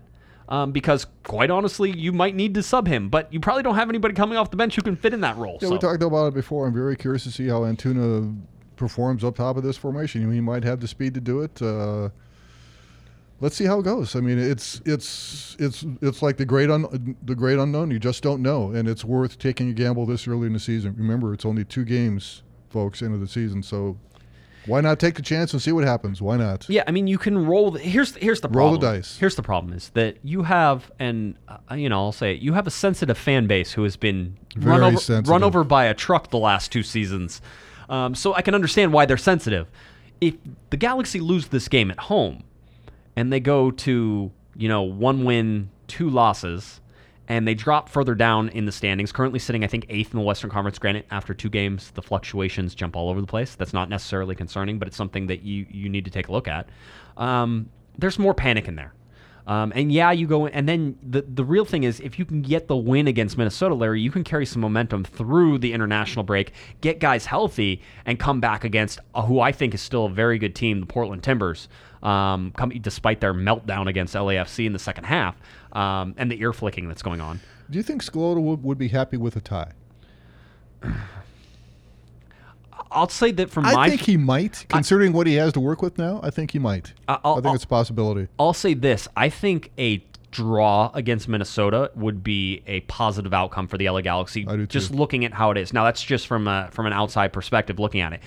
um, 0.49 0.72
because 0.72 1.07
quite 1.24 1.49
honestly, 1.49 1.91
you 1.91 2.11
might 2.11 2.36
need 2.36 2.53
to 2.55 2.64
sub 2.64 2.88
him, 2.88 3.09
but 3.09 3.32
you 3.34 3.39
probably 3.39 3.64
don't 3.64 3.76
have 3.76 3.89
anybody 3.89 4.14
coming 4.14 4.38
off 4.38 4.51
the 4.51 4.57
bench 4.57 4.76
who 4.76 4.82
can 4.82 4.95
fit 4.95 5.14
in 5.14 5.22
that 5.22 5.38
role. 5.38 5.57
Yeah, 5.61 5.70
so. 5.70 5.74
we 5.74 5.80
talked 5.80 6.03
about 6.03 6.28
it 6.28 6.34
before. 6.34 6.68
I'm 6.68 6.74
very 6.74 6.95
curious 6.95 7.24
to 7.24 7.32
see 7.32 7.47
how 7.47 7.61
Antuna 7.61 8.39
performs 8.76 9.24
up 9.24 9.36
top 9.36 9.57
of 9.57 9.64
this 9.64 9.78
formation. 9.78 10.32
He 10.32 10.41
might 10.41 10.64
have 10.64 10.80
the 10.80 10.88
speed 10.88 11.14
to 11.16 11.22
do 11.22 11.41
it. 11.41 11.61
Uh, 11.61 12.09
let's 13.40 13.56
see 13.56 13.66
how 13.66 13.80
it 13.80 13.84
goes. 13.84 14.16
I 14.16 14.20
mean, 14.20 14.40
it's 14.40 14.82
it's 14.86 15.56
it's 15.60 15.86
it's 16.02 16.22
like 16.22 16.38
the 16.38 16.46
great 16.46 16.70
un, 16.70 17.16
the 17.24 17.36
great 17.36 17.60
unknown. 17.60 17.92
You 17.92 18.00
just 18.00 18.24
don't 18.24 18.42
know, 18.42 18.72
and 18.72 18.88
it's 18.88 19.04
worth 19.04 19.38
taking 19.40 19.70
a 19.70 19.74
gamble 19.74 20.06
this 20.06 20.28
early 20.28 20.48
in 20.48 20.54
the 20.54 20.60
season. 20.60 20.96
Remember, 20.98 21.34
it's 21.34 21.46
only 21.46 21.66
two 21.66 21.86
games, 21.86 22.44
folks, 22.70 23.02
into 23.02 23.18
the 23.18 23.28
season, 23.28 23.64
so 23.64 23.98
why 24.66 24.82
not 24.82 25.00
take 25.00 25.16
the 25.16 25.22
chance 25.22 25.52
and 25.54 25.62
see 25.62 25.72
what 25.72 25.84
happens? 25.84 26.22
Why 26.22 26.38
not? 26.38 26.70
Yeah, 26.70 26.84
I 26.88 26.92
mean, 26.92 27.08
you 27.08 27.18
can 27.18 27.46
roll. 27.46 27.72
The, 27.72 27.80
here's 27.80 28.16
here's 28.16 28.42
the 28.42 28.50
Roll 28.50 28.74
the 28.74 28.80
dice. 28.80 29.18
Here's 29.18 29.36
the 29.36 29.44
problem: 29.44 29.74
is 29.74 29.90
that 29.90 30.18
you 30.24 30.44
have, 30.44 30.92
and 31.00 31.36
uh, 31.48 31.76
you 31.76 31.90
know, 31.90 32.00
I'll 32.00 32.12
say 32.12 32.36
it, 32.36 32.42
you 32.42 32.54
have 32.54 32.68
a 32.68 32.72
sensitive 32.72 33.18
fan 33.18 33.48
base 33.48 33.74
who 33.74 33.84
has 33.84 33.98
been 33.98 34.38
run 34.58 34.82
over 34.82 34.98
sensitive. 34.98 35.30
run 35.30 35.44
over 35.44 35.64
by 35.64 35.86
a 35.86 35.94
truck 35.94 36.30
the 36.30 36.38
last 36.40 36.72
two 36.72 36.84
seasons. 36.84 37.42
Um, 37.90 38.16
so 38.16 38.34
I 38.34 38.42
can 38.42 38.56
understand 38.56 38.94
why 38.94 39.06
they're 39.06 39.18
sensitive. 39.18 39.68
If 40.22 40.36
the 40.70 40.78
Galaxy 40.78 41.20
lose 41.20 41.48
this 41.48 41.68
game 41.68 41.92
at 41.92 42.00
home, 42.00 42.44
and 43.16 43.32
they 43.32 43.39
go 43.39 43.72
to 43.72 44.32
you 44.55 44.68
know 44.68 44.82
one 44.82 45.24
win, 45.24 45.70
two 45.88 46.09
losses, 46.09 46.82
and 47.28 47.47
they 47.47 47.53
drop 47.53 47.89
further 47.89 48.16
down 48.16 48.49
in 48.49 48.66
the 48.66 48.72
standings. 48.72 49.11
Currently 49.11 49.39
sitting, 49.39 49.64
I 49.64 49.68
think, 49.68 49.86
eighth 49.89 50.14
in 50.14 50.20
the 50.20 50.26
Western 50.26 50.49
Conference. 50.49 50.80
Granted, 50.80 51.05
after 51.11 51.34
two 51.34 51.49
games, 51.49 51.91
the 51.91 52.01
fluctuations 52.01 52.76
jump 52.76 52.95
all 52.95 53.09
over 53.09 53.22
the 53.22 53.28
place. 53.28 53.55
That's 53.55 53.74
not 53.74 53.89
necessarily 53.89 54.36
concerning, 54.36 54.80
but 54.80 54.88
it's 54.88 54.97
something 54.97 55.28
that 55.28 55.43
you 55.43 55.66
you 55.70 55.89
need 55.89 56.05
to 56.05 56.11
take 56.11 56.28
a 56.28 56.32
look 56.32 56.47
at. 56.47 56.68
Um, 57.18 57.70
there's 57.97 58.18
more 58.18 58.34
panic 58.34 58.68
in 58.68 58.76
there. 58.76 58.93
Um, 59.46 59.74
and 59.76 59.91
yeah, 59.91 60.12
you 60.12 60.26
go, 60.26 60.48
and 60.48 60.68
then 60.70 60.98
the 61.04 61.22
the 61.22 61.44
real 61.44 61.66
thing 61.66 61.84
is, 61.84 62.00
if 62.00 62.18
you 62.18 62.26
can 62.26 62.41
get 62.41 62.68
the 62.68 62.78
win 62.78 63.08
against 63.08 63.38
Minnesota, 63.38 63.76
Larry, 63.76 64.02
you 64.02 64.12
can 64.12 64.24
carry 64.24 64.46
some 64.46 64.62
momentum 64.62 65.04
through 65.04 65.58
the 65.58 65.74
international 65.74 66.24
break, 66.24 66.54
get 66.82 67.00
guys 67.00 67.26
healthy, 67.26 67.82
and 68.06 68.20
come 68.20 68.39
back 68.39 68.64
against 68.64 69.00
uh, 69.14 69.22
who 69.24 69.39
I 69.41 69.52
think 69.52 69.74
is 69.74 69.82
still 69.82 70.06
a 70.06 70.10
very 70.10 70.38
good 70.38 70.56
team, 70.56 70.80
the 70.80 70.86
Portland 70.86 71.24
Timbers. 71.24 71.68
Um, 72.02 72.52
come, 72.58 72.70
despite 72.70 73.22
their 73.22 73.34
meltdown 73.34 73.88
against 73.88 74.14
LAFC 74.14 74.66
in 74.66 74.74
the 74.74 74.80
second 74.80 75.06
half, 75.06 75.38
um, 75.72 76.14
and 76.18 76.30
the 76.30 76.39
ear 76.41 76.52
flicking 76.52 76.89
that's 76.89 77.02
going 77.02 77.22
on. 77.22 77.39
Do 77.70 77.78
you 77.78 77.84
think 77.84 78.04
Schelotto 78.04 78.41
would, 78.41 78.62
would 78.62 78.78
be 78.78 78.89
happy 78.89 79.16
with 79.16 79.38
a 79.38 79.41
tie? 79.41 79.72
I'll 82.92 83.10
say 83.10 83.32
that 83.32 83.50
from 83.50 83.66
I 83.66 83.74
my 83.74 83.82
I 83.84 83.90
think 83.90 84.02
he 84.02 84.18
might, 84.18 84.66
considering 84.70 85.14
what 85.14 85.28
he 85.28 85.36
has 85.36 85.54
to 85.54 85.60
work 85.60 85.82
with 85.82 85.98
now. 85.98 86.20
I 86.24 86.30
think 86.30 86.52
he 86.52 86.60
might. 86.60 86.94
I- 87.08 87.20
I'll- 87.24 87.34
I 87.34 87.36
think 87.38 87.46
I'll- 87.48 87.56
it's 87.56 87.64
a 87.64 87.68
possibility. 87.68 88.28
I'll 88.40 88.54
say 88.54 88.74
this: 88.74 89.08
I 89.18 89.30
think 89.30 89.72
a 89.78 90.04
draw 90.32 90.90
against 90.96 91.28
Minnesota 91.28 91.92
would 91.96 92.24
be 92.24 92.64
a 92.66 92.80
positive 92.82 93.34
outcome 93.34 93.68
for 93.68 93.78
the 93.78 93.88
LA 93.88 94.02
Galaxy. 94.02 94.46
I 94.48 94.56
do 94.56 94.66
Just 94.66 94.92
too. 94.92 94.98
looking 94.98 95.24
at 95.26 95.34
how 95.34 95.52
it 95.52 95.58
is 95.58 95.74
now, 95.74 95.84
that's 95.84 96.02
just 96.02 96.26
from 96.26 96.48
a, 96.48 96.70
from 96.72 96.88
an 96.88 96.94
outside 96.94 97.32
perspective 97.32 97.78
looking 97.80 98.02
at 98.02 98.14
it. 98.14 98.22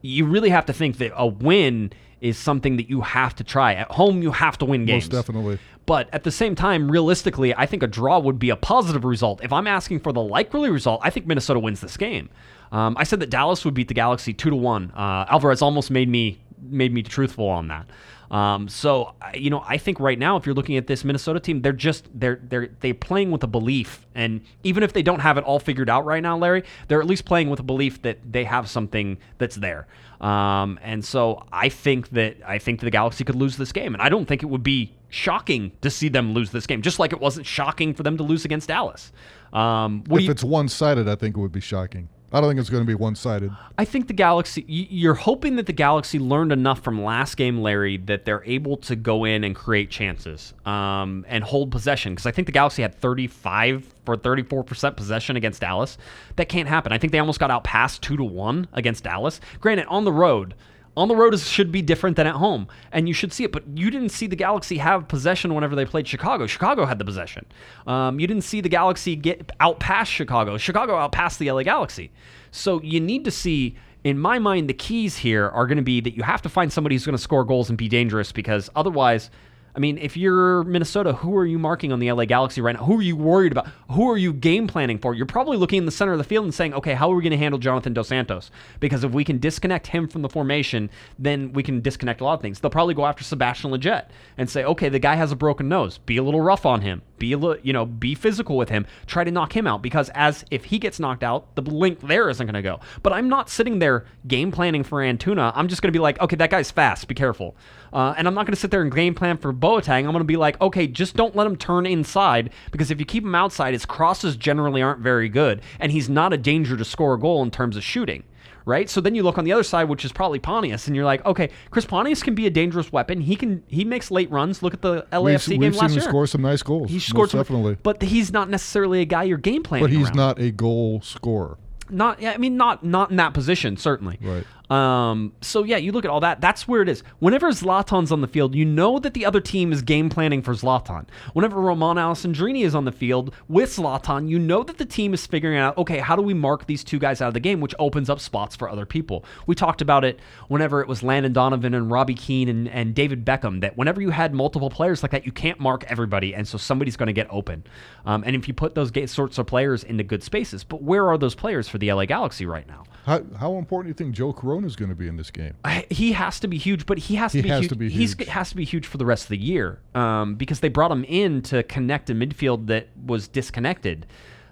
You 0.00 0.24
really 0.24 0.48
have 0.48 0.64
to 0.66 0.72
think 0.72 0.96
that 0.98 1.12
a 1.14 1.26
win 1.26 1.92
is 2.22 2.38
something 2.38 2.78
that 2.78 2.88
you 2.88 3.02
have 3.02 3.34
to 3.36 3.44
try 3.44 3.74
at 3.74 3.90
home. 3.92 4.22
You 4.22 4.30
have 4.32 4.56
to 4.58 4.64
win 4.64 4.86
games, 4.86 5.10
Most 5.10 5.26
definitely. 5.26 5.58
But 5.84 6.08
at 6.14 6.24
the 6.24 6.30
same 6.30 6.54
time, 6.54 6.90
realistically, 6.90 7.54
I 7.54 7.66
think 7.66 7.82
a 7.82 7.86
draw 7.86 8.18
would 8.18 8.38
be 8.38 8.48
a 8.50 8.56
positive 8.56 9.04
result. 9.04 9.42
If 9.42 9.52
I'm 9.52 9.66
asking 9.66 10.00
for 10.00 10.12
the 10.12 10.22
likely 10.22 10.70
result, 10.70 11.00
I 11.02 11.10
think 11.10 11.26
Minnesota 11.26 11.58
wins 11.60 11.80
this 11.82 11.96
game. 11.98 12.28
Um, 12.72 12.96
I 12.98 13.04
said 13.04 13.20
that 13.20 13.30
Dallas 13.30 13.64
would 13.64 13.74
beat 13.74 13.88
the 13.88 13.94
Galaxy 13.94 14.32
two 14.32 14.50
to 14.50 14.56
one. 14.56 14.92
Uh, 14.92 15.26
Alvarez 15.28 15.62
almost 15.62 15.90
made 15.90 16.08
me 16.08 16.40
made 16.62 16.92
me 16.92 17.02
truthful 17.02 17.48
on 17.48 17.68
that. 17.68 17.86
Um, 18.30 18.68
so 18.68 19.14
you 19.34 19.50
know, 19.50 19.64
I 19.66 19.76
think 19.76 19.98
right 19.98 20.18
now, 20.18 20.36
if 20.36 20.46
you're 20.46 20.54
looking 20.54 20.76
at 20.76 20.86
this 20.86 21.04
Minnesota 21.04 21.40
team, 21.40 21.62
they're 21.62 21.72
just 21.72 22.08
they're 22.14 22.40
they're 22.44 22.68
they're 22.78 22.94
playing 22.94 23.32
with 23.32 23.42
a 23.42 23.48
belief, 23.48 24.06
and 24.14 24.40
even 24.62 24.84
if 24.84 24.92
they 24.92 25.02
don't 25.02 25.18
have 25.18 25.36
it 25.36 25.42
all 25.42 25.58
figured 25.58 25.90
out 25.90 26.04
right 26.04 26.22
now, 26.22 26.36
Larry, 26.36 26.62
they're 26.86 27.00
at 27.00 27.06
least 27.06 27.24
playing 27.24 27.50
with 27.50 27.58
a 27.58 27.64
belief 27.64 28.02
that 28.02 28.18
they 28.30 28.44
have 28.44 28.68
something 28.70 29.18
that's 29.38 29.56
there. 29.56 29.88
Um, 30.20 30.78
and 30.82 31.04
so 31.04 31.44
I 31.50 31.70
think 31.70 32.10
that 32.10 32.36
I 32.46 32.58
think 32.58 32.80
the 32.80 32.90
Galaxy 32.90 33.24
could 33.24 33.34
lose 33.34 33.56
this 33.56 33.72
game, 33.72 33.94
and 33.94 34.02
I 34.02 34.08
don't 34.08 34.26
think 34.26 34.44
it 34.44 34.46
would 34.46 34.62
be 34.62 34.94
shocking 35.08 35.72
to 35.80 35.90
see 35.90 36.08
them 36.08 36.32
lose 36.32 36.50
this 36.52 36.68
game, 36.68 36.82
just 36.82 37.00
like 37.00 37.12
it 37.12 37.20
wasn't 37.20 37.46
shocking 37.46 37.94
for 37.94 38.04
them 38.04 38.16
to 38.16 38.22
lose 38.22 38.44
against 38.44 38.68
Dallas. 38.68 39.12
Um, 39.52 40.04
If 40.08 40.20
you, 40.22 40.30
it's 40.30 40.44
one 40.44 40.68
sided, 40.68 41.08
I 41.08 41.16
think 41.16 41.36
it 41.36 41.40
would 41.40 41.50
be 41.50 41.60
shocking. 41.60 42.08
I 42.32 42.40
don't 42.40 42.48
think 42.48 42.60
it's 42.60 42.70
going 42.70 42.84
to 42.84 42.86
be 42.86 42.94
one 42.94 43.16
sided. 43.16 43.50
I 43.76 43.84
think 43.84 44.06
the 44.06 44.12
Galaxy, 44.12 44.64
you're 44.68 45.14
hoping 45.14 45.56
that 45.56 45.66
the 45.66 45.72
Galaxy 45.72 46.20
learned 46.20 46.52
enough 46.52 46.80
from 46.80 47.02
last 47.02 47.36
game, 47.36 47.60
Larry, 47.60 47.96
that 47.96 48.24
they're 48.24 48.44
able 48.44 48.76
to 48.78 48.94
go 48.94 49.24
in 49.24 49.42
and 49.42 49.54
create 49.54 49.90
chances 49.90 50.54
um, 50.64 51.24
and 51.28 51.42
hold 51.42 51.72
possession. 51.72 52.12
Because 52.12 52.26
I 52.26 52.30
think 52.30 52.46
the 52.46 52.52
Galaxy 52.52 52.82
had 52.82 52.94
35 52.94 53.92
or 54.06 54.16
34% 54.16 54.96
possession 54.96 55.36
against 55.36 55.60
Dallas. 55.60 55.98
That 56.36 56.48
can't 56.48 56.68
happen. 56.68 56.92
I 56.92 56.98
think 56.98 57.12
they 57.12 57.18
almost 57.18 57.40
got 57.40 57.50
out 57.50 57.64
past 57.64 58.02
2 58.02 58.16
to 58.16 58.24
1 58.24 58.68
against 58.74 59.04
Dallas. 59.04 59.40
Granted, 59.60 59.86
on 59.86 60.04
the 60.04 60.12
road, 60.12 60.54
on 60.96 61.08
the 61.08 61.16
road 61.16 61.34
is, 61.34 61.48
should 61.48 61.70
be 61.70 61.82
different 61.82 62.16
than 62.16 62.26
at 62.26 62.34
home, 62.34 62.68
and 62.92 63.06
you 63.06 63.14
should 63.14 63.32
see 63.32 63.44
it. 63.44 63.52
But 63.52 63.64
you 63.74 63.90
didn't 63.90 64.10
see 64.10 64.26
the 64.26 64.36
Galaxy 64.36 64.78
have 64.78 65.08
possession 65.08 65.54
whenever 65.54 65.76
they 65.76 65.84
played 65.84 66.06
Chicago. 66.06 66.46
Chicago 66.46 66.84
had 66.84 66.98
the 66.98 67.04
possession. 67.04 67.46
Um, 67.86 68.18
you 68.18 68.26
didn't 68.26 68.42
see 68.42 68.60
the 68.60 68.68
Galaxy 68.68 69.16
get 69.16 69.52
out 69.60 69.80
past 69.80 70.10
Chicago. 70.10 70.58
Chicago 70.58 70.96
out 70.96 71.12
past 71.12 71.38
the 71.38 71.50
LA 71.50 71.62
Galaxy. 71.62 72.10
So 72.50 72.82
you 72.82 73.00
need 73.00 73.24
to 73.24 73.30
see. 73.30 73.76
In 74.02 74.18
my 74.18 74.38
mind, 74.38 74.66
the 74.70 74.74
keys 74.74 75.18
here 75.18 75.50
are 75.50 75.66
going 75.66 75.76
to 75.76 75.82
be 75.82 76.00
that 76.00 76.16
you 76.16 76.22
have 76.22 76.40
to 76.42 76.48
find 76.48 76.72
somebody 76.72 76.94
who's 76.94 77.04
going 77.04 77.16
to 77.16 77.22
score 77.22 77.44
goals 77.44 77.68
and 77.68 77.76
be 77.76 77.86
dangerous 77.86 78.32
because 78.32 78.70
otherwise, 78.74 79.30
I 79.74 79.78
mean, 79.78 79.98
if 79.98 80.16
you're 80.16 80.64
Minnesota, 80.64 81.12
who 81.12 81.36
are 81.36 81.46
you 81.46 81.58
marking 81.58 81.92
on 81.92 82.00
the 82.00 82.10
LA 82.10 82.24
Galaxy 82.24 82.60
right 82.60 82.74
now? 82.74 82.84
Who 82.84 82.98
are 82.98 83.02
you 83.02 83.16
worried 83.16 83.52
about? 83.52 83.68
Who 83.90 84.10
are 84.10 84.16
you 84.16 84.32
game 84.32 84.66
planning 84.66 84.98
for? 84.98 85.14
You're 85.14 85.26
probably 85.26 85.56
looking 85.56 85.78
in 85.78 85.86
the 85.86 85.92
center 85.92 86.12
of 86.12 86.18
the 86.18 86.24
field 86.24 86.44
and 86.44 86.54
saying, 86.54 86.74
okay, 86.74 86.94
how 86.94 87.10
are 87.10 87.14
we 87.14 87.22
going 87.22 87.30
to 87.30 87.36
handle 87.36 87.58
Jonathan 87.58 87.92
Dos 87.92 88.08
Santos? 88.08 88.50
Because 88.80 89.04
if 89.04 89.12
we 89.12 89.24
can 89.24 89.38
disconnect 89.38 89.88
him 89.88 90.08
from 90.08 90.22
the 90.22 90.28
formation, 90.28 90.90
then 91.18 91.52
we 91.52 91.62
can 91.62 91.80
disconnect 91.80 92.20
a 92.20 92.24
lot 92.24 92.34
of 92.34 92.40
things. 92.40 92.60
They'll 92.60 92.70
probably 92.70 92.94
go 92.94 93.06
after 93.06 93.22
Sebastian 93.22 93.70
Lletget 93.70 94.08
and 94.36 94.50
say, 94.50 94.64
okay, 94.64 94.88
the 94.88 94.98
guy 94.98 95.14
has 95.14 95.32
a 95.32 95.36
broken 95.36 95.68
nose. 95.68 95.98
Be 95.98 96.16
a 96.16 96.22
little 96.22 96.40
rough 96.40 96.66
on 96.66 96.80
him. 96.80 97.02
Be 97.18 97.32
a 97.32 97.38
little, 97.38 97.62
you 97.62 97.72
know, 97.72 97.84
be 97.86 98.14
physical 98.14 98.56
with 98.56 98.70
him. 98.70 98.86
Try 99.06 99.24
to 99.24 99.30
knock 99.30 99.54
him 99.56 99.66
out 99.66 99.82
because 99.82 100.08
as 100.14 100.44
if 100.50 100.64
he 100.64 100.78
gets 100.78 100.98
knocked 100.98 101.22
out, 101.22 101.54
the 101.54 101.62
link 101.62 102.00
there 102.00 102.30
isn't 102.30 102.46
going 102.46 102.54
to 102.54 102.62
go. 102.62 102.80
But 103.02 103.12
I'm 103.12 103.28
not 103.28 103.50
sitting 103.50 103.78
there 103.78 104.06
game 104.26 104.50
planning 104.50 104.82
for 104.82 105.00
Antuna. 105.00 105.52
I'm 105.54 105.68
just 105.68 105.82
going 105.82 105.92
to 105.92 105.96
be 105.96 106.02
like, 106.02 106.20
okay, 106.20 106.36
that 106.36 106.50
guy's 106.50 106.70
fast. 106.70 107.06
Be 107.08 107.14
careful. 107.14 107.56
Uh, 107.92 108.14
and 108.16 108.26
I'm 108.26 108.34
not 108.34 108.46
going 108.46 108.54
to 108.54 108.60
sit 108.60 108.70
there 108.70 108.82
and 108.82 108.94
game 108.94 109.14
plan 109.14 109.36
for 109.36 109.52
Boateng. 109.60 109.98
I'm 109.98 110.04
going 110.06 110.18
to 110.18 110.24
be 110.24 110.36
like, 110.36 110.60
okay, 110.60 110.86
just 110.86 111.14
don't 111.16 111.36
let 111.36 111.46
him 111.46 111.56
turn 111.56 111.86
inside 111.86 112.50
because 112.72 112.90
if 112.90 112.98
you 112.98 113.04
keep 113.04 113.22
him 113.24 113.34
outside, 113.34 113.72
his 113.74 113.84
crosses 113.86 114.36
generally 114.36 114.82
aren't 114.82 115.00
very 115.00 115.28
good, 115.28 115.60
and 115.78 115.92
he's 115.92 116.08
not 116.08 116.32
a 116.32 116.36
danger 116.36 116.76
to 116.76 116.84
score 116.84 117.14
a 117.14 117.18
goal 117.18 117.42
in 117.42 117.50
terms 117.50 117.76
of 117.76 117.84
shooting. 117.84 118.24
Right, 118.66 118.90
so 118.90 119.00
then 119.00 119.14
you 119.14 119.22
look 119.22 119.38
on 119.38 119.44
the 119.44 119.52
other 119.52 119.62
side, 119.62 119.88
which 119.88 120.04
is 120.04 120.12
probably 120.12 120.38
Pontius, 120.38 120.86
and 120.86 120.94
you're 120.94 121.04
like, 121.04 121.24
okay, 121.24 121.48
Chris 121.70 121.86
Pontius 121.86 122.22
can 122.22 122.34
be 122.34 122.46
a 122.46 122.50
dangerous 122.50 122.92
weapon. 122.92 123.20
He 123.22 123.34
can 123.34 123.62
he 123.68 123.84
makes 123.84 124.10
late 124.10 124.30
runs. 124.30 124.62
Look 124.62 124.74
at 124.74 124.82
the 124.82 125.06
LAFC 125.10 125.48
We've, 125.48 125.60
game 125.60 125.60
we've 125.60 125.72
last 125.76 125.80
seen 125.80 125.88
him 125.90 126.02
year. 126.02 126.08
score 126.10 126.26
some 126.26 126.42
nice 126.42 126.62
goals. 126.62 126.90
He 126.90 127.00
scored 127.00 127.30
some, 127.30 127.40
definitely. 127.40 127.78
but 127.82 128.02
he's 128.02 128.30
not 128.32 128.50
necessarily 128.50 129.00
a 129.00 129.06
guy 129.06 129.22
you're 129.24 129.38
game 129.38 129.62
planning. 129.62 129.84
But 129.84 129.92
he's 129.92 130.08
around. 130.08 130.16
not 130.16 130.38
a 130.38 130.50
goal 130.50 131.00
scorer. 131.00 131.56
not. 131.88 132.22
I 132.22 132.36
mean, 132.36 132.58
not 132.58 132.84
not 132.84 133.10
in 133.10 133.16
that 133.16 133.32
position 133.32 133.78
certainly. 133.78 134.18
Right. 134.20 134.44
Um, 134.70 135.32
so 135.40 135.64
yeah, 135.64 135.76
you 135.76 135.90
look 135.90 136.04
at 136.04 136.10
all 136.10 136.20
that. 136.20 136.40
That's 136.40 136.68
where 136.68 136.80
it 136.80 136.88
is. 136.88 137.02
Whenever 137.18 137.50
Zlatan's 137.50 138.12
on 138.12 138.20
the 138.20 138.28
field, 138.28 138.54
you 138.54 138.64
know 138.64 139.00
that 139.00 139.14
the 139.14 139.26
other 139.26 139.40
team 139.40 139.72
is 139.72 139.82
game 139.82 140.08
planning 140.08 140.42
for 140.42 140.54
Zlatan. 140.54 141.06
Whenever 141.32 141.60
Romain 141.60 141.96
Alessandrini 141.96 142.64
is 142.64 142.74
on 142.74 142.84
the 142.84 142.92
field 142.92 143.34
with 143.48 143.70
Zlatan, 143.70 144.28
you 144.28 144.38
know 144.38 144.62
that 144.62 144.78
the 144.78 144.84
team 144.84 145.12
is 145.12 145.26
figuring 145.26 145.58
out, 145.58 145.76
okay, 145.76 145.98
how 145.98 146.14
do 146.14 146.22
we 146.22 146.34
mark 146.34 146.66
these 146.66 146.84
two 146.84 147.00
guys 147.00 147.20
out 147.20 147.28
of 147.28 147.34
the 147.34 147.40
game, 147.40 147.60
which 147.60 147.74
opens 147.80 148.08
up 148.08 148.20
spots 148.20 148.54
for 148.54 148.70
other 148.70 148.86
people. 148.86 149.24
We 149.46 149.56
talked 149.56 149.82
about 149.82 150.04
it 150.04 150.20
whenever 150.46 150.80
it 150.80 150.86
was 150.88 151.02
Landon 151.02 151.32
Donovan 151.32 151.74
and 151.74 151.90
Robbie 151.90 152.14
Keane 152.14 152.48
and, 152.48 152.68
and 152.68 152.94
David 152.94 153.24
Beckham. 153.24 153.60
That 153.62 153.76
whenever 153.76 154.00
you 154.00 154.10
had 154.10 154.32
multiple 154.34 154.70
players 154.70 155.02
like 155.02 155.10
that, 155.10 155.26
you 155.26 155.32
can't 155.32 155.58
mark 155.58 155.84
everybody, 155.88 156.32
and 156.32 156.46
so 156.46 156.56
somebody's 156.58 156.96
going 156.96 157.08
to 157.08 157.12
get 157.12 157.26
open. 157.30 157.64
Um, 158.06 158.22
and 158.24 158.36
if 158.36 158.46
you 158.46 158.54
put 158.54 158.76
those 158.76 158.92
sorts 159.10 159.38
of 159.38 159.46
players 159.46 159.82
into 159.82 160.04
good 160.04 160.22
spaces, 160.22 160.62
but 160.62 160.82
where 160.82 161.08
are 161.08 161.18
those 161.18 161.34
players 161.34 161.68
for 161.68 161.78
the 161.78 161.92
LA 161.92 162.04
Galaxy 162.04 162.46
right 162.46 162.68
now? 162.68 162.84
How, 163.06 163.22
how 163.38 163.56
important 163.56 163.86
do 163.86 164.04
you 164.04 164.06
think 164.06 164.16
Joe 164.16 164.32
Corona 164.32 164.59
is 164.64 164.76
going 164.76 164.88
to 164.90 164.94
be 164.94 165.08
in 165.08 165.16
this 165.16 165.30
game? 165.30 165.54
I, 165.64 165.86
he 165.90 166.12
has 166.12 166.40
to 166.40 166.48
be 166.48 166.58
huge, 166.58 166.86
but 166.86 166.98
he 166.98 167.14
has 167.16 167.32
to 167.32 167.38
He 167.38 167.42
be 167.42 167.48
has 167.48 167.60
huge. 167.60 167.68
to 167.70 167.76
be 167.76 167.88
He's 167.90 168.14
huge. 168.14 168.28
has 168.28 168.50
to 168.50 168.56
be 168.56 168.64
huge 168.64 168.86
for 168.86 168.98
the 168.98 169.06
rest 169.06 169.24
of 169.24 169.28
the 169.30 169.38
year 169.38 169.80
um, 169.94 170.34
because 170.36 170.60
they 170.60 170.68
brought 170.68 170.90
him 170.92 171.04
in 171.04 171.42
to 171.42 171.62
connect 171.64 172.10
a 172.10 172.14
midfield 172.14 172.66
that 172.66 172.88
was 173.06 173.28
disconnected. 173.28 174.06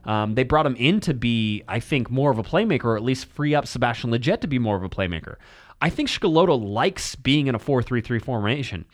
Um, 0.04 0.34
they 0.34 0.44
brought 0.44 0.64
him 0.64 0.76
in 0.76 1.00
to 1.00 1.12
be, 1.14 1.62
I 1.68 1.80
think, 1.80 2.10
more 2.10 2.30
of 2.30 2.38
a 2.38 2.42
playmaker, 2.42 2.84
or 2.84 2.96
at 2.96 3.02
least 3.02 3.26
free 3.26 3.54
up 3.54 3.66
Sebastian 3.66 4.10
Lletget 4.10 4.40
to 4.40 4.46
be 4.46 4.58
more 4.58 4.76
of 4.76 4.82
a 4.82 4.88
playmaker. 4.88 5.36
I 5.82 5.90
think 5.90 6.08
Schelotto 6.08 6.56
likes 6.60 7.14
being 7.14 7.46
in 7.46 7.54
a 7.54 7.58
4-3-3 7.58 8.22
formation. 8.24 8.84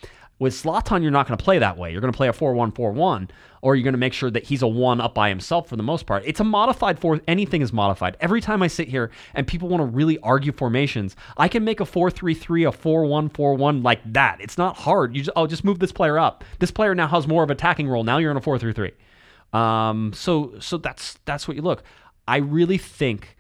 With 0.41 0.53
Zlatan, 0.53 1.03
you're 1.03 1.13
not 1.13 1.29
going 1.29 1.39
to 1.39 1.45
play 1.45 1.59
that 1.61 1.79
way. 1.79 1.93
You're 1.93 2.01
going 2.01 2.13
to 2.13 2.17
play 2.17 2.29
a 2.29 2.33
4-1-4-1, 2.33 3.31
or 3.63 3.77
you're 3.77 3.85
going 3.85 3.95
to 3.95 3.99
make 3.99 4.13
sure 4.13 4.31
that 4.33 4.43
he's 4.45 4.63
a 4.63 4.67
one 4.67 5.01
up 5.01 5.15
by 5.15 5.29
himself 5.29 5.69
for 5.69 5.77
the 5.77 5.83
most 5.83 6.07
part. 6.07 6.25
It's 6.27 6.41
a 6.41 6.45
modified 6.45 6.99
four. 6.99 7.21
Anything 7.29 7.63
is 7.63 7.73
modified. 7.73 8.17
Every 8.21 8.41
time 8.41 8.63
I 8.63 8.67
sit 8.67 8.89
here 8.89 9.13
and 9.35 9.47
people 9.47 9.69
want 9.69 9.81
to 9.81 9.87
really 9.87 10.19
argue 10.19 10.51
formations, 10.51 11.15
I 11.37 11.47
can 11.47 11.65
make 11.65 11.79
a 11.79 11.85
4-3-3, 11.85 12.69
a 12.69 12.73
4-1-4-1 12.77 13.85
like 13.85 14.01
that. 14.13 14.41
It's 14.41 14.59
not 14.59 14.77
hard. 14.77 15.15
You 15.15 15.23
just, 15.23 15.35
oh, 15.37 15.47
just 15.47 15.63
move 15.63 15.79
this 15.79 15.93
player 15.93 16.19
up. 16.19 16.43
This 16.59 16.73
player 16.73 16.97
now 16.97 17.07
has 17.07 17.29
more 17.29 17.45
of 17.45 17.51
an 17.51 17.57
attacking 17.57 17.89
role. 17.89 18.03
Now 18.03 18.19
you're 18.19 18.33
in 18.33 18.37
a 18.37 18.41
4-3-3. 18.41 18.93
Um, 19.55 20.13
so 20.13 20.59
so 20.59 20.79
that's 20.79 21.17
that's 21.25 21.47
what 21.47 21.57
you 21.57 21.63
look. 21.63 21.85
I 22.27 22.39
really 22.39 22.79
think 22.79 23.37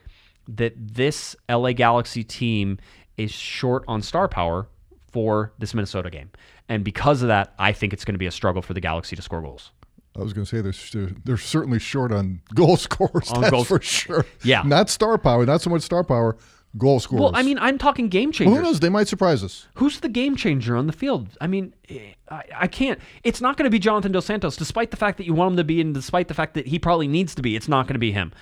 that 0.46 0.74
this 0.76 1.34
LA 1.50 1.72
Galaxy 1.72 2.22
team 2.22 2.78
is 3.16 3.32
short 3.32 3.84
on 3.88 4.00
star 4.00 4.28
power 4.28 4.68
for 5.14 5.52
this 5.60 5.72
Minnesota 5.74 6.10
game. 6.10 6.28
And 6.68 6.82
because 6.84 7.22
of 7.22 7.28
that, 7.28 7.54
I 7.56 7.70
think 7.72 7.92
it's 7.92 8.04
going 8.04 8.14
to 8.16 8.18
be 8.18 8.26
a 8.26 8.32
struggle 8.32 8.62
for 8.62 8.74
the 8.74 8.80
Galaxy 8.80 9.14
to 9.14 9.22
score 9.22 9.40
goals. 9.40 9.70
I 10.16 10.22
was 10.22 10.32
going 10.32 10.44
to 10.44 10.50
say 10.50 10.60
they're 10.60 11.10
they're 11.24 11.36
certainly 11.36 11.78
short 11.78 12.10
on 12.10 12.40
goal 12.52 12.76
scorers. 12.88 13.30
On 13.30 13.42
that's 13.42 13.66
for 13.68 13.80
sure. 13.80 14.26
Yeah. 14.42 14.62
not 14.64 14.90
star 14.90 15.16
power, 15.18 15.46
not 15.46 15.60
so 15.60 15.70
much 15.70 15.82
star 15.82 16.02
power, 16.02 16.36
goal 16.76 16.98
scorers. 16.98 17.20
Well, 17.22 17.30
I 17.36 17.42
mean, 17.42 17.58
I'm 17.60 17.78
talking 17.78 18.08
game 18.08 18.28
Well, 18.30 18.32
changers. 18.32 18.56
who 18.56 18.62
knows? 18.64 18.80
They 18.80 18.88
might 18.88 19.06
surprise 19.06 19.44
us. 19.44 19.68
Who's 19.74 20.00
the 20.00 20.08
game 20.08 20.34
changer 20.34 20.76
on 20.76 20.88
the 20.88 20.92
field? 20.92 21.28
I 21.40 21.46
mean, 21.46 21.74
eh, 21.88 22.14
I, 22.28 22.42
I 22.56 22.66
can't. 22.66 22.98
It's 23.22 23.40
not 23.40 23.56
going 23.56 23.64
to 23.66 23.70
be 23.70 23.78
Jonathan 23.78 24.10
Dos 24.10 24.26
Santos, 24.26 24.56
despite 24.56 24.90
the 24.90 24.96
fact 24.96 25.18
that 25.18 25.26
you 25.26 25.34
want 25.34 25.52
him 25.52 25.56
to 25.58 25.64
be, 25.64 25.80
and 25.80 25.94
despite 25.94 26.26
the 26.26 26.34
fact 26.34 26.54
that 26.54 26.66
he 26.66 26.78
probably 26.80 27.06
needs 27.08 27.34
to 27.36 27.42
be. 27.42 27.54
It's 27.54 27.68
not 27.68 27.86
going 27.86 27.94
to 27.94 28.00
be 28.00 28.10
him. 28.12 28.32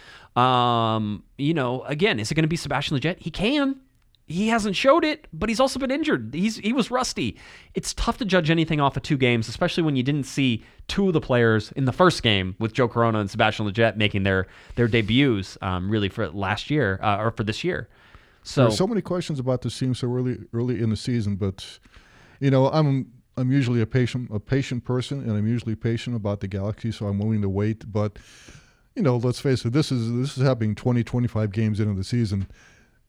Um, 0.43 1.23
you 1.37 1.53
know, 1.55 1.83
again, 1.85 2.19
is 2.19 2.31
it 2.31 2.35
going 2.35 2.45
to 2.45 2.49
be 2.49 2.57
Sebastian 2.57 2.97
Lletget? 2.99 3.19
He 3.19 3.31
can. 3.31 3.77
He 4.27 4.49
hasn't 4.49 4.77
showed 4.77 5.05
it, 5.05 5.27
but 5.33 5.49
he's 5.49 5.61
also 5.61 5.79
been 5.79 5.91
injured. 5.91 6.33
He's 6.33 6.57
he 6.57 6.73
was 6.73 6.91
rusty. 6.91 7.37
It's 7.75 7.93
tough 7.95 8.19
to 8.19 8.25
judge 8.25 8.51
anything 8.51 8.81
off 8.81 8.97
of 8.97 9.03
two 9.03 9.17
games, 9.17 9.49
especially 9.49 9.83
when 9.83 9.97
you 9.97 10.03
didn't 10.03 10.25
see 10.25 10.65
two 10.89 11.09
of 11.09 11.13
the 11.13 11.21
players 11.21 11.73
in 11.73 11.85
the 11.85 11.93
first 11.93 12.23
game 12.23 12.55
with 12.59 12.73
Joe 12.73 12.89
Corona 12.89 13.19
and 13.19 13.31
Sebastian 13.31 13.67
Lletget 13.67 13.97
making 13.97 14.23
their 14.23 14.47
their 14.77 14.89
debuts, 14.89 15.59
um, 15.61 15.91
really 15.91 16.09
for 16.09 16.29
last 16.29 16.71
year 16.71 17.01
uh, 17.03 17.19
or 17.19 17.31
for 17.31 17.45
this 17.45 17.65
year. 17.65 17.89
So, 18.45 18.71
so 18.71 18.87
many 18.87 19.01
questions 19.01 19.39
about 19.39 19.63
this 19.63 19.79
team 19.79 19.95
so 19.95 20.13
early 20.13 20.39
early 20.53 20.81
in 20.81 20.91
the 20.91 20.97
season, 20.97 21.37
but 21.37 21.79
you 22.41 22.51
know, 22.51 22.69
I'm 22.69 23.13
I'm 23.37 23.51
usually 23.51 23.81
a 23.81 23.87
patient 23.87 24.31
a 24.33 24.41
patient 24.41 24.85
person, 24.85 25.21
and 25.21 25.33
I'm 25.33 25.47
usually 25.47 25.75
patient 25.75 26.17
about 26.17 26.41
the 26.41 26.49
Galaxy, 26.49 26.93
so 26.93 27.07
I'm 27.07 27.19
willing 27.19 27.43
to 27.43 27.49
wait. 27.49 27.91
But 27.93 28.19
you 28.97 29.03
know, 29.03 29.17
let's 29.17 29.41
face 29.41 29.65
it, 29.65 29.73
this 29.73 29.91
is 29.91 30.13
this 30.13 30.37
is 30.37 30.45
happening 30.45 30.75
20, 30.75 31.03
25 31.03 31.53
games 31.53 31.81
into 31.81 31.95
the 31.95 32.05
season. 32.05 32.47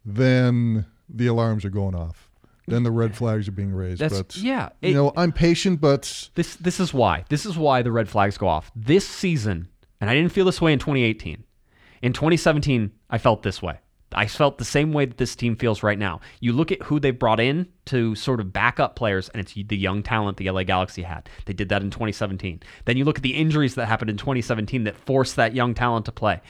Then 0.06 0.86
the 1.14 1.28
alarms 1.28 1.64
are 1.64 1.70
going 1.70 1.96
off. 1.96 2.30
Then 2.68 2.84
the 2.84 2.92
red 2.92 3.16
flags 3.16 3.48
are 3.48 3.52
being 3.52 3.74
raised. 3.74 4.00
That's- 4.02 4.22
but 4.22 4.38
yeah, 4.38 4.70
you 4.82 4.94
know, 4.94 5.12
I'm 5.18 5.32
patient, 5.32 5.82
but 5.82 6.30
This 6.36 6.56
this 6.56 6.80
is 6.80 6.94
why. 6.94 7.26
This 7.30 7.46
is 7.46 7.58
why 7.58 7.82
the 7.82 7.92
red 7.92 8.08
flags 8.10 8.38
go 8.38 8.48
off. 8.48 8.72
This 8.76 9.06
season, 9.08 9.68
and 10.00 10.10
I 10.10 10.14
didn't 10.16 10.32
feel 10.32 10.46
this 10.46 10.62
way 10.62 10.72
in 10.74 10.80
2018. 10.80 11.44
In 12.02 12.14
2017, 12.14 12.92
I 13.10 13.18
felt 13.18 13.44
this 13.44 13.62
way. 13.62 13.80
I 14.16 14.28
felt 14.28 14.60
the 14.60 14.66
same 14.66 14.94
way 14.94 15.06
that 15.06 15.18
this 15.18 15.36
team 15.36 15.56
feels 15.56 15.82
right 15.84 15.98
now. 15.98 16.20
You 16.40 16.54
look 16.54 16.72
at 16.72 16.84
who 16.84 17.00
they've 17.00 17.18
brought 17.18 17.40
in 17.40 17.68
to 17.86 18.14
sort 18.16 18.40
of 18.40 18.54
back 18.54 18.80
up 18.80 18.96
players, 18.96 19.28
and 19.30 19.42
it's 19.42 19.54
the 19.54 19.76
young 19.78 20.04
talent 20.04 20.38
the 20.38 20.50
LA 20.50 20.64
Galaxy 20.64 21.02
had. 21.02 21.28
They 21.46 21.54
did 21.54 21.70
that 21.70 21.82
in 21.82 21.90
2017. 21.90 22.62
Then 22.86 22.96
you 22.96 23.06
look 23.06 23.18
at 23.18 23.24
the 23.24 23.34
injuries 23.36 23.76
that 23.76 23.88
happened 23.88 24.12
in 24.12 24.18
2017 24.18 24.84
that 24.84 24.96
forced 24.96 25.36
that 25.38 25.56
young 25.56 25.74
talent 25.74 26.06
to 26.06 26.12
play. 26.12 26.42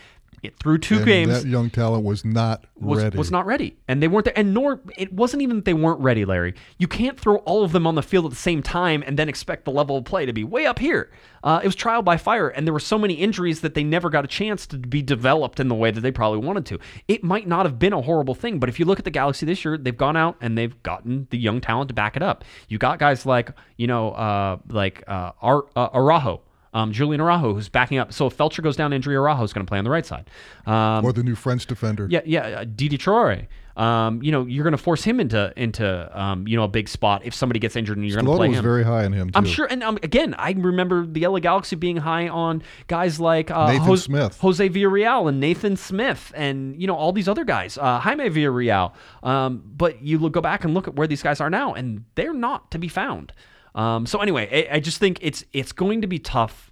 It, 0.44 0.60
through 0.60 0.80
two 0.80 0.98
and 0.98 1.06
games, 1.06 1.44
that 1.44 1.48
young 1.48 1.70
talent 1.70 2.04
was 2.04 2.26
not 2.26 2.66
was, 2.76 3.02
ready. 3.02 3.18
was 3.18 3.32
not 3.32 3.46
ready. 3.46 3.78
And 3.88 4.04
they 4.04 4.10
weren't 4.10 4.26
there. 4.26 4.38
And 4.38 4.54
nor, 4.54 4.82
it 4.98 5.14
wasn't 5.14 5.42
even 5.42 5.56
that 5.56 5.66
they 5.66 5.74
weren't 5.74 6.02
ready, 6.02 6.26
Larry. 6.26 6.54
You 6.78 6.88
can't 6.90 7.18
throw 7.18 7.38
all 7.38 7.64
of 7.64 7.72
them 7.72 7.88
on 7.88 7.96
the 7.96 8.02
field 8.02 8.26
at 8.26 8.32
the 8.32 8.36
same 8.36 8.62
time 8.62 9.06
and 9.08 9.18
then 9.18 9.30
expect 9.30 9.64
the 9.64 9.72
level 9.72 9.96
of 9.96 10.04
play 10.04 10.26
to 10.26 10.34
be 10.34 10.44
way 10.44 10.66
up 10.66 10.80
here. 10.80 11.12
Uh, 11.46 11.62
it 11.64 11.66
was 11.66 11.76
trial 11.76 12.02
by 12.02 12.18
fire. 12.18 12.50
And 12.50 12.68
there 12.68 12.74
were 12.74 12.82
so 12.82 12.98
many 12.98 13.14
injuries 13.14 13.62
that 13.62 13.74
they 13.74 13.86
never 13.86 14.10
got 14.10 14.26
a 14.26 14.28
chance 14.28 14.68
to 14.68 14.78
be 14.78 15.02
developed 15.02 15.62
in 15.62 15.70
the 15.70 15.76
way 15.76 15.92
that 15.92 16.02
they 16.02 16.12
probably 16.12 16.40
wanted 16.40 16.66
to. 16.66 16.80
It 17.08 17.24
might 17.24 17.48
not 17.48 17.66
have 17.66 17.80
been 17.80 17.94
a 17.94 18.02
horrible 18.02 18.36
thing, 18.36 18.60
but 18.60 18.68
if 18.68 18.80
you 18.80 18.86
look 18.86 19.00
at 19.00 19.06
the 19.06 19.12
Galaxy 19.12 19.46
this 19.46 19.64
year, 19.64 19.78
they've 19.78 19.96
gone 19.96 20.18
out 20.18 20.36
and 20.42 20.58
they've 20.58 20.84
gotten 20.84 21.28
the 21.30 21.38
young 21.38 21.62
talent 21.62 21.88
to 21.88 21.94
back 21.94 22.18
it 22.18 22.22
up. 22.22 22.44
You 22.68 22.78
got 22.78 23.00
guys 23.00 23.26
like, 23.26 23.52
you 23.78 23.88
know, 23.88 24.12
uh, 24.12 24.58
like 24.68 25.04
uh, 25.08 25.32
Ar- 25.42 25.68
uh, 25.76 25.90
Araujo. 25.94 26.42
Um, 26.74 26.92
Julian 26.92 27.22
Araujo, 27.22 27.54
who's 27.54 27.70
backing 27.70 27.98
up. 27.98 28.12
So 28.14 28.28
if 28.28 28.38
Feltscher 28.38 28.64
goes 28.64 28.76
down 28.76 28.94
injury, 28.94 29.16
is 29.16 29.54
going 29.54 29.66
to 29.66 29.70
play 29.70 29.78
on 29.78 29.84
the 29.84 29.92
right 29.92 30.06
side. 30.06 30.30
Um, 30.66 31.06
or 31.06 31.14
the 31.14 31.24
new 31.24 31.36
French 31.36 31.66
defender. 31.68 32.08
yeah, 32.10 32.22
yeah, 32.26 32.42
uh, 32.42 32.66
Diedie 32.66 32.98
Traore. 32.98 33.48
Um, 33.76 34.22
you 34.22 34.32
know, 34.32 34.46
you're 34.46 34.64
going 34.64 34.74
to 34.74 34.78
force 34.78 35.04
him 35.04 35.20
into 35.20 35.52
into 35.58 36.20
um, 36.20 36.48
you 36.48 36.56
know 36.56 36.64
a 36.64 36.68
big 36.68 36.88
spot 36.88 37.26
if 37.26 37.34
somebody 37.34 37.60
gets 37.60 37.76
injured 37.76 37.98
and 37.98 38.08
you're 38.08 38.16
going 38.16 38.26
to 38.26 38.38
play 38.38 38.50
was 38.50 38.60
him. 38.60 38.64
very 38.64 38.84
high 38.84 39.04
on 39.04 39.14
him. 39.14 39.32
Too. 39.32 39.38
I'm 39.38 39.46
sure, 39.46 39.66
and 39.66 39.82
um, 39.82 39.98
again, 40.04 40.36
I 40.38 40.52
remember 40.52 41.08
the 41.08 41.26
LA 41.26 41.40
Galaxy 41.40 41.76
being 41.76 41.98
high 41.98 42.28
on 42.28 42.62
guys 42.88 43.20
like 43.20 43.50
uh, 43.50 43.72
Nathan 43.72 43.88
Jose, 43.88 44.04
Smith. 44.04 44.40
Jose 44.42 44.70
Villarreal, 44.70 45.28
and 45.28 45.40
Nathan 45.40 45.76
Smith, 45.76 46.32
and 46.36 46.80
you 46.80 46.86
know 46.86 46.96
all 46.96 47.12
these 47.12 47.28
other 47.28 47.44
guys, 47.44 47.80
uh, 47.80 48.00
Jaime 48.00 48.30
Villarreal. 48.30 48.94
Um, 49.24 49.64
but 49.76 50.04
you 50.04 50.20
look, 50.20 50.34
go 50.34 50.42
back 50.42 50.64
and 50.64 50.76
look 50.76 50.88
at 50.88 50.96
where 50.96 51.08
these 51.08 51.24
guys 51.24 51.42
are 51.42 51.50
now, 51.50 51.74
and 51.74 52.06
they're 52.14 52.34
not 52.34 52.70
to 52.72 52.78
be 52.78 52.88
found. 52.88 53.34
Um, 53.76 54.06
so 54.06 54.20
anyway, 54.20 54.68
I, 54.72 54.76
I 54.76 54.80
just 54.80 55.00
think 55.00 55.20
it's 55.22 55.44
it's 55.54 55.72
going 55.72 56.02
to 56.02 56.08
be 56.08 56.20
tough 56.20 56.72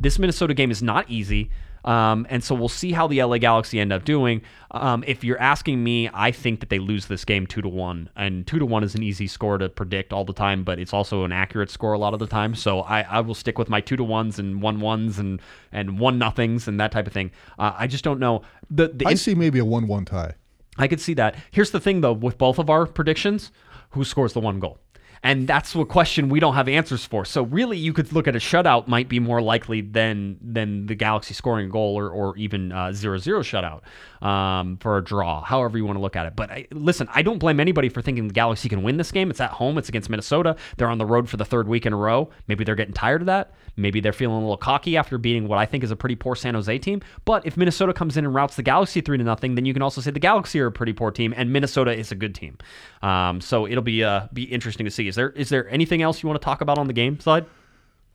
this 0.00 0.18
Minnesota 0.18 0.54
game 0.54 0.70
is 0.70 0.82
not 0.82 1.08
easy. 1.10 1.50
Um, 1.84 2.26
and 2.30 2.44
so 2.44 2.54
we'll 2.54 2.68
see 2.68 2.92
how 2.92 3.08
the 3.08 3.22
LA 3.22 3.38
Galaxy 3.38 3.80
end 3.80 3.92
up 3.92 4.04
doing. 4.04 4.42
Um, 4.70 5.02
if 5.04 5.24
you're 5.24 5.40
asking 5.40 5.82
me, 5.82 6.08
I 6.14 6.30
think 6.30 6.60
that 6.60 6.68
they 6.68 6.78
lose 6.78 7.06
this 7.06 7.24
game 7.24 7.44
two 7.44 7.60
to 7.60 7.68
one, 7.68 8.08
and 8.14 8.46
two 8.46 8.60
to 8.60 8.66
one 8.66 8.84
is 8.84 8.94
an 8.94 9.02
easy 9.02 9.26
score 9.26 9.58
to 9.58 9.68
predict 9.68 10.12
all 10.12 10.24
the 10.24 10.32
time, 10.32 10.62
but 10.62 10.78
it's 10.78 10.92
also 10.92 11.24
an 11.24 11.32
accurate 11.32 11.70
score 11.70 11.92
a 11.92 11.98
lot 11.98 12.14
of 12.14 12.20
the 12.20 12.26
time. 12.28 12.54
So 12.54 12.82
I, 12.82 13.00
I 13.02 13.20
will 13.20 13.34
stick 13.34 13.58
with 13.58 13.68
my 13.68 13.80
two 13.80 13.96
to 13.96 14.04
ones 14.04 14.38
and 14.38 14.62
one 14.62 14.78
ones 14.78 15.18
and 15.18 15.40
and 15.72 15.98
one 15.98 16.18
nothings 16.18 16.68
and 16.68 16.78
that 16.78 16.92
type 16.92 17.08
of 17.08 17.12
thing. 17.12 17.32
Uh, 17.58 17.72
I 17.76 17.88
just 17.88 18.04
don't 18.04 18.20
know 18.20 18.42
the 18.70 18.88
the 18.88 19.06
I 19.06 19.14
see 19.14 19.34
maybe 19.34 19.58
a 19.58 19.64
one-one 19.64 20.04
tie. 20.04 20.34
I 20.78 20.86
could 20.86 21.00
see 21.00 21.14
that. 21.14 21.34
Here's 21.50 21.70
the 21.72 21.80
thing, 21.80 22.00
though, 22.00 22.12
with 22.12 22.38
both 22.38 22.58
of 22.58 22.70
our 22.70 22.86
predictions, 22.86 23.50
who 23.90 24.04
scores 24.04 24.32
the 24.32 24.40
one 24.40 24.58
goal? 24.58 24.78
And 25.24 25.46
that's 25.46 25.74
a 25.76 25.84
question 25.84 26.28
we 26.28 26.40
don't 26.40 26.54
have 26.54 26.68
answers 26.68 27.04
for. 27.04 27.24
So 27.24 27.44
really, 27.44 27.78
you 27.78 27.92
could 27.92 28.12
look 28.12 28.26
at 28.26 28.34
a 28.34 28.40
shutout 28.40 28.88
might 28.88 29.08
be 29.08 29.20
more 29.20 29.40
likely 29.40 29.80
than 29.80 30.36
than 30.42 30.86
the 30.86 30.96
Galaxy 30.96 31.32
scoring 31.32 31.66
a 31.66 31.68
goal 31.68 31.96
or, 31.96 32.10
or 32.10 32.36
even 32.36 32.72
uh, 32.72 32.88
0-0 32.88 33.22
shutout 33.22 34.26
um, 34.26 34.78
for 34.78 34.98
a 34.98 35.04
draw, 35.04 35.40
however 35.42 35.78
you 35.78 35.84
want 35.84 35.96
to 35.96 36.00
look 36.00 36.16
at 36.16 36.26
it. 36.26 36.34
But 36.34 36.50
I, 36.50 36.66
listen, 36.72 37.08
I 37.14 37.22
don't 37.22 37.38
blame 37.38 37.60
anybody 37.60 37.88
for 37.88 38.02
thinking 38.02 38.26
the 38.26 38.34
Galaxy 38.34 38.68
can 38.68 38.82
win 38.82 38.96
this 38.96 39.12
game. 39.12 39.30
It's 39.30 39.40
at 39.40 39.50
home. 39.50 39.78
It's 39.78 39.88
against 39.88 40.10
Minnesota. 40.10 40.56
They're 40.76 40.88
on 40.88 40.98
the 40.98 41.06
road 41.06 41.28
for 41.28 41.36
the 41.36 41.44
third 41.44 41.68
week 41.68 41.86
in 41.86 41.92
a 41.92 41.96
row. 41.96 42.30
Maybe 42.48 42.64
they're 42.64 42.74
getting 42.74 42.94
tired 42.94 43.22
of 43.22 43.26
that. 43.26 43.52
Maybe 43.76 44.00
they're 44.00 44.12
feeling 44.12 44.36
a 44.36 44.40
little 44.40 44.56
cocky 44.56 44.96
after 44.96 45.18
beating 45.18 45.48
what 45.48 45.58
I 45.58 45.66
think 45.66 45.82
is 45.84 45.90
a 45.90 45.96
pretty 45.96 46.14
poor 46.14 46.34
San 46.34 46.54
Jose 46.54 46.78
team. 46.78 47.00
But 47.24 47.46
if 47.46 47.56
Minnesota 47.56 47.92
comes 47.92 48.16
in 48.16 48.24
and 48.24 48.34
routes 48.34 48.56
the 48.56 48.62
Galaxy 48.62 49.00
three 49.00 49.18
to 49.18 49.24
nothing, 49.24 49.54
then 49.54 49.64
you 49.64 49.72
can 49.72 49.82
also 49.82 50.00
say 50.00 50.10
the 50.10 50.20
Galaxy 50.20 50.60
are 50.60 50.66
a 50.66 50.72
pretty 50.72 50.92
poor 50.92 51.10
team, 51.10 51.32
and 51.36 51.52
Minnesota 51.52 51.96
is 51.96 52.12
a 52.12 52.14
good 52.14 52.34
team. 52.34 52.58
Um, 53.02 53.40
so 53.40 53.66
it'll 53.66 53.82
be 53.82 54.04
uh, 54.04 54.28
be 54.32 54.44
interesting 54.44 54.84
to 54.84 54.90
see. 54.90 55.08
Is 55.08 55.14
there 55.14 55.30
is 55.30 55.48
there 55.48 55.68
anything 55.68 56.02
else 56.02 56.22
you 56.22 56.28
want 56.28 56.40
to 56.40 56.44
talk 56.44 56.60
about 56.60 56.78
on 56.78 56.86
the 56.86 56.92
game 56.92 57.18
side? 57.20 57.46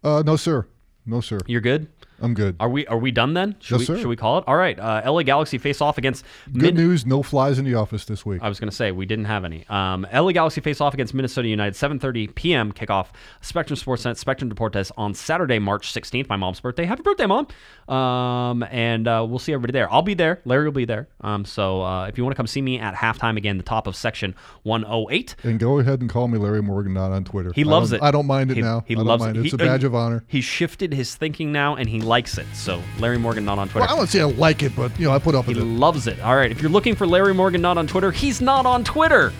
Uh, 0.04 0.24
no, 0.26 0.36
sir. 0.36 0.68
No, 1.06 1.22
sir. 1.22 1.40
You're 1.48 1.62
good. 1.62 1.88
I'm 2.20 2.34
good. 2.34 2.56
Are 2.60 2.70
we 2.70 2.88
are 2.88 2.98
we 2.98 3.12
done 3.12 3.34
then? 3.34 3.56
Should 3.60 3.80
Yes, 3.80 3.80
we 3.80 3.86
sir. 3.96 3.98
should 4.00 4.08
we 4.08 4.16
call 4.16 4.40
it? 4.40 4.44
All 4.48 4.56
right. 4.56 4.78
Uh, 4.80 5.02
LA 5.06 5.24
Galaxy 5.24 5.58
face 5.58 5.82
off 5.82 5.98
against 5.98 6.26
Good 6.52 6.62
Min- 6.62 6.76
news, 6.76 7.06
no 7.06 7.22
flies 7.24 7.60
in 7.60 7.66
the 7.66 7.76
office 7.76 8.06
this 8.06 8.26
week. 8.26 8.42
I 8.42 8.50
was 8.50 8.60
going 8.60 8.70
to 8.70 8.76
say 8.76 8.92
we 8.92 9.06
didn't 9.06 9.26
have 9.26 9.46
any. 9.46 9.66
Um, 9.70 10.08
LA 10.14 10.32
Galaxy 10.32 10.62
face 10.62 10.82
off 10.82 10.94
against 10.94 11.14
Minnesota 11.14 11.48
United 11.48 11.74
7:30 11.76 12.34
p.m. 12.36 12.72
kickoff. 12.72 13.08
Spectrum 13.42 13.78
Sportsnet, 13.78 14.18
Spectrum 14.18 14.50
Deportes 14.52 14.92
on 14.98 15.14
Saturday, 15.14 15.60
March 15.60 15.94
16th. 15.94 16.28
My 16.30 16.36
mom's 16.38 16.60
birthday. 16.60 16.86
Happy 16.86 17.04
birthday, 17.04 17.26
mom! 17.28 17.48
Um, 17.88 18.64
and 18.64 19.08
uh, 19.08 19.26
we'll 19.28 19.40
see 19.40 19.54
everybody 19.54 19.74
there. 19.74 19.92
I'll 19.92 20.02
be 20.02 20.14
there. 20.14 20.42
Larry 20.46 20.66
will 20.66 20.72
be 20.74 20.86
there. 20.86 21.08
Um, 21.22 21.46
so 21.46 21.82
uh, 21.84 22.08
if 22.08 22.18
you 22.18 22.24
want 22.24 22.34
to 22.36 22.38
come 22.38 22.48
see 22.48 22.62
me 22.62 22.80
at 22.80 22.96
halftime 22.96 23.38
again, 23.38 23.58
the 23.58 23.64
top 23.64 23.88
of 23.88 23.96
section 23.96 24.36
108. 24.64 25.36
and 25.44 25.60
go 25.60 25.80
ahead 25.80 26.02
and 26.02 26.10
call 26.10 26.28
me 26.28 26.38
Larry 26.38 26.62
Morgan, 26.62 26.94
not 26.94 27.12
on 27.12 27.24
Twitter. 27.24 27.52
He 27.54 27.64
loves 27.64 27.92
don't- 27.92 28.02
it. 28.02 28.04
I 28.04 28.12
don't 28.12 28.28
mind 28.28 28.52
it 28.52 28.56
He- 28.56 28.62
now. 28.62 28.84
He 28.88 28.94
I 28.94 28.98
don't 28.98 29.06
loves 29.06 29.24
mind 29.24 29.38
it. 29.38 29.42
It's 29.42 29.50
He- 29.52 29.56
a 29.56 29.58
badge 29.58 29.84
of 29.84 29.96
honor. 29.96 30.24
He 30.28 30.42
shifted 30.42 30.94
his 30.94 31.16
thinking 31.16 31.52
now, 31.52 31.76
and 31.76 31.90
he 31.90 32.02
likes 32.08 32.38
it. 32.38 32.48
So 32.54 32.82
Larry 33.00 33.18
Morgan 33.20 33.46
not 33.46 33.60
on 33.60 33.68
Twitter. 33.70 33.82
Well, 33.86 33.90
I 33.90 33.94
wouldn't 33.94 34.10
say 34.10 34.22
I 34.22 34.26
like 34.26 34.64
it, 34.64 34.76
but 34.76 34.98
you 35.00 35.06
know, 35.08 35.14
I 35.14 35.20
put 35.20 35.36
up 35.36 35.46
a 35.46 35.50
He 35.50 35.54
with 35.56 35.64
it. 35.64 35.68
loves 35.68 36.08
it. 36.08 36.20
All 36.22 36.36
right. 36.36 36.50
If 36.52 36.62
you're 36.62 36.72
looking 36.72 36.96
for 36.96 37.06
Larry 37.06 37.34
Morgan 37.34 37.62
not 37.62 37.78
on 37.78 37.86
Twitter, 37.88 38.12
he's 38.12 38.42
not 38.42 38.66
on 38.66 38.84
Twitter. 38.84 39.32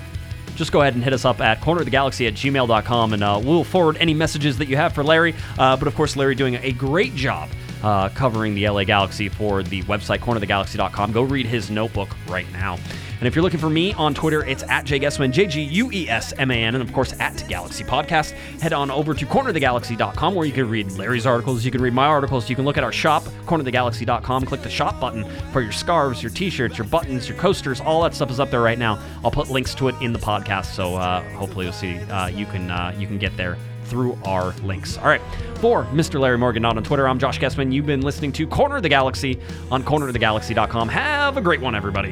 Just 0.56 0.72
go 0.72 0.82
ahead 0.82 0.96
and 0.96 1.04
hit 1.04 1.14
us 1.14 1.24
up 1.26 1.40
at 1.40 1.62
cornerofthegalaxy 1.62 2.28
at 2.28 2.34
gmail.com 2.34 3.14
and 3.14 3.24
uh, 3.24 3.40
we'll 3.44 3.64
forward 3.64 3.96
any 4.00 4.14
messages 4.14 4.58
that 4.58 4.68
you 4.68 4.76
have 4.76 4.94
for 4.94 5.04
Larry. 5.04 5.36
Uh, 5.58 5.78
but 5.78 5.88
of 5.88 5.96
course, 5.96 6.16
Larry 6.16 6.34
doing 6.36 6.56
a 6.56 6.72
great 6.72 7.14
job 7.16 7.50
uh, 7.84 8.10
covering 8.10 8.56
the 8.56 8.68
LA 8.68 8.84
Galaxy 8.84 9.30
for 9.30 9.62
the 9.62 9.84
website 9.84 10.20
cornerofthegalaxy.com. 10.20 11.12
Go 11.12 11.22
read 11.22 11.46
his 11.46 11.70
notebook 11.70 12.10
right 12.28 12.52
now. 12.54 12.78
And 13.20 13.28
if 13.28 13.36
you're 13.36 13.44
looking 13.44 13.60
for 13.60 13.70
me 13.70 13.94
on 13.94 14.14
Twitter, 14.14 14.46
it's 14.46 14.64
at 14.64 14.86
Jay 14.86 15.00
Guesman, 15.00 15.32
J 15.32 15.48
G 15.48 15.62
U 15.64 15.92
E 15.92 16.08
S 16.08 16.34
M 16.38 16.52
A 16.52 16.64
N, 16.64 16.76
and 16.76 16.84
of 16.84 16.94
course 16.94 17.20
at 17.20 17.44
Galaxy 17.48 17.84
Podcast. 17.84 18.32
Head 18.62 18.74
on 18.74 18.92
over 18.92 19.14
to 19.14 19.26
cornerofthegalaxy.com 19.26 20.36
where 20.36 20.46
you 20.46 20.54
can 20.54 20.70
read 20.70 20.92
Larry's 20.94 21.26
articles, 21.26 21.66
you 21.66 21.72
can 21.72 21.82
read 21.82 21.94
my 21.94 22.06
articles, 22.06 22.50
you 22.50 22.56
can 22.56 22.66
look 22.66 22.78
at 22.78 22.84
our 22.84 22.92
shop, 22.92 23.24
cornerofthegalaxy.com, 23.46 24.46
click 24.46 24.62
the 24.62 24.70
shop 24.70 25.00
button 25.00 25.26
for 25.52 25.62
your 25.62 25.72
scarves, 25.72 26.22
your 26.22 26.32
t 26.32 26.50
shirts, 26.50 26.78
your 26.78 26.86
buttons, 26.88 27.28
your 27.28 27.38
coasters, 27.38 27.82
all 27.82 28.04
that 28.04 28.14
stuff 28.14 28.30
is 28.30 28.40
up 28.40 28.52
there 28.52 28.62
right 28.62 28.78
now. 28.78 29.02
I'll 29.24 29.32
put 29.32 29.50
links 29.50 29.74
to 29.76 29.88
it 29.88 29.96
in 30.02 30.14
the 30.14 30.20
podcast, 30.20 30.68
so 30.76 30.96
uh, 30.96 31.22
hopefully 31.32 31.66
you'll 31.66 31.74
see 31.74 31.98
uh, 31.98 32.28
you 32.28 32.46
can 32.46 32.70
uh, 32.70 32.94
you 32.98 33.08
can 33.08 33.18
get 33.18 33.36
there 33.36 33.58
through 33.86 34.18
our 34.26 34.52
links. 34.64 34.98
All 34.98 35.06
right, 35.06 35.22
for 35.56 35.86
Mr. 35.86 36.20
Larry 36.20 36.38
Morgan, 36.38 36.62
not 36.62 36.78
on 36.78 36.84
Twitter, 36.84 37.08
I'm 37.08 37.18
Josh 37.18 37.40
Guesman. 37.40 37.74
You've 37.74 37.86
been 37.86 38.02
listening 38.02 38.32
to 38.34 38.46
Corner 38.46 38.78
of 38.78 38.84
the 38.84 38.90
Galaxy 38.90 39.40
on 39.72 39.82
cornerofthegalaxy.com. 39.82 40.90
Have 40.90 41.38
a 41.38 41.42
great 41.42 41.62
one, 41.62 41.74
everybody. 41.74 42.12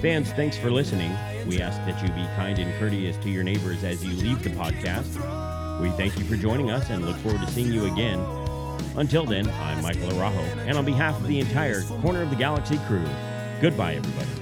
Fans, 0.00 0.32
thanks 0.32 0.56
for 0.56 0.70
listening. 0.70 1.12
We 1.46 1.60
ask 1.60 1.76
that 1.84 2.00
you 2.02 2.08
be 2.08 2.24
kind 2.34 2.58
and 2.58 2.72
courteous 2.80 3.18
to 3.18 3.28
your 3.28 3.44
neighbors 3.44 3.84
as 3.84 4.02
you 4.02 4.14
leave 4.14 4.42
the 4.42 4.48
podcast. 4.48 5.20
We 5.82 5.90
thank 5.90 6.18
you 6.18 6.24
for 6.24 6.36
joining 6.36 6.70
us 6.70 6.88
and 6.88 7.04
look 7.04 7.18
forward 7.18 7.42
to 7.42 7.46
seeing 7.48 7.70
you 7.70 7.84
again. 7.84 8.18
Until 8.96 9.26
then, 9.26 9.50
I'm 9.50 9.82
Michael 9.82 10.08
Arajo, 10.08 10.56
and 10.66 10.78
on 10.78 10.86
behalf 10.86 11.20
of 11.20 11.26
the 11.26 11.38
entire 11.38 11.82
Corner 12.00 12.22
of 12.22 12.30
the 12.30 12.36
Galaxy 12.36 12.78
crew, 12.86 13.04
goodbye, 13.60 13.96
everybody. 13.96 14.39